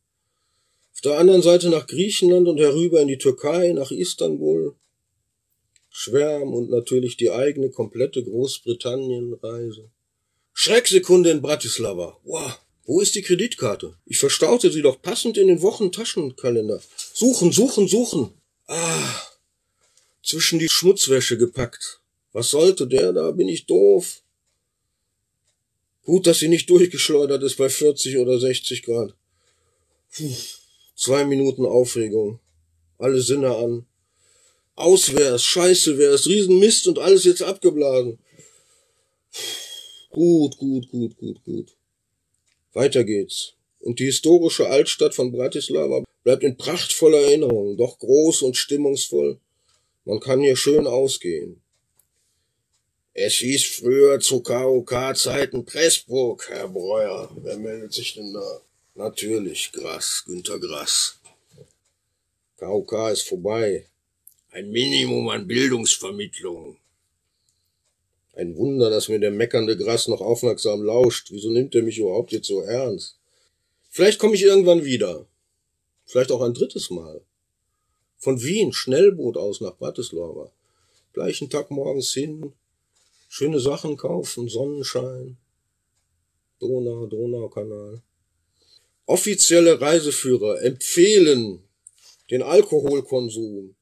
Auf 0.93 1.01
der 1.01 1.17
anderen 1.17 1.41
Seite 1.41 1.69
nach 1.69 1.87
Griechenland 1.87 2.47
und 2.47 2.59
herüber 2.59 3.01
in 3.01 3.07
die 3.09 3.17
Türkei, 3.17 3.73
nach 3.73 3.91
Istanbul. 3.91 4.75
Schwärm 5.89 6.53
und 6.53 6.69
natürlich 6.69 7.17
die 7.17 7.31
eigene 7.31 7.71
komplette 7.71 8.23
Großbritannien-Reise. 8.23 9.89
Schrecksekunde 10.53 11.31
in 11.31 11.41
Bratislava. 11.41 12.17
Wow. 12.23 12.59
Wo 12.89 13.01
ist 13.01 13.13
die 13.13 13.21
Kreditkarte? 13.21 13.93
Ich 14.07 14.17
verstaute 14.17 14.71
sie 14.71 14.81
doch 14.81 14.99
passend 14.99 15.37
in 15.37 15.47
den 15.47 15.61
Wochentaschenkalender. 15.61 16.81
Suchen, 17.13 17.51
suchen, 17.51 17.87
suchen. 17.87 18.33
Ah, 18.65 19.21
zwischen 20.23 20.57
die 20.57 20.69
Schmutzwäsche 20.69 21.37
gepackt. 21.37 22.01
Was 22.33 22.49
sollte 22.49 22.87
der 22.87 23.13
da? 23.13 23.29
Bin 23.29 23.47
ich 23.47 23.67
doof? 23.67 24.23
Gut, 26.03 26.25
dass 26.25 26.39
sie 26.39 26.47
nicht 26.47 26.67
durchgeschleudert 26.71 27.43
ist 27.43 27.57
bei 27.57 27.69
40 27.69 28.17
oder 28.17 28.39
60 28.39 28.81
Grad. 28.81 29.13
Puh, 30.11 30.33
zwei 30.95 31.25
Minuten 31.25 31.67
Aufregung. 31.67 32.39
Alle 32.97 33.21
Sinne 33.21 33.55
an. 33.55 33.85
Aus 34.73 35.13
wär's, 35.13 35.43
scheiße 35.43 35.99
wär's, 35.99 36.25
Riesenmist 36.25 36.87
und 36.87 36.97
alles 36.97 37.23
jetzt 37.23 37.43
abgeblasen. 37.43 38.17
Gut, 40.09 40.57
gut, 40.57 40.89
gut, 40.89 41.15
gut, 41.17 41.43
gut. 41.43 41.78
Weiter 42.73 43.03
geht's. 43.03 43.53
Und 43.79 43.99
die 43.99 44.05
historische 44.05 44.67
Altstadt 44.67 45.15
von 45.15 45.31
Bratislava 45.31 46.03
bleibt 46.23 46.43
in 46.43 46.57
prachtvoller 46.57 47.21
Erinnerung, 47.21 47.77
doch 47.77 47.97
groß 47.99 48.41
und 48.43 48.57
stimmungsvoll. 48.57 49.39
Man 50.05 50.19
kann 50.19 50.41
hier 50.41 50.55
schön 50.55 50.87
ausgehen. 50.87 51.61
Es 53.13 53.35
hieß 53.35 53.65
früher 53.65 54.19
zu 54.19 54.41
KOK-Zeiten 54.41 55.65
Pressburg, 55.65 56.47
Herr 56.49 56.69
Breuer. 56.69 57.29
Wer 57.41 57.57
meldet 57.57 57.93
sich 57.93 58.13
denn 58.13 58.33
da? 58.33 58.61
Natürlich, 58.95 59.71
Grass, 59.71 60.23
Günter 60.25 60.59
Grass. 60.59 61.19
KOK 62.57 63.11
ist 63.11 63.27
vorbei. 63.27 63.85
Ein 64.51 64.69
Minimum 64.71 65.29
an 65.29 65.47
Bildungsvermittlung. 65.47 66.77
Ein 68.33 68.55
Wunder, 68.55 68.89
dass 68.89 69.09
mir 69.09 69.19
der 69.19 69.31
meckernde 69.31 69.77
Gras 69.77 70.07
noch 70.07 70.21
aufmerksam 70.21 70.83
lauscht. 70.83 71.29
Wieso 71.31 71.49
nimmt 71.49 71.75
er 71.75 71.83
mich 71.83 71.97
überhaupt 71.97 72.31
jetzt 72.31 72.47
so 72.47 72.61
ernst? 72.61 73.17
Vielleicht 73.89 74.19
komme 74.19 74.35
ich 74.35 74.43
irgendwann 74.43 74.85
wieder. 74.85 75.25
Vielleicht 76.05 76.31
auch 76.31 76.41
ein 76.41 76.53
drittes 76.53 76.89
Mal. 76.89 77.21
Von 78.17 78.41
Wien, 78.41 78.73
Schnellboot 78.73 79.37
aus 79.37 79.61
nach 79.61 79.77
Bratislava. 79.77 80.51
Gleichen 81.13 81.49
Tag 81.49 81.71
morgens 81.71 82.13
hin. 82.13 82.53
Schöne 83.27 83.59
Sachen 83.59 83.97
kaufen, 83.97 84.47
Sonnenschein. 84.47 85.37
Donau, 86.59 87.07
Donaukanal. 87.07 88.01
Offizielle 89.05 89.79
Reiseführer 89.81 90.61
empfehlen 90.61 91.63
den 92.29 92.43
Alkoholkonsum. 92.43 93.75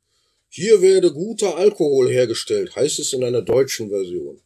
Hier 0.50 0.82
werde 0.82 1.12
guter 1.12 1.58
Alkohol 1.58 2.10
hergestellt, 2.10 2.76
heißt 2.76 3.00
es 3.00 3.14
in 3.14 3.24
einer 3.24 3.42
deutschen 3.42 3.90
Version. 3.90 4.42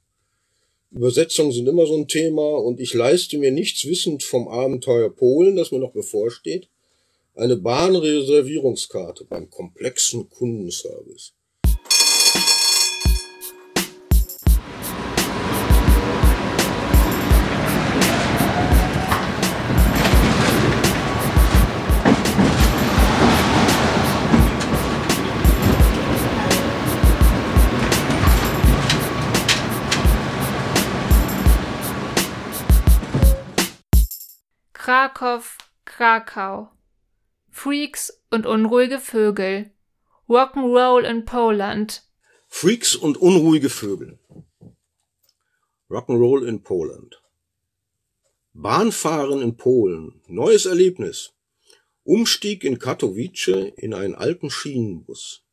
Übersetzungen 0.91 1.53
sind 1.53 1.67
immer 1.69 1.85
so 1.85 1.95
ein 1.95 2.07
Thema 2.07 2.57
und 2.57 2.79
ich 2.79 2.93
leiste 2.93 3.37
mir 3.37 3.51
nichts 3.51 3.85
wissend 3.85 4.23
vom 4.23 4.47
Abenteuer 4.47 5.09
Polen, 5.09 5.55
das 5.55 5.71
mir 5.71 5.79
noch 5.79 5.93
bevorsteht, 5.93 6.67
eine 7.33 7.55
Bahnreservierungskarte 7.55 9.23
beim 9.25 9.49
komplexen 9.49 10.29
Kundenservice. 10.29 11.33
Krakow, 34.83 35.59
Krakau. 35.85 36.71
Freaks 37.51 38.19
und 38.31 38.47
unruhige 38.47 38.97
Vögel. 38.97 39.69
Rock'n'Roll 40.27 41.03
in 41.03 41.23
Poland. 41.23 42.01
Freaks 42.47 42.95
und 42.95 43.17
unruhige 43.17 43.69
Vögel. 43.69 44.17
Rock'n'Roll 45.87 46.47
in 46.47 46.63
Poland. 46.63 47.21
Bahnfahren 48.53 49.43
in 49.43 49.55
Polen. 49.55 50.19
Neues 50.27 50.65
Erlebnis. 50.65 51.33
Umstieg 52.03 52.63
in 52.63 52.79
Katowice 52.79 53.73
in 53.77 53.93
einen 53.93 54.15
alten 54.15 54.49
Schienenbus. 54.49 55.43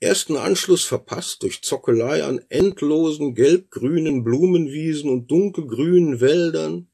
Ersten 0.00 0.36
Anschluss 0.36 0.84
verpasst 0.84 1.42
durch 1.44 1.62
Zockelei 1.62 2.22
an 2.24 2.44
endlosen 2.50 3.34
gelb-grünen 3.34 4.22
Blumenwiesen 4.22 5.08
und 5.08 5.30
dunkelgrünen 5.30 6.20
Wäldern 6.20 6.88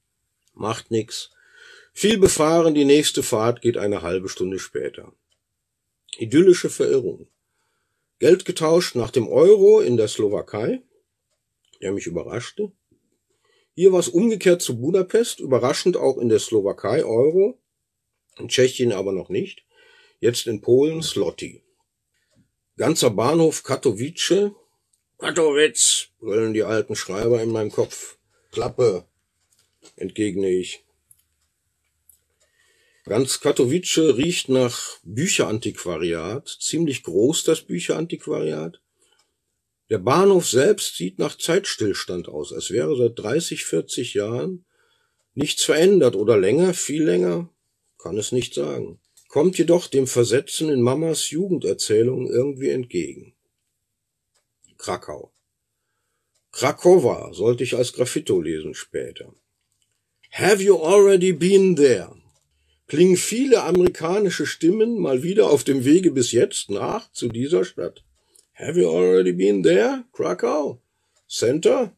Macht 0.58 0.90
nix. 0.90 1.30
Viel 1.92 2.18
befahren, 2.18 2.74
die 2.74 2.84
nächste 2.84 3.22
Fahrt 3.22 3.62
geht 3.62 3.76
eine 3.76 4.02
halbe 4.02 4.28
Stunde 4.28 4.58
später. 4.58 5.12
Idyllische 6.16 6.68
Verirrung. 6.68 7.28
Geld 8.18 8.44
getauscht 8.44 8.96
nach 8.96 9.12
dem 9.12 9.28
Euro 9.28 9.78
in 9.80 9.96
der 9.96 10.08
Slowakei, 10.08 10.82
der 11.80 11.92
mich 11.92 12.08
überraschte. 12.08 12.72
Hier 13.76 13.92
war 13.92 14.00
es 14.00 14.08
umgekehrt 14.08 14.60
zu 14.60 14.80
Budapest, 14.80 15.38
überraschend 15.38 15.96
auch 15.96 16.18
in 16.18 16.28
der 16.28 16.40
Slowakei 16.40 17.04
Euro, 17.04 17.56
in 18.36 18.48
Tschechien 18.48 18.90
aber 18.90 19.12
noch 19.12 19.28
nicht. 19.28 19.64
Jetzt 20.18 20.48
in 20.48 20.60
Polen 20.60 21.02
Slotty. 21.02 21.62
Ganzer 22.76 23.10
Bahnhof 23.10 23.62
Katowice. 23.62 24.50
Katowice, 25.18 26.08
brüllen 26.18 26.52
die 26.52 26.64
alten 26.64 26.96
Schreiber 26.96 27.40
in 27.40 27.52
meinem 27.52 27.70
Kopf. 27.70 28.18
Klappe, 28.50 29.06
entgegne 29.98 30.50
ich. 30.50 30.84
Ganz 33.04 33.40
Katowice 33.40 34.16
riecht 34.16 34.50
nach 34.50 34.98
Bücherantiquariat, 35.02 36.46
ziemlich 36.60 37.02
groß 37.04 37.44
das 37.44 37.62
Bücherantiquariat. 37.62 38.80
Der 39.88 39.98
Bahnhof 39.98 40.46
selbst 40.48 40.96
sieht 40.96 41.18
nach 41.18 41.38
Zeitstillstand 41.38 42.28
aus, 42.28 42.52
als 42.52 42.70
wäre 42.70 42.94
seit 42.96 43.18
30, 43.18 43.64
40 43.64 44.14
Jahren 44.14 44.66
nichts 45.34 45.64
verändert 45.64 46.16
oder 46.16 46.36
länger, 46.36 46.74
viel 46.74 47.04
länger, 47.04 47.48
kann 47.96 48.18
es 48.18 48.32
nicht 48.32 48.52
sagen. 48.52 49.00
Kommt 49.28 49.56
jedoch 49.56 49.86
dem 49.86 50.06
Versetzen 50.06 50.68
in 50.68 50.82
Mamas 50.82 51.30
Jugenderzählung 51.30 52.28
irgendwie 52.28 52.70
entgegen. 52.70 53.34
Krakau. 54.76 55.32
Krakowa 56.52 57.32
sollte 57.32 57.64
ich 57.64 57.76
als 57.76 57.92
Graffito 57.92 58.40
lesen 58.40 58.74
später. 58.74 59.34
Have 60.30 60.62
you 60.62 60.76
already 60.76 61.32
been 61.32 61.74
there? 61.74 62.10
Klingen 62.86 63.16
viele 63.16 63.64
amerikanische 63.64 64.46
Stimmen 64.46 64.98
mal 64.98 65.22
wieder 65.22 65.50
auf 65.50 65.64
dem 65.64 65.84
Wege 65.84 66.10
bis 66.10 66.32
jetzt 66.32 66.70
nach 66.70 67.12
zu 67.12 67.28
dieser 67.28 67.64
Stadt. 67.64 68.04
Have 68.54 68.80
you 68.80 68.88
already 68.88 69.32
been 69.32 69.62
there? 69.62 70.04
Krakau? 70.12 70.80
Center? 71.28 71.92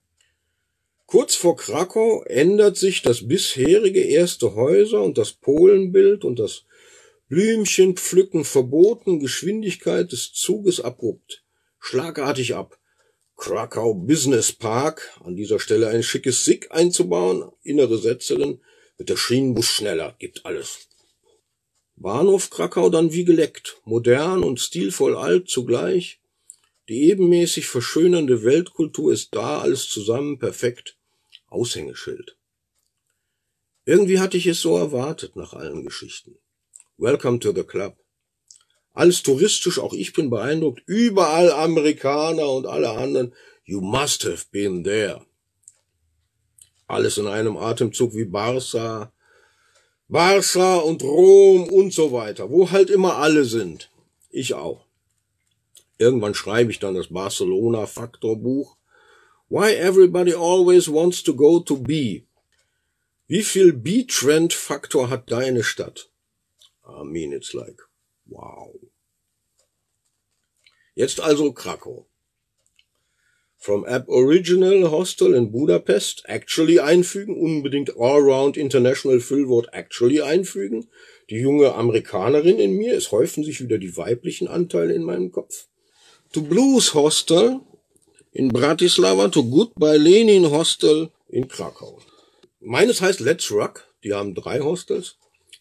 Kurz 1.07 1.35
vor 1.35 1.57
Krakau 1.57 2.23
ändert 2.25 2.77
sich 2.77 3.03
das 3.03 3.29
bisherige 3.29 4.01
erste 4.01 4.55
Häuser 4.55 5.03
und 5.03 5.19
das 5.19 5.33
Polenbild 5.33 6.25
und 6.25 6.39
das 6.39 6.65
Blümchenpflücken 7.29 8.45
verboten, 8.45 9.21
Geschwindigkeit 9.21 10.11
des 10.11 10.33
Zuges 10.33 10.81
abrupt, 10.81 11.45
schlagartig 11.79 12.57
ab. 12.57 12.80
Krakau 13.41 13.95
Business 13.95 14.53
Park, 14.53 15.19
an 15.25 15.35
dieser 15.35 15.59
Stelle 15.59 15.89
ein 15.89 16.03
schickes 16.03 16.45
Sick 16.45 16.71
einzubauen, 16.73 17.51
innere 17.63 17.97
Setzerin, 17.97 18.61
wird 18.99 19.09
der 19.09 19.17
Schienenbus 19.17 19.65
schneller, 19.65 20.15
gibt 20.19 20.45
alles. 20.45 20.89
Bahnhof 21.97 22.51
Krakau 22.51 22.91
dann 22.91 23.15
wie 23.15 23.25
geleckt, 23.25 23.81
modern 23.85 24.45
und 24.45 24.61
stilvoll 24.61 25.17
alt 25.17 25.49
zugleich, 25.49 26.21
die 26.91 27.09
ebenmäßig 27.09 27.67
verschönernde 27.67 28.45
Weltkultur 28.45 29.11
ist 29.11 29.35
da, 29.35 29.61
alles 29.63 29.89
zusammen 29.89 30.39
perfekt. 30.39 30.99
Aushängeschild. 31.47 32.37
Irgendwie 33.87 34.19
hatte 34.19 34.37
ich 34.37 34.49
es 34.49 34.61
so 34.61 34.77
erwartet 34.77 35.35
nach 35.35 35.55
allen 35.55 35.83
Geschichten. 35.83 36.37
Welcome 36.99 37.41
to 37.41 37.55
the 37.55 37.65
club. 37.65 37.97
Alles 39.01 39.23
touristisch, 39.23 39.79
auch 39.79 39.95
ich 39.95 40.13
bin 40.13 40.29
beeindruckt. 40.29 40.83
Überall 40.85 41.51
Amerikaner 41.51 42.51
und 42.51 42.67
alle 42.67 42.91
anderen. 42.91 43.33
You 43.65 43.81
must 43.81 44.27
have 44.27 44.45
been 44.51 44.85
there. 44.85 45.25
Alles 46.87 47.17
in 47.17 47.27
einem 47.27 47.57
Atemzug 47.57 48.15
wie 48.15 48.27
Barca, 48.27 49.11
Barca 50.07 50.77
und 50.81 51.03
Rom 51.03 51.71
und 51.71 51.95
so 51.95 52.13
weiter, 52.13 52.51
wo 52.51 52.71
halt 52.71 52.91
immer 52.91 53.17
alle 53.17 53.47
sind. 53.47 53.91
Ich 54.29 54.53
auch. 54.53 54.85
Irgendwann 55.97 56.35
schreibe 56.35 56.71
ich 56.71 56.79
dann 56.79 56.95
das 56.95 57.09
Barcelona 57.09 57.87
Faktor 57.87 58.37
Buch. 58.37 58.77
Why 59.49 59.77
everybody 59.77 60.35
always 60.35 60.93
wants 60.93 61.23
to 61.23 61.35
go 61.35 61.61
to 61.61 61.79
B. 61.79 62.25
Wie 63.29 63.45
viel 63.45 63.73
B-Trend 63.73 64.53
Faktor 64.53 65.09
hat 65.09 65.31
deine 65.31 65.63
Stadt? 65.63 66.11
I 66.87 67.03
mean, 67.03 67.33
it's 67.33 67.55
like, 67.55 67.81
wow. 68.27 68.90
Jetzt 71.01 71.19
also 71.19 71.51
Krakow. 71.53 72.05
From 73.57 73.87
App 73.87 74.07
Original 74.11 74.91
Hostel 74.91 75.33
in 75.33 75.51
Budapest 75.51 76.25
actually 76.27 76.79
einfügen, 76.79 77.41
unbedingt 77.41 77.97
Allround 77.97 78.59
International 78.59 79.19
Füllwort 79.21 79.69
actually 79.73 80.21
einfügen. 80.21 80.89
Die 81.31 81.39
junge 81.39 81.75
Amerikanerin 81.75 82.59
in 82.59 82.77
mir, 82.77 82.93
es 82.93 83.13
häufen 83.13 83.45
sich 83.45 83.63
wieder 83.63 83.79
die 83.79 83.97
weiblichen 83.97 84.47
Anteile 84.47 84.93
in 84.93 85.03
meinem 85.03 85.33
Kopf 85.33 85.69
to 86.35 86.43
Blues 86.43 86.93
Hostel 86.93 87.61
in 88.33 88.49
Bratislava, 88.49 89.29
to 89.29 89.43
Goodbye 89.43 89.97
Lenin 89.97 90.51
Hostel 90.51 91.11
in 91.31 91.49
Krakau. 91.49 91.99
Meines 92.61 93.01
heißt 93.01 93.21
Let's 93.21 93.51
Rock. 93.51 93.89
Die 94.05 94.13
haben 94.13 94.35
drei 94.35 94.61
Hostels. 94.61 95.17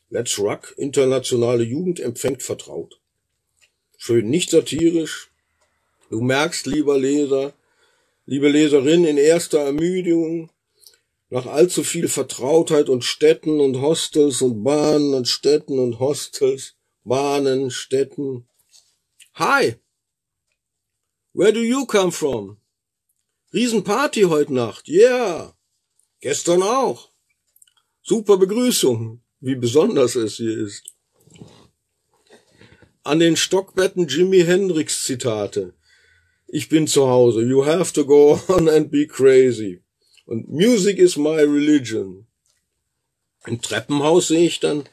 Let's 0.10 0.38
Rock, 0.38 0.74
internationale 0.76 1.64
Jugend 1.64 2.02
empfängt 2.02 2.44
vertraut. 2.44 3.00
Schön 3.98 4.30
nicht 4.30 4.50
satirisch. 4.50 5.29
Du 6.10 6.22
merkst, 6.22 6.66
lieber 6.66 6.98
Leser, 6.98 7.54
liebe 8.26 8.50
Leserin, 8.50 9.06
in 9.06 9.18
erster 9.18 9.60
Ermüdung, 9.60 10.50
nach 11.30 11.46
allzu 11.46 11.84
viel 11.84 12.08
Vertrautheit 12.08 12.90
und 12.90 13.04
Städten 13.04 13.60
und 13.60 13.80
Hostels 13.80 14.42
und 14.42 14.64
Bahnen 14.64 15.14
und 15.14 15.28
Städten 15.28 15.78
und 15.78 16.00
Hostels, 16.00 16.76
Bahnen, 17.04 17.70
Städten. 17.70 18.48
Hi! 19.36 19.76
Where 21.34 21.54
do 21.54 21.62
you 21.62 21.86
come 21.86 22.12
from? 22.12 22.58
Riesenparty 23.54 24.24
heute 24.24 24.54
Nacht. 24.54 24.88
Yeah. 24.88 25.56
Gestern 26.22 26.64
auch. 26.64 27.10
Super 28.02 28.38
Begrüßung. 28.38 29.22
Wie 29.40 29.56
besonders 29.56 30.16
es 30.16 30.38
hier 30.38 30.58
ist. 30.58 30.84
An 33.04 33.20
den 33.20 33.38
Stockbetten 33.38 34.08
Jimi 34.08 34.42
Hendrix 34.42 35.06
Zitate. 35.06 35.74
Ich 36.52 36.68
bin 36.68 36.88
zu 36.88 37.08
Hause. 37.08 37.44
You 37.44 37.66
have 37.66 37.94
to 37.94 38.06
go 38.06 38.40
on 38.48 38.68
and 38.68 38.90
be 38.90 39.06
crazy. 39.06 39.82
Und 40.26 40.50
Music 40.50 40.98
is 40.98 41.16
my 41.16 41.42
religion. 41.42 42.26
Im 43.46 43.62
Treppenhaus 43.62 44.28
sehe 44.30 44.48
ich 44.48 44.60
dann 44.60 44.84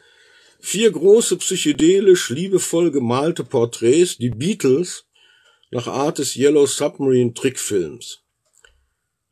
vier 0.61 0.91
große 0.91 1.37
psychedelisch 1.37 2.31
liebevoll 2.31 2.91
gemalte 2.91 3.45
Porträts, 3.45 4.19
die 4.19 4.31
Beatles, 4.31 5.05
nach 5.71 5.87
Art 5.87 6.19
des 6.19 6.37
Yellow 6.37 6.67
Submarine 6.67 7.35
Trickfilms. 7.35 8.23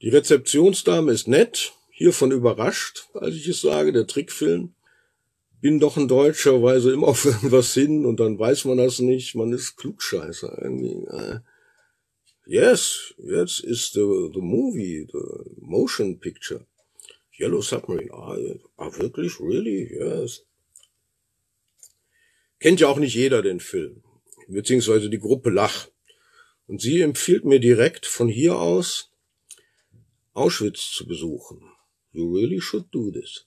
Die 0.02 0.08
Rezeptionsdame 0.08 1.12
ist 1.12 1.28
nett, 1.28 1.72
hiervon 1.90 2.32
überrascht, 2.32 3.08
als 3.14 3.34
ich 3.34 3.48
es 3.48 3.60
sage, 3.60 3.92
der 3.92 4.06
Trickfilm. 4.06 4.74
Bin 5.60 5.80
doch 5.80 5.96
in 5.96 6.08
deutscher 6.08 6.62
Weise 6.62 6.92
immer 6.92 7.08
auf 7.08 7.24
irgendwas 7.24 7.72
hin 7.74 8.04
und 8.04 8.18
dann 8.18 8.38
weiß 8.38 8.64
man 8.64 8.78
das 8.78 8.98
nicht, 8.98 9.34
man 9.34 9.52
ist 9.52 9.76
Klugscheißer 9.76 10.58
irgendwie. 10.62 11.06
Yes, 12.46 13.14
yes 13.18 13.60
is 13.60 13.90
the, 13.92 14.30
the 14.34 14.40
movie, 14.40 15.06
the 15.10 15.44
motion 15.60 16.18
picture. 16.18 16.66
Yellow 17.38 17.62
Submarine. 17.62 18.10
Ah, 18.12 18.36
ah, 18.78 18.90
wirklich? 18.98 19.40
Really? 19.40 19.88
Yes. 19.92 20.44
Kennt 22.60 22.80
ja 22.80 22.88
auch 22.88 22.98
nicht 22.98 23.14
jeder 23.14 23.42
den 23.42 23.60
Film. 23.60 24.02
Beziehungsweise 24.48 25.10
die 25.10 25.18
Gruppe 25.18 25.50
Lach. 25.50 25.88
Und 26.66 26.80
sie 26.80 27.00
empfiehlt 27.00 27.44
mir 27.44 27.60
direkt 27.60 28.06
von 28.06 28.28
hier 28.28 28.58
aus 28.58 29.10
Auschwitz 30.32 30.92
zu 30.92 31.06
besuchen. 31.06 31.62
You 32.12 32.32
really 32.32 32.60
should 32.60 32.86
do 32.92 33.10
this. 33.10 33.46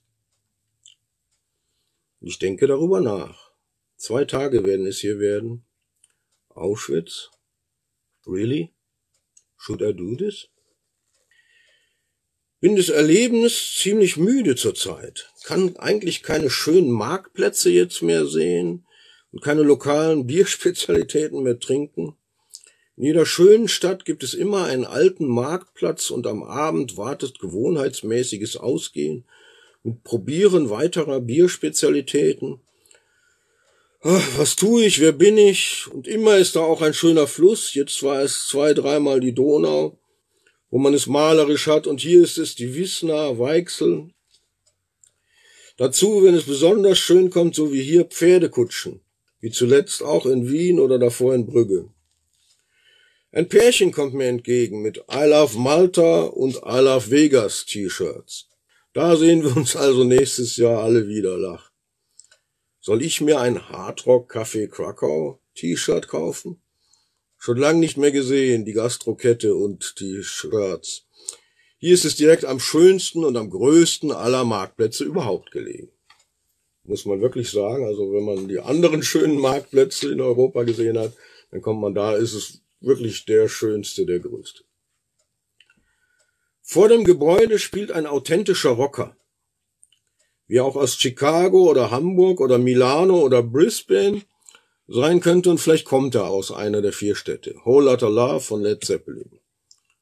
Ich 2.20 2.38
denke 2.38 2.66
darüber 2.66 3.00
nach. 3.00 3.52
Zwei 3.96 4.24
Tage 4.24 4.64
werden 4.64 4.86
es 4.86 4.98
hier 4.98 5.18
werden. 5.18 5.64
Auschwitz? 6.48 7.30
Really? 8.26 8.72
Should 9.58 9.82
I 9.82 9.92
do 9.92 10.14
this? 10.14 10.48
Bin 12.60 12.74
des 12.74 12.88
Erlebens 12.88 13.76
ziemlich 13.76 14.16
müde 14.16 14.56
zurzeit. 14.56 15.30
Kann 15.44 15.76
eigentlich 15.76 16.22
keine 16.22 16.50
schönen 16.50 16.90
Marktplätze 16.90 17.70
jetzt 17.70 18.02
mehr 18.02 18.26
sehen 18.26 18.86
und 19.30 19.42
keine 19.42 19.62
lokalen 19.62 20.26
Bierspezialitäten 20.26 21.42
mehr 21.42 21.58
trinken. 21.58 22.16
In 22.96 23.04
jeder 23.04 23.26
schönen 23.26 23.68
Stadt 23.68 24.04
gibt 24.04 24.24
es 24.24 24.34
immer 24.34 24.64
einen 24.64 24.84
alten 24.84 25.28
Marktplatz 25.28 26.10
und 26.10 26.26
am 26.26 26.42
Abend 26.42 26.96
wartet 26.96 27.38
gewohnheitsmäßiges 27.38 28.56
Ausgehen 28.56 29.24
mit 29.84 30.02
Probieren 30.02 30.68
weiterer 30.68 31.20
Bierspezialitäten. 31.20 32.60
Was 34.00 34.54
tue 34.54 34.84
ich, 34.84 35.00
wer 35.00 35.10
bin 35.10 35.36
ich? 35.36 35.88
Und 35.92 36.06
immer 36.06 36.36
ist 36.36 36.54
da 36.54 36.60
auch 36.60 36.82
ein 36.82 36.94
schöner 36.94 37.26
Fluss. 37.26 37.74
Jetzt 37.74 38.02
war 38.04 38.22
es 38.22 38.46
zwei, 38.46 38.72
dreimal 38.72 39.18
die 39.18 39.34
Donau, 39.34 39.98
wo 40.70 40.78
man 40.78 40.94
es 40.94 41.08
malerisch 41.08 41.66
hat, 41.66 41.88
und 41.88 42.00
hier 42.00 42.22
ist 42.22 42.38
es 42.38 42.54
die 42.54 42.76
Wisna, 42.76 43.38
Weichsel. 43.38 44.10
Dazu, 45.78 46.22
wenn 46.22 46.34
es 46.34 46.44
besonders 46.44 46.98
schön 46.98 47.30
kommt, 47.30 47.56
so 47.56 47.72
wie 47.72 47.82
hier, 47.82 48.04
Pferdekutschen. 48.04 49.00
Wie 49.40 49.50
zuletzt 49.50 50.02
auch 50.02 50.26
in 50.26 50.50
Wien 50.50 50.78
oder 50.78 50.98
davor 50.98 51.34
in 51.34 51.46
Brügge. 51.46 51.88
Ein 53.30 53.48
Pärchen 53.48 53.92
kommt 53.92 54.14
mir 54.14 54.26
entgegen 54.26 54.80
mit 54.80 54.98
I 55.12 55.24
Love 55.24 55.58
Malta 55.58 56.22
und 56.22 56.56
I 56.56 56.80
Love 56.80 57.10
Vegas 57.10 57.66
T-Shirts. 57.66 58.48
Da 58.92 59.16
sehen 59.16 59.42
wir 59.44 59.56
uns 59.56 59.76
also 59.76 60.04
nächstes 60.04 60.56
Jahr 60.56 60.82
alle 60.82 61.06
wieder, 61.06 61.36
lach. 61.36 61.67
Soll 62.88 63.02
ich 63.02 63.20
mir 63.20 63.38
ein 63.38 63.68
Hardrock 63.68 64.34
Café 64.34 64.66
Krakau 64.66 65.42
T-Shirt 65.56 66.08
kaufen? 66.08 66.62
Schon 67.36 67.58
lang 67.58 67.80
nicht 67.80 67.98
mehr 67.98 68.12
gesehen, 68.12 68.64
die 68.64 68.72
Gastrokette 68.72 69.54
und 69.54 70.00
die 70.00 70.22
Shirts. 70.22 71.06
Hier 71.76 71.92
ist 71.92 72.06
es 72.06 72.16
direkt 72.16 72.46
am 72.46 72.58
schönsten 72.58 73.26
und 73.26 73.36
am 73.36 73.50
größten 73.50 74.10
aller 74.10 74.46
Marktplätze 74.46 75.04
überhaupt 75.04 75.50
gelegen. 75.50 75.90
Muss 76.82 77.04
man 77.04 77.20
wirklich 77.20 77.50
sagen. 77.50 77.84
Also 77.84 78.10
wenn 78.10 78.24
man 78.24 78.48
die 78.48 78.58
anderen 78.58 79.02
schönen 79.02 79.38
Marktplätze 79.38 80.10
in 80.10 80.22
Europa 80.22 80.62
gesehen 80.62 80.98
hat, 80.98 81.12
dann 81.50 81.60
kommt 81.60 81.82
man 81.82 81.94
da, 81.94 82.16
ist 82.16 82.32
es 82.32 82.62
wirklich 82.80 83.26
der 83.26 83.48
schönste, 83.48 84.06
der 84.06 84.20
größte. 84.20 84.64
Vor 86.62 86.88
dem 86.88 87.04
Gebäude 87.04 87.58
spielt 87.58 87.92
ein 87.92 88.06
authentischer 88.06 88.70
Rocker. 88.70 89.14
Wie 90.48 90.60
auch 90.60 90.76
aus 90.76 90.96
Chicago 90.96 91.70
oder 91.70 91.90
Hamburg 91.90 92.40
oder 92.40 92.58
Milano 92.58 93.20
oder 93.20 93.42
Brisbane 93.42 94.22
sein 94.88 95.20
könnte 95.20 95.50
und 95.50 95.58
vielleicht 95.58 95.84
kommt 95.84 96.14
er 96.14 96.28
aus 96.28 96.50
einer 96.50 96.80
der 96.80 96.94
vier 96.94 97.14
Städte. 97.14 97.54
Whole 97.64 97.84
Lotta 97.84 98.08
Love 98.08 98.40
von 98.40 98.62
Led 98.62 98.82
Zeppelin. 98.84 99.30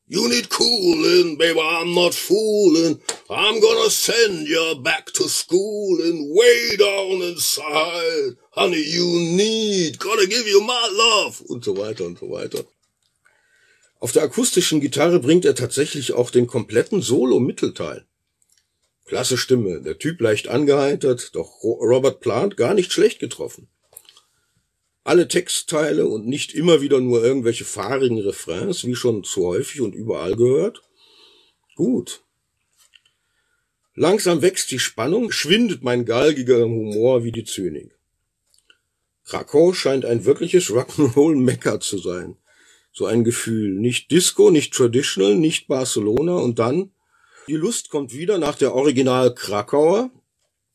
You 0.08 0.28
need 0.28 0.48
cooling, 0.50 1.36
baby, 1.36 1.58
I'm 1.58 1.92
not 1.92 2.14
fooling. 2.14 3.00
I'm 3.28 3.60
gonna 3.60 3.90
send 3.90 4.46
you 4.46 4.80
back 4.80 5.12
to 5.14 5.26
school 5.26 6.00
and 6.00 6.30
way 6.30 6.76
down 6.76 7.22
inside. 7.22 8.36
Honey, 8.52 8.84
you 8.84 9.04
need, 9.36 9.98
gonna 9.98 10.26
give 10.26 10.48
you 10.48 10.60
my 10.60 10.88
love. 10.92 11.42
Und 11.48 11.64
so 11.64 11.76
weiter 11.76 12.04
und 12.04 12.20
so 12.20 12.30
weiter. 12.30 12.64
Auf 13.98 14.12
der 14.12 14.22
akustischen 14.22 14.80
Gitarre 14.80 15.18
bringt 15.18 15.44
er 15.44 15.56
tatsächlich 15.56 16.12
auch 16.12 16.30
den 16.30 16.46
kompletten 16.46 17.02
Solo-Mittelteil. 17.02 18.06
Klasse 19.06 19.38
Stimme, 19.38 19.80
der 19.80 19.98
Typ 19.98 20.20
leicht 20.20 20.48
angeheitert, 20.48 21.34
doch 21.34 21.62
Robert 21.62 22.20
Plant 22.20 22.56
gar 22.56 22.74
nicht 22.74 22.92
schlecht 22.92 23.18
getroffen 23.20 23.68
alle 25.06 25.28
Textteile 25.28 26.06
und 26.08 26.26
nicht 26.26 26.52
immer 26.52 26.80
wieder 26.80 27.00
nur 27.00 27.22
irgendwelche 27.22 27.64
fahrigen 27.64 28.18
Refrains, 28.18 28.84
wie 28.84 28.96
schon 28.96 29.22
zu 29.22 29.46
häufig 29.46 29.80
und 29.80 29.94
überall 29.94 30.34
gehört? 30.34 30.82
Gut. 31.76 32.24
Langsam 33.94 34.42
wächst 34.42 34.72
die 34.72 34.80
Spannung, 34.80 35.30
schwindet 35.30 35.84
mein 35.84 36.04
galgiger 36.04 36.64
Humor 36.64 37.22
wie 37.22 37.30
die 37.30 37.44
Zynik. 37.44 37.96
Krakau 39.24 39.72
scheint 39.72 40.04
ein 40.04 40.24
wirkliches 40.24 40.70
Rock'n'Roll-Mecker 40.70 41.78
zu 41.78 41.98
sein. 41.98 42.36
So 42.92 43.06
ein 43.06 43.22
Gefühl. 43.22 43.74
Nicht 43.74 44.10
Disco, 44.10 44.50
nicht 44.50 44.74
Traditional, 44.74 45.36
nicht 45.36 45.68
Barcelona 45.68 46.36
und 46.36 46.58
dann 46.58 46.90
die 47.48 47.54
Lust 47.54 47.90
kommt 47.90 48.12
wieder 48.12 48.38
nach 48.38 48.56
der 48.56 48.74
Original 48.74 49.34
Krakauer, 49.34 50.10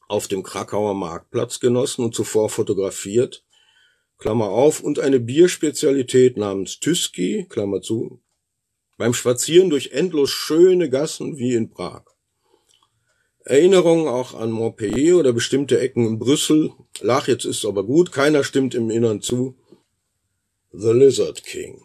auf 0.07 0.27
dem 0.27 0.43
Krakauer 0.43 0.93
Marktplatz 0.93 1.59
genossen 1.59 2.03
und 2.05 2.15
zuvor 2.15 2.49
fotografiert, 2.49 3.43
Klammer 4.17 4.49
auf, 4.49 4.81
und 4.81 4.99
eine 4.99 5.19
Bierspezialität 5.19 6.37
namens 6.37 6.79
Tüski, 6.79 7.47
Klammer 7.49 7.81
zu, 7.81 8.21
beim 8.97 9.13
Spazieren 9.13 9.69
durch 9.69 9.91
endlos 9.91 10.29
schöne 10.29 10.89
Gassen 10.89 11.37
wie 11.37 11.55
in 11.55 11.71
Prag. 11.71 12.03
Erinnerungen 13.43 14.07
auch 14.07 14.35
an 14.35 14.51
Montpellier 14.51 15.17
oder 15.17 15.33
bestimmte 15.33 15.79
Ecken 15.79 16.05
in 16.05 16.19
Brüssel. 16.19 16.71
Lach, 16.99 17.27
jetzt 17.27 17.45
ist 17.45 17.65
aber 17.65 17.83
gut, 17.83 18.11
keiner 18.11 18.43
stimmt 18.43 18.75
im 18.75 18.91
Innern 18.91 19.21
zu. 19.21 19.55
The 20.71 20.91
Lizard 20.91 21.43
King. 21.43 21.81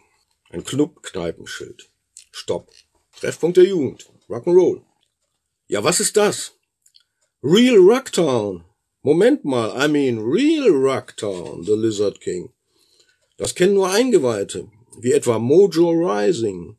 Ein 0.51 0.63
Club-Kneipenschild. 0.63 1.89
Stopp. 2.31 2.69
Treffpunkt 3.19 3.57
der 3.57 3.65
Jugend. 3.65 4.07
Rock'n'Roll. 4.29 4.81
Ja, 5.67 5.83
was 5.83 5.99
ist 5.99 6.17
das? 6.17 6.53
Real 7.41 7.77
Rocktown. 7.77 8.65
Moment 9.03 9.45
mal, 9.45 9.73
I 9.77 9.87
mean 9.87 10.19
real 10.19 10.69
Rocktown, 10.69 11.63
The 11.63 11.75
Lizard 11.75 12.19
King. 12.19 12.51
Das 13.37 13.55
kennen 13.55 13.75
nur 13.75 13.89
Eingeweihte, 13.89 14.69
wie 14.99 15.13
etwa 15.13 15.39
Mojo 15.39 15.91
Rising. 15.91 16.77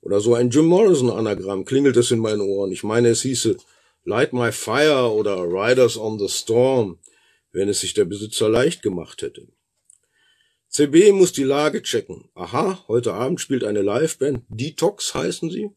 Oder 0.00 0.20
so 0.20 0.34
ein 0.34 0.50
Jim 0.50 0.66
Morrison-Anagramm 0.66 1.64
klingelt 1.64 1.96
es 1.96 2.10
in 2.10 2.18
meinen 2.18 2.40
Ohren. 2.40 2.72
Ich 2.72 2.82
meine, 2.82 3.08
es 3.10 3.22
hieße 3.22 3.56
Light 4.04 4.32
My 4.32 4.50
Fire 4.50 5.12
oder 5.12 5.44
Riders 5.44 5.96
on 5.96 6.18
the 6.18 6.28
Storm, 6.28 6.98
wenn 7.52 7.68
es 7.68 7.80
sich 7.80 7.94
der 7.94 8.06
Besitzer 8.06 8.48
leicht 8.48 8.82
gemacht 8.82 9.22
hätte. 9.22 9.46
CB 10.68 11.12
muss 11.12 11.32
die 11.32 11.44
Lage 11.44 11.82
checken. 11.82 12.30
Aha, 12.34 12.82
heute 12.88 13.12
Abend 13.12 13.40
spielt 13.40 13.62
eine 13.62 13.82
Liveband. 13.82 14.44
Detox 14.48 15.14
heißen 15.14 15.50
sie. 15.50 15.70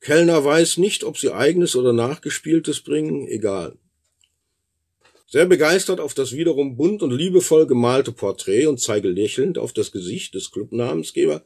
Kellner 0.00 0.44
weiß 0.44 0.78
nicht, 0.78 1.04
ob 1.04 1.18
sie 1.18 1.32
eigenes 1.32 1.76
oder 1.76 1.92
nachgespieltes 1.92 2.80
bringen. 2.80 3.26
Egal. 3.28 3.78
Sehr 5.26 5.46
begeistert 5.46 6.00
auf 6.00 6.14
das 6.14 6.32
wiederum 6.32 6.76
bunt 6.76 7.02
und 7.02 7.12
liebevoll 7.12 7.66
gemalte 7.66 8.10
Porträt 8.10 8.66
und 8.66 8.80
zeige 8.80 9.08
lächelnd 9.08 9.58
auf 9.58 9.72
das 9.72 9.92
Gesicht 9.92 10.34
des 10.34 10.50
Clubnamensgeber. 10.50 11.44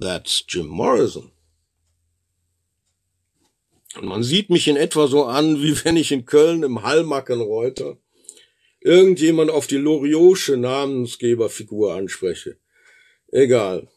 That's 0.00 0.44
Jim 0.48 0.66
Morrison. 0.66 1.30
Und 3.96 4.06
man 4.06 4.24
sieht 4.24 4.50
mich 4.50 4.66
in 4.66 4.76
etwa 4.76 5.06
so 5.06 5.24
an, 5.24 5.62
wie 5.62 5.76
wenn 5.84 5.96
ich 5.96 6.10
in 6.10 6.24
Köln 6.24 6.64
im 6.64 6.82
Hallmackenreuter 6.82 7.98
irgendjemand 8.80 9.50
auf 9.50 9.66
die 9.66 9.76
Loriosche 9.76 10.56
Namensgeberfigur 10.56 11.94
anspreche. 11.94 12.58
Egal. 13.28 13.88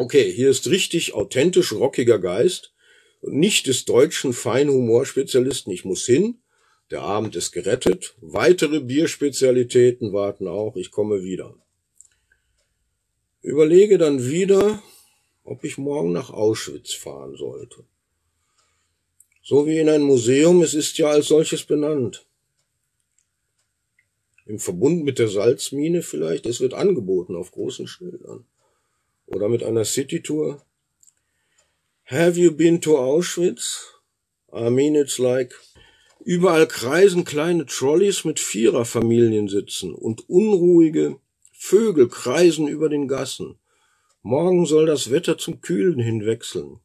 Okay, 0.00 0.32
hier 0.32 0.48
ist 0.48 0.66
richtig 0.68 1.12
authentisch 1.12 1.74
rockiger 1.74 2.18
Geist 2.18 2.72
nicht 3.20 3.66
des 3.66 3.84
deutschen 3.84 4.32
Feinhumorspezialisten. 4.32 5.70
Ich 5.74 5.84
muss 5.84 6.06
hin 6.06 6.38
der 6.90 7.02
Abend 7.02 7.36
ist 7.36 7.52
gerettet. 7.52 8.16
Weitere 8.22 8.80
Bierspezialitäten 8.80 10.14
warten 10.14 10.48
auch. 10.48 10.74
Ich 10.76 10.90
komme 10.90 11.22
wieder. 11.22 11.54
Überlege 13.42 13.98
dann 13.98 14.26
wieder, 14.26 14.82
ob 15.44 15.64
ich 15.64 15.76
morgen 15.76 16.12
nach 16.12 16.30
Auschwitz 16.30 16.94
fahren 16.94 17.36
sollte. 17.36 17.84
So 19.42 19.66
wie 19.66 19.80
in 19.80 19.90
ein 19.90 20.00
Museum, 20.00 20.62
es 20.62 20.72
ist 20.72 20.96
ja 20.96 21.10
als 21.10 21.28
solches 21.28 21.64
benannt. 21.64 22.26
Im 24.46 24.58
Verbund 24.58 25.04
mit 25.04 25.18
der 25.18 25.28
Salzmine 25.28 26.00
vielleicht, 26.00 26.46
es 26.46 26.62
wird 26.62 26.72
angeboten 26.72 27.36
auf 27.36 27.52
großen 27.52 27.86
Schildern. 27.86 28.46
Oder 29.30 29.48
mit 29.48 29.62
einer 29.62 29.84
Citytour. 29.84 30.62
Have 32.04 32.38
you 32.38 32.52
been 32.52 32.80
to 32.80 32.98
Auschwitz? 32.98 33.94
I 34.52 34.68
mean, 34.68 34.94
it's 34.94 35.18
like 35.18 35.54
Überall 36.24 36.66
kreisen 36.66 37.24
kleine 37.24 37.64
Trolleys 37.64 38.24
mit 38.24 38.38
Viererfamilien 38.38 39.48
sitzen 39.48 39.94
und 39.94 40.28
unruhige 40.28 41.18
Vögel 41.52 42.08
kreisen 42.08 42.68
über 42.68 42.90
den 42.90 43.08
Gassen. 43.08 43.58
Morgen 44.22 44.66
soll 44.66 44.84
das 44.84 45.10
Wetter 45.10 45.38
zum 45.38 45.62
Kühlen 45.62 45.98
hinwechseln. 45.98 46.80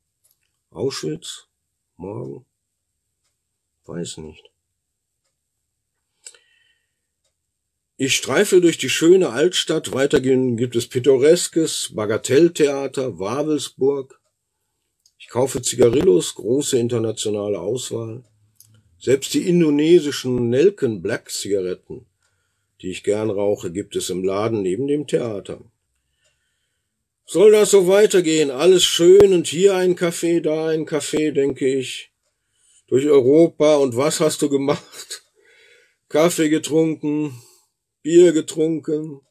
Auschwitz? 0.72 1.48
Morgen? 1.98 2.46
Weiß 3.86 4.18
nicht. 4.18 4.55
Ich 7.98 8.18
streife 8.18 8.60
durch 8.60 8.78
die 8.78 8.90
schöne 8.90 9.30
Altstadt, 9.30 9.94
weitergehend 9.94 10.58
gibt 10.58 10.76
es 10.76 10.88
pittoreskes 10.88 11.92
Bagatelltheater, 11.96 13.20
Wabelsburg. 13.20 14.20
Ich 15.18 15.30
kaufe 15.30 15.62
Zigarillos, 15.62 16.36
große 16.36 16.78
internationale 16.78 17.58
Auswahl. 17.58 18.26
Selbst 19.00 19.34
die 19.34 19.48
indonesischen 19.48 20.50
Nelken 20.50 21.02
Black 21.02 21.32
Zigaretten, 21.32 22.06
die 22.82 22.92
ich 22.92 23.02
gern 23.02 23.30
rauche, 23.30 23.72
gibt 23.72 23.96
es 23.96 24.10
im 24.10 24.26
Laden 24.26 24.62
neben 24.62 24.88
dem 24.88 25.08
Theater. 25.08 25.62
Soll 27.26 27.54
das 27.54 27.72
so 27.72 27.88
weitergehen? 27.88 28.52
Alles 28.52 28.84
schön 28.84 29.32
und 29.32 29.48
hier 29.48 29.74
ein 29.74 29.96
Kaffee, 29.96 30.42
da 30.42 30.68
ein 30.68 30.86
Kaffee, 30.86 31.32
denke 31.32 31.66
ich. 31.66 32.12
Durch 32.88 33.06
Europa 33.06 33.78
und 33.78 33.96
was 33.96 34.20
hast 34.20 34.42
du 34.42 34.50
gemacht? 34.50 35.24
Kaffee 36.10 36.50
getrunken, 36.50 37.42
Bier 38.06 38.34
getrunken, 38.34 39.22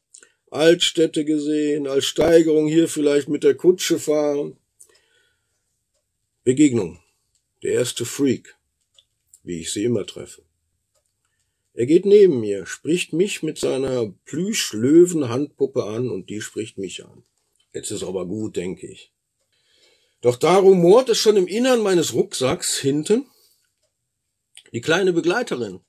Altstädte 0.51 1.23
gesehen, 1.23 1.87
als 1.87 2.03
Steigerung 2.03 2.67
hier 2.67 2.89
vielleicht 2.89 3.29
mit 3.29 3.45
der 3.45 3.55
Kutsche 3.55 3.99
fahren. 3.99 4.57
Begegnung. 6.43 6.99
Der 7.63 7.71
erste 7.71 8.03
Freak 8.05 8.55
wie 9.45 9.61
ich 9.61 9.71
sie 9.71 9.83
immer 9.83 10.05
treffe. 10.05 10.41
Er 11.73 11.85
geht 11.85 12.05
neben 12.05 12.39
mir, 12.39 12.65
spricht 12.65 13.13
mich 13.13 13.43
mit 13.43 13.57
seiner 13.57 14.07
Plüsch-Löwen-Handpuppe 14.25 15.83
an 15.83 16.09
und 16.09 16.29
die 16.29 16.41
spricht 16.41 16.77
mich 16.77 17.05
an. 17.05 17.23
Jetzt 17.73 17.91
ist 17.91 18.03
aber 18.03 18.25
gut, 18.25 18.55
denke 18.55 18.87
ich. 18.87 19.11
Doch 20.21 20.37
da 20.37 20.57
rumort 20.57 21.09
es 21.09 21.17
schon 21.17 21.35
im 21.35 21.47
Innern 21.47 21.81
meines 21.81 22.13
Rucksacks 22.13 22.77
hinten. 22.77 23.25
Die 24.71 24.81
kleine 24.81 25.13
Begleiterin. 25.13 25.81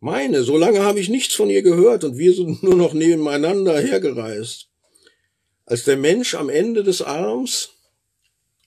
Meine, 0.00 0.42
so 0.42 0.58
lange 0.58 0.82
habe 0.82 1.00
ich 1.00 1.08
nichts 1.08 1.34
von 1.34 1.48
ihr 1.48 1.62
gehört 1.62 2.04
und 2.04 2.18
wir 2.18 2.34
sind 2.34 2.62
nur 2.62 2.74
noch 2.74 2.92
nebeneinander 2.92 3.80
hergereist. 3.80 4.68
Als 5.64 5.84
der 5.84 5.96
Mensch 5.96 6.34
am 6.34 6.48
Ende 6.48 6.84
des 6.84 7.02
Arms, 7.02 7.70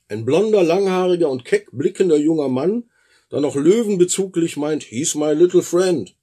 ein 0.08 0.26
blonder, 0.26 0.64
langhaariger 0.64 1.30
und 1.30 1.46
keck 1.46 1.70
blickender 1.72 2.18
junger 2.18 2.50
Mann, 2.50 2.90
dann 3.30 3.44
noch 3.44 3.56
löwenbezuglich 3.56 4.58
meint, 4.58 4.84
he's 4.84 5.14
my 5.14 5.34
little 5.34 5.62
friend. 5.62 6.16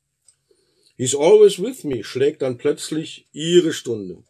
He's 0.97 1.15
always 1.15 1.61
with 1.61 1.85
me, 1.85 2.03
schlägt 2.03 2.43
dann 2.43 2.59
plötzlich 2.59 3.28
ihre 3.33 3.73
Stunde. 3.73 4.24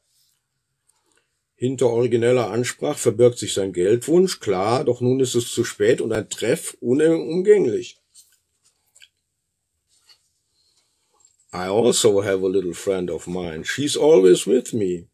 Hinter 1.55 1.89
origineller 1.89 2.51
Ansprache 2.51 2.99
verbirgt 2.99 3.39
sich 3.39 3.55
sein 3.55 3.73
Geldwunsch, 3.73 4.41
klar, 4.41 4.85
doch 4.85 5.01
nun 5.01 5.21
ist 5.21 5.35
es 5.35 5.51
zu 5.51 5.65
spät 5.65 6.03
und 6.03 6.13
ein 6.13 6.29
Treff 6.29 6.77
unumgänglich. 6.81 7.99
I 11.57 11.69
also 11.69 12.21
have 12.21 12.43
a 12.43 12.49
little 12.49 12.75
friend 12.75 13.11
of 13.11 13.27
mine. 13.27 13.63
She's 13.65 13.97
always 13.97 14.47
with 14.47 14.75
me. 14.75 15.07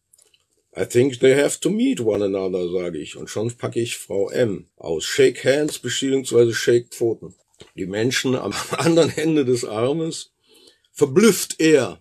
I 0.77 0.85
think 0.85 1.21
they 1.21 1.35
have 1.35 1.61
to 1.61 1.71
meet 1.71 2.01
one 2.01 2.21
another, 2.21 2.69
sage 2.69 2.97
ich, 2.97 3.17
und 3.17 3.31
schon 3.31 3.49
packe 3.53 3.79
ich 3.79 3.97
Frau 3.97 4.29
M 4.29 4.67
aus. 4.77 5.05
Shake 5.05 5.45
hands 5.45 5.79
bzw. 5.79 6.53
shake 6.53 6.89
Pfoten. 6.93 7.37
Die 7.77 7.87
Menschen 7.87 8.35
am 8.35 8.53
anderen 8.77 9.17
Ende 9.17 9.45
des 9.45 9.65
Armes 9.65 10.33
verblüfft 10.91 11.61
er. 11.61 12.01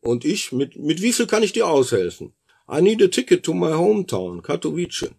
Und 0.00 0.24
ich, 0.24 0.50
mit, 0.50 0.74
mit 0.76 1.00
wie 1.00 1.12
viel 1.12 1.28
kann 1.28 1.44
ich 1.44 1.52
dir 1.52 1.68
aushelfen? 1.68 2.32
I 2.68 2.80
need 2.80 3.00
a 3.00 3.06
ticket 3.06 3.44
to 3.44 3.54
my 3.54 3.72
hometown, 3.72 4.42
Katowice. 4.42 5.10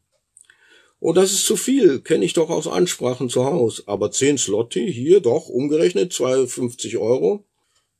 Oh, 1.00 1.14
das 1.14 1.32
ist 1.32 1.46
zu 1.46 1.56
viel, 1.56 2.02
kenne 2.02 2.26
ich 2.26 2.34
doch 2.34 2.50
aus 2.50 2.68
Ansprachen 2.68 3.30
zu 3.30 3.46
Haus. 3.46 3.88
Aber 3.88 4.12
10 4.12 4.38
Slotti, 4.38 4.92
hier 4.92 5.22
doch, 5.22 5.48
umgerechnet 5.48 6.12
52 6.12 6.98
Euro. 6.98 7.46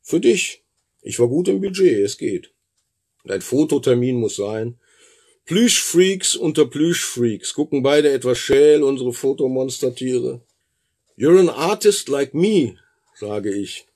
Für 0.08 0.20
dich. 0.20 0.64
Ich 1.02 1.18
war 1.18 1.28
gut 1.28 1.48
im 1.48 1.60
Budget, 1.60 2.02
es 2.02 2.16
geht. 2.16 2.50
Dein 3.24 3.42
Fototermin 3.42 4.16
muss 4.16 4.36
sein. 4.36 4.80
Plüschfreaks 5.44 6.34
unter 6.34 6.64
Plüschfreaks 6.64 7.52
gucken 7.52 7.82
beide 7.82 8.10
etwas 8.10 8.38
schäl 8.38 8.82
unsere 8.82 9.12
Fotomonstertiere. 9.12 10.40
You're 11.18 11.38
an 11.38 11.50
artist 11.50 12.08
like 12.08 12.32
me, 12.32 12.78
sage 13.16 13.52
ich. 13.52 13.86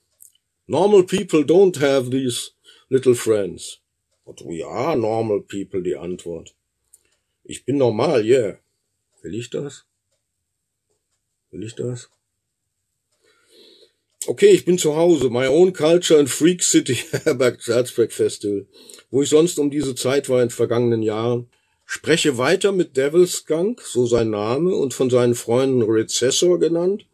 Normal 0.67 1.01
people 1.01 1.43
don't 1.43 1.79
have 1.79 2.11
these 2.11 2.51
little 2.89 3.15
friends. 3.15 3.79
But 4.23 4.45
we 4.45 4.63
are 4.63 4.95
normal 4.95 5.41
people, 5.41 5.81
die 5.81 5.97
Antwort. 5.97 6.53
Ich 7.43 7.65
bin 7.65 7.77
normal, 7.77 8.23
yeah. 8.23 8.59
Will 9.23 9.33
ich 9.33 9.49
das? 9.49 9.85
Will 11.49 11.63
ich 11.63 11.73
das? 11.73 12.11
Okay, 14.27 14.51
ich 14.51 14.65
bin 14.65 14.77
zu 14.77 14.95
Hause. 14.95 15.29
My 15.29 15.47
own 15.47 15.73
culture 15.73 16.19
in 16.19 16.27
Freak 16.27 16.63
City 16.63 16.95
Herberg 17.23 17.61
Salzburg 17.61 18.11
Festival, 18.11 18.65
wo 19.11 19.21
ich 19.21 19.29
sonst 19.29 19.59
um 19.59 19.69
diese 19.69 19.95
Zeit 19.95 20.29
war 20.29 20.41
in 20.41 20.49
vergangenen 20.49 21.01
Jahren. 21.01 21.49
Spreche 21.85 22.37
weiter 22.37 22.71
mit 22.71 22.95
Devil 22.95 23.27
Skunk, 23.27 23.81
so 23.81 24.05
sein 24.05 24.29
Name, 24.29 24.73
und 24.75 24.93
von 24.93 25.09
seinen 25.09 25.35
Freunden 25.35 25.83
Recessor 25.83 26.59
genannt. 26.59 27.05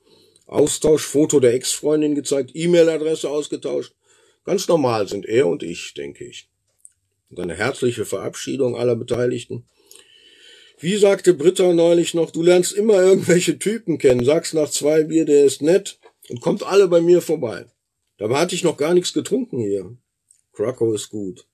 Austausch, 0.46 1.04
Foto 1.04 1.40
der 1.40 1.54
Ex-Freundin 1.54 2.16
gezeigt, 2.16 2.52
E-Mail-Adresse 2.54 3.30
ausgetauscht. 3.30 3.94
Ganz 4.46 4.68
normal 4.68 5.08
sind 5.08 5.26
er 5.26 5.48
und 5.48 5.64
ich, 5.64 5.94
denke 5.96 6.26
ich 6.26 6.50
und 7.30 7.40
eine 7.40 7.56
herzliche 7.56 8.06
Verabschiedung 8.06 8.76
aller 8.76 8.96
Beteiligten. 8.96 9.66
Wie 10.80 10.98
sagte 10.98 11.34
Britta 11.34 11.74
neulich 11.74 12.14
noch, 12.14 12.32
du 12.32 12.42
lernst 12.42 12.74
immer 12.74 13.02
irgendwelche 13.02 13.60
Typen 13.60 13.98
kennen, 13.98 14.24
sagst 14.24 14.54
nach 14.54 14.70
zwei 14.70 15.04
Bier, 15.04 15.26
der 15.26 15.46
ist 15.46 15.62
nett 15.62 16.00
und 16.30 16.42
kommt 16.42 16.64
alle 16.64 16.88
bei 16.88 17.02
mir 17.02 17.22
vorbei. 17.22 17.66
Dabei 18.18 18.40
hatte 18.40 18.56
ich 18.56 18.64
noch 18.64 18.78
gar 18.78 18.94
nichts 18.94 19.14
getrunken 19.14 19.60
hier. 19.60 19.98
Krakow 20.54 20.94
ist 20.94 21.10
gut. 21.10 21.48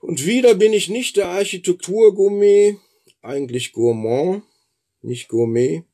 Und 0.00 0.24
wieder 0.24 0.54
bin 0.54 0.72
ich 0.72 0.88
nicht 0.88 1.16
der 1.16 1.28
Architekturgourmet, 1.28 2.78
eigentlich 3.22 3.72
Gourmand, 3.72 4.42
nicht 5.02 5.28
Gourmet. 5.28 5.84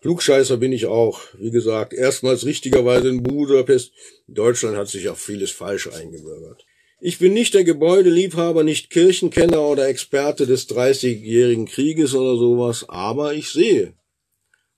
Klugscheißer 0.00 0.56
bin 0.56 0.72
ich 0.72 0.86
auch. 0.86 1.20
Wie 1.34 1.50
gesagt, 1.50 1.92
erstmals 1.92 2.46
richtigerweise 2.46 3.08
in 3.08 3.22
Budapest. 3.22 3.92
Deutschland 4.26 4.76
hat 4.76 4.88
sich 4.88 5.08
auch 5.08 5.18
vieles 5.18 5.50
falsch 5.50 5.88
eingebürgert. 5.88 6.64
Ich 7.00 7.18
bin 7.18 7.32
nicht 7.32 7.54
der 7.54 7.64
Gebäudeliebhaber, 7.64 8.62
nicht 8.62 8.90
Kirchenkenner 8.90 9.62
oder 9.62 9.88
Experte 9.88 10.46
des 10.46 10.66
Dreißigjährigen 10.66 11.66
Krieges 11.66 12.14
oder 12.14 12.36
sowas, 12.36 12.86
aber 12.88 13.34
ich 13.34 13.50
sehe 13.50 13.94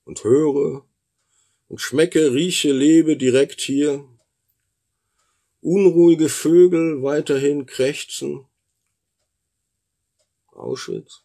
und 0.04 0.22
höre 0.24 0.84
und 1.72 1.78
schmecke, 1.78 2.34
rieche, 2.34 2.70
lebe 2.70 3.16
direkt 3.16 3.62
hier. 3.62 4.06
Unruhige 5.62 6.28
Vögel 6.28 7.02
weiterhin 7.02 7.64
krächzen. 7.64 8.44
Auschwitz. 10.52 11.22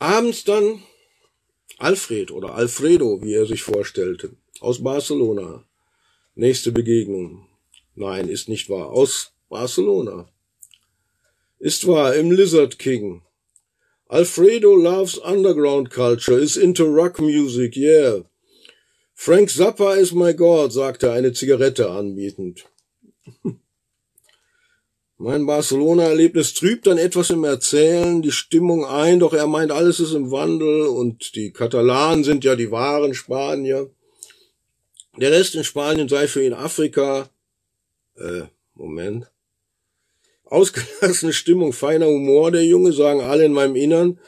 Abends 0.00 0.42
dann 0.42 0.82
Alfred 1.78 2.32
oder 2.32 2.56
Alfredo, 2.56 3.22
wie 3.22 3.32
er 3.32 3.46
sich 3.46 3.62
vorstellte, 3.62 4.34
aus 4.58 4.82
Barcelona. 4.82 5.64
Nächste 6.34 6.72
Begegnung. 6.72 7.46
Nein, 7.94 8.28
ist 8.28 8.48
nicht 8.48 8.68
wahr. 8.68 8.90
Aus 8.90 9.34
Barcelona. 9.48 10.28
Ist 11.60 11.86
wahr, 11.86 12.16
im 12.16 12.32
Lizard 12.32 12.76
King. 12.80 13.22
Alfredo 14.08 14.72
loves 14.72 15.18
underground 15.18 15.90
culture, 15.90 16.38
is 16.38 16.56
into 16.56 16.88
rock 16.88 17.20
music, 17.20 17.76
yeah. 17.76 18.20
Frank 19.14 19.48
Zappa 19.48 19.96
is 19.96 20.12
my 20.12 20.32
God, 20.32 20.72
sagte 20.72 21.10
eine 21.10 21.32
Zigarette 21.32 21.90
anbietend. 21.90 22.64
Mein 25.18 25.46
Barcelona-Erlebnis 25.46 26.52
trübt 26.52 26.86
dann 26.86 26.98
etwas 26.98 27.30
im 27.30 27.42
Erzählen, 27.42 28.20
die 28.20 28.30
Stimmung 28.30 28.84
ein, 28.84 29.18
doch 29.18 29.32
er 29.32 29.46
meint, 29.46 29.72
alles 29.72 29.98
ist 29.98 30.12
im 30.12 30.30
Wandel 30.30 30.86
und 30.88 31.34
die 31.34 31.52
Katalanen 31.52 32.22
sind 32.22 32.44
ja 32.44 32.54
die 32.54 32.70
wahren 32.70 33.14
Spanier. 33.14 33.90
Der 35.16 35.32
Rest 35.32 35.54
in 35.54 35.64
Spanien 35.64 36.08
sei 36.08 36.28
für 36.28 36.44
ihn 36.44 36.52
Afrika, 36.52 37.30
äh, 38.16 38.42
Moment. 38.74 39.26
Ausgelassene 40.46 41.32
Stimmung, 41.32 41.72
feiner 41.72 42.06
Humor, 42.06 42.52
der 42.52 42.64
Junge, 42.64 42.92
sagen 42.92 43.20
alle 43.20 43.44
in 43.44 43.52
meinem 43.52 43.76
Innern. 43.76 44.20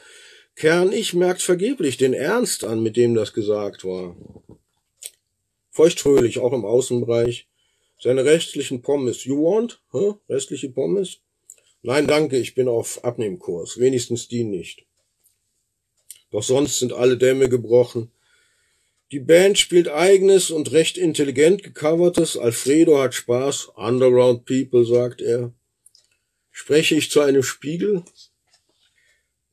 Kern, 0.55 0.91
ich 0.91 1.13
merkt 1.13 1.41
vergeblich 1.41 1.95
den 1.95 2.13
Ernst 2.13 2.65
an, 2.65 2.83
mit 2.83 2.97
dem 2.97 3.15
das 3.15 3.33
gesagt 3.33 3.85
war. 3.85 4.15
Feuchtfröhlich, 5.71 6.39
auch 6.39 6.51
im 6.51 6.65
Außenbereich. 6.65 7.47
Seine 8.01 8.25
restlichen 8.25 8.81
Pommes. 8.81 9.23
You 9.23 9.41
want? 9.41 9.81
Huh? 9.93 10.15
Restliche 10.27 10.69
Pommes? 10.69 11.19
Nein, 11.81 12.07
danke, 12.07 12.37
ich 12.37 12.55
bin 12.55 12.67
auf 12.67 13.03
Abnehmkurs. 13.05 13.79
Wenigstens 13.79 14.27
die 14.27 14.43
nicht. 14.43 14.85
Doch 16.31 16.43
sonst 16.43 16.79
sind 16.79 16.91
alle 16.91 17.17
Dämme 17.17 17.47
gebrochen. 17.47 18.11
Die 19.11 19.19
Band 19.19 19.57
spielt 19.57 19.87
eigenes 19.87 20.51
und 20.51 20.71
recht 20.73 20.97
intelligent 20.97 21.63
gecovertes. 21.63 22.37
Alfredo 22.37 22.99
hat 22.99 23.13
Spaß. 23.13 23.69
Underground 23.75 24.45
People, 24.45 24.85
sagt 24.85 25.21
er. 25.21 25.53
Spreche 26.61 26.95
ich 26.95 27.09
zu 27.09 27.21
einem 27.21 27.41
Spiegel? 27.41 28.03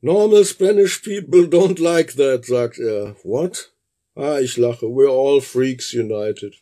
Normal 0.01 0.43
Spanish 0.43 1.01
people 1.01 1.47
don't 1.47 1.79
like 1.81 2.17
that, 2.17 2.45
sagt 2.45 2.79
er. 2.79 3.15
What? 3.23 3.71
Ah, 4.13 4.39
ich 4.41 4.57
lache. 4.57 4.87
We're 4.87 5.09
all 5.09 5.39
freaks 5.39 5.93
united. 5.93 6.55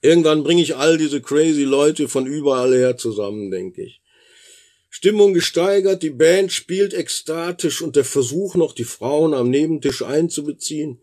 Irgendwann 0.00 0.42
bringe 0.42 0.62
ich 0.62 0.76
all 0.76 0.96
diese 0.96 1.20
crazy 1.20 1.64
Leute 1.64 2.08
von 2.08 2.26
überall 2.26 2.72
her 2.72 2.96
zusammen, 2.96 3.50
denke 3.50 3.82
ich. 3.82 4.00
Stimmung 4.88 5.34
gesteigert, 5.34 6.02
die 6.02 6.08
Band 6.08 6.50
spielt 6.50 6.94
ekstatisch 6.94 7.82
und 7.82 7.96
der 7.96 8.04
Versuch 8.06 8.54
noch 8.54 8.72
die 8.72 8.84
Frauen 8.84 9.34
am 9.34 9.50
Nebentisch 9.50 10.00
einzubeziehen. 10.00 11.02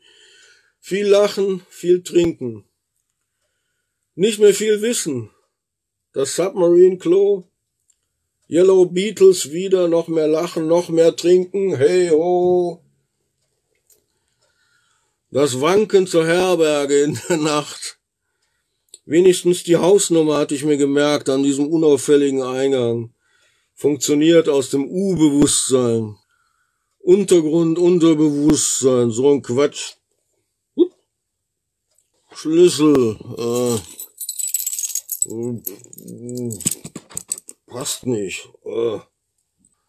Viel 0.80 1.06
lachen, 1.06 1.62
viel 1.70 2.02
trinken. 2.02 2.66
Nicht 4.16 4.40
mehr 4.40 4.56
viel 4.56 4.82
wissen. 4.82 5.30
Das 6.12 6.36
Submarine 6.36 6.98
Klo. 6.98 7.53
Yellow 8.54 8.86
Beatles 8.86 9.52
wieder, 9.52 9.88
noch 9.88 10.08
mehr 10.08 10.28
lachen, 10.28 10.68
noch 10.68 10.90
mehr 10.90 11.16
trinken. 11.16 11.76
Hey 11.76 12.10
ho. 12.10 12.84
Das 15.32 15.60
Wanken 15.60 16.06
zur 16.06 16.28
Herberge 16.28 17.02
in 17.02 17.20
der 17.28 17.38
Nacht. 17.38 17.98
Wenigstens 19.06 19.64
die 19.64 19.78
Hausnummer 19.78 20.38
hatte 20.38 20.54
ich 20.54 20.64
mir 20.66 20.78
gemerkt 20.78 21.30
an 21.30 21.42
diesem 21.42 21.68
unauffälligen 21.68 22.44
Eingang. 22.44 23.16
Funktioniert 23.74 24.48
aus 24.48 24.70
dem 24.70 24.88
U-Bewusstsein. 24.88 26.16
Untergrund, 27.00 27.80
Unterbewusstsein, 27.80 29.10
so 29.10 29.32
ein 29.32 29.42
Quatsch. 29.42 29.96
Schlüssel. 32.32 33.18
Äh, 33.36 33.80
passt 37.74 38.06
nicht. 38.06 38.50
Äh. 38.66 39.00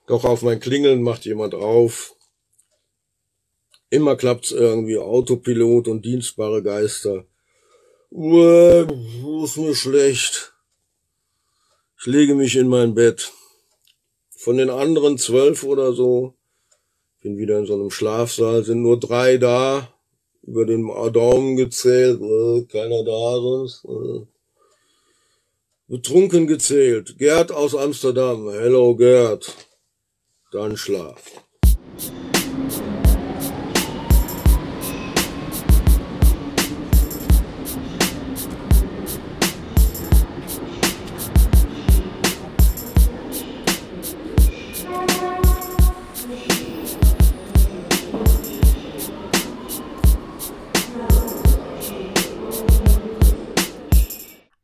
Doch 0.06 0.24
auf 0.24 0.42
mein 0.42 0.60
Klingeln 0.60 1.02
macht 1.02 1.24
jemand 1.24 1.54
auf. 1.54 2.16
Immer 3.90 4.16
klappt's 4.16 4.50
irgendwie, 4.50 4.98
Autopilot 4.98 5.88
und 5.88 6.04
dienstbare 6.04 6.62
Geister. 6.62 7.26
Uah, 8.10 8.86
ist 9.44 9.56
mir 9.56 9.74
schlecht. 9.74 10.52
Ich 11.98 12.06
lege 12.06 12.34
mich 12.34 12.56
in 12.56 12.68
mein 12.68 12.94
Bett. 12.94 13.32
Von 14.30 14.56
den 14.56 14.70
anderen 14.70 15.16
zwölf 15.16 15.62
oder 15.62 15.92
so, 15.92 16.34
bin 17.22 17.38
wieder 17.38 17.58
in 17.58 17.66
so 17.66 17.74
einem 17.74 17.90
Schlafsaal, 17.90 18.64
sind 18.64 18.82
nur 18.82 18.98
drei 18.98 19.38
da, 19.38 19.88
über 20.42 20.66
den 20.66 20.86
Daumen 21.12 21.56
gezählt, 21.56 22.20
äh, 22.20 22.64
keiner 22.64 23.04
da 23.04 23.40
sonst. 23.40 23.84
Äh. 23.84 24.33
Betrunken 25.86 26.46
gezählt. 26.46 27.18
Gerd 27.18 27.52
aus 27.52 27.74
Amsterdam. 27.76 28.48
Hello 28.48 28.96
Gerd. 28.96 29.54
Dann 30.50 30.78
Schlaf. 30.78 31.22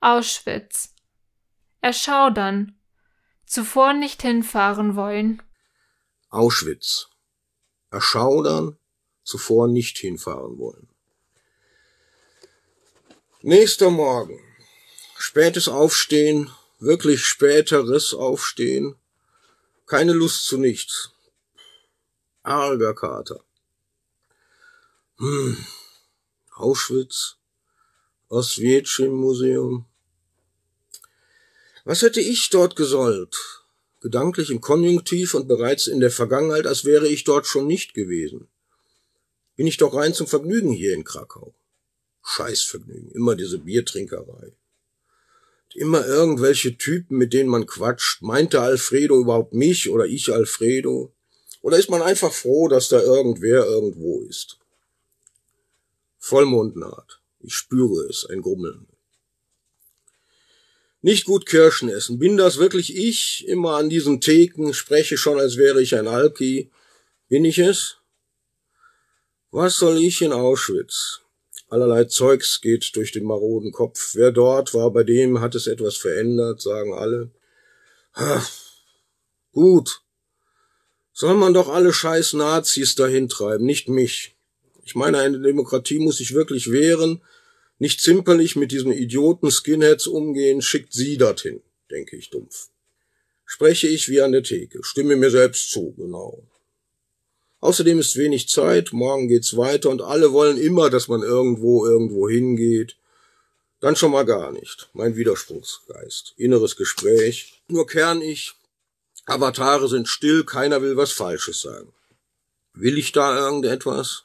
Auschwitz. 0.01 0.95
Erschaudern. 1.81 2.79
Zuvor 3.47 3.95
nicht 3.95 4.23
hinfahren 4.23 4.97
wollen. 4.97 5.43
Auschwitz. 6.29 7.09
Erschaudern. 7.91 8.79
Zuvor 9.23 9.69
nicht 9.69 9.99
hinfahren 9.99 10.59
wollen. 10.59 10.89
Nächster 13.43 13.91
Morgen. 13.91 14.39
Spätes 15.17 15.69
Aufstehen, 15.69 16.51
wirklich 16.79 17.25
späteres 17.25 18.13
Aufstehen. 18.15 18.97
Keine 19.87 20.13
Lust 20.13 20.47
zu 20.47 20.59
nichts. 20.59 21.11
Arger 22.43 22.95
Kater. 22.95 23.45
Hm. 25.19 25.65
Auschwitz. 26.55 27.37
Oswiecim 28.29 29.13
Museum. 29.13 29.90
Was 31.85 32.03
hätte 32.03 32.21
ich 32.21 32.51
dort 32.51 32.77
gesollt? 32.77 33.37
Gedanklich 34.01 34.51
im 34.51 34.61
Konjunktiv 34.61 35.35
und 35.35 35.49
bereits 35.49 35.87
in 35.87 36.01
der 36.01 36.11
Vergangenheit, 36.11 36.67
als 36.67 36.85
wäre 36.85 37.09
ich 37.09 37.25
dort 37.25 37.47
schon 37.47 37.67
nicht 37.67 37.95
gewesen. 37.95 38.49
Bin 39.57 39.67
ich 39.67 39.77
doch 39.77 39.95
rein 39.95 40.15
zum 40.15 40.27
Vergnügen 40.27 40.73
hier 40.73 40.95
in 40.95 41.05
Krakau. 41.05 41.55
Scheißvergnügen, 42.25 43.11
immer 43.13 43.35
diese 43.35 43.59
Biertrinkerei. 43.59 44.53
Immer 45.75 46.07
irgendwelche 46.07 46.77
Typen, 46.77 47.17
mit 47.17 47.33
denen 47.33 47.49
man 47.49 47.67
quatscht. 47.67 48.23
Meinte 48.23 48.61
Alfredo 48.61 49.21
überhaupt 49.21 49.53
mich 49.53 49.89
oder 49.89 50.07
ich 50.07 50.33
Alfredo? 50.33 51.15
Oder 51.63 51.79
ist 51.79 51.91
man 51.91 52.03
einfach 52.03 52.33
froh, 52.33 52.69
dass 52.69 52.89
da 52.89 53.01
irgendwer 53.01 53.67
irgendwo 53.67 54.21
ist? 54.23 54.59
Vollmond 56.19 56.77
naht. 56.77 57.21
Ich 57.41 57.55
spüre 57.55 58.07
es, 58.09 58.27
ein 58.27 58.43
Grummeln. 58.43 58.87
Nicht 61.03 61.25
gut 61.25 61.47
Kirschen 61.47 61.89
essen. 61.89 62.19
Bin 62.19 62.37
das 62.37 62.59
wirklich 62.59 62.95
ich? 62.95 63.47
Immer 63.49 63.77
an 63.77 63.89
diesen 63.89 64.21
Theken, 64.21 64.75
spreche 64.75 65.17
schon, 65.17 65.39
als 65.39 65.57
wäre 65.57 65.81
ich 65.81 65.95
ein 65.97 66.07
Alki. 66.07 66.71
Bin 67.29 67.45
ich 67.45 67.59
es? 67.59 67.97
Was 69.51 69.77
soll 69.77 69.99
ich 69.99 70.21
in 70.21 70.33
Auschwitz? 70.33 71.21
Allerlei 71.69 72.05
Zeugs 72.05 72.61
geht 72.61 72.95
durch 72.97 73.13
den 73.13 73.25
maroden 73.25 73.73
Kopf. 73.73 74.15
Wer 74.15 74.33
dort 74.33 74.75
war, 74.75 74.91
bei 74.91 75.05
dem 75.05 75.41
hat 75.41 75.55
es 75.55 75.67
etwas 75.67 75.97
verändert, 75.97 76.61
sagen 76.61 76.93
alle. 76.93 77.31
Ha, 78.15 78.45
gut. 79.53 80.03
Soll 81.13 81.35
man 81.35 81.55
doch 81.55 81.69
alle 81.69 81.93
scheiß 81.93 82.35
Nazis 82.35 82.95
dahin 82.95 83.29
treiben, 83.29 83.65
nicht 83.65 83.89
mich. 83.89 84.35
Ich 84.85 84.95
meine, 84.95 85.19
eine 85.19 85.39
Demokratie 85.39 86.01
muss 86.01 86.17
sich 86.17 86.35
wirklich 86.35 86.71
wehren, 86.73 87.23
nicht 87.81 88.01
zimperlich 88.01 88.55
mit 88.57 88.71
diesen 88.71 88.93
Idioten 88.93 89.51
Skinheads 89.51 90.07
umgehen, 90.07 90.63
schickt 90.63 90.93
sie 90.93 91.17
dorthin, 91.17 91.63
denke 91.91 92.17
ich 92.17 92.31
dumpf. 92.31 92.69
Spreche 93.45 93.89
ich 93.89 94.09
wie 94.09 94.21
an 94.21 94.33
der 94.33 94.45
Theke, 94.45 94.85
stimme 94.85 95.17
mir 95.17 95.31
selbst 95.31 95.71
zu, 95.71 95.93
genau. 95.97 96.47
Außerdem 97.61 97.99
ist 97.99 98.17
wenig 98.17 98.49
Zeit, 98.49 98.93
morgen 98.93 99.29
geht's 99.29 99.57
weiter 99.57 99.91
und 99.91 100.03
alle 100.03 100.33
wollen 100.33 100.59
immer, 100.59 100.91
dass 100.91 101.09
man 101.09 101.23
irgendwo 101.23 101.87
irgendwo 101.87 102.29
hingeht. 102.29 102.97
Dann 103.81 103.97
schon 103.97 104.13
mal 104.13 104.25
gar 104.25 104.53
nicht. 104.53 104.91
Mein 104.93 105.17
Widerspruchsgeist. 105.17 106.35
Inneres 106.37 106.77
Gespräch. 106.77 107.63
Nur 107.69 107.87
kern 107.87 108.21
ich. 108.21 108.55
Avatare 109.25 109.89
sind 109.89 110.07
still, 110.07 110.45
keiner 110.45 110.83
will 110.83 110.97
was 110.97 111.13
Falsches 111.13 111.63
sagen. 111.63 111.93
Will 112.75 112.99
ich 112.99 113.13
da 113.13 113.39
irgendetwas? 113.39 114.25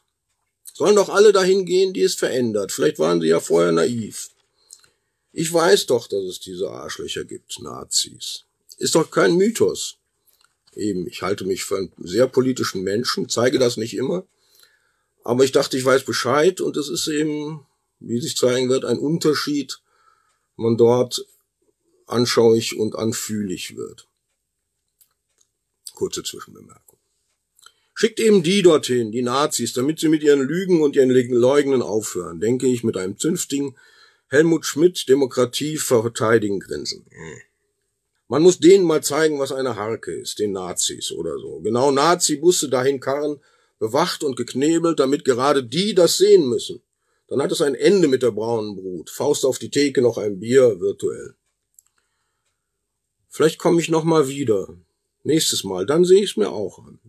Sollen 0.78 0.98
doch 0.98 1.08
alle 1.08 1.32
dahin 1.32 1.66
gehen, 1.66 1.94
die 1.94 2.02
es 2.02 2.16
verändert. 2.16 2.74
Vielleicht 2.74 3.00
waren 3.00 3.22
sie 3.22 3.28
ja 3.28 3.40
vorher 3.40 3.72
naiv. 3.72 4.30
Ich 5.32 5.52
weiß 5.52 5.86
doch, 5.86 6.08
dass 6.08 6.24
es 6.26 6.42
diese 6.42 6.70
Arschlöcher 6.70 7.24
gibt, 7.24 7.62
Nazis. 7.62 8.44
Ist 8.78 8.94
doch 8.96 9.10
kein 9.10 9.38
Mythos. 9.38 9.96
Eben, 10.74 11.08
ich 11.08 11.22
halte 11.22 11.46
mich 11.46 11.64
für 11.64 11.78
einen 11.78 11.94
sehr 12.00 12.28
politischen 12.28 12.84
Menschen, 12.84 13.30
zeige 13.30 13.58
das 13.58 13.78
nicht 13.78 13.96
immer. 13.96 14.28
Aber 15.24 15.46
ich 15.46 15.54
dachte, 15.54 15.78
ich 15.78 15.86
weiß 15.86 16.04
Bescheid 16.04 16.60
und 16.60 16.76
es 16.76 16.90
ist 16.90 17.08
eben, 17.08 17.66
wie 18.02 18.20
sich 18.20 18.36
zeigen 18.36 18.68
wird, 18.68 18.84
ein 18.84 19.00
Unterschied, 19.00 19.80
man 20.58 20.76
dort 20.76 21.26
anschaulich 22.06 22.78
und 22.78 22.98
anfühlig 22.98 23.78
wird. 23.78 24.10
Kurze 25.94 26.22
Zwischenbemerkung. 26.22 26.85
Schickt 27.98 28.20
eben 28.20 28.44
die 28.44 28.62
dorthin, 28.62 29.14
die 29.14 29.22
Nazis, 29.22 29.72
damit 29.72 30.00
sie 30.00 30.10
mit 30.10 30.22
ihren 30.22 30.42
Lügen 30.42 30.82
und 30.82 30.98
ihren 30.98 31.10
Leugnen 31.10 31.82
aufhören, 31.82 32.42
denke 32.42 32.68
ich 32.68 32.84
mit 32.84 32.98
einem 32.98 33.18
zünftigen 33.18 33.78
Helmut 34.28 34.66
Schmidt 34.66 35.08
Demokratie 35.08 35.78
verteidigen 35.78 36.60
Grinsen. 36.60 37.06
Man 38.28 38.42
muss 38.42 38.60
denen 38.60 38.84
mal 38.84 39.02
zeigen, 39.02 39.40
was 39.40 39.54
eine 39.54 39.78
Harke 39.78 40.12
ist, 40.12 40.40
den 40.40 40.52
Nazis 40.52 41.14
oder 41.14 41.40
so. 41.40 41.62
Genau 41.62 41.90
Nazi-Busse 41.92 42.68
dahin 42.68 43.00
karren, 43.00 43.40
bewacht 43.80 44.26
und 44.26 44.36
geknebelt, 44.36 45.00
damit 45.00 45.24
gerade 45.24 45.64
die 45.64 45.96
das 45.96 46.18
sehen 46.18 46.50
müssen. 46.50 46.82
Dann 47.30 47.42
hat 47.42 47.54
es 47.54 47.62
ein 47.62 47.76
Ende 47.76 48.10
mit 48.10 48.24
der 48.24 48.32
braunen 48.32 48.76
Brut. 48.76 49.10
Faust 49.10 49.46
auf 49.46 49.58
die 49.58 49.70
Theke, 49.70 50.02
noch 50.02 50.18
ein 50.18 50.40
Bier, 50.42 50.82
virtuell. 50.82 51.36
Vielleicht 53.30 53.58
komme 53.58 53.80
ich 53.80 53.88
noch 53.88 54.04
mal 54.04 54.28
wieder. 54.28 54.68
Nächstes 55.24 55.64
Mal, 55.64 55.86
dann 55.86 56.04
sehe 56.04 56.24
ich 56.24 56.32
es 56.32 56.38
mir 56.38 56.50
auch 56.52 56.80
an. 56.80 57.00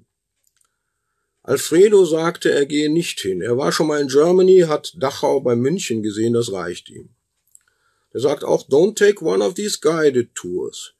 Alfredo 1.46 2.04
sagte, 2.04 2.50
er 2.50 2.66
gehe 2.66 2.90
nicht 2.90 3.20
hin. 3.20 3.40
Er 3.40 3.56
war 3.56 3.70
schon 3.70 3.86
mal 3.86 4.00
in 4.00 4.08
Germany, 4.08 4.64
hat 4.66 4.94
Dachau 4.98 5.40
bei 5.40 5.54
München 5.54 6.02
gesehen, 6.02 6.32
das 6.32 6.50
reicht 6.50 6.90
ihm. 6.90 7.10
Er 8.12 8.18
sagt 8.18 8.42
auch, 8.42 8.68
don't 8.68 8.96
take 8.96 9.24
one 9.24 9.44
of 9.44 9.54
these 9.54 9.78
guided 9.80 10.34
tours. 10.34 10.94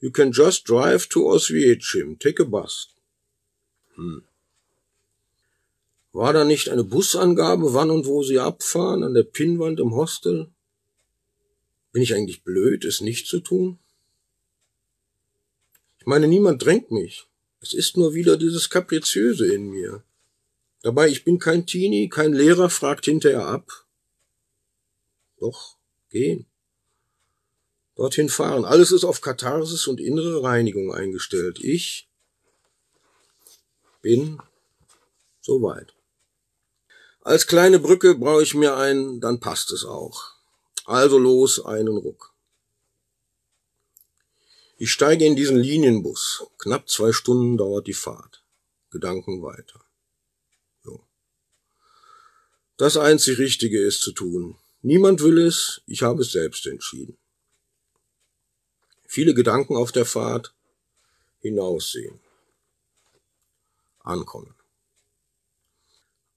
You 0.00 0.12
can 0.12 0.30
just 0.30 0.68
drive 0.68 1.08
to 1.08 1.28
Oswiecim, 1.28 2.16
take 2.20 2.40
a 2.40 2.46
bus. 2.46 2.90
Hm. 3.96 4.22
War 6.12 6.32
da 6.32 6.44
nicht 6.44 6.68
eine 6.68 6.84
Busangabe, 6.84 7.74
wann 7.74 7.90
und 7.90 8.06
wo 8.06 8.22
sie 8.22 8.38
abfahren, 8.38 9.02
an 9.02 9.14
der 9.14 9.24
Pinnwand 9.24 9.80
im 9.80 9.96
Hostel? 9.96 10.48
Bin 11.90 12.02
ich 12.02 12.14
eigentlich 12.14 12.44
blöd, 12.44 12.84
es 12.84 13.00
nicht 13.00 13.26
zu 13.26 13.40
tun? 13.40 13.80
Ich 15.98 16.06
meine, 16.06 16.28
niemand 16.28 16.64
drängt 16.64 16.92
mich. 16.92 17.26
Es 17.60 17.72
ist 17.74 17.96
nur 17.96 18.14
wieder 18.14 18.36
dieses 18.36 18.70
Kapriziöse 18.70 19.52
in 19.52 19.70
mir. 19.70 20.02
Dabei, 20.82 21.08
ich 21.08 21.24
bin 21.24 21.38
kein 21.38 21.66
Teenie, 21.66 22.08
kein 22.08 22.32
Lehrer 22.32 22.70
fragt 22.70 23.04
hinterher 23.04 23.46
ab. 23.46 23.86
Doch, 25.38 25.76
gehen. 26.10 26.46
Dorthin 27.96 28.28
fahren. 28.28 28.64
Alles 28.64 28.92
ist 28.92 29.04
auf 29.04 29.20
Katharsis 29.20 29.88
und 29.88 29.98
innere 29.98 30.42
Reinigung 30.42 30.94
eingestellt. 30.94 31.58
Ich 31.60 32.08
bin 34.02 34.40
soweit. 35.40 35.94
Als 37.22 37.48
kleine 37.48 37.80
Brücke 37.80 38.14
brauche 38.14 38.42
ich 38.42 38.54
mir 38.54 38.76
einen, 38.76 39.20
dann 39.20 39.40
passt 39.40 39.72
es 39.72 39.84
auch. 39.84 40.32
Also 40.86 41.18
los, 41.18 41.64
einen 41.64 41.96
Ruck. 41.96 42.27
Ich 44.80 44.92
steige 44.92 45.26
in 45.26 45.34
diesen 45.34 45.56
Linienbus. 45.56 46.46
Knapp 46.58 46.88
zwei 46.88 47.10
Stunden 47.12 47.56
dauert 47.56 47.88
die 47.88 47.94
Fahrt. 47.94 48.44
Gedanken 48.90 49.42
weiter. 49.42 49.84
So. 50.84 51.04
Das 52.76 52.96
einzig 52.96 53.38
Richtige 53.38 53.80
ist 53.80 54.02
zu 54.02 54.12
tun. 54.12 54.56
Niemand 54.82 55.20
will 55.20 55.38
es, 55.38 55.82
ich 55.86 56.02
habe 56.02 56.22
es 56.22 56.30
selbst 56.30 56.64
entschieden. 56.68 57.18
Viele 59.04 59.34
Gedanken 59.34 59.76
auf 59.76 59.90
der 59.90 60.04
Fahrt. 60.04 60.54
Hinaussehen. 61.40 62.20
Ankommen. 63.98 64.54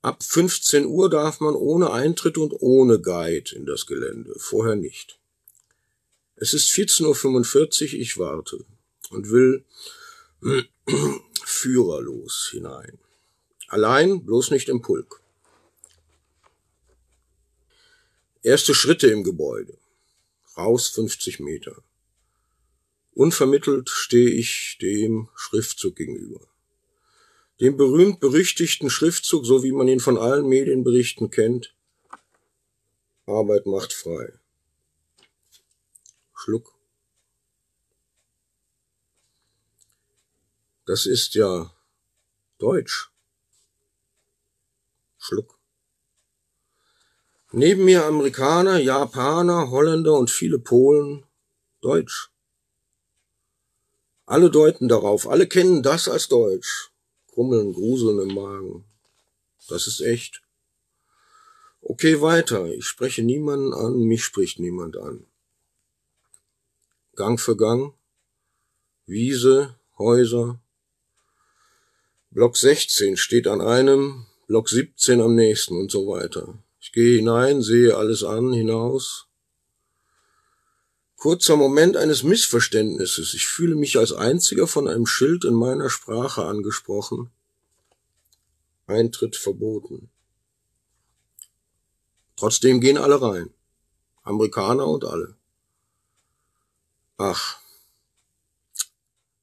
Ab 0.02 0.24
15 0.24 0.88
Uhr 0.88 1.12
darf 1.12 1.42
man 1.42 1.54
ohne 1.54 1.92
Eintritt 1.92 2.40
und 2.40 2.54
ohne 2.60 3.00
Guide 3.00 3.56
in 3.56 3.68
das 3.68 3.86
Gelände, 3.86 4.34
vorher 4.40 4.76
nicht. 4.76 5.20
Es 6.42 6.56
ist 6.56 6.72
14.45 6.72 7.94
Uhr, 7.94 8.00
ich 8.00 8.18
warte 8.18 8.66
und 9.12 9.30
will 9.30 9.64
führerlos 11.46 12.50
hinein. 12.50 12.98
Allein, 13.68 14.26
bloß 14.26 14.50
nicht 14.50 14.68
im 14.68 14.82
Pulk. 14.82 15.22
Erste 18.42 18.74
Schritte 18.74 19.06
im 19.06 19.24
Gebäude. 19.24 19.78
Raus 20.58 20.90
50 20.90 21.42
Meter. 21.42 21.84
Unvermittelt 23.14 23.88
stehe 23.90 24.32
ich 24.32 24.80
dem 24.82 25.30
Schriftzug 25.36 25.96
gegenüber. 25.96 26.42
Dem 27.60 27.78
berühmt-berüchtigten 27.78 28.90
Schriftzug, 28.90 29.46
so 29.46 29.64
wie 29.64 29.74
man 29.74 29.88
ihn 29.88 30.00
von 30.00 30.18
allen 30.18 30.48
Medienberichten 30.48 31.30
kennt. 31.30 31.76
Arbeit 33.28 33.68
macht 33.68 33.94
frei. 33.94 34.41
Schluck. 36.44 36.74
Das 40.88 41.06
ist 41.06 41.36
ja 41.36 41.72
Deutsch. 42.58 43.12
Schluck. 45.20 45.60
Neben 47.52 47.86
mir 47.86 48.06
Amerikaner, 48.06 48.80
Japaner, 48.80 49.70
Holländer 49.70 50.16
und 50.16 50.32
viele 50.32 50.58
Polen. 50.58 51.28
Deutsch. 51.80 52.32
Alle 54.26 54.50
deuten 54.50 54.88
darauf, 54.88 55.30
alle 55.30 55.46
kennen 55.46 55.84
das 55.84 56.08
als 56.08 56.28
Deutsch. 56.28 56.92
Krummeln, 57.28 57.72
Gruseln 57.72 58.18
im 58.18 58.34
Magen. 58.34 58.86
Das 59.68 59.86
ist 59.86 60.02
echt. 60.02 60.42
Okay, 61.82 62.20
weiter. 62.20 62.66
Ich 62.66 62.86
spreche 62.86 63.22
niemanden 63.22 63.76
an, 63.76 64.00
mich 64.00 64.24
spricht 64.24 64.58
niemand 64.58 64.98
an. 64.98 65.28
Gang 67.22 67.39
für 67.39 67.56
Gang. 67.56 67.93
Wiese, 69.06 69.76
Häuser. 69.99 70.60
Block 72.31 72.57
16 72.57 73.15
steht 73.15 73.45
an 73.45 73.61
einem, 73.61 74.26
Block 74.48 74.69
17 74.69 75.22
am 75.22 75.35
nächsten 75.35 75.77
und 75.80 75.91
so 75.91 76.07
weiter. 76.07 76.57
Ich 76.80 76.91
gehe 76.91 77.18
hinein, 77.18 77.61
sehe 77.61 77.95
alles 77.95 78.23
an, 78.23 78.53
hinaus. 78.53 79.27
Kurzer 81.15 81.57
Moment 81.57 81.95
eines 81.95 82.23
Missverständnisses. 82.23 83.35
Ich 83.35 83.45
fühle 83.45 83.76
mich 83.76 83.99
als 83.99 84.14
einziger 84.14 84.65
von 84.65 84.88
einem 84.88 85.06
Schild 85.06 85.45
in 85.45 85.53
meiner 85.53 85.91
Sprache 85.91 86.45
angesprochen. 86.45 87.30
Eintritt 88.88 89.35
verboten. 89.35 90.10
Trotzdem 92.35 92.81
gehen 92.81 92.98
alle 92.98 93.22
rein. 93.22 93.53
Amerikaner 94.23 94.88
und 94.88 95.06
alle. 95.06 95.38
Ach, 97.23 97.60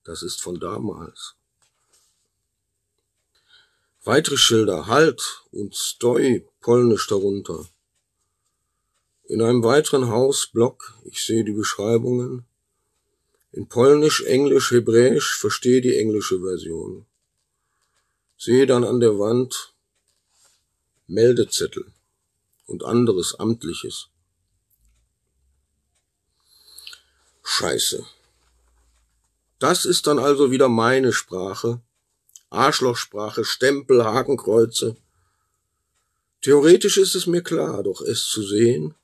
das 0.02 0.24
ist 0.24 0.42
von 0.42 0.58
damals. 0.58 1.36
Weitere 4.02 4.36
Schilder, 4.36 4.88
Halt 4.88 5.44
und 5.52 5.76
Stoi, 5.76 6.44
polnisch 6.60 7.06
darunter. 7.06 7.68
In 9.26 9.40
einem 9.42 9.62
weiteren 9.62 10.08
Hausblock, 10.08 10.98
ich 11.04 11.24
sehe 11.24 11.44
die 11.44 11.52
Beschreibungen, 11.52 12.44
in 13.52 13.68
Polnisch, 13.68 14.24
Englisch, 14.24 14.72
Hebräisch, 14.72 15.38
verstehe 15.38 15.80
die 15.80 15.96
englische 15.96 16.40
Version. 16.40 17.06
Sehe 18.36 18.66
dann 18.66 18.82
an 18.82 18.98
der 18.98 19.20
Wand 19.20 19.72
Meldezettel 21.06 21.92
und 22.66 22.82
anderes 22.82 23.36
Amtliches. 23.36 24.08
Scheiße. 27.50 28.04
Das 29.58 29.86
ist 29.86 30.06
dann 30.06 30.18
also 30.18 30.50
wieder 30.50 30.68
meine 30.68 31.14
Sprache. 31.14 31.80
Arschlochsprache, 32.50 33.42
Stempel, 33.42 34.04
Hakenkreuze. 34.04 34.96
Theoretisch 36.42 36.98
ist 36.98 37.14
es 37.14 37.26
mir 37.26 37.42
klar, 37.42 37.82
doch 37.82 38.02
es 38.02 38.26
zu 38.26 38.42
sehen, 38.42 38.94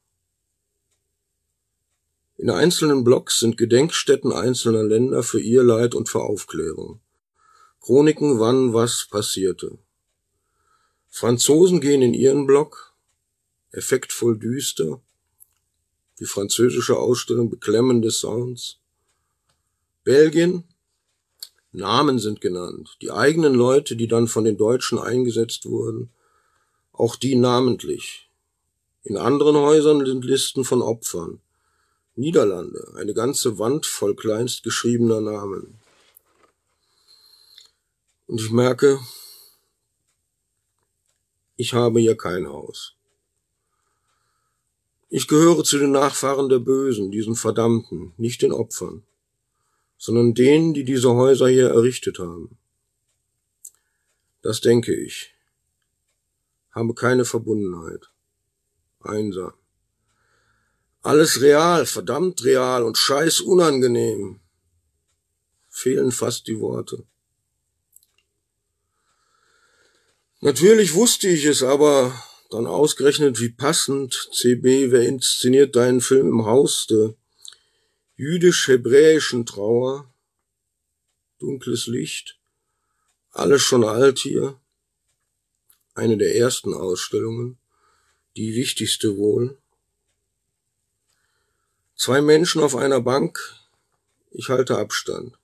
in 2.37 2.51
einzelnen 2.51 3.03
Blocks 3.03 3.41
sind 3.41 3.57
Gedenkstätten 3.57 4.31
einzelner 4.31 4.83
Länder 4.85 5.23
für 5.23 5.41
ihr 5.41 5.63
Leid 5.63 5.95
und 5.95 6.11
für 6.11 6.21
Aufklärung. 6.21 7.01
Chroniken, 7.81 8.41
wann 8.41 8.75
was 8.75 9.07
passierte. 9.11 9.79
Franzosen 11.09 11.81
gehen 11.81 12.03
in 12.03 12.13
ihren 12.13 12.47
Block, 12.47 12.93
effektvoll 13.71 14.39
düster, 14.39 15.01
die 16.21 16.27
französische 16.27 16.97
Ausstellung 16.97 17.51
beklemmende 17.51 18.11
Sounds. 18.11 18.79
Belgien, 20.05 20.65
Namen 21.73 22.19
sind 22.19 22.41
genannt, 22.41 22.97
die 23.03 23.11
eigenen 23.11 23.55
Leute, 23.55 23.97
die 23.97 24.07
dann 24.07 24.29
von 24.29 24.45
den 24.45 24.57
Deutschen 24.57 24.99
eingesetzt 24.99 25.67
wurden, 25.67 26.11
auch 26.93 27.17
die 27.17 27.35
namentlich. 27.35 28.31
In 29.03 29.17
anderen 29.17 29.57
Häusern 29.57 30.07
sind 30.07 30.25
Listen 30.25 30.65
von 30.65 30.83
Opfern. 30.83 31.41
Niederlande, 32.17 32.93
eine 32.97 33.13
ganze 33.13 33.59
Wand 33.59 33.87
voll 33.87 34.15
kleinst 34.15 34.63
geschriebener 34.63 35.21
Namen. 35.21 35.81
Und 38.29 38.41
ich 38.41 38.53
merke, 38.53 39.01
ich 41.57 41.75
habe 41.75 42.01
hier 42.01 42.17
kein 42.17 42.47
Haus. 42.47 42.95
Ich 45.17 45.29
gehöre 45.29 45.63
zu 45.63 45.79
den 45.79 45.93
Nachfahren 45.93 46.49
der 46.49 46.59
Bösen, 46.59 47.13
diesen 47.13 47.37
Verdammten, 47.37 48.13
nicht 48.17 48.43
den 48.43 48.51
Opfern, 48.51 49.05
sondern 49.97 50.35
denen, 50.35 50.75
die 50.75 50.83
diese 50.83 51.15
Häuser 51.15 51.47
hier 51.47 51.69
errichtet 51.69 52.19
haben. 52.19 52.59
Das 54.43 54.61
denke 54.61 54.93
ich. 54.93 55.33
Habe 56.73 56.95
keine 56.95 57.25
Verbundenheit. 57.25 58.11
Einsam. 58.99 59.53
Alles 61.03 61.41
real, 61.41 61.87
verdammt 61.87 62.43
real 62.43 62.83
und 62.83 62.99
scheiß 62.99 63.41
unangenehm. 63.43 64.41
Fehlen 65.69 66.11
fast 66.11 66.49
die 66.49 66.59
Worte. 66.59 67.05
Natürlich 70.41 70.93
wusste 70.95 71.29
ich 71.29 71.45
es, 71.45 71.63
aber 71.63 72.21
dann 72.55 72.67
ausgerechnet 72.67 73.41
wie 73.41 73.49
passend. 73.49 74.31
CB, 74.33 74.93
wer 74.93 75.03
inszeniert 75.03 75.75
deinen 75.75 76.01
Film 76.01 76.29
im 76.29 76.47
Haus 76.47 76.87
der 76.87 77.15
jüdisch-hebräischen 78.17 79.45
Trauer? 79.45 80.13
Dunkles 81.41 81.89
Licht. 81.89 82.39
Alles 83.33 83.63
schon 83.63 83.83
alt 83.83 84.21
hier. 84.21 84.61
Eine 85.95 86.17
der 86.17 86.37
ersten 86.37 86.75
Ausstellungen. 86.75 87.59
Die 88.37 88.55
wichtigste 88.55 89.17
wohl. 89.17 89.59
Zwei 91.97 92.21
Menschen 92.21 92.63
auf 92.63 92.77
einer 92.77 93.01
Bank. 93.01 93.57
Ich 94.31 94.49
halte 94.49 94.79
Abstand. 94.79 95.37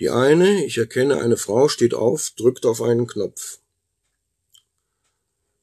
Die 0.00 0.10
eine, 0.10 0.64
ich 0.64 0.78
erkenne 0.78 1.20
eine 1.20 1.36
Frau, 1.36 1.68
steht 1.68 1.94
auf, 1.94 2.30
drückt 2.30 2.66
auf 2.66 2.82
einen 2.82 3.06
Knopf. 3.06 3.59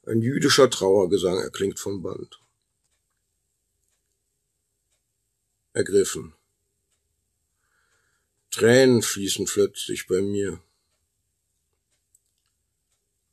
Ein 0.07 0.21
jüdischer 0.21 0.69
Trauergesang 0.69 1.37
erklingt 1.41 1.79
vom 1.79 2.01
Band. 2.01 2.39
Ergriffen. 5.73 6.33
Tränen 8.49 9.01
fließen 9.01 9.47
plötzlich 9.47 10.07
bei 10.07 10.21
mir. 10.21 10.61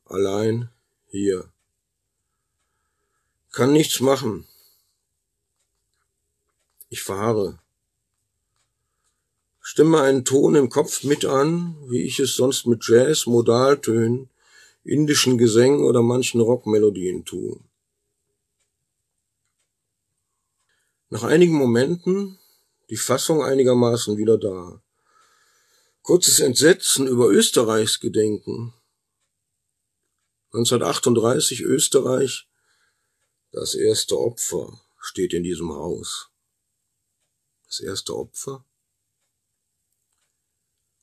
Allein 0.03 0.69
hier. 1.07 1.49
Kann 3.53 3.71
nichts 3.71 4.01
machen. 4.01 4.45
Ich 6.89 7.03
fahre. 7.03 7.57
Stimme 9.61 10.01
einen 10.01 10.25
Ton 10.25 10.55
im 10.55 10.69
Kopf 10.69 11.05
mit 11.05 11.23
an, 11.23 11.77
wie 11.89 12.01
ich 12.01 12.19
es 12.19 12.35
sonst 12.35 12.67
mit 12.67 12.85
Jazz, 12.85 13.27
Modaltönen, 13.27 14.29
indischen 14.85 15.37
Gesängen 15.37 15.83
oder 15.83 16.01
manchen 16.01 16.39
Rockmelodien 16.39 17.25
tue. 17.25 17.59
Nach 21.09 21.23
einigen 21.23 21.55
Momenten 21.55 22.39
die 22.89 22.97
Fassung 22.97 23.43
einigermaßen 23.43 24.17
wieder 24.17 24.37
da. 24.37 24.81
Kurzes 26.01 26.39
Entsetzen 26.39 27.07
über 27.07 27.29
Österreichs 27.29 27.99
Gedenken. 27.99 28.73
1938 30.53 31.61
Österreich, 31.61 32.47
das 33.51 33.75
erste 33.75 34.17
Opfer 34.17 34.79
steht 34.99 35.33
in 35.33 35.43
diesem 35.43 35.71
Haus 35.73 36.31
das 37.75 37.85
erste 37.85 38.15
Opfer. 38.15 38.65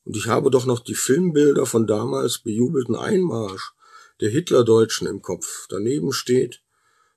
Und 0.05 0.17
ich 0.17 0.27
habe 0.27 0.51
doch 0.51 0.65
noch 0.65 0.79
die 0.79 0.95
Filmbilder 0.95 1.65
von 1.65 1.87
damals 1.87 2.39
bejubelten 2.39 2.95
Einmarsch 2.95 3.73
der 4.19 4.29
Hitlerdeutschen 4.29 5.07
im 5.07 5.21
Kopf. 5.21 5.67
Daneben 5.69 6.11
steht, 6.13 6.61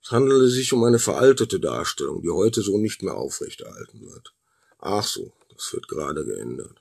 es 0.02 0.12
handele 0.12 0.48
sich 0.48 0.72
um 0.72 0.84
eine 0.84 0.98
veraltete 0.98 1.58
Darstellung, 1.58 2.22
die 2.22 2.30
heute 2.30 2.62
so 2.62 2.78
nicht 2.78 3.02
mehr 3.02 3.16
aufrechterhalten 3.16 4.02
wird. 4.02 4.34
Ach 4.78 5.04
so, 5.04 5.32
das 5.52 5.72
wird 5.72 5.88
gerade 5.88 6.24
geändert. 6.24 6.80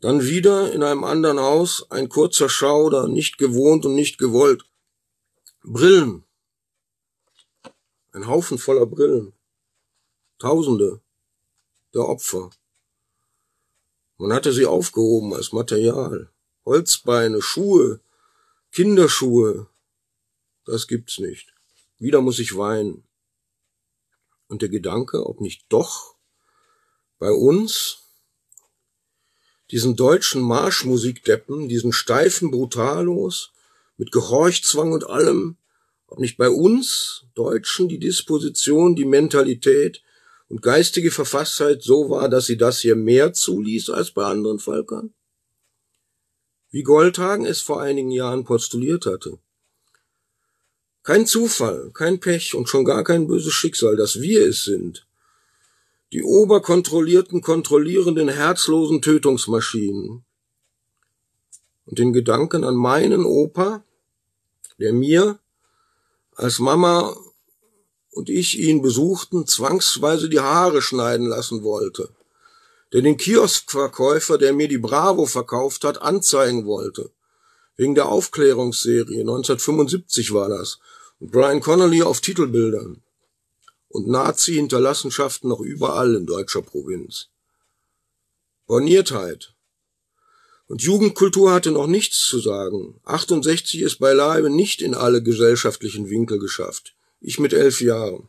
Dann 0.00 0.24
wieder 0.24 0.72
in 0.72 0.82
einem 0.82 1.04
anderen 1.04 1.38
Haus 1.38 1.84
ein 1.90 2.08
kurzer 2.08 2.48
Schauder, 2.48 3.08
nicht 3.08 3.36
gewohnt 3.36 3.84
und 3.84 3.94
nicht 3.94 4.16
gewollt. 4.16 4.64
Brillen. 5.62 6.24
Ein 8.12 8.26
Haufen 8.26 8.56
voller 8.56 8.86
Brillen. 8.86 9.34
Tausende 10.38 11.02
der 11.92 12.08
Opfer. 12.08 12.50
Man 14.20 14.34
hatte 14.34 14.52
sie 14.52 14.66
aufgehoben 14.66 15.32
als 15.32 15.52
Material. 15.52 16.28
Holzbeine, 16.66 17.40
Schuhe, 17.40 18.00
Kinderschuhe. 18.70 19.66
Das 20.66 20.86
gibt's 20.86 21.18
nicht. 21.18 21.54
Wieder 21.98 22.20
muss 22.20 22.38
ich 22.38 22.54
weinen. 22.54 23.04
Und 24.46 24.60
der 24.60 24.68
Gedanke, 24.68 25.24
ob 25.24 25.40
nicht 25.40 25.64
doch 25.70 26.16
bei 27.18 27.30
uns 27.30 28.02
diesen 29.70 29.96
deutschen 29.96 30.42
Marschmusikdeppen, 30.42 31.70
diesen 31.70 31.94
steifen 31.94 32.50
Brutalos, 32.50 33.52
mit 33.96 34.12
Gehorchzwang 34.12 34.92
und 34.92 35.08
allem, 35.08 35.56
ob 36.08 36.18
nicht 36.18 36.36
bei 36.36 36.50
uns 36.50 37.24
Deutschen 37.34 37.88
die 37.88 37.98
Disposition, 37.98 38.94
die 38.96 39.06
Mentalität 39.06 40.02
und 40.50 40.62
geistige 40.62 41.12
Verfasstheit 41.12 41.82
so 41.82 42.10
war, 42.10 42.28
dass 42.28 42.46
sie 42.46 42.56
das 42.56 42.80
hier 42.80 42.96
mehr 42.96 43.32
zuließ 43.32 43.90
als 43.90 44.10
bei 44.10 44.24
anderen 44.24 44.58
Völkern? 44.58 45.14
Wie 46.70 46.82
Goldhagen 46.82 47.46
es 47.46 47.60
vor 47.60 47.80
einigen 47.80 48.10
Jahren 48.10 48.44
postuliert 48.44 49.06
hatte. 49.06 49.38
Kein 51.04 51.26
Zufall, 51.26 51.92
kein 51.94 52.18
Pech 52.18 52.54
und 52.54 52.68
schon 52.68 52.84
gar 52.84 53.04
kein 53.04 53.28
böses 53.28 53.52
Schicksal, 53.52 53.96
dass 53.96 54.20
wir 54.20 54.46
es 54.46 54.64
sind, 54.64 55.06
die 56.12 56.24
oberkontrollierten, 56.24 57.42
kontrollierenden, 57.42 58.28
herzlosen 58.28 59.00
Tötungsmaschinen. 59.00 60.24
Und 61.86 61.98
den 61.98 62.12
Gedanken 62.12 62.64
an 62.64 62.74
meinen 62.74 63.24
Opa, 63.24 63.84
der 64.78 64.92
mir, 64.92 65.38
als 66.34 66.58
Mama 66.58 67.16
und 68.12 68.28
ich 68.28 68.58
ihn 68.58 68.82
besuchten, 68.82 69.46
zwangsweise 69.46 70.28
die 70.28 70.40
Haare 70.40 70.82
schneiden 70.82 71.26
lassen 71.26 71.62
wollte, 71.62 72.08
der 72.92 73.02
den 73.02 73.16
Kioskverkäufer, 73.16 74.38
der 74.38 74.52
mir 74.52 74.68
die 74.68 74.78
Bravo 74.78 75.26
verkauft 75.26 75.84
hat, 75.84 76.02
anzeigen 76.02 76.66
wollte, 76.66 77.10
wegen 77.76 77.94
der 77.94 78.08
Aufklärungsserie, 78.08 79.20
1975 79.20 80.32
war 80.32 80.48
das, 80.48 80.78
und 81.20 81.30
Brian 81.30 81.60
Connolly 81.60 82.02
auf 82.02 82.20
Titelbildern 82.20 83.02
und 83.88 84.08
Nazi-Hinterlassenschaften 84.08 85.48
noch 85.48 85.60
überall 85.60 86.14
in 86.14 86.26
deutscher 86.26 86.62
Provinz. 86.62 87.28
Borniertheit. 88.66 89.54
Und 90.68 90.82
Jugendkultur 90.82 91.52
hatte 91.52 91.72
noch 91.72 91.88
nichts 91.88 92.20
zu 92.20 92.38
sagen. 92.38 93.00
68 93.04 93.80
ist 93.80 93.98
beileibe 93.98 94.48
nicht 94.48 94.80
in 94.80 94.94
alle 94.94 95.22
gesellschaftlichen 95.22 96.08
Winkel 96.08 96.38
geschafft. 96.38 96.94
Ich 97.20 97.38
mit 97.38 97.52
elf 97.52 97.80
Jahren. 97.80 98.28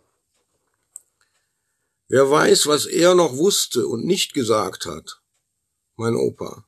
Wer 2.10 2.30
weiß, 2.30 2.68
was 2.68 2.86
er 2.86 3.16
noch 3.16 3.38
wusste 3.38 3.88
und 3.88 4.06
nicht 4.06 4.34
gesagt 4.34 4.86
hat. 4.86 5.22
Mein 5.96 6.16
Opa. 6.16 6.66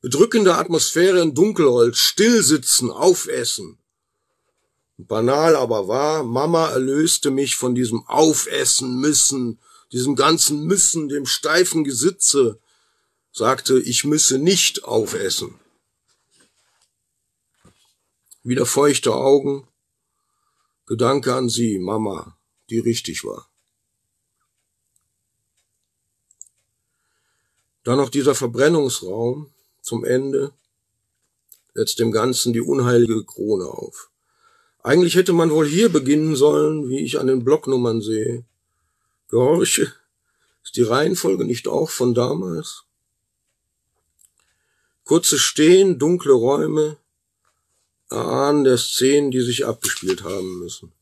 Bedrückende 0.00 0.56
Atmosphäre 0.56 1.22
in 1.22 1.34
Dunkelholz, 1.34 1.98
stillsitzen, 1.98 2.90
aufessen. 2.90 3.78
Banal 4.96 5.56
aber 5.56 5.88
wahr, 5.88 6.24
Mama 6.24 6.68
erlöste 6.68 7.30
mich 7.30 7.56
von 7.56 7.74
diesem 7.74 8.06
Aufessen 8.06 9.00
müssen, 9.00 9.60
diesem 9.92 10.16
ganzen 10.16 10.64
Müssen, 10.64 11.08
dem 11.08 11.26
steifen 11.26 11.84
Gesitze, 11.84 12.58
sagte, 13.32 13.78
ich 13.80 14.04
müsse 14.04 14.38
nicht 14.38 14.84
aufessen. 14.84 15.58
Wieder 18.42 18.66
feuchte 18.66 19.14
Augen, 19.14 19.66
Gedanke 20.86 21.34
an 21.34 21.48
sie, 21.48 21.78
Mama, 21.78 22.36
die 22.68 22.78
richtig 22.78 23.24
war. 23.24 23.48
Dann 27.84 27.98
noch 27.98 28.10
dieser 28.10 28.34
Verbrennungsraum 28.34 29.50
zum 29.82 30.04
Ende 30.04 30.52
setzt 31.74 31.98
dem 31.98 32.12
Ganzen 32.12 32.52
die 32.52 32.60
unheilige 32.60 33.24
Krone 33.24 33.66
auf. 33.66 34.10
Eigentlich 34.82 35.16
hätte 35.16 35.32
man 35.32 35.50
wohl 35.50 35.66
hier 35.66 35.88
beginnen 35.88 36.36
sollen, 36.36 36.88
wie 36.88 37.00
ich 37.00 37.18
an 37.18 37.26
den 37.26 37.44
Blocknummern 37.44 38.00
sehe. 38.00 38.44
Gehorche, 39.28 39.92
ist 40.62 40.76
die 40.76 40.82
Reihenfolge 40.82 41.44
nicht 41.44 41.68
auch 41.68 41.90
von 41.90 42.14
damals? 42.14 42.84
Kurze 45.04 45.38
Stehen, 45.38 45.98
dunkle 45.98 46.32
Räume, 46.32 46.96
erahnen 48.14 48.64
der 48.64 48.78
Szenen, 48.78 49.30
die 49.30 49.40
sich 49.40 49.66
abgespielt 49.66 50.22
haben 50.22 50.58
müssen. 50.58 50.92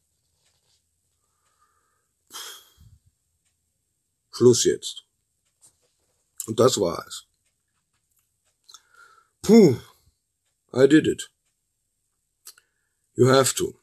Schluss 4.30 4.64
jetzt. 4.64 5.05
Und 6.47 6.59
das 6.59 6.80
war 6.80 7.05
es. 7.06 7.26
Puh, 9.43 9.76
I 10.72 10.89
did 10.89 11.06
it. 11.06 11.30
You 13.14 13.28
have 13.28 13.55
to. 13.56 13.78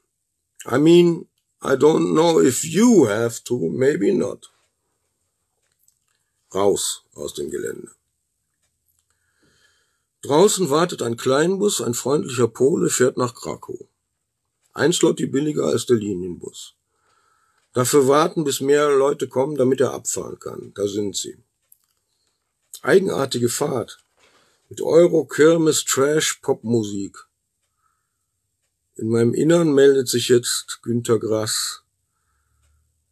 I 0.65 0.77
mean, 0.77 1.27
I 1.61 1.76
don't 1.76 2.14
know 2.14 2.39
if 2.39 2.64
you 2.64 3.07
have 3.07 3.43
to, 3.43 3.69
maybe 3.69 4.14
not. 4.14 4.51
Raus 6.53 7.03
aus 7.14 7.34
dem 7.34 7.51
Gelände. 7.51 7.98
Draußen 10.21 10.69
wartet 10.69 11.01
ein 11.01 11.15
Kleinbus, 11.15 11.81
ein 11.81 11.93
freundlicher 11.93 12.49
Pole 12.49 12.89
fährt 12.89 13.17
nach 13.17 13.33
Krakow. 13.33 13.79
Ein 14.73 14.91
Slotti 14.91 15.27
billiger 15.27 15.65
als 15.65 15.85
der 15.85 15.97
Linienbus. 15.97 16.75
Dafür 17.73 18.07
warten, 18.07 18.43
bis 18.43 18.59
mehr 18.59 18.89
Leute 18.89 19.27
kommen, 19.27 19.55
damit 19.55 19.79
er 19.79 19.93
abfahren 19.93 20.39
kann. 20.39 20.73
Da 20.75 20.87
sind 20.87 21.15
sie. 21.15 21.37
Eigenartige 22.81 23.49
Fahrt. 23.49 23.99
Mit 24.67 24.81
Euro, 24.81 25.25
Kirmes, 25.25 25.85
Trash, 25.85 26.39
Popmusik. 26.41 27.17
In 28.95 29.07
meinem 29.07 29.33
Innern 29.33 29.73
meldet 29.73 30.09
sich 30.09 30.27
jetzt 30.27 30.81
Günter 30.81 31.19
Grass, 31.19 31.83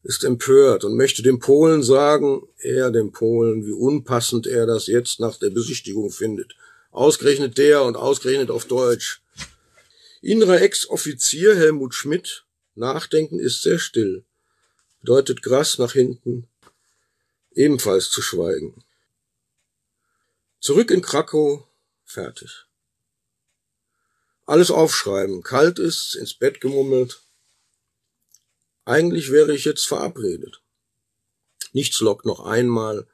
ist 0.04 0.24
empört 0.24 0.84
und 0.84 0.98
möchte 0.98 1.24
dem 1.24 1.40
Polen 1.40 1.84
sagen, 1.84 2.48
er 2.58 2.92
dem 2.92 3.12
Polen, 3.12 3.66
wie 3.66 3.72
unpassend 3.72 4.48
er 4.48 4.66
das 4.66 4.88
jetzt 4.88 5.20
nach 5.20 5.38
der 5.38 5.50
Besichtigung 5.50 6.12
findet. 6.12 6.56
Ausgerechnet 6.98 7.60
der 7.60 7.84
und 7.84 7.96
ausgerechnet 7.96 8.50
auf 8.50 8.66
Deutsch. 8.66 9.22
Innerer 10.20 10.62
Ex-Offizier 10.62 11.56
Helmut 11.56 11.94
Schmidt, 11.94 12.48
Nachdenken 12.74 13.38
ist 13.40 13.62
sehr 13.62 13.78
still, 13.78 14.26
bedeutet 15.02 15.44
Grass 15.44 15.78
nach 15.78 15.94
hinten, 15.94 16.50
ebenfalls 17.52 18.10
zu 18.10 18.24
schweigen. 18.24 18.84
Zurück 20.60 20.90
in 20.90 21.04
Krakow, 21.04 21.68
fertig. 22.04 22.66
Alles 24.48 24.72
aufschreiben. 24.72 25.44
Kalt 25.44 25.78
ist, 25.78 26.16
ins 26.16 26.34
Bett 26.34 26.62
gemummelt. 26.62 27.22
Eigentlich 28.86 29.32
wäre 29.32 29.54
ich 29.54 29.66
jetzt 29.66 29.86
verabredet. 29.86 30.64
Nichts 31.74 32.00
lockt 32.00 32.26
noch 32.26 32.40
einmal 32.40 33.08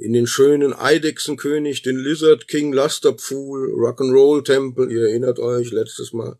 in 0.00 0.14
den 0.14 0.26
schönen 0.26 0.72
Eidechsenkönig, 0.72 1.82
den 1.82 1.98
Lizard 1.98 2.48
King 2.48 2.72
Lusterpool, 2.72 3.74
Rock'n'Roll 3.74 4.42
Tempel, 4.42 4.90
ihr 4.90 5.02
erinnert 5.02 5.38
euch 5.38 5.72
letztes 5.72 6.14
Mal. 6.14 6.38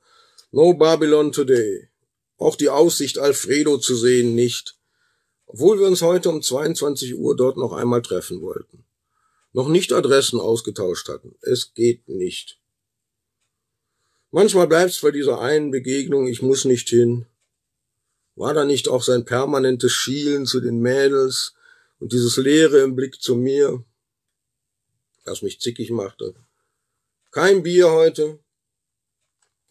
No 0.50 0.72
Babylon 0.72 1.30
today. 1.30 1.88
Auch 2.38 2.56
die 2.56 2.70
Aussicht, 2.70 3.18
Alfredo 3.18 3.76
zu 3.76 3.94
sehen, 3.94 4.34
nicht. 4.34 4.78
Obwohl 5.44 5.78
wir 5.78 5.86
uns 5.86 6.00
heute 6.00 6.30
um 6.30 6.40
22 6.40 7.16
Uhr 7.16 7.36
dort 7.36 7.58
noch 7.58 7.74
einmal 7.74 8.00
treffen 8.00 8.40
wollten. 8.40 8.84
Noch 9.52 9.68
nicht 9.68 9.92
Adressen 9.92 10.40
ausgetauscht 10.40 11.10
hatten. 11.10 11.36
Es 11.42 11.74
geht 11.74 12.08
nicht. 12.08 12.58
Manchmal 14.30 14.68
bleibt's 14.68 15.02
bei 15.02 15.10
dieser 15.10 15.40
einen 15.40 15.70
Begegnung, 15.70 16.28
ich 16.28 16.40
muss 16.40 16.64
nicht 16.64 16.88
hin. 16.88 17.26
War 18.36 18.54
da 18.54 18.64
nicht 18.64 18.88
auch 18.88 19.02
sein 19.02 19.26
permanentes 19.26 19.92
Schielen 19.92 20.46
zu 20.46 20.60
den 20.60 20.80
Mädels 20.80 21.52
und 22.00 22.12
dieses 22.12 22.38
Leere 22.38 22.78
im 22.80 22.96
Blick 22.96 23.20
zu 23.20 23.36
mir, 23.36 23.84
das 25.24 25.42
mich 25.42 25.60
zickig 25.60 25.90
machte. 25.90 26.34
Kein 27.30 27.62
Bier 27.62 27.90
heute, 27.90 28.42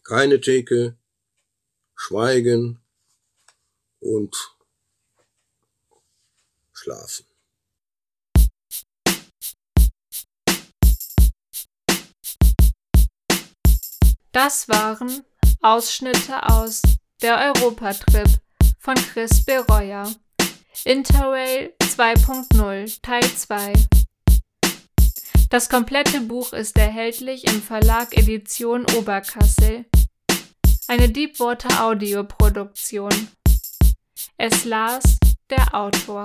keine 0.04 0.40
Theke, 0.40 0.96
Schweigen 1.96 2.80
und 3.98 4.34
Schlafen. 6.72 7.26
Das 14.30 14.68
waren 14.68 15.24
Ausschnitte 15.60 16.48
aus 16.48 16.80
Der 17.20 17.52
Europatrip 17.52 18.28
von 18.78 18.94
Chris 18.94 19.44
Bereuer. 19.44 20.14
Interrail 20.84 21.74
2.0 22.00 23.02
Teil 23.02 23.22
2 23.22 23.74
Das 25.50 25.68
komplette 25.68 26.22
Buch 26.22 26.54
ist 26.54 26.78
erhältlich 26.78 27.44
im 27.46 27.60
Verlag 27.60 28.16
Edition 28.16 28.86
Oberkassel. 28.96 29.84
Eine 30.88 31.10
Deepwater 31.10 31.84
Audio 31.84 32.24
Produktion. 32.24 33.12
Es 34.38 34.64
las 34.64 35.18
der 35.50 35.74
Autor. 35.74 36.24